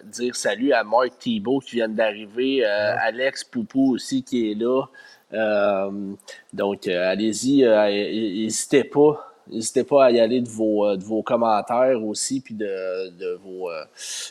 dire 0.04 0.36
salut 0.36 0.74
à 0.74 0.84
Marc 0.84 1.20
Thibault 1.20 1.60
qui 1.60 1.76
vient 1.76 1.90
d'arriver, 1.90 2.66
Alex 2.66 3.44
Poupou 3.44 3.94
aussi 3.94 4.24
qui 4.24 4.52
est 4.52 4.56
là. 4.56 4.84
Donc, 5.32 6.88
allez-y, 6.88 7.64
n'hésitez 7.64 8.84
pas. 8.84 9.32
N'hésitez 9.48 9.84
pas 9.84 10.06
à 10.06 10.12
y 10.12 10.20
aller 10.20 10.42
de 10.42 10.50
vos, 10.50 10.96
de 10.98 11.04
vos 11.04 11.22
commentaires 11.22 12.04
aussi, 12.04 12.42
puis 12.42 12.56
de, 12.56 13.10
de, 13.12 13.40
vos, 13.44 13.70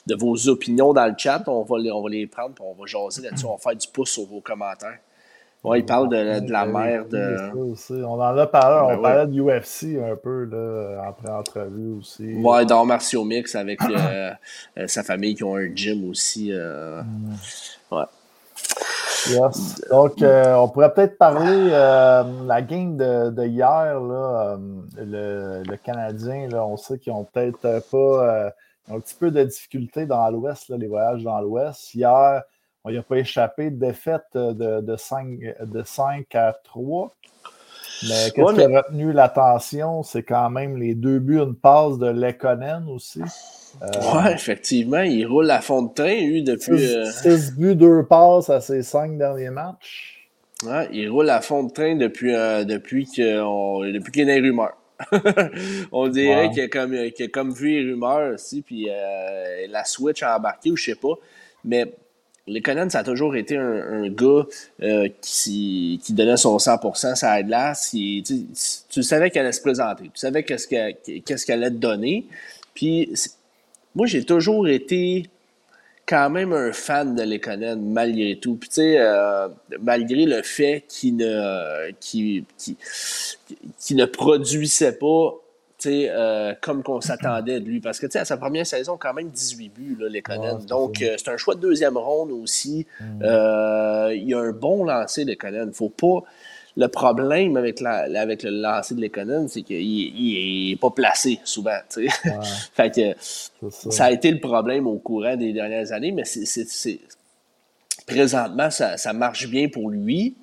de 0.07 0.15
vos 0.17 0.49
opinions 0.49 0.93
dans 0.93 1.07
le 1.07 1.15
chat. 1.17 1.45
On 1.47 1.63
va 1.63 1.79
les, 1.79 1.93
on 1.93 2.03
va 2.03 2.11
les 2.11 2.27
prendre, 2.27 2.53
puis 2.55 2.65
on 2.67 2.75
va 2.75 2.85
jaser 2.87 3.23
là-dessus. 3.23 3.47
On 3.47 3.53
va 3.53 3.59
faire 3.59 3.77
du 3.77 3.87
pouce 3.87 4.11
sur 4.11 4.27
vos 4.27 4.41
commentaires. 4.41 4.99
Oui, 5.65 5.79
il 5.79 5.87
parle 5.87 6.11
de, 6.11 6.41
de 6.41 6.53
la 6.53 6.67
mère 6.67 7.07
de. 7.07 7.51
On 8.05 8.21
en 8.21 8.37
a 8.37 8.47
parlé, 8.47 8.87
ben 8.87 8.99
on 8.99 9.03
parlait 9.03 9.27
de 9.27 9.41
UFC 9.41 9.99
un 9.99 10.15
peu 10.15 10.45
là, 10.45 11.05
après 11.09 11.31
entrevue 11.31 11.99
aussi. 11.99 12.35
Ouais, 12.35 12.67
dans 12.67 12.85
Martial 12.85 13.25
Mix 13.25 13.55
avec 13.55 13.81
euh, 13.83 14.31
euh, 14.77 14.87
sa 14.87 15.03
famille 15.03 15.35
qui 15.35 15.43
ont 15.43 15.57
un 15.57 15.75
gym 15.75 16.07
aussi. 16.11 16.53
Euh... 16.53 17.03
Mm. 17.03 17.37
Ouais. 17.93 18.05
Yes. 19.29 19.81
Donc, 19.91 20.21
euh, 20.23 20.55
on 20.55 20.69
pourrait 20.69 20.93
peut-être 20.93 21.19
parler 21.19 21.71
de 21.71 22.47
la 22.47 22.63
game 22.63 22.97
de, 22.97 23.31
de 23.31 23.47
hier, 23.47 24.01
là, 24.01 24.59
le, 24.97 25.63
le, 25.63 25.77
Canadien, 25.77 26.49
là, 26.49 26.65
on 26.67 26.77
sait 26.77 26.99
qu'ils 26.99 27.13
ont 27.13 27.25
peut-être 27.25 27.81
pas 27.91 28.53
un 28.91 29.01
petit 29.01 29.15
peu 29.15 29.31
de 29.31 29.43
difficultés 29.45 30.07
dans 30.07 30.29
l'Ouest, 30.31 30.69
les 30.69 30.87
voyages 30.87 31.23
dans 31.23 31.41
l'Ouest. 31.41 31.95
Hier, 31.95 32.43
on 32.85 32.91
n'y 32.91 32.99
a 32.99 33.03
pas 33.03 33.17
échappé 33.17 33.71
défaite 33.71 34.27
de, 34.35 34.81
de, 34.81 34.97
5, 34.97 35.39
de 35.61 35.83
5 35.83 36.35
à 36.35 36.53
3. 36.65 37.11
Mais 38.09 38.31
qu'est-ce 38.31 38.55
qui 38.55 38.63
a 38.63 38.83
retenu 38.83 39.13
l'attention, 39.13 40.03
c'est 40.03 40.23
quand 40.23 40.51
même 40.51 40.77
les 40.77 40.95
deux 40.95 41.19
buts, 41.19 41.39
une 41.39 41.55
passe 41.55 41.99
de 41.99 42.07
Lekonen 42.07 42.87
aussi. 42.89 43.21
Euh, 43.83 43.87
oui, 44.15 44.33
effectivement, 44.33 45.03
il 45.03 45.27
roule 45.27 45.51
à 45.51 45.61
fond 45.61 45.83
de 45.83 45.93
train, 45.93 46.15
lui, 46.15 46.43
depuis. 46.43 46.79
6 46.79 47.27
euh, 47.27 47.51
buts, 47.57 47.75
2 47.75 48.05
passes 48.05 48.51
à 48.51 48.61
ses 48.61 48.83
5 48.83 49.19
derniers 49.19 49.51
matchs. 49.51 50.29
Ouais, 50.65 50.89
il 50.93 51.09
roule 51.09 51.31
à 51.31 51.41
fond 51.41 51.65
de 51.65 51.73
train 51.73 51.97
depuis, 51.97 52.35
euh, 52.35 52.65
depuis 52.65 53.07
qu'il 53.07 53.25
depuis 53.25 54.21
y 54.21 54.23
a 54.23 54.27
des 54.27 54.41
rumeurs. 54.41 54.77
on 55.93 56.07
dirait 56.09 56.51
qu'il 56.51 56.63
a, 56.63 56.69
comme, 56.69 56.95
a 56.95 57.29
comme 57.33 57.53
vu 57.53 57.71
les 57.71 57.93
rumeurs 57.93 58.35
aussi, 58.35 58.63
puis 58.63 58.89
la 59.69 59.85
Switch 59.85 60.23
a 60.23 60.37
embarqué 60.37 60.71
ou 60.71 60.77
je 60.77 60.85
sais 60.85 60.95
pas. 60.95 61.15
Mais 61.65 61.93
Lekonen, 62.47 62.91
ça 62.91 62.99
a 62.99 63.05
toujours 63.05 63.37
été 63.37 63.57
un, 63.57 64.09
gars 64.09 64.47
euh, 64.83 65.09
qui, 65.23 65.99
donnait 66.11 66.37
son 66.37 66.59
100% 66.59 67.15
ça 67.15 67.41
aide. 67.41 67.55
Tu, 68.91 69.03
savais 69.03 69.31
qu'elle 69.31 69.43
allait 69.43 69.53
se 69.53 69.63
présenter. 69.63 70.05
Tu 70.05 70.21
savais 70.21 70.43
qu'est-ce 70.43 70.67
qu'elle 70.69 71.63
allait 71.63 71.71
te 71.71 71.77
donner. 71.77 72.27
Puis, 72.75 73.11
moi, 73.95 74.07
j'ai 74.07 74.25
toujours 74.25 74.69
été 74.69 75.31
quand 76.07 76.29
même 76.29 76.53
un 76.53 76.73
fan 76.73 77.15
de 77.15 77.23
Lekonen, 77.23 77.81
malgré 77.81 78.37
tout. 78.37 78.57
Puis, 78.57 78.69
tu 78.69 78.75
sais, 78.75 78.99
euh, 78.99 79.49
malgré 79.81 80.27
le 80.27 80.43
fait 80.43 80.85
qu'il 80.87 81.17
ne, 81.17 81.91
ne 83.91 84.05
produisait 84.05 84.93
pas 84.93 85.35
euh, 85.87 86.55
comme 86.61 86.83
qu'on 86.83 87.01
s'attendait 87.01 87.61
de 87.61 87.65
lui. 87.65 87.81
Parce 87.81 87.99
que 87.99 88.19
à 88.19 88.25
sa 88.25 88.37
première 88.37 88.67
saison, 88.67 88.97
quand 88.99 89.15
même 89.15 89.29
18 89.29 89.69
buts, 89.69 89.97
là, 90.01 90.09
les 90.09 90.23
Conan. 90.23 90.59
Donc, 90.59 91.03
euh, 91.03 91.15
c'est 91.19 91.31
un 91.31 91.37
choix 91.37 91.55
de 91.55 91.61
deuxième 91.61 91.97
ronde 91.97 92.31
aussi. 92.33 92.87
Mm. 93.01 93.23
Euh, 93.23 94.15
il 94.15 94.29
y 94.29 94.35
a 94.35 94.39
un 94.39 94.53
bon 94.53 94.85
lancer 94.85 95.25
Conan. 95.37 95.71
Faut 95.73 95.91
pas. 95.91 96.23
Le 96.77 96.89
problème 96.89 97.57
avec, 97.57 97.81
la, 97.81 98.07
avec 98.21 98.43
le 98.43 98.51
lancer 98.51 98.97
de 98.97 99.01
Lekonen, 99.01 99.47
c'est 99.47 99.63
qu'il 99.63 100.71
n'est 100.71 100.77
pas 100.77 100.91
placé 100.91 101.39
souvent. 101.45 101.79
fait 102.75 102.91
que 102.91 103.71
ça. 103.71 104.07
a 104.07 104.11
été 104.11 104.33
le 104.33 104.41
problème 104.41 104.89
au 104.89 104.97
courant 104.97 105.37
des 105.37 105.53
dernières 105.53 105.93
années, 105.93 106.11
mais 106.11 106.25
c'est 106.25 106.99
présentement, 108.07 108.71
ça, 108.71 108.97
ça, 108.97 109.13
marche 109.13 109.47
bien 109.49 109.69
pour 109.69 109.89
lui. 109.89 110.35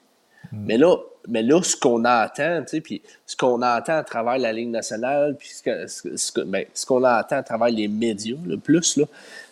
Mais 0.51 0.77
là, 0.77 0.97
mais 1.27 1.43
là, 1.43 1.61
ce 1.61 1.75
qu'on 1.75 2.03
entend, 2.03 2.63
puis 2.83 3.01
ce 3.25 3.35
qu'on 3.35 3.61
entend 3.61 3.97
à 3.97 4.03
travers 4.03 4.37
la 4.37 4.51
Ligue 4.51 4.69
nationale, 4.69 5.35
puis 5.37 5.49
ce, 5.49 6.41
ben, 6.41 6.65
qu'on 6.87 7.03
entend 7.03 7.37
à 7.37 7.43
travers 7.43 7.69
les 7.69 7.87
médias, 7.87 8.37
le 8.45 8.57
plus, 8.57 8.99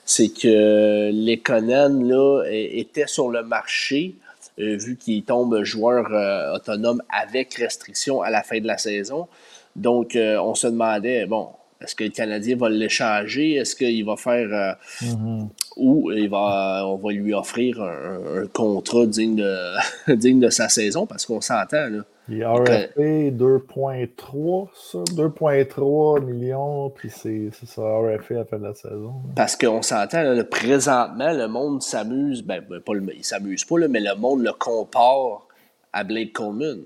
c'est 0.05 0.29
que 0.29 1.11
les 1.11 1.39
Conan, 1.39 2.01
là, 2.03 2.43
étaient 2.49 3.07
sur 3.07 3.29
le 3.29 3.43
marché, 3.43 4.15
euh, 4.59 4.75
vu 4.75 4.97
qu'il 4.97 5.23
tombe 5.23 5.63
joueur 5.63 6.11
euh, 6.11 6.55
autonome 6.55 7.01
avec 7.09 7.53
restriction 7.55 8.21
à 8.21 8.29
la 8.29 8.43
fin 8.43 8.59
de 8.59 8.67
la 8.67 8.77
saison. 8.77 9.27
Donc, 9.75 10.15
euh, 10.15 10.37
on 10.37 10.55
se 10.55 10.67
demandait, 10.67 11.25
bon, 11.25 11.49
est-ce 11.81 11.95
que 11.95 12.03
le 12.03 12.09
Canadien 12.09 12.57
va 12.57 12.69
l'échanger? 12.69 13.55
Est-ce 13.55 13.75
qu'il 13.75 14.05
va 14.05 14.15
faire. 14.15 14.77
Mm-hmm 15.01 15.47
ou 15.79 16.11
il 16.11 16.29
va, 16.29 16.83
on 16.85 16.97
va 16.97 17.11
lui 17.11 17.33
offrir 17.33 17.81
un, 17.81 18.45
contrat 18.47 19.05
digne 19.05 19.35
de, 19.37 20.13
digne 20.15 20.39
de 20.39 20.49
sa 20.49 20.69
saison? 20.69 21.05
Parce 21.05 21.25
qu'on 21.25 21.41
s'entend. 21.41 21.87
Là. 21.89 22.03
Puis 22.27 22.43
RFA 22.43 22.91
2.3, 22.97 24.67
ça, 24.75 24.99
2.3 24.99 26.23
millions, 26.23 26.89
puis 26.91 27.09
c'est 27.09 27.49
ça, 27.65 27.81
RFA 27.81 28.35
à 28.35 28.37
la 28.37 28.45
fin 28.45 28.59
de 28.59 28.63
la 28.65 28.75
saison. 28.75 29.13
Parce 29.35 29.55
qu'on 29.55 29.81
s'entend, 29.81 30.35
présentement, 30.51 31.31
le 31.31 31.47
monde 31.47 31.81
s'amuse, 31.81 32.43
ben, 32.43 32.63
ben 32.69 32.81
pas 32.81 32.93
le, 32.93 33.03
il 33.15 33.23
s'amuse 33.23 33.65
pas, 33.65 33.79
là, 33.79 33.87
mais 33.87 34.01
le 34.01 34.15
monde 34.15 34.43
le 34.43 34.51
compare 34.51 35.47
à 35.91 36.03
Blake 36.03 36.33
Coleman. 36.33 36.81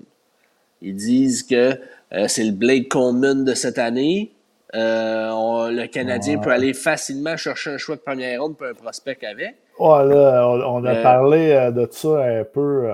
Ils 0.80 0.96
disent 0.96 1.42
que 1.42 1.78
euh, 2.12 2.28
c'est 2.28 2.44
le 2.44 2.52
Blake 2.52 2.88
Coleman 2.88 3.44
de 3.44 3.54
cette 3.54 3.78
année. 3.78 4.33
Euh, 4.74 5.70
le 5.70 5.86
Canadien 5.86 6.38
peut 6.38 6.50
aller 6.50 6.74
facilement 6.74 7.36
chercher 7.36 7.70
un 7.70 7.78
choix 7.78 7.96
de 7.96 8.00
première 8.00 8.42
ronde 8.42 8.56
pour 8.56 8.66
un 8.66 8.74
prospect 8.74 9.18
avec. 9.24 9.54
Ouais, 9.78 10.04
là, 10.04 10.48
on, 10.48 10.84
a 10.84 10.94
euh, 10.94 11.02
parlé 11.02 11.70
de 11.72 11.88
ça 11.90 12.24
un 12.24 12.44
peu 12.44 12.92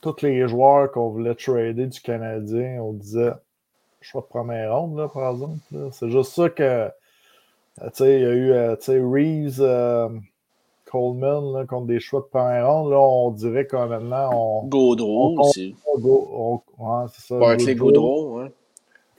tous 0.00 0.22
les 0.22 0.46
joueurs 0.48 0.90
qu'on 0.90 1.08
voulait 1.08 1.34
trader 1.34 1.86
du 1.86 2.00
Canadien, 2.00 2.80
on 2.80 2.92
disait 2.92 3.32
choix 4.04 4.20
de 4.20 4.26
première 4.26 4.76
ronde, 4.76 4.98
là, 4.98 5.08
par 5.08 5.32
exemple. 5.32 5.58
C'est 5.92 6.10
juste 6.10 6.32
ça 6.32 6.50
que. 6.50 6.62
Euh, 6.62 6.90
tu 7.86 7.90
sais, 7.94 8.20
il 8.20 8.22
y 8.22 8.26
a 8.26 8.32
eu 8.32 8.52
euh, 8.52 8.76
Reeves, 8.88 9.60
euh, 9.60 10.08
Coleman 10.84 11.52
là, 11.52 11.66
contre 11.66 11.86
des 11.86 11.98
choix 11.98 12.20
de 12.20 12.26
première 12.26 12.70
ronde. 12.70 12.90
Là, 12.92 13.00
on 13.00 13.30
dirait 13.30 13.66
que 13.66 13.76
maintenant, 13.76 14.30
on. 14.32 14.66
Gaudreau 14.66 15.40
aussi. 15.40 15.74
On, 15.86 16.60
ouais, 16.78 17.06
c'est 17.12 17.26
ça. 17.26 17.38
Barclay 17.38 17.74
Gaudreau, 17.74 18.38
ouais. 18.38 18.52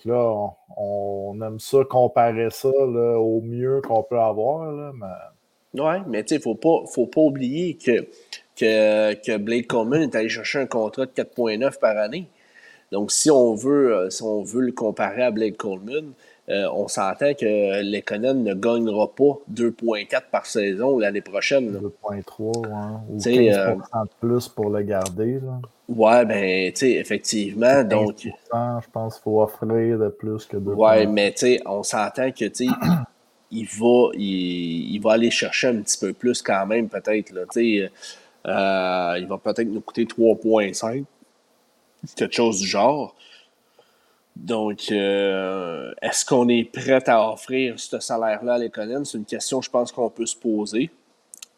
Là, 0.05 0.49
on, 0.77 1.39
aime 1.41 1.59
ça, 1.59 1.79
comparer 1.89 2.49
ça 2.49 2.69
au 2.69 3.41
mieux 3.41 3.81
qu'on 3.81 4.03
peut 4.03 4.19
avoir. 4.19 4.71
Là, 4.71 4.91
mais... 4.93 5.81
Ouais, 5.81 5.99
mais 6.07 6.21
il 6.21 6.35
ne 6.35 6.39
faut 6.39 6.55
pas, 6.55 6.85
faut 6.87 7.07
pas 7.07 7.21
oublier 7.21 7.75
que 7.75 8.07
que, 8.55 9.13
que 9.15 9.37
Blake 9.37 9.67
Coleman 9.67 10.01
est 10.01 10.15
allé 10.15 10.29
chercher 10.29 10.59
un 10.59 10.65
contrat 10.65 11.05
de 11.05 11.11
4,9 11.11 11.79
par 11.79 11.97
année. 11.97 12.27
Donc, 12.91 13.11
si 13.11 13.29
on 13.29 13.55
veut, 13.55 13.95
euh, 13.95 14.09
si 14.09 14.23
on 14.23 14.43
veut 14.43 14.61
le 14.61 14.71
comparer 14.71 15.23
à 15.23 15.31
Blake 15.31 15.57
Coleman, 15.57 16.13
euh, 16.49 16.69
on 16.73 16.87
s'entend 16.87 17.33
que 17.33 17.81
Lekonen 17.81 18.43
ne 18.43 18.53
gagnera 18.53 19.13
pas 19.13 19.39
2,4 19.51 20.29
par 20.31 20.45
saison 20.45 20.99
l'année 20.99 21.21
prochaine. 21.21 21.71
2,3, 21.71 21.81
ouais. 22.07 22.73
Ou 23.09 23.17
15% 23.17 23.51
euh, 23.51 23.75
de 23.75 24.09
plus 24.19 24.47
pour 24.49 24.69
le 24.69 24.83
garder. 24.83 25.39
Là. 25.39 25.59
Ouais, 25.87 26.25
ben, 26.25 26.71
tu 26.71 26.79
sais, 26.79 26.91
effectivement. 26.93 27.83
Donc, 27.83 28.17
je 28.23 28.29
pense 28.91 29.15
qu'il 29.15 29.23
faut 29.23 29.41
offrir 29.41 29.97
de 29.97 30.09
plus 30.09 30.45
que 30.45 30.57
2. 30.57 30.71
Ouais, 30.73 31.05
mais 31.07 31.31
tu 31.31 31.39
sais, 31.39 31.61
on 31.65 31.83
s'entend 31.83 32.31
que, 32.31 32.45
tu 32.45 32.67
sais, 32.67 32.73
il 33.51 33.65
va, 33.65 34.09
il, 34.13 34.95
il, 34.95 34.99
va 34.99 35.13
aller 35.13 35.31
chercher 35.31 35.67
un 35.67 35.81
petit 35.81 35.97
peu 35.97 36.13
plus 36.13 36.41
quand 36.41 36.65
même, 36.67 36.89
peut-être. 36.89 37.31
Tu 37.31 37.45
sais, 37.51 37.91
euh, 38.47 39.15
il 39.19 39.27
va 39.27 39.37
peut-être 39.37 39.67
nous 39.67 39.81
coûter 39.81 40.05
3,5, 40.05 41.03
quelque 42.15 42.35
chose 42.35 42.59
du 42.59 42.67
genre. 42.67 43.15
Donc, 44.35 44.91
euh, 44.91 45.93
est-ce 46.01 46.25
qu'on 46.25 46.49
est 46.49 46.63
prêt 46.63 47.07
à 47.07 47.31
offrir 47.31 47.79
ce 47.79 47.99
salaire-là 47.99 48.55
à 48.55 48.57
l'économie? 48.57 49.05
C'est 49.05 49.17
une 49.17 49.25
question, 49.25 49.61
je 49.61 49.69
pense, 49.69 49.91
qu'on 49.91 50.09
peut 50.09 50.25
se 50.25 50.35
poser. 50.35 50.89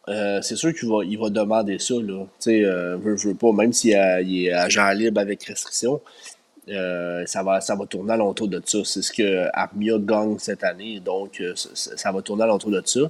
Euh, 0.09 0.41
c'est 0.41 0.55
sûr 0.55 0.73
qu'il 0.73 0.88
va, 0.88 1.03
il 1.03 1.17
va 1.17 1.30
demander 1.30 1.80
ça, 1.80 1.95
là. 1.95 2.25
Sais, 2.39 2.61
veut, 2.61 3.15
veut 3.15 3.36
pas, 3.36 3.51
même 3.51 3.73
s'il 3.73 3.91
est 3.91 4.51
agent 4.51 4.89
libre 4.91 5.19
avec 5.19 5.43
restriction, 5.43 5.99
ça, 6.67 7.43
va, 7.43 7.61
ça 7.61 7.75
va 7.75 7.86
tourner 7.88 8.13
à 8.13 8.17
l'entour 8.17 8.47
de 8.47 8.61
ça. 8.63 8.80
C'est 8.86 9.01
ce 9.01 9.11
que 9.11 9.47
Armia 9.53 9.97
gagne 9.99 10.38
cette 10.38 10.63
année, 10.63 10.99
donc 10.99 11.41
ça, 11.55 11.97
ça, 11.97 12.11
va 12.11 12.21
tourner 12.21 12.43
à 12.43 12.47
l'entour 12.47 12.71
de 12.71 12.82
ça 12.86 13.01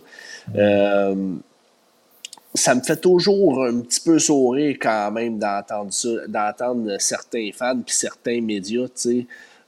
ça 2.57 2.75
me 2.75 2.81
fait 2.81 2.97
toujours 2.97 3.63
un 3.63 3.81
petit 3.81 4.01
peu 4.01 4.19
sourire 4.19 4.77
quand 4.81 5.11
même 5.11 5.37
d'entendre 5.37 5.93
ça, 5.93 6.09
d'entendre 6.27 6.97
certains 6.99 7.49
fans 7.53 7.79
puis 7.79 7.95
certains 7.95 8.41
médias, 8.41 8.87
tu 8.87 8.91
sais. 8.95 9.25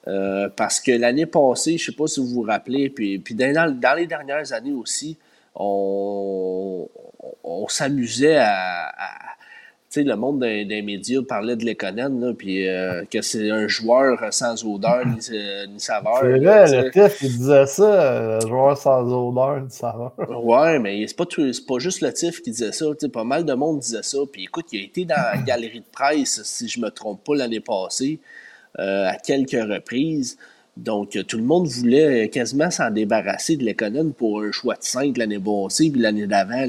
Euh, 0.07 0.49
parce 0.55 0.79
que 0.79 0.91
l'année 0.91 1.25
passée, 1.25 1.77
je 1.77 1.85
sais 1.85 1.95
pas 1.95 2.07
si 2.07 2.19
vous 2.19 2.27
vous 2.27 2.41
rappelez, 2.41 2.89
puis, 2.89 3.19
puis 3.19 3.35
dans, 3.35 3.79
dans 3.79 3.93
les 3.97 4.07
dernières 4.07 4.53
années 4.53 4.73
aussi, 4.73 5.17
on, 5.55 6.87
on, 7.43 7.67
s'amusait 7.67 8.37
à, 8.37 8.91
sais, 9.89 10.03
le 10.03 10.15
monde 10.15 10.39
des, 10.39 10.81
médias 10.81 11.21
parlait 11.27 11.55
de 11.55 11.65
Lekonen, 11.65 12.33
puis 12.35 12.67
euh, 12.67 13.03
que 13.11 13.21
c'est 13.21 13.49
un 13.49 13.67
joueur 13.67 14.19
sans 14.31 14.63
odeur 14.65 15.05
ni, 15.05 15.17
euh, 15.31 15.65
ni 15.67 15.79
saveur. 15.79 16.19
C'est 16.21 16.39
vrai, 16.39 16.83
le 16.83 16.91
TIF, 16.91 17.21
il 17.23 17.37
disait 17.37 17.65
ça, 17.65 18.37
un 18.37 18.39
joueur 18.39 18.77
sans 18.77 19.01
odeur 19.01 19.61
ni 19.61 19.71
saveur. 19.71 20.13
Ouais, 20.43 20.79
mais 20.79 21.05
c'est 21.07 21.17
pas, 21.17 21.25
pas 21.25 21.79
juste 21.79 22.01
le 22.01 22.13
TIF 22.13 22.41
qui 22.41 22.51
disait 22.51 22.71
ça. 22.71 22.85
Pas 23.11 23.23
mal 23.23 23.45
de 23.45 23.53
monde 23.53 23.79
disait 23.79 24.03
ça. 24.03 24.19
Puis 24.31 24.43
écoute, 24.43 24.67
il 24.71 24.81
a 24.81 24.83
été 24.83 25.05
dans 25.05 25.15
la 25.15 25.37
galerie 25.45 25.79
de 25.79 25.91
presse, 25.91 26.41
si 26.43 26.67
je 26.67 26.79
me 26.79 26.89
trompe 26.89 27.23
pas, 27.23 27.35
l'année 27.35 27.59
passée, 27.59 28.19
euh, 28.77 29.07
à 29.09 29.15
quelques 29.15 29.51
reprises. 29.51 30.37
Donc, 30.77 31.17
tout 31.27 31.37
le 31.37 31.43
monde 31.43 31.67
voulait 31.67 32.29
quasiment 32.29 32.71
s'en 32.71 32.89
débarrasser 32.89 33.57
de 33.57 33.63
l'économie 33.63 34.13
pour 34.13 34.41
un 34.41 34.51
choix 34.51 34.75
de 34.75 34.83
5 34.83 35.17
l'année 35.17 35.39
passée 35.39 35.89
puis 35.89 35.99
l'année 35.99 36.27
d'avant. 36.27 36.65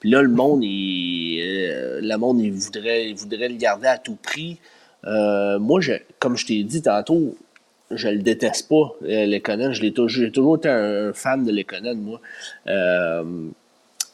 Puis 0.00 0.10
là, 0.10 0.20
le 0.20 0.28
monde, 0.28 0.62
il, 0.62 1.40
euh, 1.42 2.00
le 2.02 2.16
monde, 2.18 2.40
il 2.40 2.52
voudrait, 2.52 3.08
il 3.08 3.16
voudrait 3.16 3.48
le 3.48 3.56
garder 3.56 3.86
à 3.86 3.96
tout 3.96 4.16
prix. 4.16 4.58
Euh, 5.06 5.58
moi, 5.58 5.80
je, 5.80 5.92
comme 6.18 6.36
je 6.36 6.46
t'ai 6.46 6.62
dit 6.62 6.82
tantôt, 6.82 7.36
je 7.90 8.08
le 8.08 8.18
déteste 8.18 8.68
pas, 8.68 8.94
euh, 9.04 9.24
l'économie. 9.24 9.74
J'ai 9.74 9.92
toujours, 9.92 10.30
toujours 10.30 10.56
été 10.56 10.68
un, 10.68 11.12
fan 11.14 11.44
de 11.44 11.50
l'économie, 11.50 12.02
moi. 12.02 12.20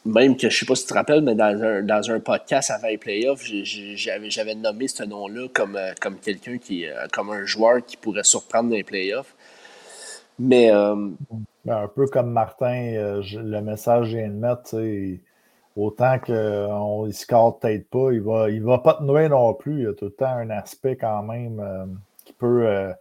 Même 0.04 0.36
que 0.36 0.48
je 0.48 0.58
sais 0.58 0.66
pas 0.66 0.74
si 0.74 0.84
tu 0.84 0.88
te 0.88 0.94
rappelles, 0.94 1.22
mais 1.22 1.34
dans 1.34 1.62
un, 1.62 1.82
dans 1.82 2.10
un 2.10 2.20
podcast 2.20 2.70
avant 2.70 2.88
les 2.88 2.98
playoffs, 2.98 3.44
j'avais 3.44 4.54
nommé 4.54 4.88
ce 4.88 5.04
nom-là 5.04 5.48
comme, 5.52 5.78
comme 6.00 6.16
quelqu'un 6.18 6.58
qui, 6.58 6.86
comme 7.12 7.30
un 7.30 7.44
joueur 7.44 7.84
qui 7.84 7.96
pourrait 7.96 8.24
surprendre 8.24 8.70
les 8.70 8.84
playoffs. 8.84 9.34
Mais. 10.38 10.70
Euh, 10.72 11.10
ben, 11.64 11.76
un 11.76 11.88
peu 11.88 12.06
comme 12.06 12.32
Martin, 12.32 12.94
euh, 12.94 13.22
le 13.34 13.60
message 13.60 14.14
vient 14.14 14.28
de 14.28 14.32
mettre, 14.32 14.76
autant 15.76 16.18
qu'on 16.18 17.06
ne 17.06 17.12
score 17.12 17.58
peut-être 17.58 17.88
pas, 17.90 18.12
il 18.12 18.22
va, 18.22 18.50
il 18.50 18.62
va 18.62 18.78
pas 18.78 18.94
te 18.94 19.02
nouer 19.02 19.28
non 19.28 19.52
plus. 19.54 19.80
Il 19.80 19.82
y 19.82 19.86
a 19.86 19.92
tout 19.92 20.06
le 20.06 20.10
temps 20.12 20.26
un 20.26 20.50
aspect 20.50 20.96
quand 20.96 21.22
même 21.22 21.60
euh, 21.60 21.84
qui 22.24 22.32
peut 22.32 22.92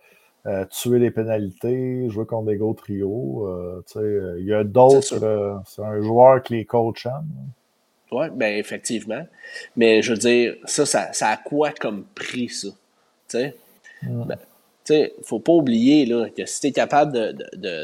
tuer 0.69 0.99
les 0.99 1.11
pénalités, 1.11 2.09
jouer 2.09 2.25
contre 2.25 2.47
des 2.47 2.57
gros 2.57 2.73
trios. 2.73 3.47
il 3.95 4.45
y 4.45 4.53
a 4.53 4.63
d'autres. 4.63 5.61
c'est 5.65 5.81
un 5.81 6.01
joueur 6.01 6.43
qui 6.43 6.53
les 6.55 6.65
coach. 6.65 7.07
Oui, 8.11 8.25
bien 8.31 8.55
effectivement. 8.55 9.25
Mais 9.75 10.01
je 10.01 10.13
veux 10.13 10.17
dire, 10.17 10.55
ça, 10.65 10.85
ça, 10.85 11.27
a 11.27 11.37
quoi 11.37 11.71
comme 11.71 12.05
prix, 12.15 12.49
ça? 12.49 12.69
Tu 12.69 12.75
sais? 13.27 13.55
Mm. 14.03 14.23
Ben, 14.25 14.37
il 14.89 15.11
ne 15.19 15.23
faut 15.23 15.39
pas 15.39 15.51
oublier 15.51 16.05
là, 16.05 16.29
que 16.29 16.45
si 16.45 16.61
tu 16.61 16.67
es 16.67 16.71
capable 16.71 17.35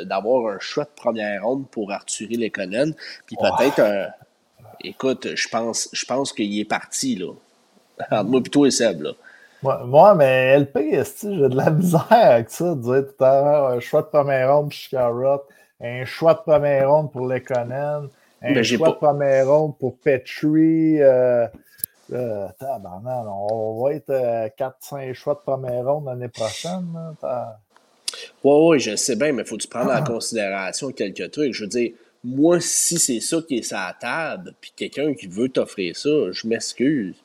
d'avoir 0.05 0.55
un 0.55 0.59
choix 0.59 0.85
de 0.85 0.89
première 0.95 1.43
ronde 1.43 1.67
pour 1.69 1.91
Arthur 1.91 2.27
Lekonen, 2.31 2.93
puis 3.25 3.35
peut-être 3.35 3.79
un. 3.79 4.07
Écoute, 4.83 5.35
je 5.35 5.47
pense, 5.47 5.89
je 5.93 6.05
pense 6.05 6.33
qu'il 6.33 6.59
est 6.59 6.65
parti, 6.65 7.15
là. 7.15 7.33
Entre 8.11 8.29
moi 8.29 8.41
plutôt 8.41 8.65
et 8.65 8.71
Seb, 8.71 9.01
là. 9.01 9.11
Moi, 9.85 10.15
mais 10.15 10.59
LP, 10.59 11.03
j'ai 11.21 11.49
de 11.49 11.55
la 11.55 11.69
misère 11.71 12.07
avec 12.09 12.49
ça, 12.49 12.75
de 12.75 12.81
dire 12.81 13.05
tout 13.07 13.23
à 13.23 13.41
l'heure 13.41 13.67
un 13.67 13.79
choix 13.79 14.01
de 14.01 14.07
première 14.07 14.53
ronde 14.53 14.65
pour 14.65 14.73
Chicago, 14.73 15.43
un 15.81 16.05
choix 16.05 16.33
de 16.33 16.39
première 16.39 16.89
ronde 16.89 17.11
pour 17.11 17.27
Lekonen, 17.27 18.09
un 18.41 18.53
ben, 18.53 18.63
choix 18.63 18.89
de 18.89 18.93
première 18.95 19.47
ronde 19.47 19.77
pour 19.77 19.97
Petrie. 19.97 21.01
Euh, 21.01 21.47
euh, 22.13 22.47
on 22.61 23.83
va 23.83 23.93
être 23.93 24.11
4-5 24.11 25.09
euh, 25.09 25.13
choix 25.13 25.33
de 25.33 25.39
première 25.39 25.85
ronde 25.85 26.05
l'année 26.05 26.27
prochaine. 26.27 26.85
Oui, 28.43 28.69
oui, 28.69 28.79
je 28.79 28.95
sais 28.95 29.15
bien, 29.15 29.31
mais 29.33 29.41
il 29.41 29.47
faut 29.47 29.57
tu 29.57 29.67
prendre 29.67 29.91
en 29.91 30.03
considération 30.03 30.91
quelques 30.91 31.31
trucs. 31.31 31.53
Je 31.53 31.63
veux 31.63 31.69
dire, 31.69 31.91
moi, 32.23 32.59
si 32.59 32.99
c'est 32.99 33.19
ça 33.19 33.37
qui 33.47 33.57
est 33.57 33.63
sa 33.63 33.95
table, 33.99 34.53
puis 34.61 34.71
quelqu'un 34.75 35.13
qui 35.13 35.27
veut 35.27 35.49
t'offrir 35.49 35.95
ça, 35.95 36.31
je 36.31 36.47
m'excuse. 36.47 37.15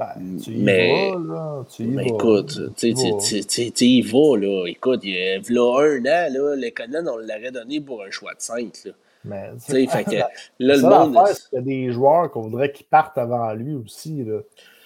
Ben, 0.00 0.38
tu 0.42 0.52
y 0.52 0.62
mais, 0.62 1.10
vas, 1.10 1.18
là. 1.18 1.64
Tu 1.70 1.82
y 1.82 1.86
mais 1.88 2.06
écoute, 2.06 2.58
tu 2.74 2.88
y 2.88 4.00
vas, 4.00 4.36
là. 4.38 4.64
Écoute, 4.66 5.00
il 5.02 5.10
y 5.10 5.28
a, 5.28 5.36
un 5.36 5.98
an, 5.98 6.32
là, 6.32 6.56
les 6.56 6.74
on 7.06 7.16
l'aurait 7.18 7.50
donné 7.52 7.82
pour 7.82 8.02
un 8.02 8.10
choix 8.10 8.32
de 8.32 8.40
5, 8.40 8.72
là. 8.86 8.92
Mais, 9.26 9.50
fait 9.58 10.04
que, 10.04 10.16
là, 10.16 10.28
le 10.58 10.80
monde. 10.80 11.18
Il 11.52 11.56
y 11.56 11.58
a 11.58 11.60
des 11.60 11.92
joueurs 11.92 12.30
qu'on 12.30 12.40
voudrait 12.42 12.72
qu'ils 12.72 12.86
partent 12.86 13.18
avant 13.18 13.52
lui 13.52 13.74
aussi. 13.74 14.24
Là. 14.24 14.38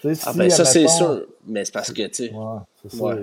ah, 0.05 0.33
ben, 0.35 0.51
ça, 0.51 0.65
c'est 0.65 0.89
sûr. 0.89 1.27
Mais 1.47 1.65
c'est 1.65 1.73
parce 1.73 1.93
que, 1.93 2.07
tu 2.09 2.27
sais. 2.27 2.33
Ouais, 2.33 2.59
c'est 2.83 2.97
ça. 2.97 3.15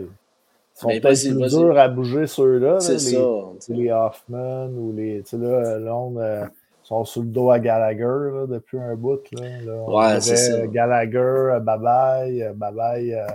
Ils 0.89 1.01
sont 1.01 1.01
plus 1.01 1.49
durs 1.49 1.77
à 1.77 1.89
bouger 1.89 2.26
ceux-là. 2.26 2.80
C'est 2.80 2.99
ça. 2.99 3.19
Les 3.68 3.91
Hoffman 3.91 4.68
ou 4.68 4.93
les. 4.95 5.23
Tu 5.23 5.31
sais, 5.31 5.38
là, 5.38 5.47
euh, 5.47 6.45
sont 6.91 7.05
sur 7.05 7.22
le 7.22 7.27
dos 7.27 7.49
à 7.49 7.59
Gallagher 7.59 8.31
là, 8.34 8.45
depuis 8.47 8.77
un 8.77 8.95
bout. 8.95 9.22
Là, 9.31 9.61
là 9.65 9.84
ouais, 9.84 10.22
c'est 10.22 10.35
ça. 10.35 10.68
Gallagher, 10.68 11.57
Babaye, 11.61 12.51
Babaye. 12.53 13.13
Euh, 13.13 13.27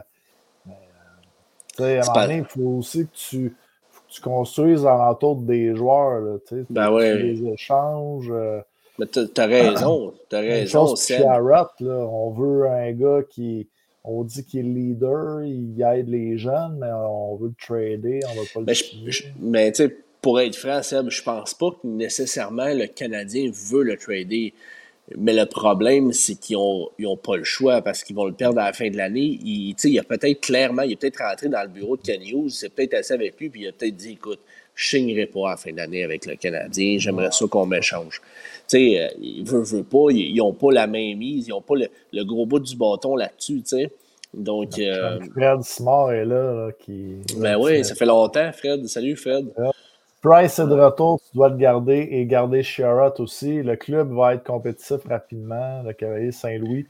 tu 1.76 1.82
sais, 1.82 1.98
à 1.98 2.02
un 2.02 2.06
moment 2.06 2.20
donné, 2.22 2.36
il 2.38 2.44
faut 2.44 2.78
aussi 2.78 3.06
que 3.06 3.14
tu 3.14 3.56
tu 4.08 4.20
construises 4.20 4.86
alentour 4.86 5.36
des 5.36 5.74
joueurs. 5.74 6.20
Là, 6.20 6.62
ben 6.70 6.90
ouais. 6.90 7.22
des 7.22 7.48
échanges. 7.48 8.30
Euh, 8.30 8.60
Mais 8.98 9.06
t'as 9.06 9.24
as 9.36 9.46
raison. 9.46 10.14
T'as 10.28 10.40
raison. 10.40 10.94
Là, 10.96 11.68
on 11.80 12.30
veut 12.30 12.68
un 12.68 12.92
gars 12.92 13.22
qui. 13.28 13.68
on 14.04 14.22
dit 14.22 14.44
qu'il 14.44 14.60
est 14.60 14.62
leader, 14.62 15.42
il 15.42 15.82
aide 15.82 16.08
les 16.08 16.38
jeunes, 16.38 16.78
mais 16.78 16.90
on 16.92 17.36
veut 17.36 17.48
le 17.48 17.54
trader, 17.60 18.20
on 18.30 18.40
va 18.40 18.42
pas 18.54 18.60
le 18.60 19.04
Mais, 19.04 19.12
mais 19.38 19.72
tu 19.72 19.84
sais, 19.84 19.96
pour 20.26 20.40
être 20.40 20.56
franc, 20.56 20.82
Seb, 20.82 21.08
je 21.08 21.22
pense 21.22 21.54
pas 21.54 21.70
que 21.70 21.86
nécessairement 21.86 22.74
le 22.74 22.88
Canadien 22.88 23.48
veut 23.70 23.84
le 23.84 23.96
trader. 23.96 24.54
Mais 25.16 25.32
le 25.32 25.46
problème, 25.46 26.12
c'est 26.12 26.34
qu'ils 26.34 26.56
n'ont 26.56 26.88
ont 27.04 27.16
pas 27.16 27.36
le 27.36 27.44
choix 27.44 27.80
parce 27.80 28.02
qu'ils 28.02 28.16
vont 28.16 28.24
le 28.24 28.32
perdre 28.32 28.58
à 28.58 28.64
la 28.64 28.72
fin 28.72 28.90
de 28.90 28.96
l'année. 28.96 29.38
Il, 29.44 29.76
il 29.84 29.98
a 30.00 30.02
peut-être 30.02 30.40
clairement, 30.40 30.82
il 30.82 30.94
est 30.94 30.96
peut-être 30.96 31.22
rentré 31.22 31.48
dans 31.48 31.62
le 31.62 31.68
bureau 31.68 31.96
de 31.96 32.02
Ken 32.02 32.20
Hughes, 32.20 32.50
c'est 32.50 32.70
peut-être 32.70 32.94
assez 32.94 33.14
avec 33.14 33.38
lui, 33.38 33.50
puis 33.50 33.60
il 33.60 33.68
a 33.68 33.72
peut-être 33.72 33.94
dit 33.94 34.14
écoute, 34.14 34.40
je 34.74 34.88
signerai 34.88 35.26
pas 35.26 35.46
à 35.46 35.50
la 35.50 35.56
fin 35.58 35.70
de 35.70 35.76
l'année 35.76 36.02
avec 36.02 36.26
le 36.26 36.34
Canadien, 36.34 36.96
j'aimerais 36.98 37.30
ça 37.30 37.46
qu'on 37.46 37.66
m'échange. 37.66 38.20
Tu 38.66 38.78
sais, 38.78 39.00
euh, 39.00 39.08
il 39.22 39.44
veut, 39.44 39.62
veut 39.62 39.84
pas, 39.84 40.10
ils 40.10 40.34
n'ont 40.34 40.54
pas 40.54 40.72
la 40.72 40.88
main 40.88 41.14
mise, 41.14 41.46
ils 41.46 41.50
n'ont 41.50 41.62
pas 41.62 41.74
le, 41.76 42.24
gros 42.24 42.46
bout 42.46 42.58
du 42.58 42.74
bâton 42.74 43.14
là-dessus, 43.14 43.62
tu 43.62 43.76
sais. 43.76 43.92
Donc. 44.34 44.76
Euh, 44.80 45.20
Fred 45.32 45.62
Smart 45.62 46.10
est 46.10 46.24
là, 46.24 46.70
qui. 46.80 47.18
Ben 47.38 47.56
oui, 47.56 47.84
ça 47.84 47.94
fait 47.94 48.06
longtemps, 48.06 48.50
Fred. 48.52 48.88
Salut, 48.88 49.14
Fred. 49.14 49.52
Price 50.26 50.58
est 50.58 50.66
de 50.66 50.74
retour, 50.74 51.20
tu 51.20 51.36
dois 51.36 51.50
le 51.50 51.56
garder 51.56 52.08
et 52.10 52.26
garder 52.26 52.64
Sherrod 52.64 53.14
aussi. 53.20 53.62
Le 53.62 53.76
club 53.76 54.12
va 54.12 54.34
être 54.34 54.42
compétitif 54.42 55.06
rapidement. 55.08 55.84
Le 55.84 55.92
Cavalier 55.92 56.32
Saint-Louis 56.32 56.88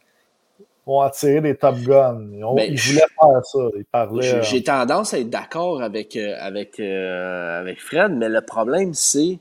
vont 0.86 1.02
attirer 1.02 1.42
des 1.42 1.54
Top 1.54 1.76
Guns. 1.76 2.30
Ils, 2.32 2.40
ben, 2.40 2.74
voulaient 2.74 2.76
faire 2.78 3.44
ça. 3.44 3.58
Ils 3.76 3.84
parlaient. 3.84 4.42
J'ai 4.42 4.60
euh, 4.60 4.62
tendance 4.62 5.12
à 5.12 5.18
être 5.18 5.28
d'accord 5.28 5.82
avec, 5.82 6.16
euh, 6.16 6.34
avec, 6.40 6.80
euh, 6.80 7.60
avec 7.60 7.78
Fred, 7.78 8.12
mais 8.12 8.30
le 8.30 8.40
problème, 8.40 8.94
c'est 8.94 9.38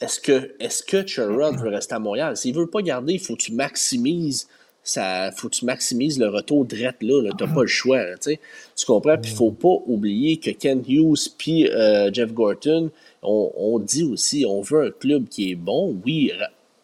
est-ce 0.00 0.20
que, 0.20 0.54
est 0.60 0.86
que 0.86 1.04
Sherrod 1.04 1.56
veut 1.56 1.70
rester 1.70 1.96
à 1.96 1.98
Montréal? 1.98 2.36
S'il 2.36 2.54
ne 2.54 2.60
veut 2.60 2.70
pas 2.70 2.80
garder, 2.80 3.14
il 3.14 3.20
faut 3.20 3.34
que 3.34 3.42
tu 3.42 3.52
maximises 3.52 4.48
ça 4.90 5.30
faut 5.32 5.48
que 5.48 5.54
tu 5.54 5.64
maximises 5.64 6.18
le 6.18 6.28
retour 6.28 6.64
direct 6.64 7.02
là, 7.02 7.22
là. 7.22 7.30
tu 7.36 7.44
n'as 7.44 7.54
pas 7.54 7.62
le 7.62 7.66
choix. 7.66 8.00
tu 8.20 8.38
comprends? 8.86 9.16
Puis 9.16 9.30
il 9.30 9.34
ne 9.34 9.38
faut 9.38 9.50
pas 9.52 9.82
oublier 9.86 10.36
que 10.38 10.50
Ken 10.50 10.82
Hughes 10.86 11.30
puis 11.38 11.68
euh, 11.68 12.10
Jeff 12.12 12.32
Gorton, 12.32 12.90
on, 13.22 13.78
dit 13.78 14.04
aussi 14.04 14.44
on 14.48 14.60
veut 14.60 14.86
un 14.86 14.90
club 14.90 15.28
qui 15.28 15.52
est 15.52 15.54
bon, 15.54 15.96
oui, 16.04 16.32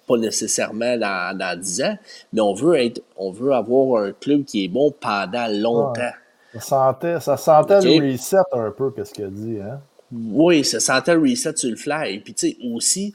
pas 0.07 0.17
nécessairement 0.17 0.97
dans, 0.97 1.37
dans 1.37 1.59
10 1.59 1.83
ans, 1.83 1.99
mais 2.33 2.41
on 2.41 2.55
veut 2.55 2.77
être 2.77 3.03
on 3.17 3.33
veut 3.33 3.53
avoir 3.53 4.03
un 4.03 4.13
club 4.13 4.45
qui 4.45 4.65
est 4.65 4.69
bon 4.69 4.93
pendant 4.99 5.49
longtemps. 5.49 6.13
Ça 6.55 6.61
sentait, 6.61 7.21
ça 7.21 7.37
sentait 7.37 7.81
le 7.81 8.13
reset 8.13 8.37
un 8.53 8.71
peu, 8.71 8.91
qu'est-ce 8.91 9.13
qu'il 9.13 9.25
a 9.25 9.29
dit, 9.29 9.59
hein? 9.61 9.81
Oui, 10.13 10.65
ça 10.65 10.79
sentait 10.81 11.15
le 11.15 11.21
reset 11.21 11.57
sur 11.57 11.71
le 11.71 11.77
fly. 11.77 12.21
Puis 12.21 12.35
tu 12.35 12.51
sais, 12.51 12.57
aussi, 12.73 13.15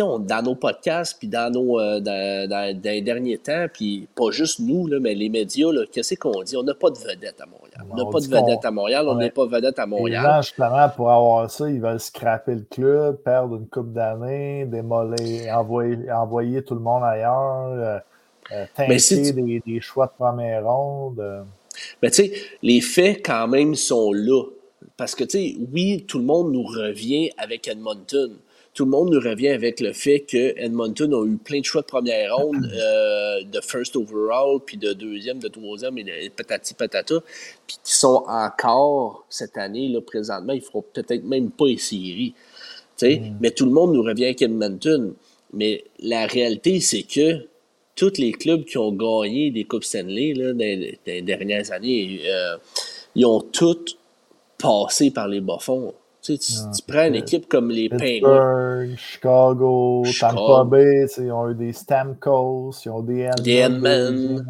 on, 0.00 0.18
dans 0.18 0.42
nos 0.42 0.54
podcasts, 0.54 1.18
puis 1.18 1.28
dans 1.28 1.52
nos 1.52 1.78
euh, 1.78 2.00
dans, 2.00 2.80
les 2.82 3.02
derniers 3.02 3.38
temps, 3.38 3.66
puis 3.72 4.08
pas 4.14 4.30
juste 4.30 4.60
nous, 4.60 4.86
là, 4.86 4.98
mais 5.00 5.14
les 5.14 5.28
médias, 5.28 5.68
qu'est-ce 5.90 6.14
qu'on 6.14 6.42
dit? 6.42 6.56
On 6.56 6.62
n'a 6.62 6.74
pas 6.74 6.90
de 6.90 6.98
vedette 6.98 7.40
à 7.40 7.46
Montréal. 7.46 7.86
On 7.90 7.96
n'a 7.96 8.10
pas 8.10 8.20
de 8.20 8.26
vedette 8.26 8.64
à 8.64 8.70
Montréal, 8.70 9.06
on 9.08 9.14
n'est 9.16 9.30
pas 9.30 9.46
vedette 9.46 9.78
à 9.78 9.86
Montréal. 9.86 10.22
Les 10.22 10.30
gens, 10.30 10.42
justement, 10.42 10.88
pour 10.88 11.10
avoir 11.10 11.50
ça, 11.50 11.68
ils 11.68 11.80
veulent 11.80 12.00
scraper 12.00 12.54
le 12.54 12.66
club, 12.70 13.16
perdre 13.16 13.56
une 13.56 13.66
coupe 13.66 13.92
d'années, 13.92 14.64
démolir, 14.66 15.56
envoyer, 15.58 16.10
envoyer 16.10 16.62
tout 16.62 16.74
le 16.74 16.80
monde 16.80 17.02
ailleurs, 17.04 17.72
euh, 17.72 17.98
euh 18.52 18.66
des, 18.88 19.80
choix 19.80 20.06
de 20.06 20.12
première 20.16 20.66
ronde. 20.66 21.20
Euh. 21.20 21.42
Mais 22.02 22.10
tu 22.10 22.26
sais, 22.26 22.32
les 22.62 22.80
faits, 22.80 23.24
quand 23.24 23.48
même, 23.48 23.74
sont 23.74 24.12
là. 24.12 24.44
Parce 24.96 25.14
que, 25.14 25.24
tu 25.24 25.30
sais, 25.30 25.56
oui, 25.72 26.04
tout 26.06 26.18
le 26.18 26.24
monde 26.24 26.52
nous 26.52 26.64
revient 26.64 27.30
avec 27.38 27.66
Edmonton 27.66 28.36
tout 28.74 28.84
le 28.84 28.90
monde 28.90 29.10
nous 29.10 29.20
revient 29.20 29.48
avec 29.48 29.80
le 29.80 29.92
fait 29.92 30.20
que 30.20 30.54
Edmonton 30.56 31.12
a 31.12 31.26
eu 31.26 31.36
plein 31.36 31.60
de 31.60 31.64
choix 31.64 31.82
de 31.82 31.86
première 31.86 32.36
ronde, 32.36 32.70
euh, 32.74 33.42
de 33.44 33.60
first 33.60 33.96
overall, 33.96 34.60
puis 34.64 34.76
de 34.76 34.92
deuxième, 34.92 35.38
de 35.38 35.48
troisième, 35.48 35.98
et 35.98 36.04
de 36.04 36.28
patati 36.30 36.74
patata, 36.74 37.16
puis 37.66 37.76
qui 37.84 37.92
sont 37.92 38.24
encore 38.26 39.24
cette 39.28 39.58
année, 39.58 39.88
là, 39.88 40.00
présentement, 40.00 40.52
ils 40.52 40.62
feront 40.62 40.84
peut-être 40.92 41.24
même 41.24 41.50
pas 41.50 41.66
les 41.66 41.78
séries. 41.78 42.34
Mm. 43.02 43.36
Mais 43.40 43.50
tout 43.50 43.64
le 43.64 43.72
monde 43.72 43.92
nous 43.92 44.02
revient 44.02 44.26
avec 44.26 44.42
Edmonton. 44.42 45.14
Mais 45.52 45.84
la 45.98 46.26
réalité, 46.26 46.80
c'est 46.80 47.02
que 47.02 47.46
tous 47.94 48.18
les 48.18 48.32
clubs 48.32 48.64
qui 48.64 48.78
ont 48.78 48.92
gagné 48.92 49.50
des 49.50 49.64
Coupes 49.64 49.84
Stanley 49.84 50.32
là, 50.34 50.52
dans, 50.52 50.58
les 51.06 51.22
dernières 51.22 51.70
années, 51.72 52.20
euh, 52.26 52.56
ils 53.14 53.26
ont 53.26 53.40
tous 53.40 53.98
passé 54.58 55.10
par 55.10 55.28
les 55.28 55.40
bas-fonds. 55.40 55.94
Tu, 56.22 56.36
sais, 56.36 56.38
tu, 56.38 56.52
ah, 56.64 56.70
prends 56.86 57.06
une 57.06 57.16
équipe 57.16 57.48
comme 57.48 57.70
les 57.70 57.88
Penguins. 57.88 58.96
Chicago, 58.96 60.04
Tampa 60.20 60.64
Bay, 60.64 61.06
ils 61.18 61.32
ont 61.32 61.50
eu 61.50 61.54
des 61.54 61.72
Stamkos, 61.72 62.72
ils 62.84 62.90
ont 62.90 63.02
des 63.02 63.28
Edmund. 63.44 64.44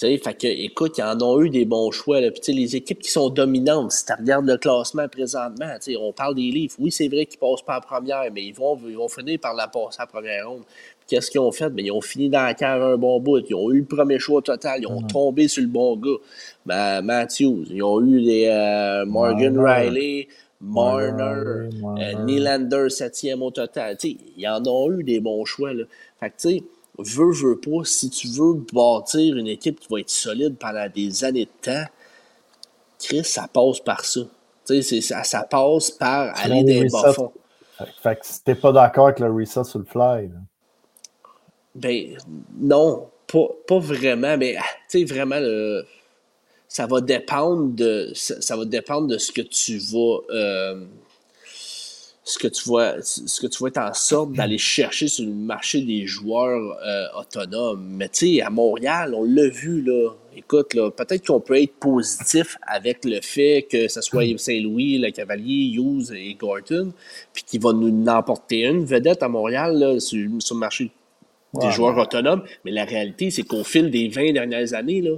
Tu 0.00 0.06
sais, 0.06 0.16
fait 0.16 0.34
que, 0.34 0.46
écoute, 0.46 0.96
ils 0.96 1.02
en 1.02 1.20
ont 1.20 1.42
eu 1.42 1.50
des 1.50 1.66
bons 1.66 1.90
choix. 1.90 2.22
Là. 2.22 2.30
Puis, 2.30 2.54
les 2.54 2.76
équipes 2.76 3.00
qui 3.00 3.10
sont 3.10 3.28
dominantes, 3.28 3.92
si 3.92 4.06
tu 4.06 4.12
regardes 4.14 4.46
le 4.46 4.56
classement 4.56 5.08
présentement, 5.08 5.74
on 5.98 6.12
parle 6.12 6.34
des 6.34 6.50
livres. 6.50 6.74
Oui, 6.78 6.90
c'est 6.90 7.08
vrai 7.08 7.26
qu'ils 7.26 7.38
passent 7.38 7.60
pas 7.60 7.78
en 7.78 7.80
première, 7.80 8.24
mais 8.32 8.44
ils 8.44 8.54
vont, 8.54 8.78
ils 8.86 8.96
vont 8.96 9.08
finir 9.08 9.38
par 9.40 9.52
la 9.52 9.68
passer 9.68 10.00
à 10.00 10.06
première 10.06 10.48
ronde. 10.48 10.62
Qu'est-ce 11.06 11.30
qu'ils 11.30 11.40
ont 11.40 11.52
fait? 11.52 11.68
Ben, 11.68 11.84
ils 11.84 11.90
ont 11.90 12.00
fini 12.00 12.30
dans 12.30 12.44
la 12.44 12.54
cave 12.54 12.82
un 12.82 12.96
bon 12.96 13.20
bout. 13.20 13.42
Ils 13.48 13.54
ont 13.54 13.70
eu 13.72 13.80
le 13.80 13.84
premier 13.84 14.18
choix 14.18 14.40
total. 14.40 14.80
Ils 14.80 14.86
ont 14.86 15.02
mm-hmm. 15.02 15.12
tombé 15.12 15.48
sur 15.48 15.62
le 15.62 15.68
bon 15.68 15.96
gars. 15.96 16.18
Ben, 16.64 17.02
Matthews. 17.02 17.64
Ils 17.70 17.82
ont 17.82 18.00
eu 18.02 18.22
des 18.22 18.46
euh, 18.46 19.04
Morgan 19.04 19.58
Riley. 19.58 20.28
Marner, 20.60 21.68
euh, 21.82 22.12
Nylander, 22.24 22.90
septième 22.90 23.42
au 23.42 23.50
total. 23.50 23.96
T'sais, 23.96 24.16
ils 24.36 24.48
en 24.48 24.62
ont 24.66 24.92
eu 24.92 25.02
des 25.02 25.20
bons 25.20 25.44
choix. 25.44 25.72
Là. 25.72 25.84
Fait 26.18 26.30
que, 26.30 26.36
tu 26.36 26.48
sais, 26.48 26.64
veux, 26.98 27.32
veux 27.32 27.58
pas, 27.58 27.84
si 27.84 28.10
tu 28.10 28.28
veux 28.28 28.54
bâtir 28.72 29.36
une 29.36 29.46
équipe 29.46 29.80
qui 29.80 29.88
va 29.90 30.00
être 30.00 30.10
solide 30.10 30.56
pendant 30.58 30.86
des 30.94 31.24
années 31.24 31.46
de 31.46 31.72
temps, 31.72 31.84
Chris, 32.98 33.24
ça 33.24 33.48
passe 33.52 33.80
par 33.80 34.04
ça. 34.04 34.20
Ça, 34.64 35.24
ça 35.24 35.42
passe 35.44 35.90
par 35.90 36.38
aller 36.38 36.62
des 36.62 36.86
bas 36.88 37.12
fonds. 37.12 37.32
Fait 38.02 38.16
que 38.16 38.26
si 38.26 38.44
t'es 38.44 38.54
pas 38.54 38.72
d'accord 38.72 39.06
avec 39.06 39.20
le 39.20 39.32
reset 39.32 39.64
sur 39.64 39.78
le 39.78 39.86
fly, 39.86 40.28
là. 40.28 40.38
Ben, 41.74 42.16
non, 42.58 43.08
pas, 43.26 43.46
pas 43.66 43.78
vraiment, 43.78 44.36
mais, 44.36 44.56
ah, 44.58 44.64
tu 44.90 44.98
sais, 44.98 45.04
vraiment, 45.04 45.38
le 45.38 45.86
ça 46.70 46.86
va 46.86 47.00
dépendre 47.00 47.74
de 47.74 48.12
ça, 48.14 48.56
va 48.56 48.64
dépendre 48.64 49.08
de 49.08 49.18
ce 49.18 49.32
que 49.32 49.42
tu 49.42 49.78
vas 49.78 50.18
euh, 50.30 50.84
ce 52.22 52.38
que 52.38 52.46
tu 52.46 52.70
vas 52.70 53.02
ce 53.02 53.40
que 53.40 53.48
tu 53.48 53.60
vas 53.60 53.68
être 53.70 53.78
en 53.78 53.92
sorte 53.92 54.34
d'aller 54.34 54.56
chercher 54.56 55.08
sur 55.08 55.24
le 55.24 55.32
marché 55.32 55.82
des 55.82 56.06
joueurs 56.06 56.78
euh, 56.86 57.06
autonomes. 57.18 57.84
Mais 57.96 58.08
tu 58.08 58.36
sais, 58.36 58.40
à 58.40 58.50
Montréal, 58.50 59.14
on 59.16 59.24
l'a 59.24 59.48
vu 59.48 59.82
là. 59.82 60.12
Écoute, 60.36 60.74
là, 60.74 60.92
peut-être 60.92 61.26
qu'on 61.26 61.40
peut 61.40 61.60
être 61.60 61.74
positif 61.74 62.56
avec 62.62 63.04
le 63.04 63.20
fait 63.20 63.66
que 63.68 63.88
ce 63.88 64.00
soit 64.00 64.22
Saint-Louis, 64.38 64.98
le 64.98 65.10
Cavalier, 65.10 65.72
Hughes 65.74 66.12
et 66.14 66.34
Gorton, 66.34 66.92
puis 67.32 67.42
qu'il 67.42 67.60
va 67.60 67.72
nous 67.72 68.06
emporter 68.06 68.60
une 68.60 68.84
vedette 68.84 69.24
à 69.24 69.28
Montréal 69.28 69.76
là, 69.76 69.98
sur, 69.98 70.18
le 70.18 70.54
marché 70.54 70.92
des 71.60 71.72
joueurs 71.72 71.98
autonomes. 71.98 72.44
Mais 72.64 72.70
la 72.70 72.84
réalité, 72.84 73.32
c'est 73.32 73.42
qu'au 73.42 73.64
fil 73.64 73.90
des 73.90 74.06
20 74.06 74.34
dernières 74.34 74.72
années, 74.72 75.00
là, 75.00 75.16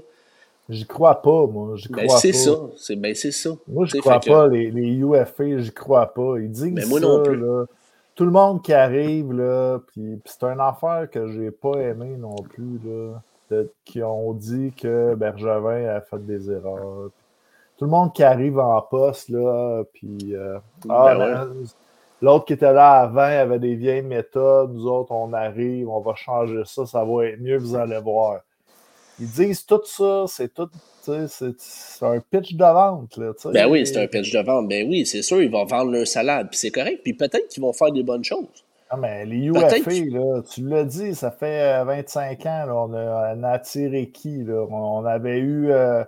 J'y 0.69 0.87
crois 0.87 1.21
pas, 1.21 1.47
moi. 1.47 1.77
J'y 1.77 1.89
ben, 1.89 2.07
crois 2.07 2.19
c'est 2.19 2.33
ça. 2.33 2.53
C'est, 2.77 2.97
ben, 2.97 3.15
c'est 3.15 3.33
ça. 3.33 3.51
Moi, 3.69 3.87
je 3.87 3.97
crois 3.99 4.21
pas. 4.21 4.49
Les, 4.49 4.71
les 4.71 4.97
UFA, 4.97 5.59
j'y 5.59 5.73
crois 5.73 6.07
pas. 6.07 6.39
Ils 6.39 6.51
disent 6.51 6.73
ben, 6.73 6.89
moi 6.89 7.01
ça, 7.01 7.07
non 7.07 7.23
plus. 7.23 7.37
Là. 7.37 7.67
Tout 8.15 8.25
le 8.25 8.31
monde 8.31 8.63
qui 8.63 8.73
arrive, 8.73 9.33
là, 9.33 9.79
puis, 9.89 10.21
c'est 10.25 10.45
une 10.45 10.61
affaire 10.61 11.09
que 11.11 11.29
j'ai 11.29 11.51
pas 11.51 11.77
aimé 11.79 12.17
non 12.19 12.37
plus, 12.37 12.79
là, 12.85 13.63
qui 13.85 14.03
ont 14.03 14.33
dit 14.35 14.73
que 14.77 15.15
Bergevin 15.15 15.87
a 15.89 16.01
fait 16.03 16.25
des 16.25 16.51
erreurs. 16.51 17.11
Tout 17.79 17.87
le 17.87 17.91
monde 17.91 18.13
qui 18.13 18.23
arrive 18.23 18.59
en 18.59 18.81
poste, 18.83 19.31
là, 19.31 19.83
puis... 19.95 20.35
Euh, 20.35 20.59
ah, 20.89 21.15
ben 21.15 21.49
l'autre 22.21 22.45
qui 22.45 22.53
était 22.53 22.73
là 22.73 23.01
avant 23.01 23.23
avait 23.23 23.59
des 23.59 23.75
vieilles 23.75 24.03
méthodes. 24.03 24.73
Nous 24.73 24.87
autres, 24.87 25.13
on 25.13 25.33
arrive, 25.33 25.89
on 25.89 26.01
va 26.01 26.15
changer 26.15 26.63
ça, 26.65 26.87
ça 26.87 27.05
va 27.05 27.27
être 27.27 27.41
mieux, 27.41 27.59
vous 27.59 27.75
allez 27.75 27.99
voir. 27.99 28.41
Ils 29.23 29.31
disent 29.31 29.65
tout 29.65 29.83
ça, 29.85 30.25
c'est 30.27 30.53
tout. 30.53 30.69
C'est 31.05 32.05
un 32.05 32.19
pitch 32.19 32.55
de 32.55 32.65
vente. 32.65 33.17
Là, 33.17 33.33
ben 33.53 33.71
oui, 33.71 33.87
c'est 33.87 34.03
un 34.03 34.09
pitch 34.09 34.33
de 34.33 34.41
vente. 34.41 34.69
Ben 34.69 34.89
oui, 34.89 35.07
c'est 35.07 35.23
sûr, 35.23 35.41
ils 35.41 35.51
vont 35.51 35.65
vendre 35.65 35.93
leur 35.93 36.09
salade. 36.09 36.49
Puis 36.51 36.59
c'est 36.59 36.73
correct. 36.73 37.03
Puis 37.05 37.15
peut-être 37.15 37.47
qu'ils 37.47 37.63
vont 37.63 37.73
faire 37.73 37.93
des 37.93 38.03
bonnes 38.03 38.25
choses. 38.25 38.65
Ah, 38.91 38.97
mais 38.97 39.25
les 39.25 39.47
UFA, 39.47 39.69
là, 40.11 40.43
tu 40.43 40.69
l'as 40.69 40.85
dit, 40.85 41.15
ça 41.15 41.31
fait 41.31 41.85
25 41.85 42.45
euh, 42.45 42.49
ans, 42.49 42.67
là, 42.67 42.75
on, 43.37 43.43
a, 43.45 43.49
attiré 43.51 44.11
qui? 44.11 44.43
Là? 44.43 44.67
On, 44.69 45.05
avait 45.05 45.39
eu. 45.39 45.71
Euh, 45.71 46.03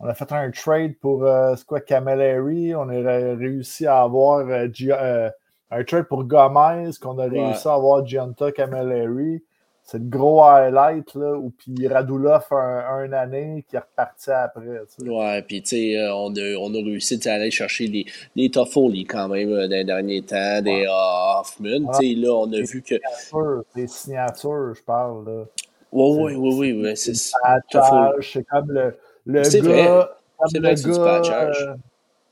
on 0.00 0.06
a 0.06 0.14
fait 0.14 0.32
un 0.32 0.50
trade 0.50 0.94
pour 1.02 1.24
euh, 1.24 1.54
quoi, 1.66 1.80
Camilleri? 1.80 2.74
On 2.74 2.88
a 2.88 3.34
réussi 3.34 3.86
à 3.86 4.00
avoir 4.00 4.48
un 4.48 5.84
trade 5.84 6.04
pour 6.08 6.24
Gomez, 6.24 6.92
qu'on 6.98 7.18
a 7.18 7.26
réussi 7.26 7.68
à 7.68 7.74
avoir 7.74 8.06
Gianta 8.06 8.52
Camilleri 8.52 9.42
c'est 9.86 9.98
le 9.98 10.04
gros 10.08 10.42
highlight, 10.42 11.14
là, 11.14 11.36
où 11.36 11.50
puis 11.50 11.86
Radulov 11.86 12.46
a 12.50 12.90
un, 12.94 13.12
année 13.12 13.66
qui 13.68 13.76
est 13.76 13.80
reparti 13.80 14.30
après. 14.30 14.80
Ouais, 15.00 15.42
puis 15.42 15.60
tu 15.60 15.68
sais, 15.68 15.98
euh, 15.98 16.14
on 16.14 16.34
a, 16.34 16.56
on 16.58 16.72
a 16.72 16.78
réussi 16.78 17.20
à 17.28 17.34
aller 17.34 17.50
chercher 17.50 17.86
les, 17.88 18.06
les 18.34 18.50
Toffoli 18.50 19.04
quand 19.04 19.28
même 19.28 19.52
euh, 19.52 19.68
dans 19.68 19.76
les 19.76 19.84
derniers 19.84 20.22
temps, 20.22 20.62
des 20.62 20.84
uh, 20.84 21.38
Hoffman. 21.38 21.92
Tu 22.00 22.14
sais, 22.14 22.14
là, 22.14 22.32
on 22.32 22.50
a 22.50 22.60
vu 22.62 22.80
que. 22.80 22.94
Des 23.74 23.86
signatures, 23.86 24.74
je 24.74 24.82
parle, 24.82 25.26
là. 25.26 25.44
Oui, 25.92 26.34
oui, 26.34 26.50
oui, 26.58 26.82
oui. 26.82 26.96
C'est 26.96 27.14
C'est 27.14 28.44
comme 28.44 28.72
le, 28.72 28.96
le 29.26 29.42
gars. 29.42 30.16
Comme 30.38 30.62
le 30.62 30.74
gars, 30.74 31.22
euh, 31.30 31.74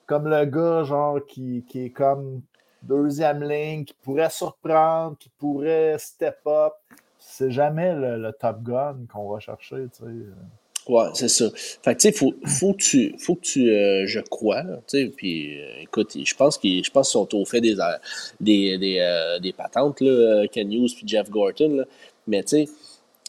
comme 0.07 0.29
le 0.29 0.45
gars, 0.47 0.85
genre, 0.85 1.19
qui, 1.29 1.65
qui 1.69 1.85
est 1.85 1.91
comme 1.91 2.41
deuxième 2.83 3.45
ligne, 3.45 3.85
qui 3.85 3.95
pourrait 4.03 4.31
surprendre, 4.31 5.17
qui 5.19 5.29
pourrait 5.39 5.97
step 5.99 6.39
up. 6.47 6.73
C'est 7.25 7.51
jamais 7.51 7.95
le, 7.95 8.33
top 8.33 8.63
gun 8.63 8.97
qu'on 9.11 9.33
va 9.33 9.39
chercher, 9.39 9.87
tu 9.97 10.05
sais. 10.05 10.11
Ouais, 10.89 11.05
c'est 11.15 11.29
ça. 11.29 11.45
Fait 11.55 11.95
que, 11.95 12.01
tu 12.01 12.09
sais, 12.09 12.13
faut, 12.13 12.35
faut 12.45 12.73
que 12.73 12.83
tu, 12.83 13.15
faut 13.19 13.37
que 13.37 13.43
tu 13.43 13.71
euh, 13.71 14.05
je 14.07 14.19
crois, 14.19 14.63
tu 14.63 14.73
sais, 14.89 15.13
puis 15.17 15.61
euh, 15.61 15.83
écoute, 15.83 16.17
je 16.17 16.35
pense 16.35 16.59
qu'ils, 16.59 16.85
sont 17.05 17.35
au 17.37 17.45
fait 17.45 17.61
des, 17.61 17.79
euh, 17.79 17.85
des, 18.41 18.79
des, 18.79 19.39
des 19.41 19.53
patentes, 19.53 20.01
là, 20.01 20.45
Ken 20.51 20.73
Hughes 20.73 20.95
puis 20.97 21.07
Jeff 21.07 21.31
Gorton, 21.31 21.85
mais 22.27 22.43
tu 22.43 22.67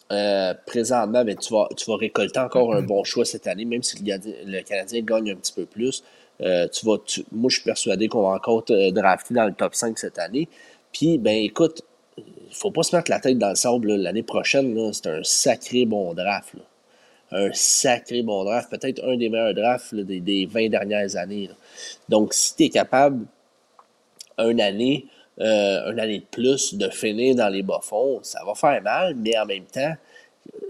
sais, 0.09 0.55
présentement, 0.65 1.23
ben, 1.23 1.37
tu, 1.37 1.53
vas, 1.53 1.69
tu 1.77 1.85
vas 1.89 1.97
récolter 1.97 2.39
encore 2.39 2.73
un 2.73 2.81
bon 2.81 3.03
choix 3.03 3.25
cette 3.25 3.45
année, 3.45 3.65
même 3.65 3.83
si 3.83 4.03
le, 4.03 4.17
le 4.45 4.61
Canadien 4.63 5.01
gagne 5.01 5.31
un 5.31 5.35
petit 5.35 5.53
peu 5.53 5.65
plus. 5.65 6.03
tu 6.39 6.85
vas, 6.85 6.97
moi, 7.31 7.49
je 7.49 7.55
suis 7.55 7.63
persuadé 7.63 8.07
qu'on 8.07 8.23
va 8.23 8.35
encore 8.35 8.65
te 8.65 8.89
drafter 8.89 9.35
dans 9.35 9.45
le 9.45 9.53
top 9.53 9.75
5 9.75 9.99
cette 9.99 10.17
année. 10.17 10.49
Puis, 10.91 11.19
ben, 11.19 11.35
écoute, 11.35 11.83
faut 12.53 12.71
pas 12.71 12.83
se 12.83 12.95
mettre 12.95 13.11
la 13.11 13.19
tête 13.19 13.37
dans 13.37 13.49
le 13.49 13.55
sable. 13.55 13.93
L'année 13.95 14.23
prochaine, 14.23 14.93
c'est 14.93 15.07
un 15.07 15.23
sacré 15.23 15.85
bon 15.85 16.13
draft. 16.13 16.55
Un 17.31 17.51
sacré 17.53 18.21
bon 18.21 18.43
draft, 18.43 18.69
peut-être 18.69 19.03
un 19.03 19.17
des 19.17 19.29
meilleurs 19.29 19.53
drafts 19.53 19.95
des, 19.95 20.45
20 20.45 20.69
dernières 20.69 21.15
années. 21.15 21.49
Donc, 22.07 22.33
si 22.33 22.55
tu 22.55 22.63
es 22.63 22.69
capable, 22.69 23.25
une 24.37 24.61
année, 24.61 25.07
euh, 25.39 25.91
une 25.91 25.99
année 25.99 26.19
de 26.19 26.25
plus, 26.25 26.75
de 26.75 26.89
finir 26.89 27.35
dans 27.35 27.49
les 27.49 27.63
bas-fonds, 27.63 28.19
ça 28.21 28.41
va 28.45 28.53
faire 28.53 28.81
mal, 28.83 29.15
mais 29.15 29.37
en 29.37 29.45
même 29.45 29.65
temps, 29.65 29.95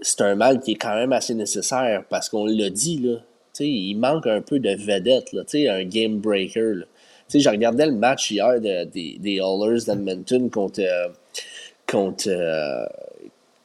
c'est 0.02 0.22
un 0.22 0.36
mal 0.36 0.60
qui 0.62 0.72
est 0.72 0.76
quand 0.76 0.96
même 0.96 1.12
assez 1.12 1.34
nécessaire 1.34 2.04
parce 2.10 2.30
qu'on 2.30 2.46
l'a 2.46 2.70
dit, 2.70 3.00
là, 3.00 3.18
il 3.60 3.96
manque 3.96 4.28
un 4.28 4.42
peu 4.42 4.60
de 4.60 4.70
vedette, 4.70 5.34
là, 5.34 5.44
un 5.54 5.84
game 5.84 6.20
breaker. 6.20 6.76
Là. 6.76 6.86
Je 7.34 7.50
regardais 7.50 7.86
le 7.86 7.94
match 7.94 8.32
hier 8.32 8.60
des, 8.60 8.86
des 9.20 9.40
Hallers 9.40 9.86
d'Edmonton 9.86 10.50
contre, 10.50 10.82
euh, 10.82 11.10
contre, 11.94 12.26
euh, 12.28 12.86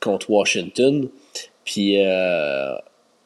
contre 0.01 0.31
Washington. 0.31 1.09
Puis 1.65 2.05
euh, 2.05 2.75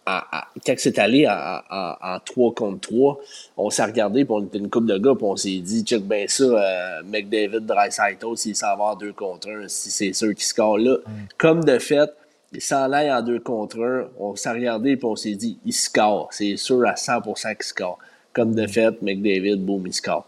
quand 0.07 0.75
c'est 0.77 0.99
allé 0.99 1.29
en, 1.29 2.19
3 2.25 2.55
contre 2.55 2.81
3, 2.81 3.21
on 3.57 3.71
s'est 3.71 3.85
regardé, 3.85 4.25
puis 4.25 4.35
on 4.35 4.45
était 4.45 4.59
une 4.59 4.71
coupe 4.71 4.87
de 4.87 4.99
gars, 4.99 5.15
puis 5.15 5.25
on 5.25 5.37
s'est 5.37 5.59
dit, 5.59 5.83
check 5.85 6.03
bien 6.03 6.25
ça, 6.27 6.45
euh, 6.45 7.03
McDavid, 7.05 7.61
Dreisaitl, 7.61 8.37
s'il 8.37 8.57
s'en 8.57 8.77
va 8.77 8.85
en 8.85 8.97
2 8.97 9.13
contre 9.13 9.49
1, 9.49 9.69
si 9.69 9.91
c'est 9.91 10.13
sûr 10.13 10.35
qu'il 10.35 10.45
score 10.45 10.79
là. 10.79 10.97
Mm. 11.07 11.11
Comme 11.39 11.65
de 11.65 11.79
fait, 11.79 12.11
il 12.53 12.61
s'en 12.61 12.93
aille 12.93 13.13
en 13.13 13.23
2 13.23 13.41
contre 13.41 13.81
1, 13.81 14.09
on 14.19 14.35
s'est 14.35 14.51
regardé, 14.51 14.97
puis 14.97 15.07
on 15.07 15.17
s'est 15.17 15.35
dit, 15.35 15.59
il 15.65 15.73
score. 15.73 16.29
C'est 16.33 16.57
sûr 16.57 16.85
à 16.87 16.95
100% 16.95 17.55
qu'il 17.55 17.65
score. 17.65 17.99
Comme 18.33 18.55
de 18.55 18.65
mm. 18.65 18.69
fait, 18.69 19.03
McDavid, 19.03 19.57
boum, 19.57 19.87
il 19.87 19.93
score. 19.93 20.27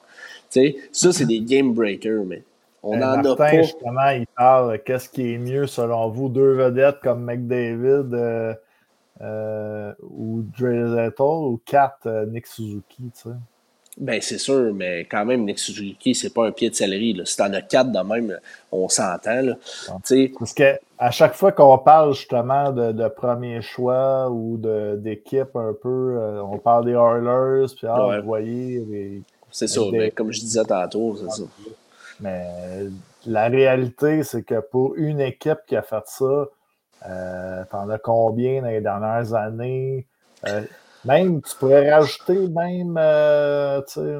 Tu 0.50 0.60
sais, 0.60 0.76
ça, 0.92 1.12
c'est 1.12 1.26
des 1.26 1.40
game 1.40 1.74
breakers, 1.74 2.24
mais 2.24 2.44
on 2.84 2.96
n'en 2.96 3.24
a 3.24 3.36
pas. 3.36 3.62
justement, 3.62 4.08
il 4.10 4.26
parle, 4.26 4.78
qu'est-ce 4.84 5.08
qui 5.08 5.34
est 5.34 5.38
mieux 5.38 5.66
selon 5.66 6.08
vous, 6.08 6.28
deux 6.28 6.52
vedettes 6.52 7.00
comme 7.02 7.24
McDavid, 7.24 8.14
euh, 8.14 8.54
euh, 9.20 9.92
ou 10.02 10.42
Dre 10.58 11.20
ou 11.20 11.60
quatre 11.64 12.06
euh, 12.06 12.26
Nick 12.26 12.46
Suzuki, 12.46 13.10
tu 13.14 13.30
sais. 13.30 13.36
Ben, 13.96 14.20
c'est 14.20 14.38
sûr, 14.38 14.74
mais 14.74 15.02
quand 15.04 15.24
même, 15.24 15.44
Nick 15.44 15.58
Suzuki, 15.58 16.16
c'est 16.16 16.34
pas 16.34 16.46
un 16.46 16.50
pied 16.50 16.68
de 16.68 16.74
céleri. 16.74 17.12
Là. 17.12 17.24
Si 17.24 17.36
t'en 17.36 17.52
as 17.52 17.62
quatre 17.62 17.92
de 17.92 17.98
même, 18.00 18.38
on 18.72 18.88
s'entend. 18.88 19.40
Là. 19.40 19.54
Parce 20.38 20.52
que 20.52 20.78
à 20.98 21.10
chaque 21.12 21.34
fois 21.34 21.52
qu'on 21.52 21.78
parle 21.78 22.12
justement 22.12 22.72
de, 22.72 23.08
premier 23.08 23.62
choix 23.62 24.28
ou 24.30 24.58
d'équipe 24.96 25.54
un 25.54 25.74
peu, 25.80 26.16
euh, 26.18 26.42
on 26.42 26.58
parle 26.58 26.86
des 26.86 26.92
Oilers, 26.92 27.72
puis 27.76 27.86
ah, 27.86 28.18
vous 28.18 28.26
voyez. 28.26 29.22
C'est 29.50 29.68
ça, 29.68 29.80
mais 29.92 30.10
comme 30.10 30.32
je 30.32 30.40
disais 30.40 30.64
tantôt, 30.64 31.16
c'est 31.16 31.30
ça. 31.30 31.44
Mais 32.20 32.86
la 33.26 33.48
réalité, 33.48 34.22
c'est 34.22 34.42
que 34.42 34.60
pour 34.60 34.94
une 34.96 35.20
équipe 35.20 35.58
qui 35.66 35.76
a 35.76 35.82
fait 35.82 36.06
ça, 36.06 36.46
euh, 37.06 37.64
T'en 37.70 37.90
as 37.90 37.98
combien 37.98 38.62
dans 38.62 38.68
les 38.68 38.80
dernières 38.80 39.34
années? 39.34 40.06
Euh, 40.48 40.62
même, 41.04 41.42
tu 41.42 41.54
pourrais 41.56 41.92
rajouter 41.92 42.48
même, 42.48 42.96
euh, 42.98 43.82
tu 43.82 44.00
sais, 44.00 44.18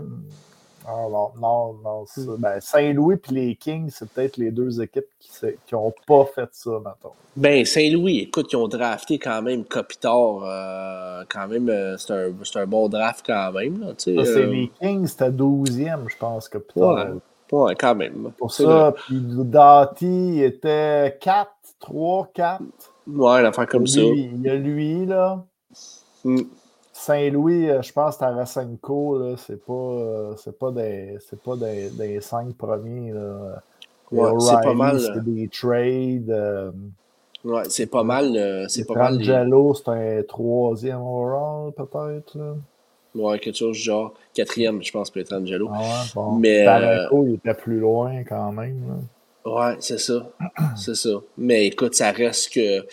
ah, 0.87 1.07
non, 1.11 1.31
non, 1.41 1.75
non. 1.83 2.05
Ben, 2.39 2.61
Saint-Louis 2.61 3.17
et 3.31 3.33
les 3.33 3.57
Kings, 3.57 3.91
c'est 3.91 4.07
peut-être 4.11 4.37
les 4.37 4.51
deux 4.51 4.83
équipes 4.83 5.07
qui 5.19 5.75
n'ont 5.75 5.95
pas 6.07 6.27
fait 6.27 6.49
ça, 6.53 6.73
maintenant. 6.73 7.15
Ben, 7.37 7.65
Saint-Louis, 7.65 8.19
écoute, 8.19 8.53
ils 8.53 8.57
ont 8.57 8.69
drafté 8.69 9.19
quand 9.19 9.41
même 9.41 9.65
Kopitar. 9.65 10.43
Euh, 10.45 11.25
quand 11.31 11.49
même, 11.49 11.71
euh, 11.71 11.97
c'est 11.97 12.13
un, 12.13 12.61
un, 12.63 12.67
bon 12.67 12.89
draft 12.91 13.25
quand 13.27 13.53
même. 13.53 13.81
Là, 13.81 13.95
c'est 13.97 14.13
les 14.13 14.71
Kings, 14.79 15.07
c'était 15.07 15.31
12e, 15.31 16.11
je 16.11 16.17
pense, 16.19 16.51
Kopitar. 16.51 16.95
Ouais, 16.95 17.19
ouais, 17.63 17.75
quand 17.75 17.95
même. 17.95 18.33
Pour 18.39 18.53
ça, 18.53 18.95
puis 19.07 19.21
Dati 19.21 20.43
était 20.43 21.17
4 21.21 21.51
3, 21.81 22.29
4. 22.33 22.63
Ouais, 23.07 23.43
l'affaire 23.43 23.67
comme 23.67 23.87
ça. 23.87 24.01
Il 24.01 24.41
y 24.41 24.49
a 24.49 24.55
lui, 24.55 25.07
là. 25.07 25.45
Hmm. 26.25 26.41
Saint-Louis, 26.93 27.69
euh, 27.69 27.83
je 27.83 27.93
pense 27.93 28.17
Tarasenko, 28.17 29.37
c'est 29.37 29.63
pas, 29.63 29.73
euh, 29.73 30.35
c'est 30.39 30.59
pas, 30.59 30.71
des, 30.71 31.19
c'est 31.29 31.43
pas 31.43 31.57
des, 31.57 31.91
des 31.91 32.21
cinq 32.21 32.55
premiers. 32.55 33.13
Là. 33.13 33.63
Ouais, 34.11 34.31
c'est 34.39 34.63
pas 34.63 34.75
mal. 34.75 35.01
C'est 35.01 35.25
des 35.25 35.49
trades. 35.49 36.31
Euh, 36.31 36.71
ouais, 37.45 37.65
c'est 37.69 37.87
pas 37.87 38.05
mal. 38.05 38.67
c'est 38.69 38.87
pas 38.87 38.95
mal. 38.95 39.17
Angelo, 39.17 39.75
c'est 39.75 39.89
un 39.89 40.23
troisième 40.23 41.03
overall, 41.03 41.73
peut-être. 41.73 42.39
Ouais, 43.15 43.39
quelque 43.39 43.57
chose 43.57 43.77
genre 43.77 44.13
quatrième, 44.35 44.83
je 44.83 44.91
pense, 44.91 45.11
Pietrangelo. 45.11 45.69
Ah 45.73 46.05
bon. 46.15 46.33
Mais. 46.33 46.65
Tarasenko, 46.65 47.27
il 47.27 47.35
était 47.35 47.55
plus 47.55 47.79
loin 47.79 48.25
quand 48.25 48.53
même. 48.53 48.83
Là. 48.89 48.95
Ouais, 49.45 49.77
c'est 49.81 49.99
ça. 49.99 50.27
c'est 50.77 50.97
ça. 50.97 51.11
Mais 51.39 51.67
écoute, 51.67 51.95
ça 51.95 52.11
reste 52.11 52.53
que. 52.53 52.87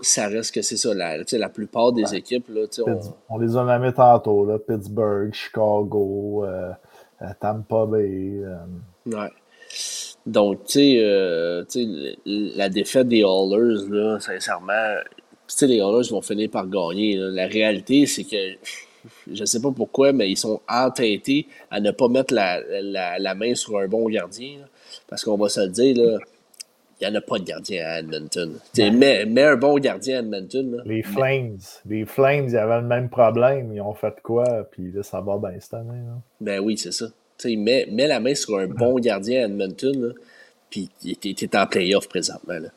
Ça 0.00 0.28
reste 0.28 0.54
que 0.54 0.62
c'est 0.62 0.76
ça. 0.76 0.92
La, 0.94 1.18
la 1.18 1.48
plupart 1.48 1.92
des 1.92 2.14
équipes. 2.14 2.48
Là, 2.48 2.62
on... 2.86 3.00
on... 3.28 3.38
les 3.38 3.56
a 3.56 3.64
nommés 3.64 3.92
tantôt. 3.92 4.44
Là, 4.44 4.58
Pittsburgh, 4.58 5.32
Chicago, 5.32 6.44
euh, 6.44 6.72
euh, 7.22 7.26
Tampa 7.40 7.86
Bay. 7.86 8.42
Euh. 8.42 8.56
Ouais. 9.06 9.30
Donc, 10.26 10.64
tu 10.66 10.78
sais, 10.78 12.16
la 12.24 12.68
défaite 12.68 13.08
des 13.08 13.22
Hallers, 13.22 13.88
là, 13.88 14.18
sincèrement, 14.20 14.96
les 15.62 15.80
Hallers 15.80 16.08
vont 16.10 16.22
finir 16.22 16.50
par 16.50 16.66
gagner. 16.66 17.16
La 17.16 17.46
réalité, 17.46 18.06
c'est 18.06 18.24
que 18.24 18.56
je 19.32 19.44
sais 19.44 19.60
pas 19.60 19.70
pourquoi, 19.70 20.12
mais 20.12 20.30
ils 20.30 20.36
sont 20.36 20.60
entêtés 20.68 21.46
à 21.70 21.80
ne 21.80 21.90
pas 21.90 22.08
mettre 22.08 22.34
la, 22.34 22.60
la, 22.82 23.18
la 23.18 23.34
main 23.34 23.54
sur 23.54 23.78
un 23.78 23.88
bon 23.88 24.08
gardien. 24.08 24.58
Parce 25.08 25.24
qu'on 25.24 25.36
va 25.36 25.48
se 25.48 25.60
le 25.60 25.68
dire, 25.68 25.96
là, 25.96 26.18
il 27.00 27.08
n'y 27.08 27.16
en 27.16 27.18
a 27.18 27.20
pas 27.20 27.38
de 27.38 27.44
gardien 27.44 27.84
à 27.84 27.98
Edmonton. 27.98 28.58
Mais, 28.78 29.24
mais, 29.26 29.42
un 29.42 29.56
bon 29.56 29.76
gardien 29.78 30.18
à 30.18 30.20
Edmonton. 30.20 30.76
Là, 30.76 30.82
les 30.86 31.02
Flames. 31.02 31.58
Les 31.88 32.04
Flames, 32.04 32.46
ils 32.48 32.56
avaient 32.56 32.80
le 32.80 32.86
même 32.86 33.08
problème. 33.08 33.72
Ils 33.74 33.80
ont 33.80 33.94
fait 33.94 34.14
quoi? 34.22 34.44
Puis 34.70 34.92
là, 34.92 35.02
ça 35.02 35.20
va 35.20 35.36
bien 35.38 35.58
cette 35.58 35.74
année. 35.74 36.00
Ben 36.40 36.60
oui, 36.60 36.78
c'est 36.78 36.92
ça. 36.92 37.06
Mets, 37.44 37.88
mets 37.90 38.06
la 38.06 38.20
main 38.20 38.36
sur 38.36 38.56
un 38.56 38.68
bon 38.68 39.00
gardien 39.00 39.42
à 39.42 39.44
Edmonton. 39.46 40.00
Là, 40.00 40.14
puis 40.70 40.88
tu 41.00 41.44
es 41.44 41.56
en 41.56 41.66
playoff 41.66 42.08
présentement. 42.08 42.58
Là. 42.58 42.68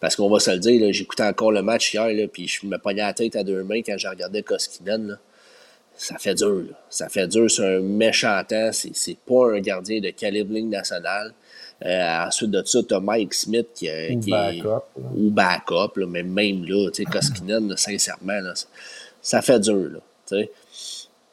Parce 0.00 0.16
qu'on 0.16 0.30
va 0.30 0.40
se 0.40 0.50
le 0.50 0.58
dire, 0.58 0.92
j'écoutais 0.92 1.24
encore 1.24 1.52
le 1.52 1.62
match 1.62 1.92
hier, 1.92 2.08
là, 2.08 2.26
puis 2.28 2.48
je 2.48 2.66
me 2.66 2.78
pognais 2.78 3.02
la 3.02 3.12
tête 3.12 3.36
à 3.36 3.44
deux 3.44 3.62
mains 3.62 3.82
quand 3.82 3.96
je 3.98 4.08
regardais 4.08 4.42
Koskinen. 4.42 5.18
Ça 5.96 6.18
fait 6.18 6.34
dur. 6.34 6.62
Là. 6.68 6.76
Ça 6.90 7.08
fait 7.08 7.26
dur. 7.26 7.50
C'est 7.50 7.76
un 7.76 7.80
méchant 7.80 8.42
temps. 8.48 8.70
C'est 8.72 9.18
pas 9.26 9.52
un 9.52 9.60
gardien 9.60 10.00
de 10.00 10.10
calibre 10.10 10.52
ligne 10.52 10.68
nationale. 10.68 11.32
Euh, 11.84 12.26
ensuite 12.26 12.50
de 12.50 12.62
ça, 12.64 12.82
tu 12.82 12.94
as 12.94 13.00
Mike 13.00 13.34
Smith 13.34 13.68
qui, 13.74 13.88
ou 13.88 14.20
qui 14.20 14.30
backup, 14.30 14.84
est. 14.96 15.18
Ou 15.18 15.30
backup, 15.30 15.96
là, 15.96 16.06
mais 16.08 16.22
même 16.22 16.64
là, 16.64 16.90
tu 16.90 17.04
sais, 17.04 17.04
Koskinen, 17.04 17.76
sincèrement, 17.76 18.40
là, 18.40 18.54
ça 19.20 19.42
fait 19.42 19.60
dur, 19.60 19.90
là, 19.90 19.98
tu 20.26 20.36
sais. 20.36 20.50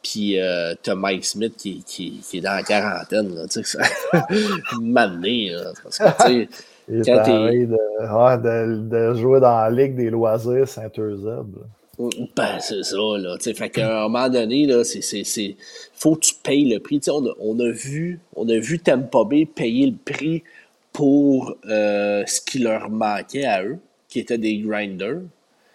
Puis 0.01 0.37
euh, 0.37 0.75
t'as 0.83 0.95
Mike 0.95 1.23
Smith 1.23 1.55
qui, 1.55 1.81
qui, 1.83 2.19
qui, 2.19 2.39
est 2.39 2.41
dans 2.41 2.55
la 2.55 2.63
quarantaine, 2.63 3.33
là, 3.33 3.47
tu 3.47 3.63
sais, 3.63 3.77
là, 4.11 5.73
parce 5.81 5.97
que, 5.97 6.27
tu 6.27 6.49
sais, 6.49 6.49
quand 7.05 8.37
de, 8.37 8.75
de, 8.89 9.13
jouer 9.13 9.39
dans 9.39 9.61
la 9.61 9.69
Ligue 9.69 9.95
des 9.95 10.09
loisirs 10.09 10.67
Saint-Eusèbe, 10.67 11.55
ben, 11.99 12.59
c'est 12.59 12.83
ça, 12.83 12.97
là. 12.97 13.37
T'sais, 13.37 13.53
fait 13.53 13.69
qu'à 13.69 13.99
un 13.99 14.09
moment 14.09 14.29
donné, 14.29 14.65
là, 14.65 14.83
c'est, 14.83 15.01
c'est, 15.01 15.55
faut 15.93 16.15
que 16.15 16.21
tu 16.21 16.33
payes 16.41 16.65
le 16.65 16.79
prix. 16.79 16.99
On 17.07 17.25
a, 17.25 17.33
on 17.39 17.59
a, 17.59 17.69
vu, 17.69 18.19
on 18.35 18.49
a 18.49 18.57
vu 18.57 18.79
Tampa 18.79 19.23
Bay 19.25 19.45
payer 19.45 19.87
le 19.87 19.95
prix 19.95 20.43
pour 20.91 21.55
euh, 21.65 22.23
ce 22.25 22.41
qui 22.41 22.59
leur 22.59 22.89
manquait 22.89 23.45
à 23.45 23.63
eux, 23.63 23.77
qui 24.07 24.19
étaient 24.19 24.37
des 24.37 24.57
grinders. 24.57 25.21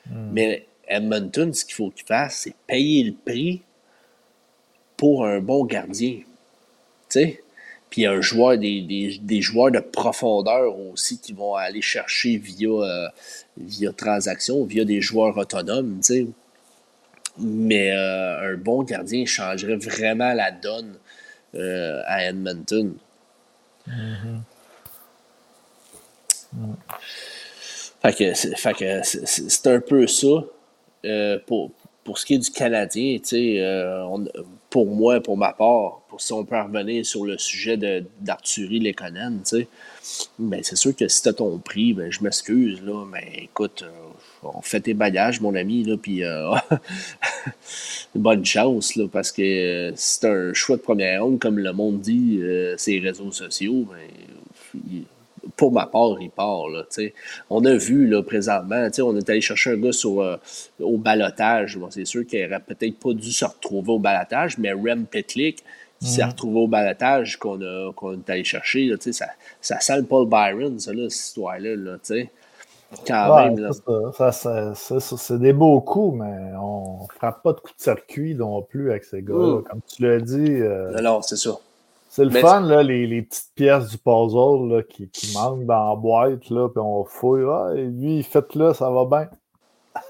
Hmm. 0.07 0.31
Mais 0.33 0.67
Edmonton, 0.89 1.53
ce 1.53 1.65
qu'il 1.65 1.75
faut 1.75 1.91
qu'ils 1.91 2.07
fassent, 2.07 2.41
c'est 2.45 2.55
payer 2.67 3.05
le 3.05 3.13
prix 3.13 3.63
pour 4.97 5.25
un 5.25 5.39
bon 5.39 5.65
gardien. 5.65 6.19
Tu 6.19 6.25
sais? 7.09 7.43
Puis 7.91 8.07
un 8.07 8.21
joueur, 8.21 8.59
des, 8.59 9.19
des, 9.23 9.41
joueurs 9.41 9.71
de 9.71 9.81
profondeur 9.81 10.79
aussi 10.79 11.19
qui 11.19 11.33
vont 11.33 11.55
aller 11.55 11.81
chercher 11.81 12.37
via, 12.37 12.69
euh, 12.69 13.09
via 13.57 13.93
transaction, 13.93 14.65
via 14.65 14.85
des 14.85 15.01
joueurs 15.01 15.37
autonomes, 15.37 16.01
tu 16.01 16.03
sais. 16.03 16.27
Mais 17.39 17.93
euh, 17.93 18.53
un 18.53 18.57
bon 18.57 18.83
gardien 18.83 19.25
changerait 19.25 19.77
vraiment 19.77 20.35
la 20.35 20.51
donne 20.51 20.99
euh, 21.55 22.03
à 22.07 22.25
Edmonton. 22.25 22.95
Mm-hmm. 23.89 24.41
Fait 28.03 28.75
que, 28.75 29.03
c'est 29.03 29.67
un 29.67 29.81
peu 29.81 30.07
ça 30.07 30.45
pour, 31.47 31.71
pour 32.05 32.19
ce 32.19 32.27
qui 32.27 32.35
est 32.35 32.39
du 32.39 32.51
Canadien. 32.51 33.19
tu 33.19 33.25
sais, 33.25 33.63
pour 34.71 34.87
moi, 34.87 35.21
pour 35.21 35.37
ma 35.37 35.53
part, 35.53 36.03
pour 36.09 36.21
si 36.21 36.33
on 36.33 36.45
peut 36.45 36.61
revenir 36.61 37.05
sur 37.05 37.25
le 37.25 37.39
sujet 37.39 37.79
d'Arthurie 38.21 38.81
Lekonen, 38.81 39.41
tu 39.45 39.61
sais, 39.61 39.69
ben 40.39 40.61
c'est 40.63 40.77
sûr 40.77 40.95
que 40.95 41.09
si 41.09 41.23
t'as 41.23 41.33
ton 41.33 41.59
prix, 41.59 41.95
ben 41.95 42.11
je 42.11 42.23
m'excuse, 42.23 42.83
là, 42.83 43.05
mais 43.11 43.45
écoute, 43.45 43.83
euh, 43.83 43.91
on 44.43 44.61
fait 44.61 44.81
tes 44.81 44.95
bagages, 44.95 45.41
mon 45.41 45.55
ami, 45.55 45.85
là, 45.85 45.97
puis 45.97 46.23
euh, 46.23 46.55
bonne 48.15 48.45
chance, 48.45 48.95
là, 48.97 49.07
parce 49.11 49.33
que 49.33 49.43
euh, 49.43 49.93
si 49.97 50.21
t'as 50.21 50.33
un 50.33 50.53
choix 50.53 50.77
de 50.77 50.83
première 50.83 51.25
ronde, 51.25 51.39
comme 51.39 51.59
le 51.59 51.73
monde 51.73 52.01
dit, 52.01 52.41
ces 52.77 52.99
réseaux 52.99 53.33
sociaux, 53.33 53.87
ben, 53.91 55.05
pour 55.57 55.73
ma 55.73 55.87
part, 55.87 56.17
il 56.21 56.31
part. 56.31 56.69
Là, 56.69 56.85
on 57.51 57.65
a 57.65 57.75
vu 57.75 58.07
là, 58.07 58.23
présentement, 58.23 58.89
on 59.01 59.17
est 59.17 59.31
allé 59.31 59.41
chercher 59.41 59.71
un 59.71 59.77
gars 59.77 59.93
sur, 59.93 60.21
euh, 60.21 60.37
au 60.81 60.99
balotage. 60.99 61.77
Bon, 61.77 61.89
c'est 61.91 62.05
sûr 62.05 62.27
qu'il 62.27 62.43
n'aurait 62.43 62.61
peut-être 62.61 62.99
pas 62.99 63.13
dû 63.13 63.31
se 63.31 63.45
retrouver 63.45 63.93
au 63.93 63.99
balotage, 63.99 64.59
mais 64.59 64.73
Rem 64.73 65.07
Petlik, 65.07 65.63
qui 66.01 66.09
s'est 66.09 66.23
mhm. 66.23 66.31
retrouvé 66.31 66.61
au 66.61 66.69
balotage 66.69 67.39
qu'on 67.39 67.61
est 67.61 68.31
allé 68.31 68.45
chercher, 68.45 68.87
là, 68.87 68.97
ça, 69.01 69.27
ça 69.61 69.81
sent 69.81 69.99
le 69.99 70.05
Paul 70.05 70.29
Byron, 70.29 70.79
ça, 70.79 70.93
là, 70.93 71.09
cette 71.09 71.27
histoire-là. 71.27 71.77
Là, 71.77 71.99
quand 73.07 73.45
même. 73.45 73.59
Là. 73.59 73.71
Ça, 74.13 74.33
ça, 74.33 75.01
c'est 75.01 75.39
des 75.39 75.53
beaux 75.53 75.81
coups, 75.81 76.19
mais 76.21 76.53
on 76.61 77.07
frappe 77.17 77.43
pas 77.43 77.53
de 77.53 77.61
coups 77.61 77.77
de 77.77 77.83
circuit 77.83 78.35
non 78.35 78.63
plus 78.63 78.91
avec 78.91 79.05
ces 79.05 79.23
gars-là. 79.23 79.61
Mm. 79.61 79.65
Comme 79.65 79.81
tu 79.87 80.03
l'as 80.03 80.21
dit. 80.21 80.51
Euh... 80.61 81.01
Non, 81.01 81.21
c'est 81.23 81.37
ça. 81.37 81.59
C'est 82.19 82.25
le 82.25 82.31
fun, 82.31 82.61
là, 82.63 82.83
les, 82.83 83.07
les, 83.07 83.23
petites 83.23 83.53
pièces 83.55 83.91
du 83.91 83.99
puzzle 83.99 84.69
là, 84.69 84.83
qui, 84.83 85.09
qui 85.09 85.33
manquent 85.35 85.65
dans 85.67 85.91
la 85.91 85.95
boîte, 85.95 86.51
là, 86.51 86.69
puis 86.69 86.81
on 86.85 87.05
fouille. 87.05 87.45
Ah, 87.49 87.71
et 87.77 87.85
lui, 87.85 88.25
fait 88.25 88.55
là, 88.57 88.75
ça 88.75 88.91
va 88.91 89.05
bien. 89.05 89.29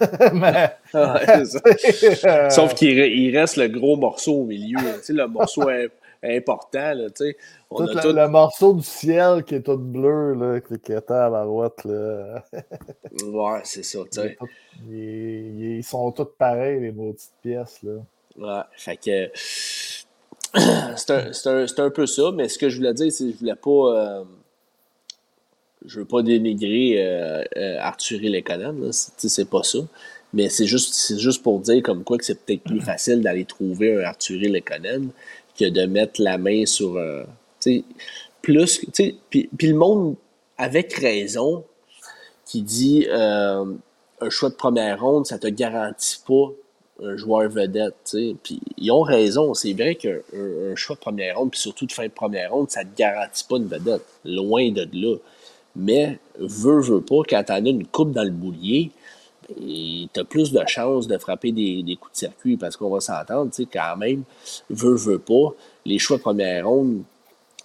Mais... 0.33 0.71
Euh, 0.95 2.49
Sauf 2.49 2.75
qu'il 2.75 3.37
reste 3.37 3.59
le 3.59 3.69
gros 3.69 3.97
morceau 3.97 4.41
au 4.41 4.45
milieu, 4.45 4.79
tu 4.79 5.03
sais, 5.03 5.13
le 5.13 5.27
morceau 5.29 5.69
important. 6.23 6.95
Là, 6.95 7.11
tu 7.11 7.27
sais. 7.27 7.37
On 7.71 7.87
tout... 7.87 8.13
le 8.13 8.27
morceau 8.27 8.73
du 8.73 8.83
ciel 8.83 9.45
qui 9.45 9.57
est 9.57 9.63
tout 9.63 9.77
bleu, 9.77 10.33
là, 10.33 10.61
qui 10.61 10.93
est 10.93 11.11
à 11.11 11.29
la 11.29 11.45
droite. 11.45 11.85
Là. 11.85 12.43
ouais, 13.23 13.61
c'est 13.65 13.83
ça. 13.83 13.99
tu 14.11 14.21
sais. 14.21 14.39
Ils, 14.89 15.77
ils, 15.77 15.85
sont 15.85 16.11
tous 16.13 16.25
pareils, 16.39 16.81
les 16.81 16.93
petites 16.93 17.35
pièces. 17.43 17.83
Là. 17.83 18.01
Ouais, 18.39 18.63
fait 18.77 18.97
que 18.97 19.31
c'est 20.55 21.79
un, 21.79 21.91
peu 21.91 22.07
ça, 22.07 22.31
mais 22.33 22.49
ce 22.49 22.59
que 22.59 22.69
je 22.69 22.77
voulais 22.79 22.95
dire, 22.95 23.13
c'est 23.13 23.25
que 23.25 23.33
je 23.33 23.37
voulais 23.39 23.55
pas. 23.55 23.71
Euh, 23.71 24.25
je 25.85 26.01
veux 26.01 26.07
pas 26.07 26.23
dénigrer 26.23 26.97
euh, 26.99 27.43
euh 27.57 27.79
Arthur 27.81 28.21
et 28.23 28.45
c'est 29.29 29.49
pas 29.49 29.63
ça. 29.63 29.79
Mais 30.35 30.49
c'est 30.49 30.67
juste, 30.67 31.19
juste 31.19 31.43
pour 31.43 31.61
dire 31.61 31.83
comme 31.83 32.05
quoi 32.05 32.19
que 32.19 32.25
c'est 32.25 32.45
peut-être 32.45 32.65
plus 32.65 32.81
facile 32.81 33.23
d'aller 33.23 33.45
trouver 33.45 33.95
un 33.95 34.05
Arthur 34.05 34.43
et 34.43 34.63
que 35.59 35.69
de 35.69 35.87
mettre 35.87 36.21
la 36.21 36.37
main 36.37 36.67
sur 36.67 36.99
un. 36.99 37.25
plus. 38.43 38.85
Puis 38.93 39.49
le 39.63 39.75
monde, 39.75 40.17
avec 40.59 40.93
raison, 40.95 41.65
qui 42.45 42.63
dit 42.63 43.07
un 43.11 44.31
choix 44.31 44.51
de 44.51 44.55
première 44.55 45.01
ronde, 45.01 45.27
ça 45.27 45.39
te 45.39 45.47
garantit 45.47 46.21
pas 46.27 46.53
un 47.03 47.17
joueur 47.17 47.49
vedette. 47.49 48.17
Puis 48.43 48.61
ils 48.77 48.91
ont 48.91 49.03
raison. 49.03 49.55
C'est 49.55 49.73
vrai 49.73 49.95
qu'un 49.95 50.19
un 50.35 50.77
choix 50.77 50.97
de 50.97 51.01
première 51.01 51.39
ronde, 51.39 51.51
puis 51.51 51.61
surtout 51.61 51.87
de 51.87 51.93
fin 51.93 52.05
de 52.05 52.13
première 52.13 52.53
ronde, 52.53 52.71
ça 52.71 52.85
ne 52.85 52.91
te 52.91 52.97
garantit 52.97 53.45
pas 53.49 53.57
une 53.57 53.69
vedette. 53.69 54.05
Loin 54.25 54.71
de 54.71 54.89
là. 54.93 55.17
Mais, 55.77 56.19
veux, 56.39 56.81
veux 56.81 57.01
pas, 57.01 57.23
quand 57.29 57.45
t'en 57.45 57.65
as 57.65 57.69
une 57.69 57.87
coupe 57.87 58.13
dans 58.13 58.25
le 58.25 58.31
boulier, 58.31 58.91
tu 59.57 60.09
as 60.21 60.25
plus 60.25 60.53
de 60.53 60.61
chances 60.67 61.07
de 61.07 61.17
frapper 61.19 61.53
des, 61.53 61.83
des 61.83 61.97
coups 61.97 62.13
de 62.13 62.19
circuit 62.19 62.57
parce 62.57 62.77
qu'on 62.77 62.91
va 62.91 63.01
s'entendre, 63.01 63.51
tu 63.51 63.63
sais, 63.63 63.69
quand 63.73 63.97
même, 63.97 64.25
veux, 64.69 64.97
veux 64.97 65.19
pas, 65.19 65.55
les 65.87 65.99
choix 65.99 66.17
de 66.17 66.23
première 66.23 66.67
ronde, 66.67 67.03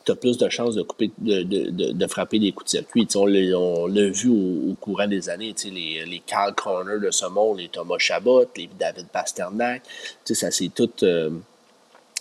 tu 0.06 0.12
as 0.12 0.16
plus 0.16 0.38
de 0.38 0.50
chances 0.50 0.76
de, 0.76 0.82
couper, 0.82 1.12
de, 1.18 1.44
de, 1.44 1.92
de, 1.92 2.08
frapper 2.08 2.40
des 2.40 2.52
coups 2.52 2.66
de 2.66 2.78
circuit. 2.78 3.08
on 3.16 3.26
l'a 3.26 4.10
vu 4.10 4.30
au, 4.30 4.76
courant 4.80 5.08
des 5.08 5.30
années, 5.30 5.56
les, 5.66 6.06
les 6.06 6.22
Carl 6.26 6.54
Corner 6.54 7.00
de 7.00 7.12
ce 7.12 7.26
monde, 7.26 7.60
les 7.60 7.70
Thomas 7.70 7.98
Chabot, 7.98 8.46
les 8.58 8.70
David 8.80 9.08
Pasternak, 9.08 9.84
ça 10.26 10.52
c'est 10.52 10.70
tout... 10.70 10.92
Euh, 11.04 11.30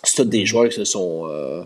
c'est 0.02 0.22
tous 0.22 0.28
des 0.28 0.44
joueurs 0.44 0.68
qui, 0.68 0.84
sont, 0.84 1.28
euh, 1.28 1.64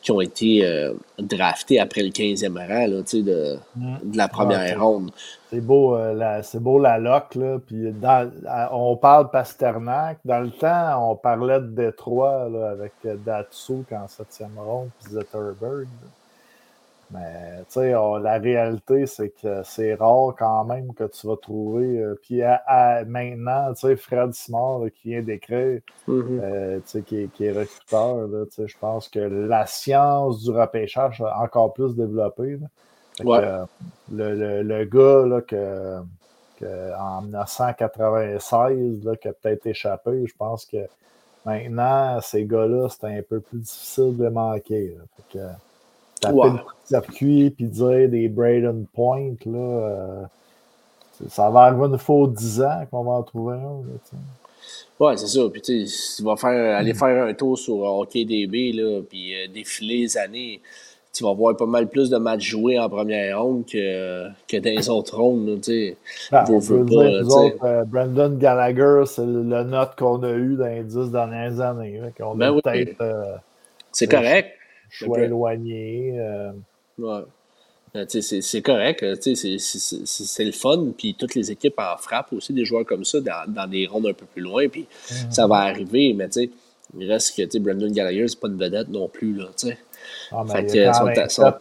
qui 0.00 0.12
ont 0.12 0.20
été 0.20 0.64
euh, 0.64 0.94
draftés 1.18 1.80
après 1.80 2.02
le 2.02 2.10
15e 2.10 2.56
rang 2.56 2.86
là, 2.86 3.02
de, 3.12 3.58
de 4.04 4.16
la 4.16 4.28
première 4.28 4.80
ronde. 4.80 5.10
C'est 5.50 5.60
beau, 5.60 5.96
euh, 5.96 6.12
la, 6.12 6.42
c'est 6.42 6.60
beau 6.60 6.78
la 6.78 6.98
loc, 6.98 7.34
là. 7.34 7.58
Puis 7.64 7.92
dans, 7.92 8.30
on 8.70 8.96
parle 8.96 9.30
Pasternak. 9.30 10.18
Dans 10.24 10.40
le 10.40 10.50
temps, 10.50 11.10
on 11.10 11.16
parlait 11.16 11.60
de 11.60 11.66
Détroit 11.66 12.48
là, 12.48 12.70
avec 12.70 12.92
Datsuk 13.24 13.90
en 13.92 14.06
septième 14.06 14.58
ronde, 14.58 14.90
puis 15.02 15.12
Zetterberg. 15.12 15.86
Mais 17.10 17.58
tu 17.68 17.80
sais, 17.80 17.92
la 17.92 18.38
réalité, 18.38 19.06
c'est 19.06 19.30
que 19.30 19.62
c'est 19.64 19.94
rare 19.94 20.34
quand 20.36 20.64
même 20.64 20.92
que 20.92 21.04
tu 21.04 21.26
vas 21.28 21.36
trouver. 21.36 21.98
Euh, 22.00 22.18
puis 22.20 22.42
à, 22.42 23.04
maintenant, 23.06 23.72
tu 23.74 23.86
sais, 23.86 23.96
Fred 23.96 24.32
Simard 24.34 24.80
qui 24.94 25.10
vient 25.10 25.22
d'écrire, 25.22 25.80
mm-hmm. 26.08 26.40
euh, 26.42 26.76
tu 26.78 26.82
sais, 26.86 27.02
qui, 27.02 27.28
qui, 27.28 27.44
est 27.44 27.52
recruteur, 27.52 28.28
je 28.58 28.78
pense 28.80 29.08
que 29.08 29.20
la 29.20 29.66
science 29.66 30.42
du 30.42 30.50
repêchage 30.50 31.20
a 31.20 31.42
encore 31.42 31.72
plus 31.72 31.94
développé. 31.94 32.58
Euh, 33.24 33.64
le, 34.12 34.62
le, 34.62 34.84
gars 34.84 35.26
là, 35.26 35.40
que, 35.40 36.00
que 36.58 36.94
en 36.98 37.22
1996 37.22 39.04
là, 39.04 39.16
qui 39.16 39.28
a 39.28 39.32
peut-être 39.32 39.66
échappé, 39.66 40.26
je 40.26 40.34
pense 40.36 40.66
que 40.66 40.86
maintenant, 41.44 42.20
ces 42.20 42.44
gars-là, 42.44 42.88
c'est 42.88 43.06
un 43.06 43.22
peu 43.22 43.40
plus 43.40 43.60
difficile 43.60 44.16
de 44.16 44.28
manquer. 44.28 44.96
Fait 45.16 45.38
que, 45.38 45.44
le 46.24 46.58
circuit 46.84 47.50
puis 47.50 47.66
dire 47.66 48.08
des 48.08 48.28
Braden 48.28 48.86
Point, 48.94 49.34
là, 49.46 49.58
euh, 49.58 50.22
ça 51.28 51.50
va 51.50 51.60
arriver 51.62 51.86
une 51.86 51.98
fois 51.98 52.28
10 52.28 52.62
ans 52.62 52.86
qu'on 52.90 53.04
va 53.04 53.12
en 53.12 53.22
trouver 53.22 53.56
un. 53.56 53.58
Là, 53.58 54.18
ouais, 55.00 55.16
c'est 55.16 55.26
ça. 55.26 55.40
Puis 55.50 55.62
tu 55.62 55.86
sais, 55.86 56.16
tu 56.16 56.22
vas 56.22 56.36
faire, 56.36 56.76
aller 56.76 56.92
mm. 56.92 56.96
faire 56.96 57.24
un 57.26 57.34
tour 57.34 57.58
sur 57.58 57.76
HockeyDB, 57.76 58.72
là, 58.72 59.00
puis 59.08 59.34
euh, 59.34 59.48
défiler 59.52 59.98
les 59.98 60.18
années 60.18 60.60
tu 61.12 61.24
vas 61.24 61.32
voir 61.32 61.56
pas 61.56 61.64
mal 61.64 61.88
plus 61.88 62.10
de 62.10 62.18
matchs 62.18 62.50
joués 62.50 62.78
en 62.78 62.90
première 62.90 63.40
ronde 63.40 63.64
que, 63.64 64.28
que 64.46 64.58
dans 64.58 64.70
les 64.70 64.90
autres 64.90 65.16
rondes. 65.16 65.62
Tu 65.62 65.96
ah, 66.30 66.44
euh, 66.50 67.84
Brandon 67.86 68.36
Gallagher, 68.36 69.04
c'est 69.06 69.24
le 69.24 69.64
note 69.64 69.96
qu'on 69.96 70.22
a 70.24 70.32
eu 70.32 70.56
dans 70.56 70.66
les 70.66 70.82
dix 70.82 71.10
dernières 71.10 71.58
années. 71.58 72.02
On 72.20 72.34
ben 72.34 72.60
peut-être. 72.60 73.02
c'est 73.92 74.08
correct 74.08 74.55
choix 74.88 75.20
éloigné. 75.20 76.14
Euh. 76.18 76.52
Ouais. 76.98 77.22
Ben, 77.94 78.06
c'est 78.08 78.62
correct, 78.62 79.04
c'est 79.22 80.44
le 80.44 80.52
fun, 80.52 80.88
puis 80.98 81.14
toutes 81.14 81.34
les 81.34 81.50
équipes 81.50 81.78
en 81.78 81.96
frappent 81.96 82.32
aussi 82.34 82.52
des 82.52 82.66
joueurs 82.66 82.84
comme 82.84 83.04
ça 83.04 83.20
dans, 83.20 83.50
dans 83.50 83.66
des 83.66 83.86
rondes 83.86 84.08
un 84.08 84.12
peu 84.12 84.26
plus 84.26 84.42
loin, 84.42 84.68
puis 84.68 84.82
mm-hmm. 84.82 85.30
ça 85.30 85.46
va 85.46 85.56
arriver, 85.60 86.12
mais 86.12 86.28
tu 86.28 86.42
sais, 86.42 86.50
il 86.98 87.10
reste 87.10 87.36
que 87.36 87.58
Brandon 87.58 87.90
Gallagher, 87.90 88.28
c'est 88.28 88.38
pas 88.38 88.48
une 88.48 88.58
vedette 88.58 88.88
non 88.88 89.08
plus, 89.08 89.34
là, 89.34 89.46
tu 89.56 89.68
sais. 89.68 89.78
Ah, 90.30 90.44
mais 90.46 90.66
il 90.72 90.80
a 90.82 90.92
quand 90.92 91.04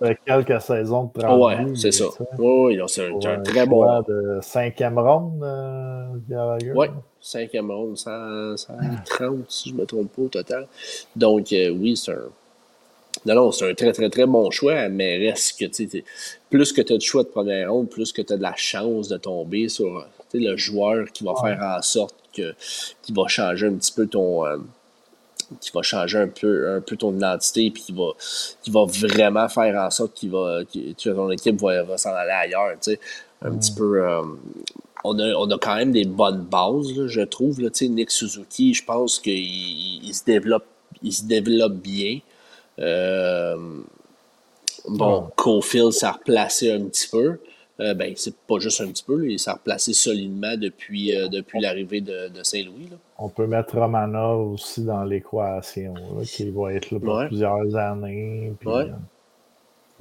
même 0.01 0.15
quelques 0.25 0.61
saisons 0.61 1.11
de 1.15 1.19
30 1.19 1.41
Ouais, 1.41 1.75
c'est 1.75 1.91
ça. 1.91 2.05
Oui, 2.37 2.79
c'est 2.87 3.07
un, 3.07 3.15
un, 3.15 3.41
très 3.41 3.65
bon. 3.65 4.01
de 4.01 4.39
cinquième 4.41 4.99
ronde, 4.99 5.41
euh, 5.43 6.05
Gallagher. 6.29 6.73
Oui, 6.75 6.87
cinquième 7.19 7.71
ronde, 7.71 7.97
130, 7.97 9.45
si 9.49 9.69
je 9.69 9.75
ne 9.75 9.81
me 9.81 9.85
trompe 9.85 10.11
pas 10.11 10.21
au 10.21 10.27
total. 10.27 10.67
Donc, 11.15 11.51
euh, 11.53 11.69
oui, 11.69 11.97
c'est 11.97 12.11
un 12.11 12.29
non, 13.25 13.35
non, 13.35 13.51
c'est 13.51 13.69
un 13.69 13.73
très, 13.73 13.91
très, 13.91 14.09
très 14.09 14.25
bon 14.25 14.51
choix, 14.51 14.89
mais 14.89 15.17
reste 15.17 15.59
que, 15.59 15.65
tu 15.65 16.03
plus 16.49 16.73
que 16.73 16.81
tu 16.81 16.93
as 16.93 16.97
de 16.97 17.01
choix 17.01 17.23
de 17.23 17.29
première 17.29 17.71
ronde, 17.71 17.89
plus 17.89 18.11
que 18.11 18.21
tu 18.21 18.33
as 18.33 18.37
de 18.37 18.41
la 18.41 18.55
chance 18.55 19.07
de 19.07 19.17
tomber 19.17 19.69
sur 19.69 20.05
le 20.33 20.57
joueur 20.57 21.11
qui 21.11 21.23
va 21.23 21.33
faire 21.41 21.61
en 21.61 21.81
sorte 21.81 22.15
que, 22.35 22.53
qui 23.01 23.13
va 23.13 23.27
changer 23.27 23.67
un 23.67 23.75
petit 23.75 23.93
peu 23.93 24.07
ton. 24.07 24.45
Euh, 24.45 24.57
qui 25.61 25.69
va 25.71 25.83
changer 25.83 26.17
un 26.17 26.27
peu, 26.27 26.75
un 26.75 26.81
peu 26.81 26.95
ton 26.97 27.15
identité, 27.15 27.69
puis 27.69 27.83
qui 27.83 27.91
va, 27.91 28.13
qui 28.63 28.71
va 28.71 28.85
vraiment 28.85 29.47
faire 29.47 29.79
en 29.79 29.91
sorte 29.91 30.13
qu'il 30.13 30.31
va, 30.31 30.61
que 30.65 31.09
ton 31.09 31.29
équipe 31.29 31.61
va, 31.61 31.83
va 31.83 31.97
s'en 31.97 32.13
aller 32.13 32.31
ailleurs. 32.31 32.71
Tu 32.81 32.91
sais. 32.91 32.99
Un 33.43 33.55
petit 33.55 33.71
peu. 33.71 34.03
Euh, 34.03 34.23
on, 35.03 35.19
a, 35.19 35.33
on 35.35 35.49
a 35.51 35.57
quand 35.59 35.75
même 35.75 35.91
des 35.91 36.05
bonnes 36.05 36.41
bases, 36.41 37.05
je 37.05 37.21
trouve. 37.21 37.61
Là, 37.61 37.69
Nick 37.81 38.09
Suzuki, 38.09 38.73
je 38.73 38.83
pense 38.83 39.19
qu'il 39.19 39.35
il 39.35 40.13
se 40.15 40.25
développe 40.25 40.65
il 41.01 41.13
se 41.13 41.23
développe 41.23 41.75
bien. 41.75 42.19
Bon, 42.77 43.83
Cofield 45.35 45.91
s'est 45.91 46.09
replacé 46.09 46.71
un 46.71 46.85
petit 46.85 47.09
peu. 47.09 47.39
Euh, 47.81 47.93
ben, 47.93 48.13
c'est 48.15 48.35
pas 48.47 48.57
juste 48.59 48.79
un 48.79 48.87
petit 48.87 49.03
peu, 49.03 49.29
il 49.29 49.37
s'est 49.37 49.51
replacé 49.51 49.91
solidement 49.91 50.55
depuis, 50.55 51.13
euh, 51.13 51.27
depuis 51.27 51.59
l'arrivée 51.59 51.99
de, 51.99 52.29
de 52.29 52.41
Saint-Louis. 52.41 52.89
On 53.17 53.27
peut 53.27 53.47
mettre 53.47 53.77
Romanov 53.77 54.53
aussi 54.53 54.85
dans 54.85 55.03
l'équation, 55.03 55.93
qui 56.23 56.49
va 56.51 56.73
être 56.73 56.91
là 56.91 56.99
pour 56.99 57.25
plusieurs 57.27 57.75
années. 57.75 58.53
Euh, 58.65 58.85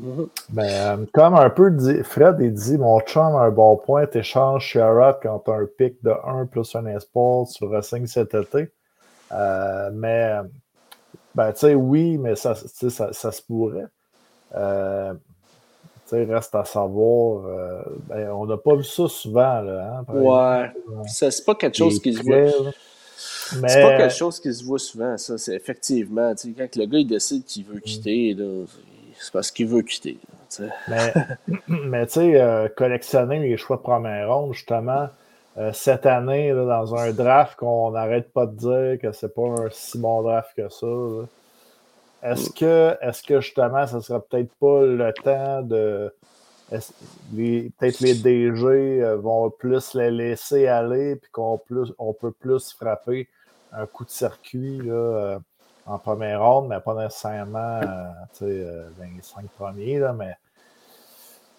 mm-hmm. 0.01 0.26
ben, 0.51 1.06
comme 1.12 1.34
un 1.34 1.51
peu 1.51 1.72
dit, 1.72 2.05
Fred, 2.05 2.36
il 2.38 2.55
dit 2.55 2.78
Mon 2.78 3.01
chum 3.01 3.34
a 3.34 3.40
un 3.40 3.51
bon 3.51 3.76
point, 3.76 4.06
t'échanges 4.06 4.66
Sherrod 4.66 5.16
quand 5.20 5.40
t'as 5.40 5.56
un 5.56 5.66
pic 5.66 5.96
de 6.05 6.12
1 6.24 6.46
plus 6.46 6.76
un 6.76 6.86
espoir 6.86 7.48
sur 7.48 7.72
Racing 7.72 8.06
cet 8.06 8.34
été. 8.34 8.68
mais, 9.32 10.38
ben, 11.35 11.52
tu 11.52 11.61
sais, 11.61 11.74
oui, 11.74 12.19
mais 12.19 12.36
ça, 12.36 12.55
ça, 12.55 13.12
ça 13.12 13.32
se 13.32 13.43
pourrait. 13.43 13.86
Il 16.12 16.32
reste 16.32 16.55
à 16.55 16.65
savoir. 16.65 17.47
Euh, 17.47 17.82
ben, 18.09 18.31
on 18.31 18.47
n'a 18.47 18.56
pas 18.56 18.77
vu 18.77 18.85
ça 18.85 19.09
souvent. 19.09 19.61
Là, 19.61 20.05
hein, 20.09 20.12
ouais. 20.12 20.70
C'est 21.09 21.44
pas 21.44 21.55
quelque 21.55 21.77
chose 21.77 22.01
qui 22.01 22.12
se 22.15 22.23
voit. 22.23 22.73
Mais... 23.61 23.69
C'est 23.69 23.82
pas 23.82 23.97
quelque 23.97 24.15
chose 24.15 24.40
qui 24.40 24.52
se 24.52 24.65
voit 24.65 24.78
souvent, 24.78 25.16
ça. 25.16 25.39
C'est 25.39 25.55
effectivement. 25.55 26.35
Quand 26.56 26.77
le 26.77 26.86
gars 26.86 26.98
il 26.98 27.06
décide 27.06 27.44
qu'il 27.44 27.65
veut 27.65 27.77
mm. 27.77 27.81
quitter, 27.81 28.36
c'est 29.19 29.32
parce 29.32 29.51
qu'il 29.51 29.66
veut 29.66 29.82
quitter. 29.82 30.19
mais, 30.89 31.15
mais 31.69 32.06
tu 32.06 32.15
sais, 32.15 32.40
euh, 32.40 32.69
collectionner 32.69 33.40
les 33.40 33.56
choix 33.56 33.77
de 33.77 33.82
première 33.82 34.35
ronde, 34.35 34.52
justement, 34.52 35.09
euh, 35.56 35.72
cette 35.72 36.06
année, 36.06 36.52
dans 36.52 36.94
un 36.94 37.12
draft 37.12 37.56
qu'on 37.56 37.93
n'arrête 37.93 38.32
pas 38.32 38.47
de 38.47 38.56
dire 38.56 38.98
que 39.01 39.12
c'est 39.12 39.32
pas 39.35 39.43
un 39.43 39.68
si 39.70 39.98
bon 39.98 40.22
draft 40.22 40.51
que 40.56 40.68
ça. 40.68 40.86
Est-ce 42.24 42.51
que, 42.51 42.97
est 43.02 43.26
que 43.26 43.40
justement, 43.40 43.86
ça 43.86 44.01
sera 44.01 44.18
peut-être 44.18 44.52
pas 44.55 44.82
le 44.82 45.12
temps 45.12 45.62
de. 45.62 46.12
Peut-être 46.70 48.01
les 48.01 48.14
DG 48.14 48.64
euh, 48.64 49.16
vont 49.16 49.51
plus 49.51 49.94
les 49.94 50.10
laisser 50.10 50.66
aller, 50.66 51.16
puis 51.16 51.31
qu'on 51.31 51.60
on 51.98 52.12
peut 52.14 52.32
plus 52.32 52.72
frapper 52.72 53.28
un 53.72 53.86
coup 53.86 54.05
de 54.05 54.10
circuit 54.10 54.78
là, 54.78 54.94
euh, 54.94 55.39
en 55.86 55.98
première 55.98 56.43
ronde, 56.43 56.68
mais 56.68 56.81
pas 56.81 56.94
nécessairement 56.94 57.81
euh, 58.43 58.89
les 58.98 59.22
cinq 59.22 59.47
premiers, 59.59 59.98
là, 59.98 60.14
mais 60.14 60.35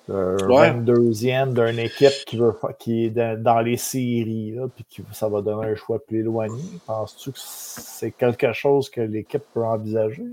un 0.08 0.36
22e 0.38 1.54
d'une 1.54 1.80
équipe 1.80 2.26
qui, 2.26 2.38
veut, 2.38 2.54
qui 2.78 3.06
est 3.06 3.10
dans, 3.10 3.60
les 3.60 3.78
séries, 3.78 4.52
là, 4.52 4.68
puis 4.74 4.86
que 4.86 5.02
ça 5.14 5.28
va 5.28 5.42
donner 5.42 5.68
un 5.68 5.76
choix 5.76 6.00
plus 6.00 6.20
éloigné. 6.20 6.62
Penses-tu 6.86 7.32
que 7.32 7.40
c'est 7.40 8.12
quelque 8.12 8.54
chose 8.54 8.90
que 8.90 9.02
l'équipe 9.02 9.44
peut 9.54 9.64
envisager? 9.64 10.24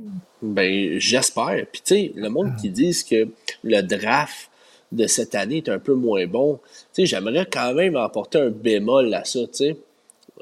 Ben, 0.43 0.99
j'espère. 0.99 1.65
Puis, 1.73 1.83
tu 1.85 1.95
sais, 1.95 2.13
le 2.15 2.29
monde 2.29 2.55
qui 2.61 2.71
dit 2.71 2.95
que 3.09 3.29
le 3.65 3.81
draft 3.81 4.51
de 4.93 5.07
cette 5.07 5.35
année 5.35 5.59
est 5.59 5.69
un 5.71 5.79
peu 5.79 5.95
moins 5.95 6.27
bon, 6.27 6.61
tu 6.93 7.03
sais, 7.03 7.07
j'aimerais 7.07 7.47
quand 7.51 7.73
même 7.73 7.97
apporter 7.97 8.39
un 8.39 8.51
bémol 8.51 9.13
à 9.15 9.25
ça, 9.25 9.41
tu 9.41 9.49
sais. 9.53 9.77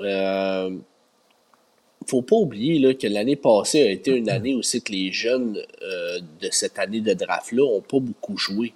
Euh, 0.01 0.71
faut 2.07 2.23
pas 2.23 2.37
oublier 2.37 2.79
là, 2.79 2.95
que 2.95 3.07
l'année 3.07 3.37
passée 3.37 3.83
a 3.83 3.91
été 3.91 4.11
une 4.13 4.29
année 4.29 4.55
où 4.55 4.63
c'est 4.63 4.81
que 4.81 4.91
les 4.91 5.13
jeunes 5.13 5.63
euh, 5.83 6.19
de 6.41 6.49
cette 6.51 6.79
année 6.79 7.01
de 7.01 7.15
draft-là 7.15 7.65
n'ont 7.65 7.81
pas 7.81 8.01
beaucoup 8.01 8.37
joué. 8.37 8.73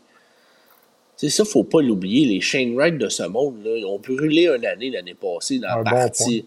C'est 1.16 1.28
ça, 1.28 1.44
faut 1.44 1.64
pas 1.64 1.80
l'oublier. 1.80 2.26
Les 2.26 2.40
Shane 2.40 2.74
Wright 2.74 2.98
de 2.98 3.08
ce 3.08 3.22
monde, 3.22 3.64
là, 3.64 3.76
ils 3.76 3.84
ont 3.84 3.98
brûlé 3.98 4.48
une 4.48 4.66
année 4.66 4.90
l'année 4.90 5.14
passée 5.14 5.58
dans 5.58 5.76
la 5.76 5.84
partie. 5.84 6.46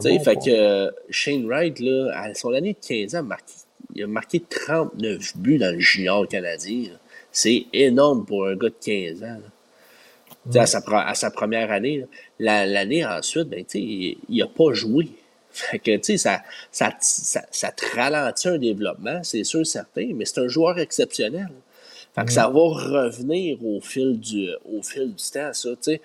fait 0.00 0.36
que 0.36 0.50
euh, 0.50 0.90
Shane 1.10 1.46
Wright, 1.46 1.78
là, 1.80 2.12
à 2.14 2.34
son 2.34 2.52
année 2.52 2.72
de 2.72 2.86
15 2.86 3.14
ans, 3.16 3.28
il 3.94 4.04
a 4.04 4.06
marqué 4.06 4.40
39 4.40 5.36
buts 5.36 5.58
dans 5.58 5.74
le 5.74 5.80
junior 5.80 6.26
canadien. 6.26 6.90
C'est 7.32 7.66
énorme 7.72 8.24
pour 8.24 8.46
un 8.46 8.56
gars 8.56 8.68
de 8.68 8.74
15 8.84 9.22
ans. 9.22 9.40
À, 10.54 10.66
sa, 10.66 10.80
à, 10.90 11.14
sa, 11.14 11.30
première 11.30 11.70
année. 11.70 12.06
L'année 12.38 13.04
ensuite, 13.04 13.48
ben, 13.48 13.64
il 13.74 14.16
n'a 14.30 14.46
pas 14.46 14.72
joué. 14.72 15.08
Fait 15.50 15.78
que, 15.78 16.16
ça, 16.16 16.42
ça, 16.70 16.94
ça, 17.00 17.42
ça, 17.50 17.72
te 17.72 17.84
ralentit 17.96 18.48
un 18.48 18.58
développement, 18.58 19.22
c'est 19.22 19.44
sûr, 19.44 19.66
certain, 19.66 20.10
mais 20.14 20.24
c'est 20.24 20.40
un 20.40 20.48
joueur 20.48 20.78
exceptionnel. 20.78 21.48
Fait 22.18 22.24
que 22.24 22.32
ça 22.32 22.48
va 22.48 22.60
revenir 22.60 23.64
au 23.64 23.80
fil 23.80 24.18
du, 24.18 24.48
au 24.64 24.82
fil 24.82 25.14
du 25.14 25.30
temps, 25.30 25.52
ça, 25.52 25.70
tu 25.70 25.76
sais. 25.80 26.00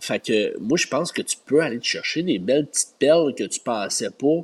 Fait 0.00 0.22
que 0.22 0.58
moi, 0.58 0.76
je 0.76 0.86
pense 0.86 1.12
que 1.12 1.22
tu 1.22 1.36
peux 1.46 1.60
aller 1.60 1.78
te 1.78 1.86
chercher 1.86 2.22
des 2.22 2.38
belles 2.38 2.66
petites 2.66 2.94
perles 2.98 3.34
que 3.34 3.44
tu 3.44 3.60
pensais 3.60 4.10
pas. 4.10 4.42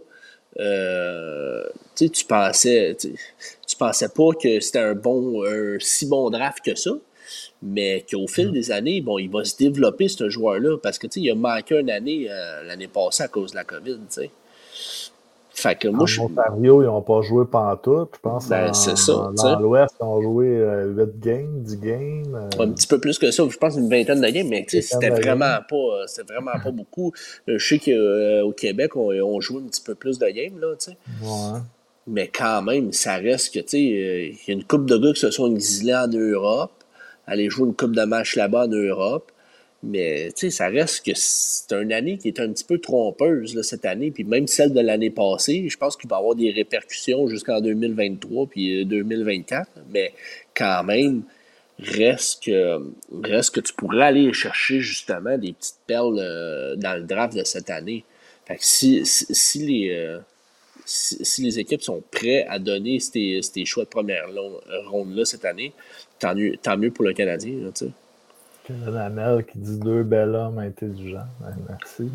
Euh, 0.60 1.64
tu 1.97 2.24
pensais, 2.26 2.97
tu 2.98 3.76
pensais 3.78 4.09
pas 4.09 4.30
que 4.40 4.60
c'était 4.60 4.78
un 4.78 4.94
bon, 4.94 5.44
un 5.44 5.76
si 5.78 6.06
bon 6.06 6.30
draft 6.30 6.64
que 6.64 6.74
ça, 6.74 6.93
mais 7.62 8.05
qu'au 8.10 8.26
fil 8.26 8.48
mm. 8.48 8.52
des 8.52 8.70
années, 8.70 9.01
bon, 9.02 9.18
il 9.18 9.30
va 9.30 9.44
se 9.44 9.56
développer 9.56 10.09
ce 10.09 10.30
joueur-là 10.30 10.78
parce 10.78 10.98
que 10.98 11.06
tu 11.06 11.20
sais, 11.20 11.26
il 11.26 11.30
a 11.30 11.34
manqué 11.34 11.78
une 11.78 11.90
année 11.90 12.26
euh, 12.30 12.62
l'année 12.64 12.89
passée 12.89 13.22
à 13.22 13.28
cause 13.28 13.51
de 13.51 13.56
la 13.56 13.64
COVID, 13.64 13.98
tu 14.09 14.14
sais. 14.14 14.30
Fait 15.54 15.78
que 15.78 15.88
moi, 15.88 16.04
en 16.04 16.06
je... 16.06 16.20
Ontario, 16.20 16.82
ils 16.82 16.86
n'ont 16.86 17.02
pas 17.02 17.20
joué 17.20 17.44
pantoute. 17.44 18.10
Je 18.14 18.20
pense 18.20 18.48
ben, 18.48 18.72
c'est 18.72 18.96
ça, 18.96 19.30
dans 19.36 19.60
l'Ouest, 19.60 19.94
ils 20.00 20.04
ont 20.04 20.22
joué 20.22 20.46
8 20.46 20.52
euh, 20.60 21.06
games, 21.20 21.62
10 21.62 21.76
games. 21.78 22.34
Euh. 22.34 22.62
Un 22.62 22.72
petit 22.72 22.86
peu 22.86 22.98
plus 22.98 23.18
que 23.18 23.30
ça. 23.30 23.44
Je 23.48 23.56
pense 23.56 23.76
une 23.76 23.90
vingtaine 23.90 24.20
de 24.20 24.28
games, 24.28 24.48
mais 24.48 24.64
c'était 24.68 25.10
vraiment, 25.10 25.58
pas, 25.68 25.76
euh, 25.76 26.06
c'était 26.06 26.32
vraiment 26.32 26.52
pas 26.62 26.70
beaucoup. 26.70 27.12
Je 27.46 27.58
sais 27.58 27.78
qu'au 27.78 28.52
Québec, 28.52 28.96
on, 28.96 29.10
on, 29.10 29.40
joue 29.40 29.58
un 29.58 29.66
petit 29.66 29.82
peu 29.82 29.94
plus 29.94 30.18
de 30.18 30.26
games. 30.28 30.58
Là, 30.58 30.74
sais. 30.78 30.96
ouais. 31.22 31.60
Mais 32.06 32.28
quand 32.28 32.62
même, 32.62 32.92
ça 32.92 33.16
reste 33.16 33.54
que, 33.54 33.60
tu 33.60 33.68
sais, 33.68 33.80
il 33.80 34.38
y 34.48 34.50
a 34.50 34.54
une 34.54 34.64
coupe 34.64 34.86
de 34.86 34.96
gars 34.96 35.12
qui 35.12 35.20
se 35.20 35.30
sont 35.30 35.54
exilés 35.54 35.94
en 35.94 36.08
Europe, 36.08 36.72
aller 37.26 37.48
jouer 37.50 37.66
une 37.66 37.74
coupe 37.74 37.94
de 37.94 38.04
match 38.04 38.36
là-bas 38.36 38.64
en 38.64 38.68
Europe. 38.68 39.31
Mais 39.82 40.30
ça 40.36 40.68
reste 40.68 41.04
que 41.04 41.10
c'est 41.14 41.72
une 41.72 41.92
année 41.92 42.16
qui 42.16 42.28
est 42.28 42.38
un 42.38 42.52
petit 42.52 42.62
peu 42.62 42.78
trompeuse 42.78 43.56
là, 43.56 43.64
cette 43.64 43.84
année, 43.84 44.12
puis 44.12 44.22
même 44.22 44.46
celle 44.46 44.72
de 44.72 44.80
l'année 44.80 45.10
passée, 45.10 45.68
je 45.68 45.76
pense 45.76 45.96
qu'il 45.96 46.09
va 46.09 46.16
y 46.16 46.18
avoir 46.20 46.36
des 46.36 46.52
répercussions 46.52 47.26
jusqu'en 47.26 47.60
2023 47.60 48.46
puis 48.46 48.86
2024, 48.86 49.68
euh, 49.76 49.80
mais 49.90 50.14
quand 50.54 50.84
même, 50.84 51.24
reste 51.80 52.44
que, 52.44 52.92
reste 53.24 53.56
que 53.56 53.60
tu 53.60 53.72
pourrais 53.72 54.04
aller 54.04 54.32
chercher 54.32 54.80
justement 54.80 55.36
des 55.36 55.52
petites 55.52 55.80
perles 55.88 56.18
euh, 56.20 56.76
dans 56.76 56.94
le 56.94 57.02
draft 57.02 57.36
de 57.36 57.42
cette 57.42 57.70
année. 57.70 58.04
Fait 58.46 58.56
que 58.56 58.64
si, 58.64 59.04
si, 59.04 59.66
les, 59.66 59.90
euh, 59.90 60.20
si, 60.84 61.42
les 61.42 61.59
équipes 61.59 61.82
sont 61.82 62.02
prêtes 62.12 62.46
à 62.48 62.60
donner 62.60 63.00
ces, 63.00 63.40
choix 63.64 63.82
de 63.82 63.88
première 63.88 64.26
ronde-là 64.90 65.24
cette 65.24 65.44
année, 65.44 65.72
tant 66.20 66.36
mieux, 66.36 66.56
tant 66.62 66.76
mieux 66.76 66.92
pour 66.92 67.04
le 67.04 67.14
Canadien. 67.14 67.52
sais. 67.74 67.88
Amel 68.70 69.44
qui 69.44 69.59
dit 69.59 69.78
deux 69.78 70.02
bel 70.02 70.34
hommes 70.34 70.59
intelligents. 70.59 71.26
Ben, 71.40 71.55
merci. 71.68 72.10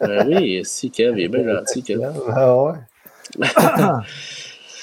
ben 0.00 0.26
oui, 0.28 0.64
si, 0.64 0.90
Kev, 0.90 1.18
il 1.18 1.24
est 1.24 1.28
bien 1.28 1.54
gentil, 1.54 1.82
Kev. 1.82 2.12
Ah 2.28 2.56
ouais. 2.56 2.72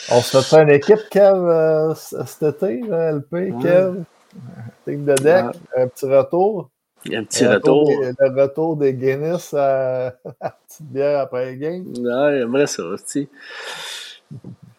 On 0.09 0.21
se 0.21 0.41
fait 0.41 0.63
une 0.63 0.69
équipe, 0.69 1.09
Kev, 1.09 1.35
euh, 1.35 1.93
cet 1.95 2.43
été, 2.43 2.81
LP, 2.81 3.53
Kev. 3.61 4.03
Team 4.85 5.05
de 5.05 5.13
deck, 5.15 5.45
un 5.75 5.87
petit 5.87 6.05
retour. 6.05 6.69
Il 7.05 7.13
y 7.13 7.15
a 7.15 7.19
un 7.19 7.23
petit 7.23 7.45
retour. 7.45 7.89
le 7.89 8.41
retour 8.41 8.77
des 8.77 8.93
Guinness 8.93 9.53
à 9.53 10.13
la 10.41 10.51
petite 10.51 10.87
bière 10.87 11.19
après 11.21 11.51
le 11.51 11.57
game. 11.57 11.85
Non, 11.99 12.31
j'aimerais 12.31 12.67
ça, 12.67 12.83
tu 13.07 13.27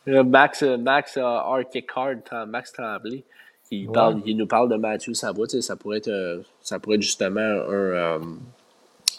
sais. 0.06 0.22
Max, 0.22 0.62
Max 0.62 1.16
uh, 1.16 1.20
Arctic 1.20 1.86
Card, 1.92 2.46
Max 2.46 2.72
Tremblay. 2.72 3.24
Il, 3.70 4.36
nous 4.36 4.46
parle 4.46 4.70
de 4.70 4.76
Mathieu 4.76 5.14
Savoie. 5.14 5.46
Ça 5.48 5.76
pourrait, 5.76 5.98
être, 5.98 6.08
euh, 6.08 6.40
ça 6.62 6.78
pourrait 6.78 6.96
être 6.96 7.02
justement 7.02 7.40
un, 7.40 7.72
euh, 7.72 8.18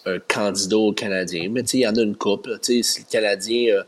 un 0.06 0.20
candidat 0.28 0.78
au 0.78 0.92
Canadien. 0.92 1.50
Mais 1.52 1.62
il 1.62 1.82
y 1.82 1.88
en 1.88 1.96
a 1.96 2.02
une 2.02 2.16
couple. 2.16 2.58
Si 2.62 2.80
le 2.80 3.12
Canadien 3.12 3.84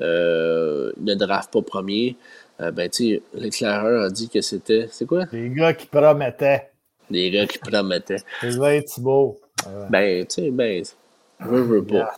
euh, 0.00 0.92
ne 0.98 1.14
draft 1.14 1.52
pas 1.52 1.62
premier, 1.62 2.16
ben, 2.58 2.88
l'éclaireur 3.34 4.04
a 4.04 4.10
dit 4.10 4.30
que 4.30 4.40
c'était. 4.40 4.88
C'est 4.90 5.06
quoi? 5.06 5.26
Des 5.26 5.50
gars 5.50 5.74
qui 5.74 5.86
promettaient. 5.86 6.70
Des 7.10 7.30
gars 7.30 7.46
qui 7.46 7.58
promettaient. 7.58 8.16
C'est 8.40 8.56
vrai, 8.56 8.82
Thibault. 8.82 9.38
Ben, 9.90 10.26
tu 10.26 10.42
sais, 10.42 10.50
ben, 10.50 10.82
je 11.40 11.46
veux 11.46 11.84
pas. 11.84 12.14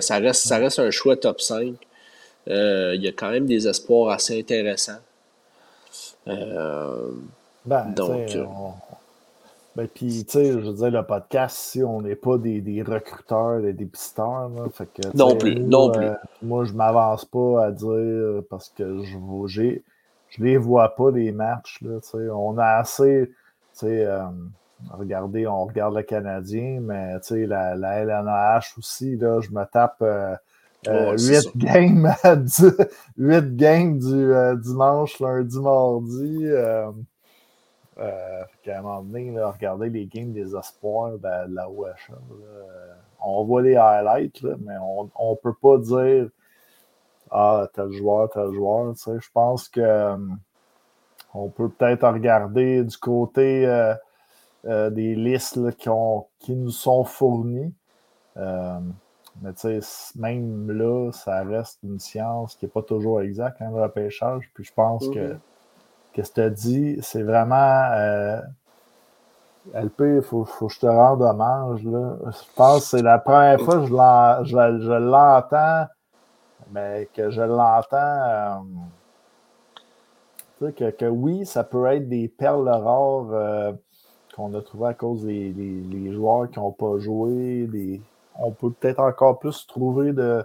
ça, 0.00 0.18
reste, 0.18 0.46
ça 0.46 0.58
reste 0.58 0.78
un 0.80 0.90
choix 0.90 1.16
top 1.16 1.40
5. 1.40 1.74
Il 2.48 3.00
y 3.00 3.06
a 3.06 3.12
quand 3.12 3.30
même 3.30 3.46
des 3.46 3.68
espoirs 3.68 4.10
assez 4.10 4.40
intéressants. 4.40 4.98
Euh, 6.28 7.10
ben, 7.64 7.90
donc. 7.90 8.34
Euh, 8.34 8.44
ben, 9.76 9.86
puis, 9.86 10.24
tu 10.24 10.32
sais, 10.32 10.52
je 10.52 10.58
veux 10.58 10.72
dire, 10.72 10.90
le 10.90 11.02
podcast, 11.04 11.56
si 11.56 11.82
on 11.82 12.00
n'est 12.02 12.16
pas 12.16 12.36
des, 12.38 12.60
des, 12.60 12.82
recruteurs, 12.82 13.60
des 13.60 13.72
dépisteurs, 13.72 14.48
là, 14.48 14.64
fait 14.72 14.88
que, 14.92 15.16
non 15.16 15.36
plus, 15.36 15.54
non 15.54 15.90
plus. 15.92 16.06
Euh, 16.06 16.14
moi, 16.42 16.64
je 16.64 16.72
m'avance 16.72 17.24
pas 17.24 17.66
à 17.66 17.70
dire 17.70 18.42
parce 18.50 18.70
que 18.70 19.02
je 19.02 19.16
j'ai 19.46 19.82
je 20.30 20.44
les 20.44 20.58
vois 20.58 20.94
pas 20.94 21.10
les 21.10 21.32
matchs, 21.32 21.80
là, 21.80 22.00
tu 22.00 22.08
sais. 22.08 22.28
On 22.30 22.58
a 22.58 22.66
assez, 22.66 23.30
tu 23.72 23.86
sais, 23.86 24.06
regardez, 24.90 25.46
on 25.46 25.64
regarde 25.64 25.94
le 25.94 26.02
Canadien, 26.02 26.80
mais 26.82 27.18
tu 27.20 27.28
sais, 27.28 27.46
la, 27.46 27.74
la 27.74 28.00
LNH 28.00 28.76
aussi, 28.76 29.16
là, 29.16 29.40
je 29.40 29.50
me 29.50 29.64
tape 29.64 30.02
Euh, 30.02 30.34
8 30.86 31.56
games, 31.56 32.08
8 33.16 33.56
games 33.56 33.98
du 33.98 34.32
dimanche, 34.62 35.18
lundi, 35.20 35.58
mardi. 35.58 36.46
Euh, 36.46 36.90
à 37.98 38.78
un 38.78 38.82
moment 38.82 39.02
donné, 39.02 39.32
là, 39.32 39.50
regarder 39.50 39.90
les 39.90 40.06
games 40.06 40.32
des 40.32 40.54
espoirs 40.54 41.18
de, 41.18 41.54
la 41.54 41.68
OHL. 41.68 42.14
on 43.20 43.44
voit 43.44 43.62
les 43.62 43.76
highlights, 43.76 44.40
là, 44.42 44.54
mais 44.60 44.74
on 44.80 45.30
ne 45.30 45.34
peut 45.36 45.54
pas 45.60 45.78
dire 45.78 46.28
Ah, 47.30 47.66
tel 47.74 47.90
joueur, 47.90 48.30
tel 48.30 48.52
joueur. 48.52 48.94
Je 48.94 49.28
pense 49.32 49.68
que 49.68 50.16
on 51.34 51.48
peut 51.48 51.68
peut-être 51.68 52.08
regarder 52.08 52.84
du 52.84 52.96
côté 52.96 53.66
euh, 53.66 53.94
euh, 54.64 54.90
des 54.90 55.14
listes 55.14 55.58
qui, 55.76 56.54
nous 56.56 56.70
sont 56.70 57.04
fournies. 57.04 57.74
Euh, 59.44 59.46
mais 59.46 59.52
tu 59.52 59.82
sais, 59.82 60.18
même 60.18 60.70
là, 60.70 61.10
ça 61.12 61.42
reste 61.42 61.80
une 61.82 61.98
science 61.98 62.54
qui 62.56 62.64
n'est 62.64 62.70
pas 62.70 62.82
toujours 62.82 63.20
exacte, 63.20 63.60
hein, 63.62 63.70
le 63.72 63.82
repêchage. 63.82 64.50
Puis 64.54 64.64
je 64.64 64.72
pense 64.72 65.08
que, 65.08 65.18
mm-hmm. 65.18 65.38
que 66.14 66.22
ce 66.22 66.30
que 66.30 66.34
tu 66.34 66.40
as 66.40 66.50
dit, 66.50 66.98
c'est 67.02 67.22
vraiment. 67.22 68.42
LP, 69.74 70.00
il 70.00 70.22
faut, 70.22 70.44
que 70.44 70.72
je 70.72 70.80
te 70.80 70.86
rende 70.86 71.20
hommage. 71.20 71.84
Là. 71.84 72.16
Je 72.26 72.54
pense 72.56 72.90
que 72.90 72.96
c'est 72.96 73.02
la 73.02 73.18
première 73.18 73.60
fois 73.60 73.80
que 73.80 73.86
je 73.86 74.92
l'entends, 74.92 75.86
mais 76.72 77.08
que 77.12 77.30
je 77.30 77.42
l'entends 77.42 78.64
que, 80.66 81.06
oui, 81.06 81.46
ça 81.46 81.64
peut 81.64 81.86
être 81.86 82.08
des 82.08 82.28
perles 82.28 82.68
rares 82.68 83.32
euh, 83.32 83.72
qu'on 84.34 84.54
a 84.54 84.62
trouvées 84.62 84.88
à 84.88 84.94
cause 84.94 85.24
des, 85.24 86.12
joueurs 86.12 86.50
qui 86.50 86.58
n'ont 86.58 86.72
pas 86.72 86.98
joué. 86.98 87.68
On 88.38 88.50
peut 88.50 88.70
peut-être 88.70 89.00
encore 89.00 89.38
plus 89.38 89.66
trouver 89.66 90.12
de. 90.12 90.42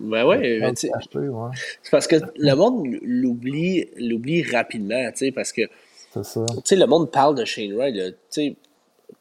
ben 0.00 0.26
ouais, 0.26 0.72
c'est 0.74 0.90
parce 1.90 2.06
que 2.06 2.16
le 2.36 2.54
monde 2.54 2.86
l'oublie, 3.02 3.88
l'oublie 3.96 4.42
rapidement, 4.42 5.10
parce 5.34 5.52
que 5.52 5.62
le 6.14 6.86
monde 6.86 7.10
parle 7.10 7.36
de 7.36 7.44
Shane 7.44 7.72
Wright, 7.74 8.16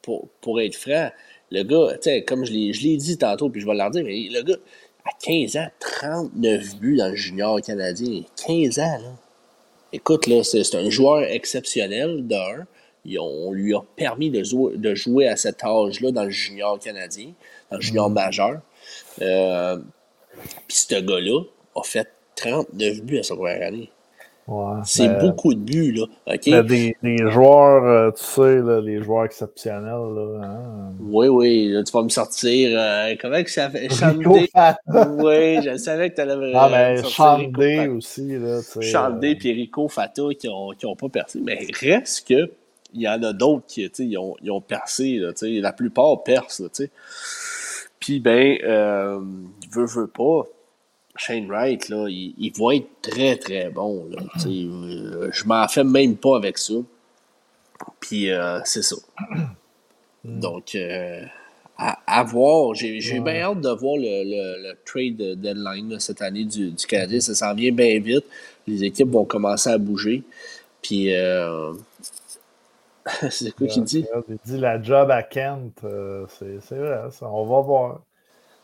pour, 0.01 0.27
pour 0.41 0.59
être 0.61 0.75
franc, 0.75 1.09
le 1.51 1.63
gars, 1.63 1.97
comme 2.25 2.45
je 2.45 2.51
l'ai 2.51 2.97
dit 2.97 3.17
tantôt, 3.17 3.49
puis 3.49 3.61
je 3.61 3.67
vais 3.67 3.75
leur 3.75 3.91
dire, 3.91 4.03
mais 4.03 4.27
le 4.31 4.41
gars, 4.41 4.57
à 5.05 5.11
15 5.23 5.57
ans, 5.57 5.67
39 5.79 6.77
buts 6.77 6.97
dans 6.97 7.09
le 7.09 7.15
junior 7.15 7.61
canadien. 7.61 8.23
15 8.47 8.79
ans, 8.79 8.97
là. 9.01 9.11
Écoute, 9.93 10.27
là, 10.27 10.43
c'est 10.43 10.75
un 10.75 10.89
joueur 10.89 11.23
exceptionnel, 11.23 12.27
d'un. 12.27 12.65
On 13.19 13.51
lui 13.51 13.73
a 13.73 13.81
permis 13.95 14.29
de 14.29 14.43
jouer, 14.43 14.77
de 14.77 14.95
jouer 14.95 15.27
à 15.27 15.35
cet 15.35 15.63
âge-là 15.63 16.11
dans 16.11 16.23
le 16.23 16.29
junior 16.29 16.79
canadien, 16.79 17.31
dans 17.71 17.77
le 17.77 17.83
junior 17.83 18.09
mm. 18.09 18.13
majeur. 18.13 18.61
Euh, 19.21 19.77
Puis 20.67 20.77
ce 20.89 20.95
gars-là 20.95 21.41
a 21.75 21.83
fait 21.83 22.07
39 22.35 23.03
buts 23.03 23.19
à 23.19 23.23
sa 23.23 23.35
première 23.35 23.67
année. 23.67 23.89
c'est 24.83 25.19
beaucoup 25.19 25.53
de 25.53 25.59
buts, 25.59 25.93
là. 25.93 26.37
Des, 26.63 26.95
des, 27.01 27.17
joueurs, 27.31 27.83
euh, 27.85 28.11
tu 28.11 28.23
sais, 28.23 28.61
là, 28.61 28.81
les 28.81 29.01
joueurs 29.01 29.25
exceptionnels. 29.25 29.85
Là, 29.85 30.41
hein. 30.43 30.93
Oui, 30.99 31.27
oui, 31.27 31.69
là, 31.69 31.83
tu 31.83 31.91
vas 31.91 32.03
me 32.03 32.09
sortir. 32.09 32.77
Euh, 32.79 33.15
comment 33.19 33.41
que 33.41 33.49
ça 33.49 33.69
fait 33.69 33.89
Chandé. 33.89 34.25
oui, 34.25 35.61
je 35.63 35.77
savais 35.77 36.09
que 36.09 36.15
tu 36.15 36.21
allais 36.21 36.51
Ah, 36.53 36.69
mais 36.71 37.03
Chandé 37.03 37.87
aussi. 37.87 38.37
Là, 38.37 38.59
Chandé 38.81 39.37
et 39.43 39.51
Rico 39.53 39.87
Fata 39.87 40.23
qui 40.37 40.47
n'ont 40.47 40.71
qui 40.71 40.85
ont 40.85 40.95
pas 40.95 41.09
percé. 41.09 41.39
Mais 41.43 41.65
reste 41.79 42.27
que 42.27 42.51
il 42.95 43.01
y 43.01 43.07
en 43.07 43.21
a 43.21 43.33
d'autres 43.33 43.65
qui 43.67 43.83
ils 43.83 44.17
ont, 44.17 44.35
ils 44.41 44.49
ont 44.49 44.61
percé. 44.61 45.17
Là, 45.17 45.31
la 45.41 45.73
plupart 45.73 46.23
percent. 46.23 46.63
Puis, 47.99 48.19
ben, 48.19 48.57
euh, 48.63 49.19
veut, 49.71 49.85
veut 49.85 50.07
pas 50.07 50.45
Shane 51.17 51.47
Wright, 51.47 51.89
là, 51.89 52.07
il, 52.09 52.51
va 52.57 52.75
être 52.75 52.87
très, 53.01 53.37
très 53.37 53.69
bon. 53.69 54.07
Là, 54.11 54.23
euh, 54.45 55.29
je 55.31 55.45
m'en 55.45 55.67
fais 55.67 55.83
même 55.83 56.17
pas 56.17 56.35
avec 56.35 56.57
ça. 56.57 56.73
Puis 57.99 58.29
euh, 58.31 58.59
c'est 58.65 58.81
ça. 58.81 58.97
Donc, 60.25 60.75
euh, 60.75 61.23
à, 61.77 62.23
voir. 62.23 62.73
J'ai 62.75 63.19
bien 63.19 63.41
hâte 63.41 63.61
de 63.61 63.69
voir 63.69 63.95
le, 63.97 64.73
trade 64.85 65.39
deadline 65.39 65.99
cette 65.99 66.21
année 66.21 66.43
du, 66.43 66.71
du 66.71 66.85
Canadien. 66.85 67.19
Ça 67.21 67.35
s'en 67.35 67.53
vient 67.53 67.71
bien 67.71 67.99
vite. 67.99 68.25
Les 68.67 68.83
équipes 68.83 69.11
vont 69.11 69.25
commencer 69.25 69.69
à 69.69 69.77
bouger. 69.77 70.23
Puis, 70.81 71.13
c'est 73.29 73.51
quoi 73.55 73.67
qu'il 73.67 73.83
dit? 73.83 74.05
Il 74.29 74.37
dit 74.45 74.57
la 74.57 74.81
job 74.81 75.11
à 75.11 75.23
Kent. 75.23 75.81
c'est 76.29 76.75
vrai, 76.75 77.11
ça. 77.11 77.27
On 77.29 77.45
va 77.45 77.61
voir. 77.61 77.99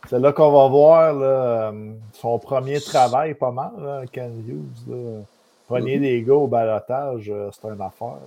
C'est 0.09 0.19
là 0.19 0.33
qu'on 0.33 0.51
va 0.51 0.67
voir 0.67 1.15
euh, 1.21 1.71
son 2.13 2.39
premier 2.39 2.79
travail 2.81 3.35
pas 3.35 3.51
mal, 3.51 3.71
là, 3.79 4.03
Ken 4.11 4.43
Hughes. 4.47 4.91
Là. 4.91 5.21
Prenez 5.67 5.97
mm-hmm. 5.97 6.01
des 6.01 6.23
gars 6.23 6.33
au 6.33 6.47
balotage, 6.47 7.29
euh, 7.29 7.49
c'est 7.51 7.67
une 7.67 7.81
affaire. 7.81 8.17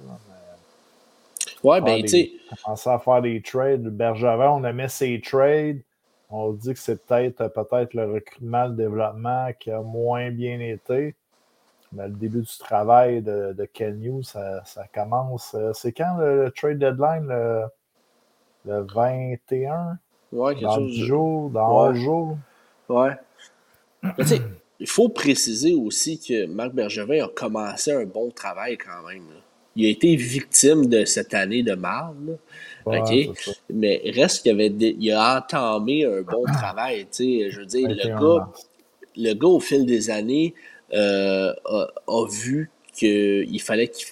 ouais, 1.62 1.81
ben, 1.81 2.01
tu 2.03 2.09
sais. 2.09 2.32
Commencer 2.62 2.91
à 2.91 2.99
faire 2.99 3.23
des 3.23 3.43
trades. 3.43 3.89
Bergevin, 3.89 4.51
on 4.51 4.65
aimait 4.65 4.89
ses 4.89 5.20
trades. 5.20 5.81
On 6.31 6.53
dit 6.53 6.73
que 6.73 6.78
c'est 6.78 7.05
peut-être 7.05 7.43
euh, 7.43 7.49
peut-être 7.49 7.95
le 7.95 8.11
recrutement, 8.12 8.66
le 8.66 8.74
développement 8.74 9.49
qui 9.59 9.70
a 9.70 9.81
moins 9.81 10.31
bien 10.31 10.61
été. 10.61 11.15
Mais 11.95 12.09
le 12.09 12.15
début 12.15 12.43
du 12.43 12.59
travail 12.59 13.23
de, 13.23 13.55
de 13.57 13.65
Ken 13.65 14.03
Hughes, 14.03 14.25
ça, 14.25 14.62
commence. 14.93 15.57
C'est 15.75 15.93
quand 15.93 16.16
le, 16.19 16.53
trade 16.55 16.79
deadline? 16.79 17.27
Le, 17.29 17.62
le 18.66 18.87
21? 18.93 19.99
Ouais, 20.33 20.55
quelque 20.55 20.65
dans 20.65 20.75
chose. 20.77 20.91
10 20.91 21.05
jours, 21.05 21.51
dans 21.51 21.89
ouais. 21.89 21.95
jours. 21.95 22.39
Ouais. 22.89 23.12
Mais 24.03 24.25
il 24.81 24.89
faut 24.89 25.09
préciser 25.09 25.75
aussi 25.75 26.19
que 26.19 26.47
Marc 26.47 26.73
Bergevin 26.73 27.25
a 27.25 27.29
commencé 27.29 27.93
un 27.93 28.05
bon 28.05 28.31
travail 28.31 28.77
quand 28.77 29.07
même. 29.09 29.27
Il 29.77 29.87
a 29.87 29.89
été 29.89 30.15
victime 30.15 30.87
de 30.87 31.05
cette 31.05 31.35
année 31.35 31.62
de 31.62 31.75
marde. 31.75 32.39
OK? 32.85 33.12
Mais 33.71 34.03
reste 34.15 34.43
qu'il 34.43 34.53
avait 34.53 34.69
il 34.69 35.11
a 35.12 35.39
entamé 35.39 36.05
un 36.05 36.23
bon 36.23 36.45
travail. 36.45 37.07
Je 37.19 37.59
veux 37.59 37.66
dire, 37.66 37.89
le 37.89 38.09
gars, 38.09 38.49
le 39.16 39.35
gars, 39.35 39.49
au 39.49 39.61
fil 39.61 39.87
des 39.87 40.11
années, 40.11 40.55
euh, 40.57 40.74
a, 40.95 41.55
a, 42.07 42.27
vu 42.31 42.71
qu'il 42.93 43.61
fallait 43.61 43.89
qu'il 43.89 44.07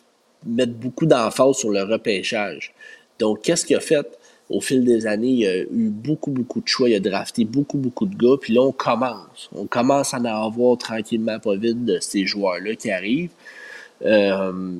mette 0.46 0.78
beaucoup 0.78 1.06
d'emphase 1.06 1.56
sur 1.56 1.70
le 1.70 1.82
repêchage. 1.82 2.74
Donc, 3.18 3.42
qu'est-ce 3.42 3.64
qu'il 3.64 3.76
a 3.76 3.80
fait? 3.80 4.18
au 4.52 4.60
fil 4.60 4.84
des 4.84 5.06
années, 5.06 5.28
il 5.28 5.46
a 5.46 5.56
eu 5.56 5.88
beaucoup, 5.88 6.30
beaucoup 6.30 6.60
de 6.60 6.68
choix. 6.68 6.88
Il 6.88 6.94
a 6.94 7.00
drafté 7.00 7.44
beaucoup, 7.44 7.78
beaucoup 7.78 8.06
de 8.06 8.14
gars. 8.14 8.36
Puis 8.40 8.52
là, 8.52 8.60
on 8.62 8.72
commence. 8.72 9.48
On 9.54 9.66
commence 9.66 10.14
à 10.14 10.18
en 10.18 10.24
avoir 10.24 10.76
tranquillement, 10.76 11.38
pas 11.40 11.56
vite, 11.56 11.84
de 11.84 11.98
ces 12.00 12.26
joueurs-là 12.26 12.74
qui 12.76 12.90
arrivent. 12.90 13.30
Euh, 14.04 14.72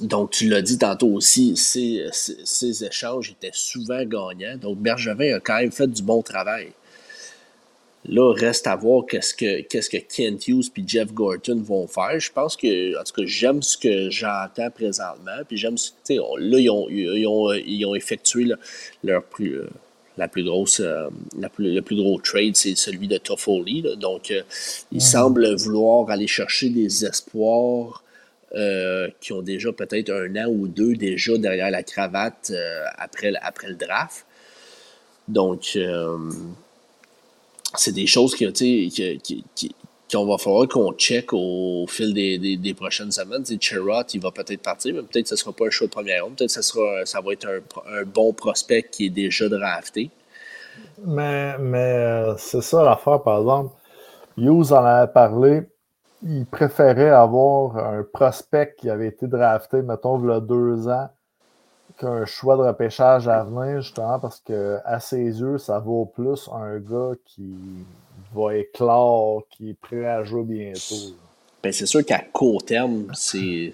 donc, 0.00 0.30
tu 0.30 0.48
l'as 0.48 0.62
dit 0.62 0.78
tantôt 0.78 1.08
aussi, 1.08 1.56
ces, 1.56 2.06
ces, 2.12 2.84
échanges 2.84 3.30
étaient 3.30 3.52
souvent 3.52 4.02
gagnants. 4.04 4.56
Donc, 4.60 4.78
Bergevin 4.78 5.36
a 5.36 5.40
quand 5.40 5.58
même 5.58 5.70
fait 5.70 5.86
du 5.86 6.02
bon 6.02 6.22
travail. 6.22 6.72
Là, 8.06 8.34
reste 8.34 8.66
à 8.66 8.76
voir 8.76 9.06
qu'est-ce 9.06 9.34
que, 9.34 9.62
qu'est-ce 9.62 9.88
que 9.88 9.96
Kent 9.96 10.48
Hughes 10.48 10.70
et 10.76 10.82
Jeff 10.86 11.12
Gorton 11.12 11.62
vont 11.62 11.86
faire. 11.86 12.20
Je 12.20 12.30
pense 12.30 12.54
que, 12.54 13.00
en 13.00 13.02
tout 13.02 13.14
cas, 13.14 13.22
j'aime 13.24 13.62
ce 13.62 13.78
que 13.78 14.10
j'entends 14.10 14.70
présentement. 14.70 15.38
Puis 15.48 15.56
j'aime, 15.56 15.76
tu 16.04 16.14
là, 16.14 16.58
ils 16.58 16.68
ont, 16.68 16.86
ils 16.90 17.26
ont, 17.26 17.52
ils 17.54 17.84
ont 17.86 17.94
effectué 17.94 18.52
leur 19.02 19.22
plus, 19.22 19.58
euh, 19.58 19.70
la 20.18 20.28
plus 20.28 20.44
grosse, 20.44 20.80
euh, 20.80 21.08
la 21.38 21.48
plus, 21.48 21.72
le 21.72 21.80
plus 21.80 21.96
gros 21.96 22.20
trade, 22.20 22.56
c'est 22.56 22.74
celui 22.74 23.08
de 23.08 23.16
Toffoli. 23.16 23.82
Donc, 23.96 24.30
euh, 24.30 24.42
ils 24.92 25.00
semblent 25.00 25.54
vouloir 25.54 26.10
aller 26.10 26.26
chercher 26.26 26.68
des 26.68 27.06
espoirs 27.06 28.02
qui 29.20 29.32
ont 29.32 29.42
déjà 29.42 29.72
peut-être 29.72 30.10
un 30.10 30.36
an 30.36 30.48
ou 30.48 30.68
deux 30.68 30.94
déjà 30.94 31.36
derrière 31.36 31.72
la 31.72 31.82
cravate 31.82 32.52
après, 32.98 33.32
après 33.42 33.68
le 33.68 33.74
draft. 33.74 34.26
Donc, 35.26 35.76
c'est 37.76 37.92
des 37.92 38.06
choses 38.06 38.34
qui, 38.34 38.94
qu'on 40.12 40.26
va 40.26 40.38
falloir 40.38 40.68
qu'on 40.68 40.92
check 40.92 41.32
au 41.32 41.86
fil 41.88 42.14
des, 42.14 42.74
prochaines 42.74 43.12
semaines. 43.12 43.42
T'sais, 43.42 43.58
il 44.14 44.20
va 44.20 44.30
peut-être 44.30 44.62
partir, 44.62 44.94
mais 44.94 45.02
peut-être 45.02 45.24
que 45.24 45.28
ce 45.28 45.34
ne 45.34 45.38
sera 45.38 45.52
pas 45.52 45.66
un 45.66 45.70
choix 45.70 45.86
de 45.86 45.92
première 45.92 46.24
ronde. 46.24 46.36
Peut-être 46.36 46.48
que 46.48 46.54
ça, 46.54 46.62
sera, 46.62 47.04
ça 47.04 47.20
va 47.20 47.32
être 47.32 47.46
un, 47.46 48.04
bon 48.04 48.32
prospect 48.32 48.84
qui 48.90 49.06
est 49.06 49.10
déjà 49.10 49.48
drafté. 49.48 50.10
Mais, 51.04 51.58
mais 51.58 51.78
euh, 51.78 52.36
c'est 52.36 52.62
ça 52.62 52.82
l'affaire, 52.82 53.22
par 53.22 53.40
exemple. 53.40 53.74
Hughes 54.36 54.72
en 54.72 54.84
avait 54.84 55.12
parlé. 55.12 55.62
Il 56.22 56.46
préférait 56.46 57.10
avoir 57.10 57.76
un 57.76 58.02
prospect 58.02 58.74
qui 58.78 58.88
avait 58.88 59.08
été 59.08 59.26
drafté, 59.26 59.82
mettons, 59.82 60.22
il 60.22 60.30
y 60.30 60.32
a 60.32 60.40
deux 60.40 60.88
ans, 60.88 61.08
qu'un 61.98 62.24
choix 62.24 62.56
de 62.56 62.62
repêchage 62.62 63.28
à 63.28 63.44
venir, 63.44 63.80
justement, 63.80 64.18
parce 64.18 64.40
que 64.40 64.78
à 64.84 65.00
ses 65.00 65.40
yeux, 65.40 65.58
ça 65.58 65.78
vaut 65.78 66.06
plus 66.06 66.48
un 66.52 66.78
gars 66.78 67.12
qui 67.24 67.56
va 68.34 68.56
éclore, 68.56 69.42
qui 69.50 69.70
est 69.70 69.74
prêt 69.74 70.06
à 70.06 70.24
jouer 70.24 70.42
bientôt. 70.42 71.14
Ben, 71.62 71.72
c'est 71.72 71.86
sûr 71.86 72.04
qu'à 72.04 72.20
court 72.20 72.64
terme, 72.64 73.06
c'est. 73.14 73.72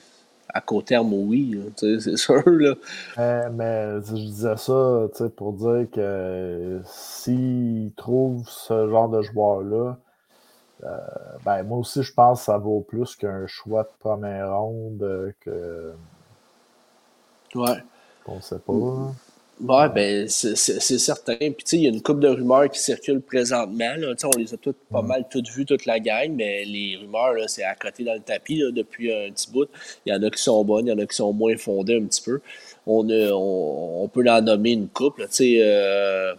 à 0.48 0.60
court 0.60 0.84
terme, 0.84 1.12
oui, 1.12 1.60
c'est 1.76 2.16
sûr. 2.16 2.42
Là. 2.46 2.74
mais 3.50 4.00
je 4.02 4.14
disais 4.14 4.56
ça 4.56 5.08
pour 5.36 5.52
dire 5.54 5.86
que 5.92 6.80
s'ils 6.84 7.92
trouvent 7.96 8.48
ce 8.48 8.88
genre 8.88 9.08
de 9.08 9.22
joueur-là, 9.22 9.96
euh, 10.84 10.98
ben, 11.44 11.62
moi 11.62 11.78
aussi, 11.78 12.02
je 12.02 12.12
pense 12.12 12.40
que 12.40 12.44
ça 12.46 12.58
vaut 12.58 12.80
plus 12.80 13.16
qu'un 13.16 13.46
choix 13.46 13.82
de 13.82 13.90
première 13.98 14.56
ronde 14.58 15.02
euh, 15.02 15.32
que. 15.40 15.92
Ouais. 17.54 17.82
On 18.30 18.40
sait 18.40 18.58
pas. 18.58 18.72
Ouais, 19.62 19.90
ben, 19.90 20.26
c'est 20.26 20.56
certain. 20.56 21.36
Puis, 21.36 21.52
tu 21.52 21.64
sais, 21.66 21.76
il 21.76 21.82
y 21.82 21.86
a 21.86 21.90
une 21.90 22.00
couple 22.00 22.20
de 22.20 22.28
rumeurs 22.28 22.70
qui 22.70 22.78
circulent 22.78 23.20
présentement. 23.20 23.94
Là. 23.98 24.14
On 24.24 24.38
les 24.38 24.54
a 24.54 24.56
toutes 24.56 24.78
pas 24.90 25.02
mal 25.02 25.26
toutes 25.30 25.48
vues, 25.50 25.66
toute 25.66 25.84
la 25.84 26.00
gang, 26.00 26.32
mais 26.34 26.64
les 26.64 26.96
rumeurs, 26.96 27.34
c'est 27.46 27.64
à 27.64 27.74
côté 27.74 28.02
dans 28.02 28.14
le 28.14 28.20
tapis 28.20 28.62
depuis 28.72 29.12
un 29.12 29.30
petit 29.30 29.50
bout. 29.50 29.68
Il 30.06 30.14
y 30.14 30.16
en 30.16 30.22
a 30.22 30.30
qui 30.30 30.40
sont 30.40 30.64
bonnes, 30.64 30.86
il 30.86 30.90
y 30.90 30.92
en 30.92 30.98
a 30.98 31.04
qui 31.04 31.14
sont 31.14 31.34
moins 31.34 31.56
fondées 31.58 31.96
un 31.96 32.06
petit 32.06 32.22
peu. 32.22 32.40
On, 32.86 33.06
on, 33.10 34.08
peut 34.08 34.24
en 34.30 34.40
nommer 34.40 34.72
une 34.72 34.88
couple. 34.88 35.26
Tu 35.28 35.34
sais, 35.34 35.58
euh, 35.60 36.34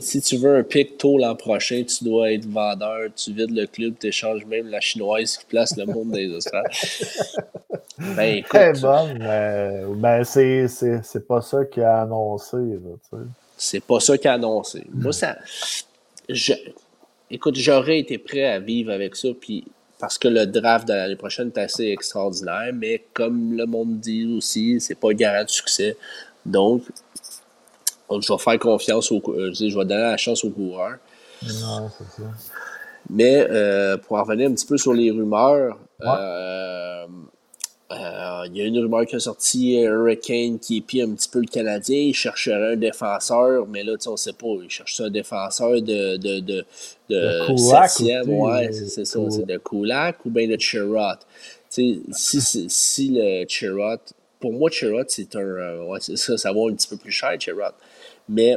si 0.00 0.20
tu 0.20 0.36
veux 0.36 0.56
un 0.56 0.62
pic 0.62 0.98
tôt 0.98 1.18
l'an 1.18 1.34
prochain, 1.34 1.82
tu 1.84 2.04
dois 2.04 2.32
être 2.32 2.46
vendeur, 2.46 3.08
tu 3.14 3.32
vides 3.32 3.50
le 3.50 3.66
club, 3.66 3.94
tu 3.98 4.08
échanges 4.08 4.44
même 4.46 4.68
la 4.68 4.80
chinoise 4.80 5.36
qui 5.36 5.44
place 5.46 5.76
le 5.76 5.86
monde 5.86 6.14
les 6.14 6.30
estrades. 6.34 6.66
ben, 8.16 8.36
écoute, 8.36 8.50
Très 8.50 8.72
bonne, 8.72 9.18
mais 9.18 9.82
ben, 9.96 10.24
c'est 10.24 11.26
pas 11.26 11.40
ça 11.40 11.64
qu'il 11.64 11.82
a 11.82 12.02
annoncé. 12.02 12.58
C'est 13.56 13.84
pas 13.84 14.00
ça 14.00 14.18
qu'il 14.18 14.28
a 14.28 14.34
annoncé. 14.34 14.84
Moi, 14.92 15.12
ça. 15.12 15.36
Je, 16.28 16.52
écoute, 17.30 17.56
j'aurais 17.56 17.98
été 17.98 18.18
prêt 18.18 18.44
à 18.44 18.58
vivre 18.58 18.92
avec 18.92 19.16
ça, 19.16 19.28
puis 19.40 19.64
parce 19.98 20.18
que 20.18 20.28
le 20.28 20.46
draft 20.46 20.88
de 20.88 20.94
l'année 20.94 21.16
prochaine 21.16 21.52
est 21.54 21.60
assez 21.60 21.86
extraordinaire, 21.86 22.72
mais 22.74 23.04
comme 23.14 23.56
le 23.56 23.66
monde 23.66 24.00
dit 24.00 24.26
aussi, 24.36 24.80
c'est 24.80 24.96
pas 24.96 25.12
garant 25.12 25.44
de 25.44 25.48
succès. 25.48 25.96
Donc, 26.44 26.82
je 28.10 28.32
vais 28.32 28.38
faire 28.38 28.58
confiance 28.58 29.12
au 29.12 29.22
euh, 29.28 29.52
je 29.52 29.64
vais 29.64 29.84
donner 29.84 30.02
la 30.02 30.16
chance 30.16 30.44
aux 30.44 30.50
coureurs. 30.50 30.96
Non, 31.42 31.90
c'est 31.96 32.22
ça. 32.22 32.28
Mais 33.10 33.46
euh, 33.50 33.96
pour 33.96 34.16
en 34.16 34.22
revenir 34.22 34.48
un 34.48 34.54
petit 34.54 34.66
peu 34.66 34.78
sur 34.78 34.92
les 34.92 35.10
rumeurs, 35.10 35.78
euh, 36.02 37.06
il 38.46 38.56
y 38.56 38.62
a 38.62 38.64
une 38.64 38.78
rumeur 38.78 39.04
qui 39.06 39.16
a 39.16 39.20
sorti 39.20 39.80
Hurricane 39.80 40.58
qui 40.58 40.78
épie 40.78 41.02
un 41.02 41.14
petit 41.14 41.28
peu 41.28 41.40
le 41.40 41.46
Canadien. 41.46 41.98
Il 41.98 42.14
chercherait 42.14 42.72
un 42.72 42.76
défenseur, 42.76 43.66
mais 43.66 43.82
là, 43.82 43.94
on 44.06 44.12
ne 44.12 44.16
sait 44.16 44.32
pas. 44.32 44.46
Il 44.62 44.70
cherche 44.70 45.00
un 45.00 45.10
défenseur 45.10 45.72
de, 45.72 46.16
de, 46.16 46.40
de, 46.40 46.64
de, 47.10 47.56
septième. 47.56 48.28
Ouais, 48.28 48.72
c'est 48.72 49.04
ça. 49.04 49.20
C'est 49.30 49.46
de 49.46 49.58
Kulak 49.58 50.24
ou 50.24 50.30
bien 50.30 50.48
de 50.48 50.58
Chirot. 50.58 51.18
Si, 51.68 52.02
si 52.12 53.10
le 53.14 53.46
Chirot, 53.46 53.96
pour 54.40 54.52
moi, 54.52 54.70
Chirot, 54.70 55.04
c'est 55.08 55.34
un. 55.36 55.84
ouais, 55.86 56.00
ça, 56.00 56.36
ça 56.36 56.52
va 56.52 56.60
un 56.70 56.74
petit 56.74 56.88
peu 56.88 56.96
plus 56.96 57.12
cher, 57.12 57.38
Chirot. 57.38 57.74
Mais 58.32 58.56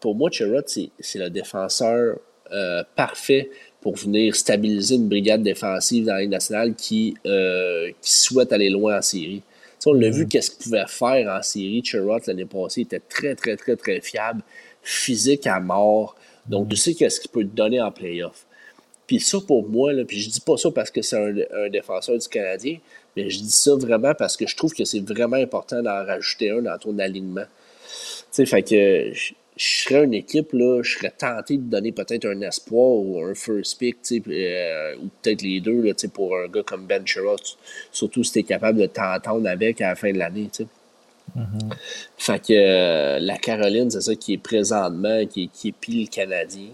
pour 0.00 0.14
moi, 0.14 0.28
Chirot, 0.30 0.60
c'est 0.66 1.18
le 1.18 1.30
défenseur 1.30 2.18
euh, 2.52 2.82
parfait 2.96 3.50
pour 3.80 3.96
venir 3.96 4.34
stabiliser 4.34 4.96
une 4.96 5.08
brigade 5.08 5.42
défensive 5.42 6.06
dans 6.06 6.14
la 6.14 6.22
Ligue 6.22 6.30
nationale 6.30 6.74
qui, 6.74 7.14
euh, 7.26 7.90
qui 8.02 8.10
souhaite 8.10 8.52
aller 8.52 8.70
loin 8.70 8.98
en 8.98 9.02
série. 9.02 9.42
on 9.86 9.92
l'a 9.92 10.10
vu 10.10 10.24
mm. 10.24 10.28
qu'est-ce 10.28 10.50
qu'il 10.50 10.64
pouvait 10.64 10.86
faire 10.88 11.30
en 11.30 11.42
série. 11.42 11.82
Chirot, 11.84 12.18
l'année 12.26 12.44
passée, 12.44 12.82
était 12.82 13.00
très, 13.00 13.34
très, 13.36 13.56
très, 13.56 13.76
très 13.76 14.00
fiable, 14.00 14.42
physique 14.82 15.46
à 15.46 15.60
mort. 15.60 16.16
Donc, 16.46 16.68
tu 16.68 16.76
sais 16.76 16.94
qu'est-ce 16.94 17.20
qu'il 17.20 17.30
peut 17.30 17.44
te 17.44 17.54
donner 17.54 17.80
en 17.80 17.92
playoff. 17.92 18.46
Puis 19.06 19.20
ça, 19.20 19.38
pour 19.46 19.68
moi, 19.68 19.92
là, 19.92 20.04
puis 20.04 20.20
je 20.20 20.28
dis 20.28 20.40
pas 20.40 20.56
ça 20.56 20.70
parce 20.70 20.90
que 20.90 21.02
c'est 21.02 21.16
un, 21.16 21.68
défenseur 21.70 22.18
du 22.18 22.28
Canadien, 22.28 22.78
mais 23.16 23.30
je 23.30 23.38
dis 23.38 23.50
ça 23.50 23.74
vraiment 23.74 24.14
parce 24.14 24.36
que 24.36 24.46
je 24.46 24.56
trouve 24.56 24.74
que 24.74 24.84
c'est 24.84 25.00
vraiment 25.00 25.36
important 25.36 25.82
d'en 25.82 26.04
rajouter 26.04 26.50
un 26.50 26.62
dans 26.62 26.76
ton 26.78 26.98
alignement 26.98 27.46
sais, 28.30 28.46
fait 28.46 28.62
que 28.62 29.12
je, 29.12 29.32
serais 29.56 30.04
une 30.04 30.14
équipe, 30.14 30.52
là, 30.52 30.82
je 30.82 30.98
serais 30.98 31.12
tenté 31.16 31.56
de 31.56 31.62
donner 31.62 31.92
peut-être 31.92 32.26
un 32.26 32.40
espoir 32.42 32.96
ou 32.96 33.20
un 33.24 33.34
first 33.34 33.78
pick, 33.78 33.96
euh, 34.12 34.96
ou 34.96 35.08
peut-être 35.20 35.42
les 35.42 35.60
deux, 35.60 35.82
là, 35.82 35.92
pour 36.12 36.36
un 36.36 36.48
gars 36.48 36.62
comme 36.62 36.86
Ben 36.86 37.06
Sherrod, 37.06 37.40
surtout 37.90 38.22
si 38.22 38.32
tu 38.32 38.38
es 38.40 38.42
capable 38.44 38.78
de 38.78 38.86
t'entendre 38.86 39.48
avec 39.48 39.80
à 39.80 39.88
la 39.88 39.94
fin 39.96 40.12
de 40.12 40.18
l'année. 40.18 40.48
Mm-hmm. 41.36 41.72
Fait 42.16 42.38
que 42.38 42.52
euh, 42.52 43.18
la 43.18 43.36
Caroline, 43.36 43.90
c'est 43.90 44.00
ça 44.00 44.14
qui 44.14 44.34
est 44.34 44.38
présentement, 44.38 45.26
qui, 45.26 45.48
qui 45.48 45.68
épile 45.68 46.02
le 46.02 46.08
Canadien. 46.08 46.68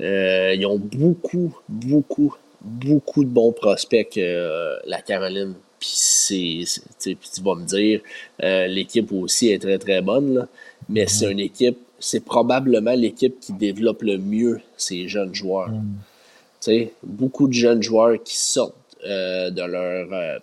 Euh, 0.00 0.54
ils 0.54 0.64
ont 0.66 0.78
beaucoup, 0.78 1.58
beaucoup, 1.68 2.34
beaucoup 2.60 3.24
de 3.24 3.28
bons 3.28 3.52
prospects, 3.52 4.16
la 4.16 5.02
Caroline. 5.02 5.54
Puis 5.78 5.90
c'est, 5.92 7.16
tu 7.32 7.40
vas 7.42 7.54
me 7.54 7.64
dire, 7.64 8.00
l'équipe 8.40 9.12
aussi 9.12 9.50
est 9.50 9.58
très, 9.58 9.78
très 9.78 10.02
bonne. 10.02 10.34
Là 10.34 10.48
mais 10.88 11.06
c'est 11.06 11.26
mm. 11.26 11.32
une 11.32 11.40
équipe, 11.40 11.78
c'est 11.98 12.24
probablement 12.24 12.94
l'équipe 12.94 13.38
qui 13.40 13.52
développe 13.52 14.02
le 14.02 14.18
mieux 14.18 14.60
ces 14.76 15.08
jeunes 15.08 15.34
joueurs. 15.34 15.70
Mm. 15.70 16.86
Beaucoup 17.02 17.48
de 17.48 17.52
jeunes 17.52 17.82
joueurs 17.82 18.22
qui 18.22 18.36
sortent 18.36 18.74
euh, 19.06 19.50
de 19.50 19.62
leur 19.62 20.12
euh, 20.12 20.38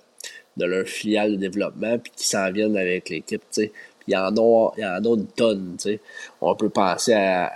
de 0.57 0.65
leur 0.65 0.87
filiale 0.87 1.33
de 1.33 1.35
développement 1.35 1.99
puis 1.99 2.11
qui 2.15 2.27
s'en 2.27 2.51
viennent 2.51 2.77
avec 2.77 3.09
l'équipe, 3.09 3.41
tu 3.51 3.63
sais. 3.63 3.71
Il 4.07 4.13
y, 4.13 4.17
en 4.17 4.37
a, 4.37 4.71
il 4.77 4.81
y 4.81 4.85
en 4.85 5.03
a 5.03 5.15
une 5.17 5.25
tonne. 5.25 5.77
On 6.39 6.53
peut 6.53 6.69
penser 6.69 7.13
à, 7.13 7.51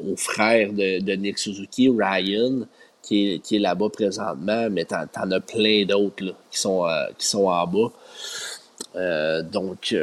aux 0.00 0.16
frères 0.16 0.72
de, 0.72 0.98
de, 0.98 1.12
Nick 1.12 1.38
Suzuki, 1.38 1.88
Ryan, 1.88 2.66
qui 3.06 3.34
est, 3.34 3.38
qui 3.38 3.56
est 3.56 3.60
là-bas 3.60 3.88
présentement, 3.90 4.68
mais 4.70 4.84
t'en, 4.84 5.04
en 5.16 5.30
as 5.30 5.40
plein 5.40 5.84
d'autres 5.86 6.34
qui, 6.50 6.58
sont, 6.58 6.86
euh, 6.86 7.06
qui 7.16 7.26
sont 7.26 7.46
en 7.46 7.66
bas. 7.66 9.42
donc, 9.50 9.94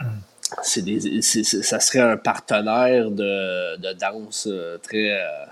mm 0.00 0.04
c'est 0.62 0.82
des, 0.82 1.22
ça 1.22 1.80
serait 1.80 2.00
un 2.00 2.16
partenaire 2.16 3.10
de, 3.10 3.76
de 3.76 3.92
danse 3.94 4.48
euh, 4.50 4.78
très. 4.78 5.12
Euh, 5.12 5.44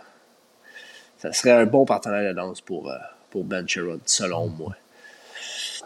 ça 1.19 1.33
serait 1.33 1.53
un 1.53 1.67
bon 1.67 1.85
partenaire 1.85 2.33
de 2.33 2.37
danse 2.37 2.61
pour, 2.61 2.91
euh, 2.91 2.97
pour 3.31 3.45
Ben 3.45 3.67
Sherrod, 3.67 4.01
selon 4.05 4.49
moi. 4.49 4.75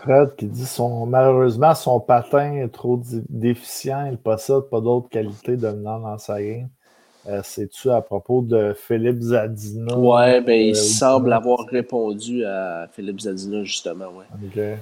Fred 0.01 0.35
qui 0.37 0.47
dit 0.47 0.67
son, 0.67 1.07
malheureusement, 1.07 1.75
son 1.75 2.01
patin 2.01 2.55
est 2.55 2.73
trop 2.73 3.01
déficient. 3.29 4.07
Il 4.11 4.19
possède 4.19 4.63
pas 4.71 4.81
d'autres 4.81 5.09
qualités 5.09 5.57
dominantes 5.57 6.03
dans 6.03 6.19
sa 6.19 6.41
game. 6.41 6.69
C'est-tu 7.43 7.91
à 7.91 8.01
propos 8.01 8.43
de 8.43 8.75
Philippe 8.75 9.21
Zadina? 9.21 9.97
Ouais, 9.97 10.41
ben, 10.41 10.59
il 10.59 10.77
semble 10.77 11.33
avoir 11.33 11.67
répondu 11.67 12.45
à 12.45 12.89
Philippe 12.93 13.21
Zadina, 13.21 13.65
justement. 13.65 14.07
Ouais. 14.07 14.25
OK. 14.47 14.79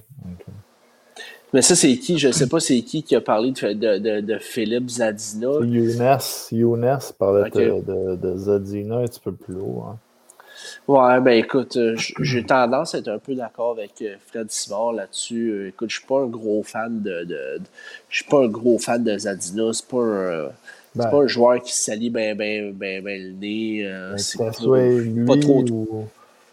Mais 1.52 1.62
ça, 1.62 1.76
c'est 1.76 1.96
qui? 1.96 2.18
Je 2.18 2.28
ne 2.28 2.32
sais 2.32 2.48
pas 2.48 2.60
c'est 2.60 2.80
qui 2.82 3.02
qui 3.02 3.14
a 3.14 3.20
parlé 3.20 3.52
de, 3.52 3.72
de, 3.98 4.20
de, 4.20 4.38
Philippe 4.38 4.90
Zadina. 4.90 5.48
Younes, 5.62 6.18
Younes 6.52 6.98
parlait 7.18 7.50
de, 7.50 8.16
de, 8.16 8.36
Zadina 8.36 8.96
un 8.98 9.04
petit 9.04 9.20
peu 9.20 9.32
plus 9.32 9.54
haut. 9.54 9.84
Hein. 9.88 9.96
Ouais, 10.88 11.20
ben 11.20 11.32
écoute, 11.32 11.76
euh, 11.76 11.96
j'ai 12.20 12.44
tendance 12.44 12.94
à 12.94 12.98
être 12.98 13.08
un 13.08 13.18
peu 13.18 13.34
d'accord 13.34 13.72
avec 13.72 13.92
euh, 14.02 14.16
Fred 14.26 14.50
Simard 14.50 14.92
là-dessus. 14.92 15.50
Euh, 15.50 15.68
écoute, 15.68 15.90
je 15.90 15.98
suis 15.98 16.06
pas 16.06 16.20
un 16.20 16.26
gros 16.26 16.62
fan 16.62 17.02
de. 17.02 17.24
de, 17.24 17.58
je 18.08 18.16
suis 18.16 18.24
pas 18.24 18.44
un 18.44 18.48
gros 18.48 18.78
fan 18.78 19.02
de 19.02 19.16
Zadina. 19.16 19.72
C'est 19.72 19.88
pas 19.88 20.02
un. 20.02 20.48
Ben, 20.96 21.10
pas 21.10 21.22
un 21.22 21.26
joueur 21.26 21.60
qui 21.62 21.72
salit 21.72 22.10
bien 22.10 22.34
ben, 22.34 22.72
ben, 22.72 23.02
ben, 23.02 23.22
le 23.22 23.32
nez. 23.32 23.82
Ben, 23.84 24.18
c'est 24.18 24.38
pas, 24.38 24.50
pas, 24.50 25.40
trop. 25.40 25.64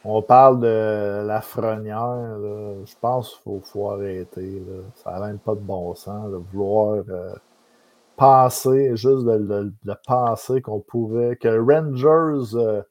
On 0.05 0.21
parle 0.21 0.59
de 0.59 1.25
la 1.25 1.41
frenière. 1.41 2.37
Je 2.85 2.93
pense 2.99 3.39
qu'il 3.43 3.61
faut, 3.63 3.89
arrêter. 3.89 4.61
Ça 5.03 5.11
n'a 5.11 5.27
même 5.27 5.39
pas 5.39 5.55
de 5.55 5.61
bon 5.61 5.95
sens 5.95 6.29
de 6.29 6.39
vouloir 6.51 7.03
euh, 7.09 7.33
penser, 8.17 8.91
juste 8.95 9.25
de, 9.25 9.71
penser 10.05 10.61
qu'on 10.61 10.81
pourrait, 10.81 11.37
que 11.37 11.47
Rangers 11.47 12.55
euh, 12.55 12.81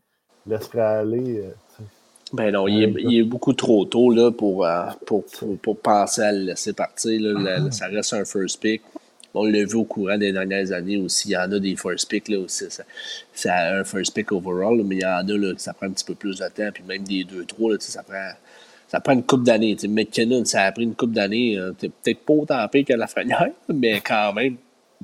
laisserait 0.47 0.81
aller. 0.81 1.41
Euh, 1.41 1.85
ben 2.33 2.51
non, 2.51 2.67
il 2.67 3.15
est, 3.15 3.23
beaucoup 3.25 3.53
trop 3.53 3.85
tôt 3.85 4.11
là, 4.11 4.31
pour, 4.31 4.67
pour, 5.05 5.25
pour, 5.61 5.77
penser 5.77 6.23
à 6.23 6.33
le 6.33 6.39
laisser 6.39 6.73
partir. 6.73 7.21
Là. 7.21 7.71
ça 7.71 7.89
reste 7.89 8.15
un 8.15 8.25
first 8.25 8.59
pick. 8.59 8.81
On 9.35 9.45
l'a 9.45 9.65
vu 9.65 9.77
au 9.77 9.85
courant 9.85 10.19
des 10.19 10.33
dernières 10.33 10.73
années 10.73 10.99
aussi. 10.99 11.31
Il 11.31 11.33
y 11.33 11.37
en 11.37 11.51
a 11.51 11.59
des 11.59 11.77
first 11.77 12.09
picks 12.09 12.29
là 12.29 12.39
aussi. 12.39 12.65
C'est 13.33 13.51
un 13.51 13.85
first 13.85 14.15
pick 14.15 14.33
overall, 14.33 14.83
mais 14.85 14.97
il 14.97 15.03
y 15.03 15.07
en 15.07 15.27
a 15.27 15.39
là, 15.39 15.53
ça 15.57 15.73
prend 15.73 15.87
un 15.87 15.91
petit 15.91 16.05
peu 16.05 16.15
plus 16.15 16.39
de 16.39 16.49
temps. 16.49 16.71
Puis 16.73 16.83
même 16.85 17.03
des 17.03 17.25
2-3, 17.25 17.81
ça 17.81 18.03
prend, 18.03 18.31
ça 18.89 19.01
prend 19.01 19.13
une 19.13 19.25
coupe 19.25 19.45
d'années. 19.45 19.77
McKinnon, 19.89 20.45
ça 20.45 20.63
a 20.63 20.73
pris 20.73 20.85
une 20.85 20.95
coupe 20.95 21.13
d'années. 21.13 21.59
Euh, 21.59 21.73
peut-être 21.73 22.21
pas 22.21 22.35
autant 22.35 22.69
pire 22.69 22.85
que 22.85 22.93
la 22.93 23.07
Frenière, 23.07 23.51
mais 23.69 24.01
quand 24.01 24.33
même. 24.35 24.57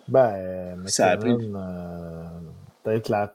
Ben, 0.07 0.77
ça 0.87 1.09
a 1.09 1.17
pris... 1.17 1.33
Euh, 1.33 2.25
peut-être 2.85 3.09
la 3.09 3.35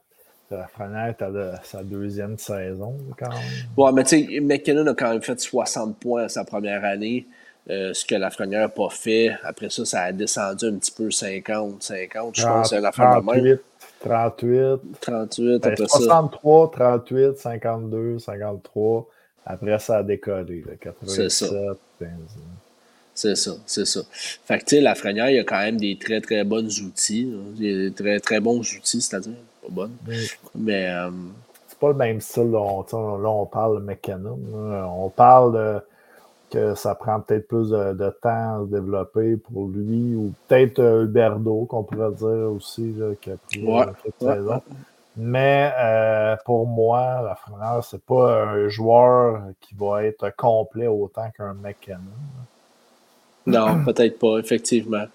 la 0.57 0.67
Frenière 0.67 1.15
à 1.19 1.63
sa 1.63 1.83
deuxième 1.83 2.37
saison, 2.37 2.95
quand 3.17 3.29
même. 3.29 3.39
Ouais, 3.75 3.91
mais 3.91 4.03
tu 4.03 4.25
sais, 4.25 4.39
McKinnon 4.39 4.87
a 4.87 4.93
quand 4.93 5.09
même 5.09 5.21
fait 5.21 5.39
60 5.39 5.97
points 5.97 6.27
sa 6.27 6.43
première 6.43 6.83
année. 6.85 7.27
Euh, 7.69 7.93
ce 7.93 8.03
que 8.03 8.15
la 8.15 8.19
Lafrenière 8.19 8.61
n'a 8.61 8.69
pas 8.69 8.89
fait. 8.89 9.31
Après 9.43 9.69
ça, 9.69 9.85
ça 9.85 10.01
a 10.01 10.11
descendu 10.11 10.65
un 10.65 10.75
petit 10.75 10.91
peu 10.91 11.09
50, 11.09 11.81
50. 11.81 12.35
Je 12.35 12.43
pense 12.43 12.69
que 12.69 12.75
c'est 12.75 12.81
la 12.81 12.91
fin 12.91 13.19
de 13.19 13.25
même. 13.25 13.59
38. 14.01 14.81
38, 14.99 15.65
après 15.65 15.87
63, 15.87 16.71
38, 16.71 17.37
52, 17.37 18.19
53, 18.19 19.07
après, 19.45 19.79
ça 19.79 19.97
a 19.97 20.03
décollé. 20.03 20.63
87, 20.81 21.29
c'est 23.15 23.35
ça, 23.35 23.51
c'est 23.65 23.85
ça. 23.85 24.01
Fait 24.11 24.57
que, 24.57 24.65
tu 24.65 24.75
sais, 24.75 24.81
la 24.81 24.91
Lafrenière, 24.91 25.29
il 25.29 25.35
y 25.35 25.39
a 25.39 25.43
quand 25.43 25.59
même 25.59 25.77
des 25.77 25.97
très, 25.97 26.19
très 26.19 26.43
bons 26.43 26.81
outils. 26.81 27.31
Des 27.57 27.91
très, 27.93 28.19
très 28.19 28.39
bons 28.39 28.59
outils, 28.59 29.01
c'est-à-dire, 29.01 29.35
pas 29.61 29.67
bonnes. 29.69 29.95
Mais. 30.55 30.89
Euh, 30.89 31.11
c'est 31.67 31.79
pas 31.79 31.89
le 31.89 31.93
même 31.93 32.21
style. 32.21 32.51
Là, 32.51 32.59
on, 32.59 33.45
parle 33.45 33.79
de 33.79 33.85
mécanisme. 33.85 34.37
On 34.53 35.09
parle 35.09 35.53
de 35.53 35.79
que 36.53 36.75
ça 36.75 36.93
prend 36.93 37.19
peut-être 37.19 37.47
plus 37.47 37.71
de, 37.71 38.15
temps 38.21 38.29
à 38.29 38.59
se 38.61 38.69
développer 38.69 39.37
pour 39.37 39.67
lui, 39.69 40.15
ou 40.15 40.33
peut-être 40.47 40.79
euh, 40.79 41.05
Huberdo, 41.05 41.65
qu'on 41.65 41.83
pourrait 41.83 42.11
dire 42.11 42.51
aussi, 42.51 42.93
qui 43.21 43.31
a 43.31 43.37
pris 43.37 43.65
ouais, 43.65 44.35
Mais 45.17 45.73
euh, 45.75 46.35
pour 46.45 46.67
moi, 46.67 47.21
la 47.23 47.29
Lafrenière, 47.29 47.83
c'est 47.83 48.03
pas 48.03 48.43
un 48.43 48.69
joueur 48.69 49.41
qui 49.61 49.73
va 49.73 50.03
être 50.03 50.31
complet 50.37 50.85
autant 50.85 51.29
qu'un 51.35 51.55
McKinnon. 51.55 51.97
Non, 53.47 53.83
peut-être 53.85 54.19
pas, 54.19 54.37
effectivement. 54.37 55.05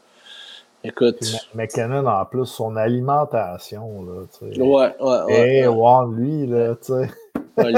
Écoute. 0.83 1.21
McKinnon, 1.55 2.05
en 2.07 2.25
plus, 2.25 2.47
son 2.47 2.75
alimentation, 2.75 4.03
là, 4.03 4.23
tu 4.33 4.55
sais. 4.55 4.61
Ouais, 4.61 4.95
ouais, 5.01 5.23
ouais. 5.27 5.57
Et 5.59 5.69
ouais. 5.69 6.05
lui, 6.17 6.47
là, 6.49 6.75
tu 6.75 6.93
sais. 6.95 7.09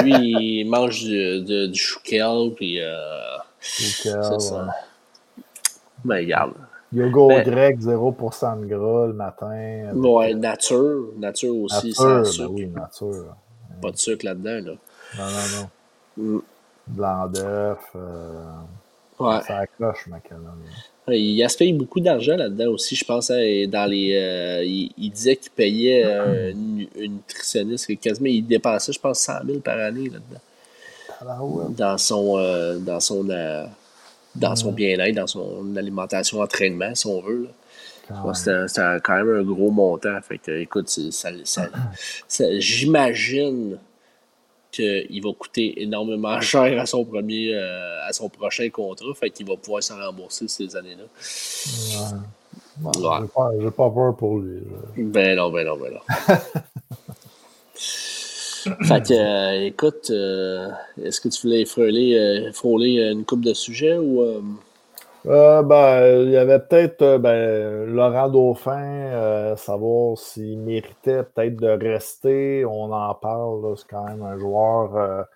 lui, 0.03 0.61
il 0.61 0.65
mange 0.65 1.03
du, 1.03 1.43
du, 1.43 1.69
du 1.69 1.79
chouquel, 1.79 2.53
puis. 2.57 2.81
Euh, 2.81 3.37
chouquel, 3.61 4.21
c'est 4.25 4.41
ça. 4.41 4.69
Ben, 6.05 6.17
regarde. 6.17 6.55
Yoga 6.93 7.45
ben, 7.45 7.51
grec, 7.51 7.79
0% 7.79 8.61
de 8.61 8.67
gras 8.67 9.07
le 9.07 9.13
matin. 9.13 9.93
Ouais, 9.95 10.35
nature. 10.35 11.13
Nature 11.17 11.57
aussi, 11.57 11.89
nature, 11.89 11.95
sans 11.95 12.15
ben 12.15 12.25
sucre. 12.25 12.51
oui, 12.51 12.67
nature. 12.67 13.37
Pas 13.81 13.91
de 13.93 13.97
sucre 13.97 14.25
là-dedans, 14.25 14.71
là. 14.71 14.73
Non, 15.19 15.25
non, 15.25 15.71
non. 16.17 16.35
Mm. 16.37 16.43
Blanc 16.89 17.27
d'œuf. 17.29 17.79
Euh... 17.95 18.45
Ouais. 19.21 19.41
Ça 19.47 19.59
accroche, 19.59 20.07
McKinnon. 20.07 20.51
Il 21.09 21.37
gaspille 21.37 21.73
beaucoup 21.73 22.01
d'argent 22.01 22.37
là-dedans 22.37 22.71
aussi, 22.71 22.97
je 22.97 23.05
pense. 23.05 23.31
Hein, 23.31 23.67
dans 23.69 23.89
les, 23.89 24.15
euh, 24.15 24.65
il, 24.65 25.11
disait 25.11 25.37
qu'il 25.37 25.53
payait 25.53 26.05
euh, 26.05 26.53
une, 26.53 26.89
nutritionniste, 26.97 27.95
quasiment 28.01 28.29
il 28.29 28.47
dépensait, 28.47 28.93
je 28.93 29.01
pense, 29.01 29.21
100 29.21 29.45
000 29.47 29.59
par 29.61 29.79
année 29.79 30.09
là-dedans. 30.09 30.41
Dans 31.71 31.99
son, 31.99 32.39
euh, 32.39 32.79
dans 32.79 33.01
son, 33.01 33.25
dans 34.35 34.57
son 34.57 34.73
bien-être, 34.73 35.15
dans 35.15 35.27
son 35.27 35.77
alimentation, 35.77 36.41
entraînement, 36.41 36.95
si 36.95 37.07
on 37.07 37.21
veut. 37.21 37.49
C'était 38.35 39.01
quand 39.03 39.17
même 39.17 39.41
un 39.41 39.43
gros 39.43 39.71
montant. 39.71 40.21
Fait 40.23 40.39
que, 40.39 40.51
écoute, 40.53 40.89
ça, 40.89 41.31
j'imagine 42.59 43.79
qu'il 44.73 45.23
va 45.23 45.31
coûter 45.33 45.83
énormément 45.83 46.41
cher 46.41 46.81
à 46.81 46.87
son 46.87 47.05
premier 47.05 47.55
euh, 47.55 48.07
à 48.07 48.13
son 48.13 48.29
prochain 48.29 48.69
contrat. 48.71 49.15
Fait 49.19 49.31
qu'il 49.31 49.47
va 49.47 49.57
pouvoir 49.57 49.83
s'en 49.83 49.97
rembourser 49.99 50.49
ces 50.49 50.77
années-là. 50.77 51.05
Ouais. 52.83 52.99
ouais. 52.99 53.59
J'ai 53.61 53.71
pas, 53.71 53.91
peur 53.91 54.17
pour 54.17 54.39
lui. 54.39 54.63
Ben 54.97 55.37
non, 55.37 55.51
ben 55.51 55.67
non, 55.67 55.77
ben 55.77 55.93
non. 55.95 56.37
fait 58.83 59.09
que, 59.09 59.15
euh, 59.15 59.67
écoute, 59.67 60.11
euh, 60.11 60.69
est-ce 61.03 61.21
que 61.21 61.29
tu 61.29 61.43
voulais 61.43 61.65
frôler, 61.65 62.51
frôler 62.53 63.11
une 63.13 63.25
coupe 63.25 63.45
de 63.45 63.55
sujets 63.55 63.99
ou. 63.99 64.43
Euh, 65.27 65.63
ben, 65.63 66.23
il 66.23 66.31
y 66.31 66.37
avait 66.39 66.59
peut-être 66.61 67.03
euh, 67.03 67.19
ben, 67.19 67.85
Laurent 67.95 68.29
Dauphin, 68.31 68.83
euh, 68.83 69.55
savoir 69.57 70.17
s'il 70.17 70.59
méritait 70.59 71.25
peut-être 71.25 71.57
de 71.57 71.69
rester. 71.69 72.65
On 72.65 72.91
en 72.91 73.15
parle, 73.15 73.77
c'est 73.77 73.87
quand 73.89 74.05
même 74.05 74.23
un 74.23 74.39
joueur 74.39 75.27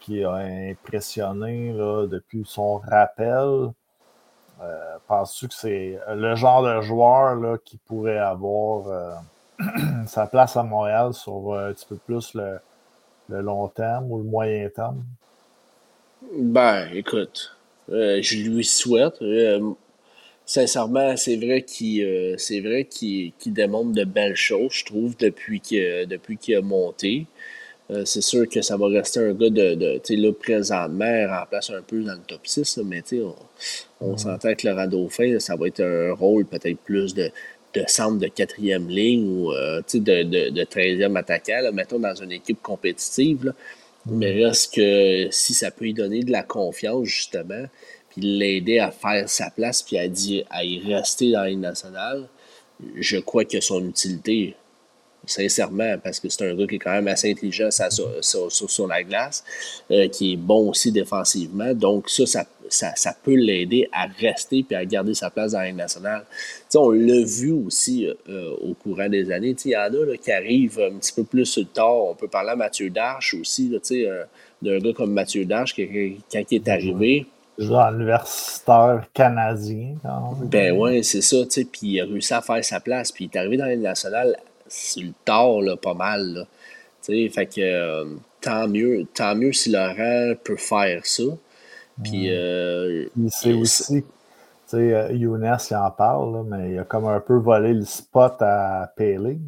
qui 0.00 0.22
a 0.22 0.34
impressionné 0.34 1.72
depuis 2.08 2.42
son 2.44 2.76
rappel. 2.78 3.70
Penses-tu 5.08 5.48
que 5.48 5.54
c'est 5.54 5.98
le 6.08 6.34
genre 6.34 6.62
de 6.62 6.80
joueur 6.82 7.36
là, 7.36 7.56
qui 7.64 7.78
pourrait 7.78 8.18
avoir 8.18 9.22
sa 10.06 10.26
place 10.26 10.56
à 10.56 10.62
Montréal 10.62 11.14
sur 11.14 11.54
un 11.54 11.72
petit 11.72 11.86
peu 11.86 11.96
plus 11.96 12.34
le, 12.34 12.58
le 13.28 13.40
long 13.40 13.68
terme 13.68 14.10
ou 14.10 14.18
le 14.18 14.24
moyen 14.24 14.68
terme? 14.68 15.02
Ben, 16.30 16.88
écoute, 16.94 17.56
euh, 17.90 18.20
je 18.22 18.38
lui 18.38 18.64
souhaite. 18.64 19.20
Euh, 19.22 19.72
sincèrement, 20.46 21.16
c'est 21.16 21.36
vrai 21.36 21.62
qu'il 21.62 22.04
euh, 22.04 22.36
c'est 22.38 22.60
vrai 22.60 22.84
qu'il 22.84 23.32
démontre 23.46 23.92
de 23.92 24.04
belles 24.04 24.36
choses, 24.36 24.72
je 24.72 24.84
trouve, 24.84 25.16
depuis 25.16 25.60
qu'il 25.60 26.06
depuis 26.08 26.54
a 26.54 26.60
monté. 26.60 27.26
c'est 28.06 28.22
sûr 28.22 28.48
que 28.48 28.62
ça 28.62 28.76
va 28.78 28.86
rester 28.88 29.20
un 29.20 29.34
gars 29.34 29.50
de, 29.50 29.74
de 29.74 29.94
tu 29.98 30.14
sais, 30.14 30.16
là, 30.16 30.32
présentement, 30.32 31.26
remplace 31.28 31.68
un 31.70 31.82
peu 31.82 32.02
dans 32.02 32.14
le 32.14 32.20
top 32.26 32.46
6, 32.46 32.78
mais 32.86 33.02
tu 33.02 33.18
sais, 33.18 33.22
on, 34.00 34.16
s'entend 34.16 34.54
que 34.54 34.66
le 34.66 34.86
Dauphin, 34.86 35.38
ça 35.38 35.56
va 35.56 35.66
être 35.66 35.82
un 35.82 36.14
rôle 36.14 36.46
peut-être 36.46 36.78
plus 36.78 37.12
de, 37.14 37.30
de 37.74 37.84
centre 37.86 38.18
de 38.18 38.28
quatrième 38.28 38.88
ligne 38.88 39.26
ou 39.26 39.52
de, 39.52 39.98
de, 39.98 40.50
de 40.50 40.62
13e 40.62 41.16
attaquant, 41.16 41.60
là, 41.62 41.72
mettons 41.72 41.98
dans 41.98 42.14
une 42.14 42.32
équipe 42.32 42.60
compétitive. 42.62 43.52
Mais 44.06 44.44
reste 44.44 44.74
que 44.74 45.28
si 45.30 45.54
ça 45.54 45.70
peut 45.70 45.84
lui 45.84 45.94
donner 45.94 46.22
de 46.22 46.32
la 46.32 46.42
confiance, 46.42 47.06
justement, 47.06 47.66
puis 48.10 48.20
l'aider 48.20 48.78
à 48.78 48.90
faire 48.90 49.28
sa 49.28 49.50
place, 49.50 49.82
puis 49.82 49.96
à, 49.96 50.08
dire, 50.08 50.44
à 50.50 50.64
y 50.64 50.80
rester 50.92 51.32
dans 51.32 51.44
la 51.44 51.54
nationale, 51.54 52.28
je 52.96 53.18
crois 53.18 53.44
que 53.44 53.60
son 53.60 53.88
utilité 53.88 54.54
sincèrement, 55.26 55.96
parce 56.02 56.18
que 56.20 56.28
c'est 56.28 56.50
un 56.50 56.54
gars 56.54 56.66
qui 56.66 56.76
est 56.76 56.78
quand 56.78 56.92
même 56.92 57.08
assez 57.08 57.30
intelligent 57.30 57.68
sur, 57.70 58.86
la 58.88 59.02
glace, 59.02 59.44
euh, 59.90 60.08
qui 60.08 60.32
est 60.32 60.36
bon 60.36 60.70
aussi 60.70 60.90
défensivement. 60.90 61.72
Donc, 61.74 62.08
ça, 62.08 62.44
ça, 62.68 63.16
peut 63.22 63.34
l'aider 63.34 63.88
à 63.92 64.06
rester 64.18 64.62
puis 64.62 64.74
à 64.74 64.84
garder 64.84 65.14
sa 65.14 65.30
place 65.30 65.52
dans 65.52 65.60
la 65.60 65.72
nationale. 65.72 66.24
on 66.74 66.90
l'a 66.90 67.22
vu 67.22 67.52
aussi 67.52 68.06
euh, 68.06 68.50
au 68.60 68.74
courant 68.74 69.08
des 69.08 69.30
années. 69.30 69.54
Il 69.64 69.70
y 69.70 69.76
en 69.76 69.82
a 69.82 70.16
qui 70.16 70.32
arrivent 70.32 70.80
un 70.80 70.98
petit 70.98 71.12
peu 71.12 71.24
plus 71.24 71.58
tard. 71.72 72.04
On 72.04 72.14
peut 72.14 72.28
parler 72.28 72.50
à 72.50 72.56
Mathieu 72.56 72.90
Darche 72.90 73.34
aussi, 73.34 73.72
euh, 73.92 74.24
d'un 74.60 74.78
gars 74.78 74.92
comme 74.92 75.12
Mathieu 75.12 75.44
Darche, 75.44 75.74
qui, 75.74 76.18
quand 76.32 76.42
il 76.50 76.56
est 76.56 76.68
arrivé, 76.68 77.26
genre 77.58 77.92
universitaire 77.92 79.04
canadien. 79.12 79.94
Ben 80.44 80.76
ouais, 80.76 81.02
c'est 81.02 81.20
ça, 81.20 81.44
tu 81.44 81.50
sais, 81.50 81.64
puis 81.64 81.80
il 81.82 82.00
a 82.00 82.04
réussi 82.04 82.32
à 82.34 82.40
faire 82.40 82.64
sa 82.64 82.80
place, 82.80 83.12
puis 83.12 83.26
il 83.26 83.36
est 83.36 83.38
arrivé 83.38 83.56
dans 83.56 83.66
la 83.66 83.76
nationale 83.76 84.36
sur 84.72 85.02
le 85.02 85.12
tard, 85.24 85.60
là, 85.60 85.76
pas 85.76 85.94
mal. 85.94 86.34
Là. 86.34 86.46
Fait 87.02 87.46
que 87.46 87.60
euh, 87.60 88.04
tant, 88.40 88.68
mieux, 88.68 89.06
tant 89.14 89.34
mieux 89.34 89.52
si 89.52 89.70
Laurent 89.70 90.34
peut 90.42 90.56
faire 90.56 91.04
ça. 91.04 91.24
Puis. 92.02 92.30
Euh, 92.30 93.06
c'est 93.28 93.52
aussi. 93.52 94.02
Tu 94.02 94.78
sais, 94.78 94.94
euh, 94.94 95.12
Younes, 95.12 95.56
il 95.70 95.76
en 95.76 95.90
parle, 95.90 96.46
mais 96.48 96.72
il 96.72 96.78
a 96.78 96.84
comme 96.84 97.06
un 97.06 97.20
peu 97.20 97.34
volé 97.34 97.74
le 97.74 97.84
spot 97.84 98.34
à 98.40 98.92
Payling. 98.96 99.40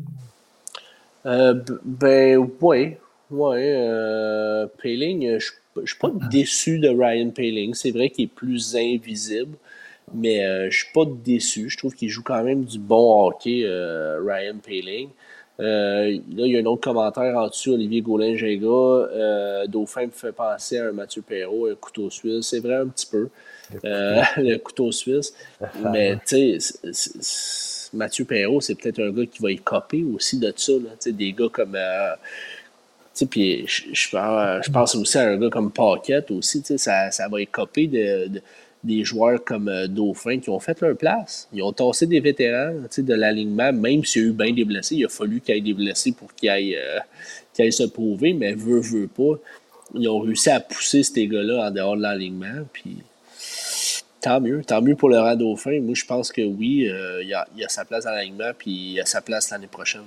ben, 1.25 2.51
oui. 2.61 2.97
Ouais. 3.31 3.75
Euh, 3.77 4.67
Payling, 4.83 5.39
je 5.39 5.51
ne 5.81 5.87
suis 5.87 5.99
pas 5.99 6.11
déçu 6.31 6.79
de 6.79 6.89
Ryan 6.89 7.31
Payling. 7.31 7.75
C'est 7.75 7.91
vrai 7.91 8.11
qu'il 8.11 8.25
est 8.25 8.35
plus 8.35 8.77
invisible. 8.77 9.57
Mais 10.15 10.45
euh, 10.45 10.71
je 10.71 10.79
suis 10.79 10.93
pas 10.95 11.05
déçu. 11.07 11.69
Je 11.69 11.77
trouve 11.77 11.95
qu'il 11.95 12.09
joue 12.09 12.23
quand 12.23 12.43
même 12.45 12.65
du 12.65 12.79
bon 12.79 13.27
hockey, 13.27 13.63
euh, 13.65 14.21
Ryan 14.25 14.57
Paling. 14.65 15.09
Euh, 15.61 16.13
là, 16.13 16.47
il 16.47 16.53
y 16.53 16.57
a 16.57 16.61
un 16.61 16.65
autre 16.67 16.83
commentaire 16.83 17.37
en 17.37 17.49
dessous, 17.49 17.73
Olivier 17.73 18.01
Gaulin-Géga. 18.01 19.67
Dauphin 19.67 20.07
me 20.07 20.11
fait 20.11 20.33
penser 20.33 20.79
à 20.79 20.87
un 20.87 20.93
Mathieu 20.93 21.23
Perrault, 21.23 21.67
un 21.67 21.75
couteau 21.75 22.11
suisse. 22.11 22.47
C'est 22.47 22.61
vrai 22.61 22.77
un 22.77 22.87
petit 22.87 23.07
peu, 23.07 23.29
le 23.83 24.57
couteau 24.59 24.93
suisse. 24.93 25.35
Mais 25.93 26.17
tu 26.27 26.61
sais, 26.61 27.91
Mathieu 27.93 28.25
Perrault, 28.25 28.61
c'est 28.61 28.77
peut-être 28.77 29.01
un 29.01 29.11
gars 29.11 29.27
qui 29.27 29.43
va 29.43 29.51
y 29.51 29.59
copier 29.59 30.05
aussi 30.15 30.39
de 30.39 30.53
ça. 30.57 30.73
Là. 30.73 30.91
Des 31.07 31.33
gars 31.33 31.49
comme. 31.51 31.77
Puis 33.31 33.65
je, 33.69 33.85
je, 33.93 34.71
pense 34.73 34.95
aussi 34.97 35.19
à 35.19 35.29
un 35.29 35.37
gars 35.37 35.51
comme 35.51 35.71
Paquette 35.71 36.33
aussi. 36.33 36.63
Ça, 36.77 37.13
ça 37.13 37.29
va 37.29 37.41
y 37.41 37.47
copier 37.47 37.87
de 37.87 38.41
des 38.85 39.03
joueurs 39.03 39.43
comme 39.43 39.69
euh, 39.69 39.89
Dauphin 39.89 40.39
qui 40.39 40.51
ont 40.51 40.61
fait 40.61 40.81
leur 40.81 40.97
place. 40.97 41.49
Ils 41.53 41.63
ont 41.63 41.73
tassé 41.73 42.07
des 42.07 42.21
vétérans 42.21 42.75
de 42.97 43.15
l'alignement, 43.15 43.73
même 43.73 44.05
s'il 44.05 44.23
y 44.23 44.25
a 44.27 44.29
eu 44.29 44.33
bien 44.33 44.53
des 44.53 44.65
blessés. 44.65 44.97
Il 44.97 45.05
a 45.07 45.09
fallu 45.09 45.41
qu'il 45.41 45.55
y 45.55 45.59
ait 45.59 45.61
des 45.63 45.73
blessés 45.73 46.13
pour 46.13 46.33
qu'ils 46.35 46.51
aillent, 46.51 46.77
euh, 46.77 47.71
se 47.71 47.85
prouver, 47.85 48.35
mais 48.35 48.53
veut, 48.53 48.81
veut 48.81 49.09
pas. 49.09 49.39
Ils 49.95 50.09
ont 50.09 50.21
réussi 50.21 50.51
à 50.51 50.61
pousser 50.61 51.03
ces 51.03 51.27
gars-là 51.27 51.67
en 51.67 51.71
dehors 51.71 51.97
de 51.97 52.03
l'alignement. 52.03 52.67
Puis 52.73 52.99
tant 54.21 54.41
mieux. 54.41 54.63
Tant 54.65 54.83
mieux 54.83 54.97
pour 54.97 55.09
le 55.09 55.19
rang 55.19 55.35
Dauphin. 55.35 55.81
Moi, 55.81 55.95
je 55.95 56.05
pense 56.05 56.31
que 56.31 56.43
oui, 56.43 56.89
euh, 56.89 57.23
il, 57.23 57.29
y 57.29 57.35
a, 57.35 57.43
a, 57.43 57.69
sa 57.69 57.85
place 57.85 58.05
dans 58.05 58.11
l'alignement, 58.11 58.53
puis 58.57 58.93
il 58.93 59.01
a 59.01 59.07
sa 59.07 59.23
place 59.23 59.51
l'année 59.51 59.67
prochaine. 59.67 60.05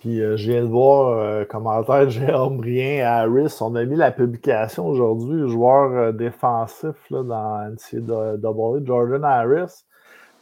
Puis 0.00 0.22
euh, 0.22 0.38
je 0.38 0.50
viens 0.50 0.62
de 0.62 0.68
voir 0.68 1.18
euh, 1.18 1.44
commentaire 1.44 2.06
de 2.06 2.10
Jérôme 2.10 2.60
Rien 2.60 3.06
à 3.06 3.20
Harris. 3.20 3.54
On 3.60 3.74
a 3.74 3.84
mis 3.84 3.96
la 3.96 4.10
publication 4.10 4.86
aujourd'hui, 4.86 5.48
joueur 5.48 5.92
euh, 5.92 6.12
défensif 6.12 6.96
là, 7.10 7.22
dans 7.22 7.70
NCAA, 7.70 8.84
Jordan 8.84 9.24
Harris. 9.24 9.84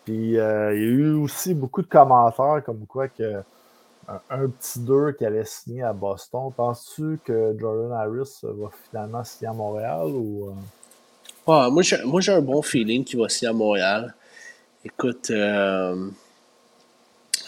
Puis 0.05 0.15
il 0.15 0.31
y 0.31 0.41
a 0.41 0.73
eu 0.73 1.13
aussi 1.15 1.55
beaucoup 1.55 1.83
de 1.83 1.89
commentaires 1.89 2.63
comme 2.65 2.87
quoi 2.87 3.09
que 3.09 3.43
un, 4.31 4.49
petit 4.49 4.81
2 4.81 5.13
qui 5.13 5.27
allait 5.27 5.45
signer 5.45 5.83
à 5.83 5.93
Boston. 5.93 6.51
Penses-tu 6.57 7.19
que 7.23 7.55
Jordan 7.59 7.93
Harris 7.93 8.41
va 8.43 8.71
finalement 8.89 9.23
signer 9.23 9.51
à 9.51 9.53
Montréal 9.53 10.07
ou. 10.07 10.55
moi, 11.47 11.83
j'ai 11.83 12.33
un 12.33 12.41
bon 12.41 12.63
feeling 12.63 13.05
qu'il 13.05 13.21
va 13.21 13.29
signer 13.29 13.51
à 13.51 13.53
Montréal. 13.53 14.15
Écoute, 14.83 15.31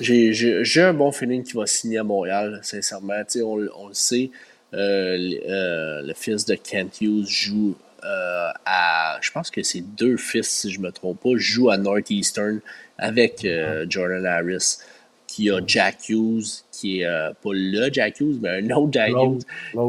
j'ai 0.01 0.83
un 0.83 0.95
bon 0.95 1.13
feeling 1.13 1.43
qu'il 1.43 1.57
va 1.57 1.67
signer 1.67 1.99
à 1.99 2.05
Montréal, 2.05 2.61
sincèrement. 2.63 3.23
On, 3.37 3.69
on, 3.77 3.89
le 3.89 3.95
sait, 3.95 4.31
le 4.73 6.13
fils 6.15 6.45
de 6.45 6.55
Kent 6.55 7.01
Hughes 7.01 7.27
joue 7.29 7.77
euh, 8.05 8.51
à, 8.65 9.19
je 9.21 9.31
pense 9.31 9.51
que 9.51 9.63
c'est 9.63 9.81
deux 9.81 10.17
fils, 10.17 10.49
si 10.49 10.71
je 10.71 10.79
ne 10.81 10.87
me 10.87 10.93
trompe 10.93 11.21
pas, 11.21 11.31
jouent 11.37 11.71
à 11.71 11.77
Northeastern 11.77 12.61
avec 12.99 13.45
euh, 13.45 13.85
Jordan 13.89 14.25
Harris, 14.25 14.79
qui 15.27 15.51
a 15.51 15.61
Jack 15.67 16.09
Hughes, 16.09 16.65
qui 16.81 17.01
est 17.01 17.07
euh, 17.07 17.31
pas 17.43 17.51
le 17.53 17.93
Jack 17.93 18.21
Hughes, 18.21 18.39
mais 18.41 18.61
un 18.61 18.71
autre 18.77 18.93
Jack 18.93 19.11
Hughes, 19.11 19.43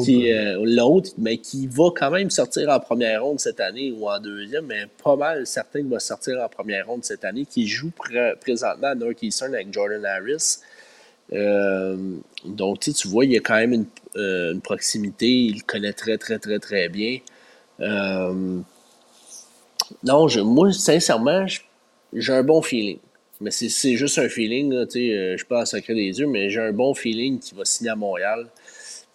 qui 0.03 0.27
est 0.27 0.55
l'autre, 0.63 1.11
mais 1.17 1.37
qui 1.37 1.67
va 1.67 1.89
quand 1.95 2.11
même 2.11 2.29
sortir 2.29 2.69
en 2.69 2.79
première 2.79 3.23
ronde 3.23 3.39
cette 3.39 3.59
année 3.59 3.91
ou 3.91 4.09
en 4.09 4.19
deuxième, 4.19 4.65
mais 4.65 4.85
pas 5.03 5.15
mal 5.15 5.47
certain 5.47 5.79
qu'il 5.79 5.89
va 5.89 5.99
sortir 5.99 6.39
en 6.43 6.49
première 6.49 6.87
ronde 6.87 7.03
cette 7.03 7.25
année, 7.25 7.45
qui 7.45 7.67
joue 7.67 7.91
présentement 8.39 8.87
à 8.87 8.95
Northeastern 8.95 9.53
avec 9.53 9.73
Jordan 9.73 10.05
Harris. 10.05 10.59
donc, 12.45 12.79
tu 12.79 13.07
vois, 13.07 13.25
il 13.25 13.31
y 13.31 13.37
a 13.37 13.41
quand 13.41 13.55
même 13.55 13.73
une, 13.73 13.85
une, 14.15 14.61
proximité. 14.61 15.27
Il 15.27 15.63
connaît 15.63 15.93
très, 15.93 16.17
très, 16.17 16.39
très, 16.39 16.59
très 16.59 16.89
bien. 16.89 17.19
Euh, 17.81 18.59
non, 20.03 20.27
je, 20.27 20.39
moi, 20.39 20.71
sincèrement, 20.71 21.45
j'ai 22.13 22.33
un 22.33 22.43
bon 22.43 22.61
feeling. 22.61 22.99
Mais 23.41 23.51
c'est 23.51 23.95
juste 23.95 24.19
un 24.19 24.29
feeling, 24.29 24.71
là, 24.71 24.85
euh, 24.95 25.31
je 25.31 25.37
suis 25.37 25.45
pas 25.45 25.61
à 25.61 25.65
secret 25.65 25.95
des 25.95 26.19
yeux, 26.19 26.27
mais 26.27 26.49
j'ai 26.49 26.59
un 26.59 26.71
bon 26.71 26.93
feeling 26.93 27.39
qui 27.39 27.55
va 27.55 27.65
signer 27.65 27.89
à 27.89 27.95
Montréal. 27.95 28.47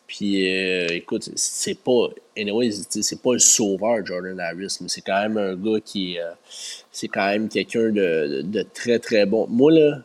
Puis, 0.06 0.48
euh, 0.48 0.88
écoute, 0.90 1.30
c'est 1.36 1.78
pas, 1.78 2.08
anyway, 2.36 2.70
c'est 2.70 3.22
pas 3.22 3.32
le 3.32 3.38
sauveur, 3.38 4.04
Jordan 4.04 4.38
Harris, 4.38 4.78
mais 4.80 4.88
c'est 4.88 5.00
quand 5.00 5.20
même 5.20 5.36
un 5.36 5.54
gars 5.56 5.80
qui, 5.84 6.18
c'est 6.92 7.08
quand 7.08 7.26
même 7.26 7.48
quelqu'un 7.48 7.90
de, 7.90 8.42
de, 8.42 8.62
très, 8.62 8.98
très 8.98 9.26
bon. 9.26 9.46
Moi, 9.48 9.72
là, 9.72 10.02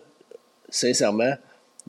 sincèrement, 0.70 1.34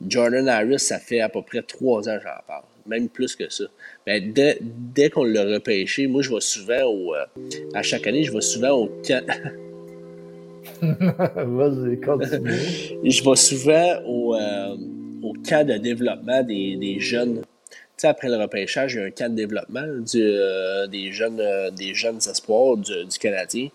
Jordan 0.07 0.47
Harris, 0.47 0.79
ça 0.79 0.99
fait 0.99 1.21
à 1.21 1.29
peu 1.29 1.41
près 1.41 1.61
trois 1.61 2.09
ans 2.09 2.17
que 2.17 2.23
j'en 2.23 2.43
parle 2.47 2.63
même 2.85 3.09
plus 3.09 3.35
que 3.35 3.49
ça. 3.49 3.65
Ben, 4.05 4.33
dès, 4.33 4.57
dès 4.61 5.09
qu'on 5.09 5.23
l'a 5.23 5.43
repêché, 5.43 6.07
moi, 6.07 6.21
je 6.21 6.33
vais 6.33 6.41
souvent 6.41 6.83
au. 6.83 7.15
Euh, 7.15 7.25
à 7.73 7.83
chaque 7.83 8.07
année, 8.07 8.23
je 8.23 8.31
vais 8.31 8.41
souvent 8.41 8.71
au. 8.71 8.89
Vas-y, 11.35 11.99
continue. 12.01 12.51
je 13.03 13.23
vais 13.23 13.35
souvent 13.35 14.01
au, 14.05 14.35
euh, 14.35 14.75
au 15.21 15.33
camp 15.47 15.65
de 15.67 15.77
développement 15.77 16.43
des, 16.43 16.75
des 16.77 16.99
jeunes. 16.99 17.41
Tu 17.41 17.77
sais, 17.97 18.07
après 18.07 18.29
le 18.29 18.37
repêchage, 18.37 18.93
il 18.95 18.99
y 18.99 19.03
a 19.03 19.05
un 19.05 19.11
camp 19.11 19.31
de 19.31 19.35
développement 19.35 19.85
du, 19.87 20.21
euh, 20.21 20.87
des, 20.87 21.11
jeunes, 21.11 21.41
des 21.75 21.93
jeunes 21.93 22.17
espoirs 22.17 22.77
du, 22.77 23.05
du 23.05 23.17
Canadien. 23.19 23.69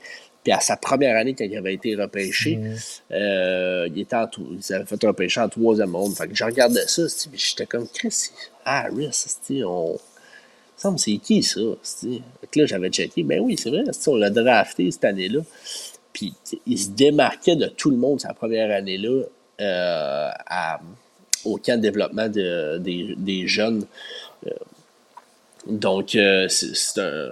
Puis 0.44 0.52
à 0.52 0.60
sa 0.60 0.76
première 0.76 1.16
année, 1.16 1.34
quand 1.34 1.44
il 1.44 1.56
avait 1.56 1.74
été 1.74 1.94
repêché, 1.96 2.56
mm. 2.56 2.76
euh, 3.12 3.88
il, 3.94 4.00
était 4.00 4.16
en 4.16 4.28
il 4.36 4.74
avait 4.74 4.84
fait 4.84 5.04
un 5.04 5.08
repêché 5.08 5.40
en 5.40 5.48
troisième 5.48 5.90
monde. 5.90 6.14
Fait 6.14 6.28
que 6.28 6.34
je 6.34 6.44
regardais 6.44 6.86
ça, 6.86 7.02
j'étais 7.34 7.66
comme 7.66 7.88
Chris 7.88 8.30
Harris, 8.64 9.10
on. 9.64 9.98
c'est 10.96 11.16
qui 11.18 11.42
ça? 11.42 11.60
Fait 11.82 12.46
que 12.50 12.60
là, 12.60 12.66
j'avais 12.66 12.88
checké. 12.90 13.24
Ben 13.24 13.40
oui, 13.40 13.56
c'est 13.58 13.70
vrai, 13.70 13.82
on 14.06 14.16
l'a 14.16 14.30
drafté 14.30 14.90
cette 14.90 15.04
année-là. 15.04 15.40
Puis 16.18 16.34
il 16.66 16.78
se 16.78 16.90
démarquait 16.90 17.54
de 17.54 17.66
tout 17.66 17.90
le 17.90 17.96
monde 17.96 18.20
sa 18.20 18.34
première 18.34 18.74
année-là 18.74 19.22
euh, 19.60 20.30
au 21.44 21.58
camp 21.58 21.76
de 21.76 21.82
développement 21.82 22.28
de, 22.28 22.78
des, 22.78 23.46
jeunes. 23.46 23.86
Euh, 24.44 24.50
donc, 25.68 26.16
euh, 26.16 26.48
c'est 26.48 27.00
un 27.00 27.30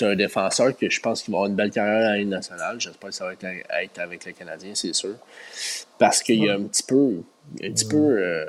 un 0.00 0.14
défenseur 0.14 0.76
que 0.76 0.88
je 0.88 1.00
pense 1.00 1.22
qu'il 1.22 1.32
va 1.32 1.38
avoir 1.38 1.50
une 1.50 1.56
belle 1.56 1.70
carrière 1.72 2.10
à 2.10 2.16
la 2.16 2.24
nationale. 2.24 2.80
J'espère 2.80 3.10
que 3.10 3.14
ça 3.14 3.24
va 3.24 3.32
être, 3.32 3.98
avec 3.98 4.24
le 4.26 4.32
Canadien, 4.32 4.70
c'est 4.74 4.94
sûr. 4.94 5.16
Parce 5.98 6.22
qu'il 6.22 6.44
y 6.44 6.48
a 6.48 6.54
un 6.54 6.62
petit 6.62 6.84
peu, 6.84 7.14
un 7.62 7.72
petit 7.72 7.84
peu 7.84 8.46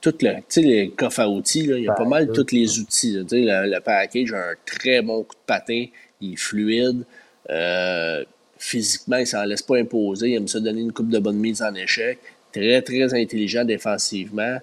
tout 0.00 0.14
le, 0.22 0.34
tu 0.36 0.42
sais, 0.48 0.60
les 0.62 0.90
coffres 0.90 1.20
à 1.20 1.28
outils, 1.28 1.66
là, 1.66 1.76
il 1.76 1.84
y 1.84 1.88
a 1.88 1.94
pas 1.94 2.04
mal 2.04 2.30
tous 2.32 2.52
les 2.52 2.78
outils. 2.78 3.18
tu 3.22 3.28
sais, 3.28 3.42
le, 3.42 3.80
package 3.80 4.32
a 4.32 4.50
un 4.50 4.54
très 4.64 5.02
bon 5.02 5.24
coup 5.24 5.34
de 5.34 5.46
patin, 5.46 5.86
il 6.20 6.32
est 6.32 6.36
fluide. 6.36 7.04
Euh, 7.50 8.24
physiquement, 8.58 9.16
il 9.16 9.22
ne 9.22 9.26
s'en 9.26 9.44
laisse 9.44 9.62
pas 9.62 9.78
imposer. 9.78 10.30
Il 10.30 10.34
aime 10.34 10.48
ça 10.48 10.60
donner 10.60 10.80
une 10.80 10.92
coupe 10.92 11.08
de 11.08 11.18
bonne 11.18 11.36
mise 11.36 11.62
en 11.62 11.74
échec. 11.74 12.18
Très, 12.52 12.80
très 12.82 13.14
intelligent 13.14 13.64
défensivement. 13.64 14.58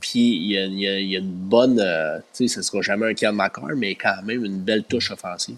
Puis 0.00 0.36
il 0.36 0.52
y 0.52 0.58
a, 0.58 0.66
il 0.66 1.10
y 1.10 1.16
a, 1.16 1.18
une 1.18 1.30
bonne. 1.30 1.80
Euh, 1.80 2.18
tu 2.34 2.48
sais, 2.48 2.54
ce 2.54 2.58
ne 2.58 2.62
sera 2.62 2.82
jamais 2.82 3.06
un 3.06 3.14
Ken 3.14 3.34
McCarr, 3.34 3.74
mais 3.76 3.94
quand 3.94 4.22
même 4.24 4.44
une 4.44 4.58
belle 4.58 4.84
touche 4.84 5.10
offensive. 5.10 5.56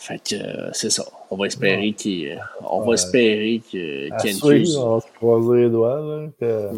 Fait 0.00 0.18
que 0.18 0.34
euh, 0.34 0.70
c'est 0.72 0.88
ça. 0.88 1.04
On 1.30 1.36
va 1.36 1.46
espérer 1.46 1.92
qu'il. 1.92 2.40
On 2.62 2.80
va 2.80 2.94
espérer 2.94 3.60
que 3.70 4.08
Kent 4.22 4.42
Hughes. 4.44 4.78
On 4.78 4.94
va 4.94 5.00
se 5.02 5.12
croiser 5.12 5.64
les 5.64 5.68
doigts. 5.68 6.00
Là, 6.00 6.28
que 6.40 6.70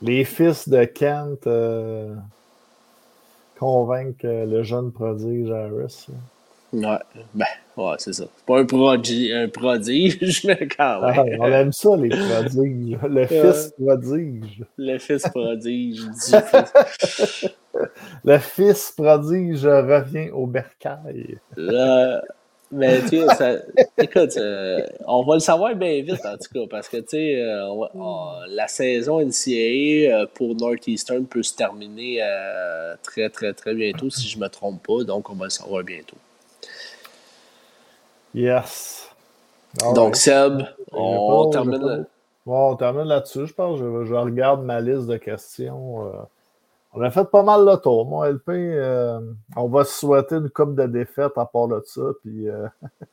les 0.00 0.24
fils 0.24 0.68
de 0.68 0.84
Kent 0.84 1.48
euh, 1.48 2.14
convainquent 3.58 4.22
le 4.22 4.62
jeune 4.62 4.92
prodige 4.92 5.50
Harris. 5.50 6.06
Ouais, 6.74 6.98
ben, 7.34 7.46
ouais, 7.76 7.94
c'est 7.98 8.12
ça. 8.12 8.24
C'est 8.36 8.46
pas 8.46 8.58
un 8.58 8.64
prodige, 8.64 9.32
un 9.32 9.48
prodige, 9.48 10.44
mais 10.44 10.66
quand 10.76 11.02
même. 11.02 11.14
Ah, 11.16 11.44
on 11.44 11.46
aime 11.46 11.72
ça, 11.72 11.96
les 11.96 12.08
prodiges. 12.08 12.98
Le 13.08 13.26
fils 13.26 13.74
prodige. 13.78 14.64
Le 14.76 14.98
fils 14.98 15.22
prodige 15.28 16.00
Le 18.24 18.38
fils 18.38 18.92
prodige 18.96 19.66
revient 19.66 20.30
au 20.30 20.46
bercail. 20.46 21.38
mais 22.72 23.00
tu 23.02 23.20
sais, 23.20 23.26
ça, 23.36 23.52
écoute, 23.98 24.36
euh, 24.36 24.84
on 25.06 25.22
va 25.22 25.34
le 25.34 25.40
savoir 25.40 25.76
bien 25.76 26.02
vite 26.02 26.26
en 26.26 26.36
tout 26.36 26.52
cas, 26.52 26.66
parce 26.68 26.88
que 26.88 26.96
tu 26.96 27.10
sais, 27.10 27.40
euh, 27.40 27.86
la 28.48 28.66
saison 28.66 29.20
NCAA 29.20 30.10
euh, 30.10 30.26
pour 30.34 30.56
Northeastern 30.56 31.24
peut 31.24 31.42
se 31.44 31.54
terminer 31.54 32.20
très, 33.02 33.28
très, 33.28 33.52
très 33.52 33.74
bientôt, 33.74 34.10
si 34.10 34.28
je 34.28 34.38
ne 34.38 34.42
me 34.42 34.48
trompe 34.48 34.84
pas, 34.84 35.04
donc 35.04 35.30
on 35.30 35.34
va 35.34 35.44
le 35.44 35.50
savoir 35.50 35.84
bientôt. 35.84 36.16
Yes. 38.34 39.08
Donc, 39.94 40.16
Seb, 40.16 40.62
on, 40.92 41.50
termine. 41.50 42.06
Bon, 42.46 42.72
on 42.72 42.76
termine 42.76 43.04
là-dessus, 43.04 43.46
je 43.46 43.54
pense. 43.54 43.78
Je, 43.78 44.04
je, 44.04 44.14
regarde 44.14 44.64
ma 44.64 44.80
liste 44.80 45.06
de 45.06 45.16
questions. 45.16 46.06
Euh. 46.06 46.12
on 46.92 47.00
a 47.02 47.10
fait 47.10 47.24
pas 47.24 47.42
mal 47.42 47.64
le 47.64 47.76
tour, 47.76 48.06
mon 48.06 48.24
LP. 48.24 48.48
Euh, 48.50 49.20
on 49.56 49.68
va 49.68 49.84
se 49.84 50.00
souhaiter 50.00 50.36
une 50.36 50.50
coupe 50.50 50.74
de 50.74 50.86
défaites 50.86 51.36
à 51.36 51.46
part 51.46 51.68
de 51.68 51.82
ça. 51.86 52.02
Puis, 52.22 52.48
euh. 52.48 52.66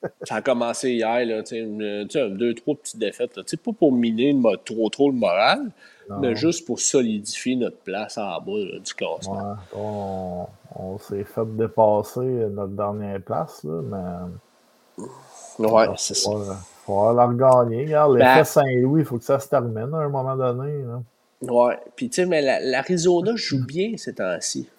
ça 0.23 0.35
a 0.35 0.41
commencé 0.41 0.91
hier, 0.91 1.25
là, 1.25 1.43
une, 1.51 2.05
deux, 2.05 2.53
trois 2.55 2.75
petites 2.75 2.99
défaites. 2.99 3.35
Là, 3.37 3.43
pas 3.63 3.71
pour 3.71 3.91
miner 3.91 4.35
trop, 4.65 4.89
trop 4.89 5.09
le 5.09 5.17
moral, 5.17 5.71
mais 6.19 6.35
juste 6.35 6.65
pour 6.65 6.79
solidifier 6.79 7.55
notre 7.55 7.77
place 7.77 8.17
en 8.17 8.41
bas 8.41 8.79
du 8.83 8.93
classement. 8.93 9.55
on, 9.75 10.45
on 10.75 10.97
s'est 10.97 11.23
fait 11.23 11.55
dépasser 11.55 12.19
notre 12.19 12.73
dernière 12.73 13.21
place, 13.21 13.63
là, 13.63 13.81
mais 13.81 14.31
Ouais, 14.97 15.87
c'est 15.97 16.15
ça. 16.15 16.31
Il 16.31 16.55
faut 16.85 17.13
la 17.13 17.25
regagner. 17.25 17.85
Regarde, 17.85 18.15
l'effet 18.15 18.35
ben, 18.35 18.43
Saint-Louis, 18.43 19.01
il 19.01 19.05
faut 19.05 19.17
que 19.17 19.23
ça 19.23 19.39
se 19.39 19.47
termine 19.47 19.93
à 19.93 19.97
un 19.97 20.09
moment 20.09 20.35
donné. 20.35 20.83
Là. 20.83 21.01
Ouais. 21.41 21.77
Puis, 21.95 22.09
tu 22.09 22.15
sais, 22.15 22.25
mais 22.25 22.41
l'Arizona 22.41 23.33
joue 23.35 23.65
bien 23.65 23.93
ces 23.97 24.15
temps-ci. 24.15 24.69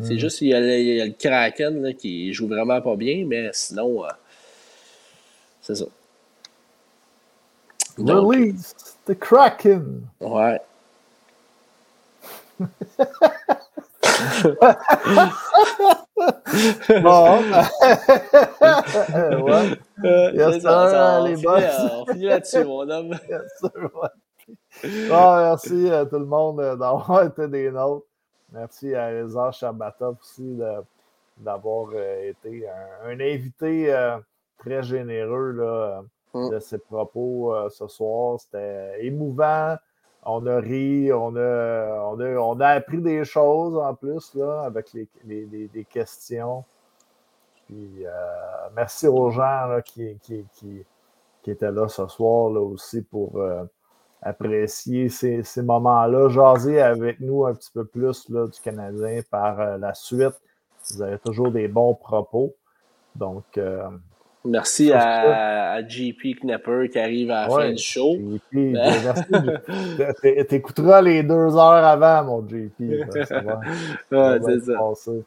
C'est 0.00 0.14
hmm. 0.14 0.18
juste 0.18 0.38
qu'il 0.38 0.48
y, 0.48 0.50
y, 0.50 1.00
a 1.00 1.04
le 1.04 1.12
Kraken 1.12 1.82
là, 1.82 1.92
qui 1.92 2.32
joue 2.32 2.48
vraiment 2.48 2.80
pas 2.80 2.96
bien, 2.96 3.26
mais 3.26 3.50
sinon, 3.52 4.04
euh, 4.04 4.08
c'est 5.60 5.74
ça. 5.74 5.84
Release 7.98 8.74
the 9.06 9.18
Kraken! 9.18 10.06
Ouais. 10.20 10.60
bon. 16.16 17.42
ouais. 19.42 19.78
Euh, 20.04 20.32
yes, 20.32 20.60
sir, 20.60 21.22
les 21.24 21.36
boss. 21.36 21.64
On 21.92 22.06
finit 22.06 22.24
là-dessus, 22.24 22.64
mon 22.64 22.88
homme. 22.88 23.18
Yes, 23.28 23.42
sir, 23.58 23.70
bon, 25.08 25.36
merci 25.36 25.90
à 25.90 26.04
tout 26.06 26.18
le 26.18 26.26
monde 26.26 26.56
d'avoir 26.56 27.22
été 27.26 27.46
des 27.48 27.70
nôtres. 27.70 28.06
Merci 28.50 28.94
à 28.94 29.08
Reza 29.08 29.52
Shabatov 29.52 30.16
aussi 30.20 30.58
d'avoir 31.38 31.88
euh, 31.94 32.30
été 32.30 32.68
un, 32.68 33.10
un 33.10 33.20
invité 33.20 33.94
euh, 33.94 34.18
très 34.58 34.82
généreux 34.82 35.52
là, 35.52 36.02
mm. 36.34 36.50
de 36.50 36.58
ses 36.58 36.78
propos 36.78 37.54
ce 37.70 37.86
soir. 37.88 38.40
C'était 38.40 39.06
émouvant 39.06 39.76
on 40.24 40.46
a 40.46 40.60
ri, 40.60 41.12
on 41.12 41.34
a, 41.36 42.10
on 42.12 42.20
a, 42.20 42.28
on 42.38 42.60
a 42.60 42.68
appris 42.68 43.00
des 43.00 43.24
choses 43.24 43.76
en 43.76 43.94
plus 43.94 44.34
là, 44.34 44.62
avec 44.62 44.92
les, 44.92 45.08
les, 45.24 45.68
les, 45.72 45.84
questions. 45.84 46.64
Puis, 47.66 48.06
euh, 48.06 48.10
merci 48.74 49.08
aux 49.08 49.30
gens 49.30 49.66
là, 49.66 49.82
qui, 49.82 50.16
qui, 50.22 50.44
qui, 50.54 50.84
qui, 51.42 51.50
étaient 51.50 51.72
là 51.72 51.88
ce 51.88 52.06
soir 52.06 52.50
là, 52.50 52.60
aussi 52.60 53.02
pour, 53.02 53.40
euh, 53.40 53.64
apprécier 54.22 55.08
ces, 55.08 55.42
moments-là, 55.56 56.28
jaser 56.28 56.80
avec 56.80 57.18
nous 57.18 57.44
un 57.44 57.54
petit 57.54 57.70
peu 57.72 57.84
plus 57.84 58.28
là, 58.28 58.46
du 58.46 58.60
Canadien 58.60 59.20
par 59.28 59.78
la 59.78 59.94
suite. 59.94 60.40
Vous 60.90 61.02
avez 61.02 61.18
toujours 61.18 61.50
des 61.50 61.66
bons 61.66 61.94
propos. 61.94 62.54
Donc, 63.16 63.58
Merci 64.44 64.92
à, 64.92 65.74
à, 65.74 65.86
JP 65.86 66.40
Knapper 66.42 66.88
qui 66.90 66.98
arrive 66.98 67.30
à 67.30 67.46
la 67.46 67.48
fin 67.48 67.70
du 67.70 67.82
show. 67.82 68.16
JP, 68.16 68.52
merci. 68.52 70.46
T'écouteras 70.48 71.00
les 71.00 71.22
deux 71.22 71.56
heures 71.56 71.84
avant, 71.84 72.24
mon 72.24 72.48
JP. 72.48 73.04
Ça 73.24 73.40
va, 73.40 73.60
ouais, 74.10 74.40
c'est 74.44 74.60
ça. 74.64 74.78
Passer. 74.78 75.24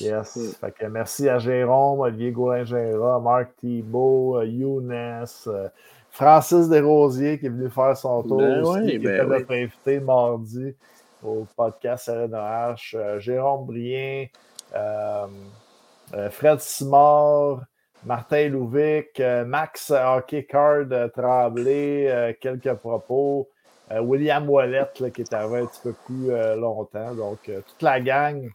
Yes. 0.00 0.56
Fait 0.60 0.72
que 0.72 0.86
merci 0.86 1.28
à 1.28 1.38
Jérôme, 1.38 2.00
Olivier 2.00 2.30
Gaudin-Géra, 2.30 3.20
Marc 3.20 3.56
Thibault, 3.56 4.38
euh, 4.38 4.46
Younes, 4.46 4.92
euh, 5.46 5.68
Francis 6.10 6.68
Desrosiers 6.68 7.38
qui 7.38 7.46
est 7.46 7.50
venu 7.50 7.68
faire 7.70 7.96
son 7.96 8.22
tour 8.22 8.38
ben 8.38 8.62
aussi, 8.62 8.80
oui, 8.80 8.90
qui 8.90 8.98
ben 8.98 9.14
était 9.14 9.24
oui. 9.24 9.28
notre 9.28 9.54
invité 9.54 10.00
mardi 10.00 10.74
au 11.22 11.46
podcast 11.56 12.08
RNH. 12.08 12.94
Euh, 12.94 13.18
Jérôme 13.18 13.66
Brien, 13.66 14.26
euh, 14.74 15.26
Fred 16.30 16.60
Simard, 16.60 17.64
Martin 18.04 18.48
Louvic, 18.48 19.20
Max 19.46 19.90
Hockey 19.90 20.44
Card 20.44 20.86
Tremblay, 21.14 22.36
quelques 22.40 22.74
propos. 22.74 23.48
William 23.90 24.48
Wallet 24.48 24.86
qui 25.14 25.22
est 25.22 25.32
arrivé 25.32 25.60
un 25.60 25.66
petit 25.66 25.80
peu 25.82 25.94
plus 26.04 26.30
longtemps. 26.56 27.14
Donc, 27.14 27.38
toute 27.44 27.82
la 27.82 28.00
gang. 28.00 28.50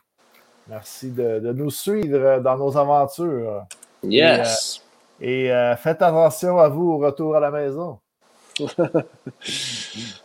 Merci 0.68 1.12
de, 1.12 1.40
de, 1.40 1.52
nous 1.52 1.70
suivre 1.70 2.40
dans 2.40 2.58
nos 2.58 2.78
aventures. 2.78 3.66
Yes. 4.04 4.82
Et, 5.20 5.26
euh, 5.26 5.46
et 5.46 5.52
euh, 5.52 5.76
faites 5.76 6.02
attention 6.02 6.58
à 6.58 6.70
vous 6.70 6.92
au 6.92 6.98
retour 7.00 7.36
à 7.36 7.40
la 7.40 7.52
maison. 7.52 8.00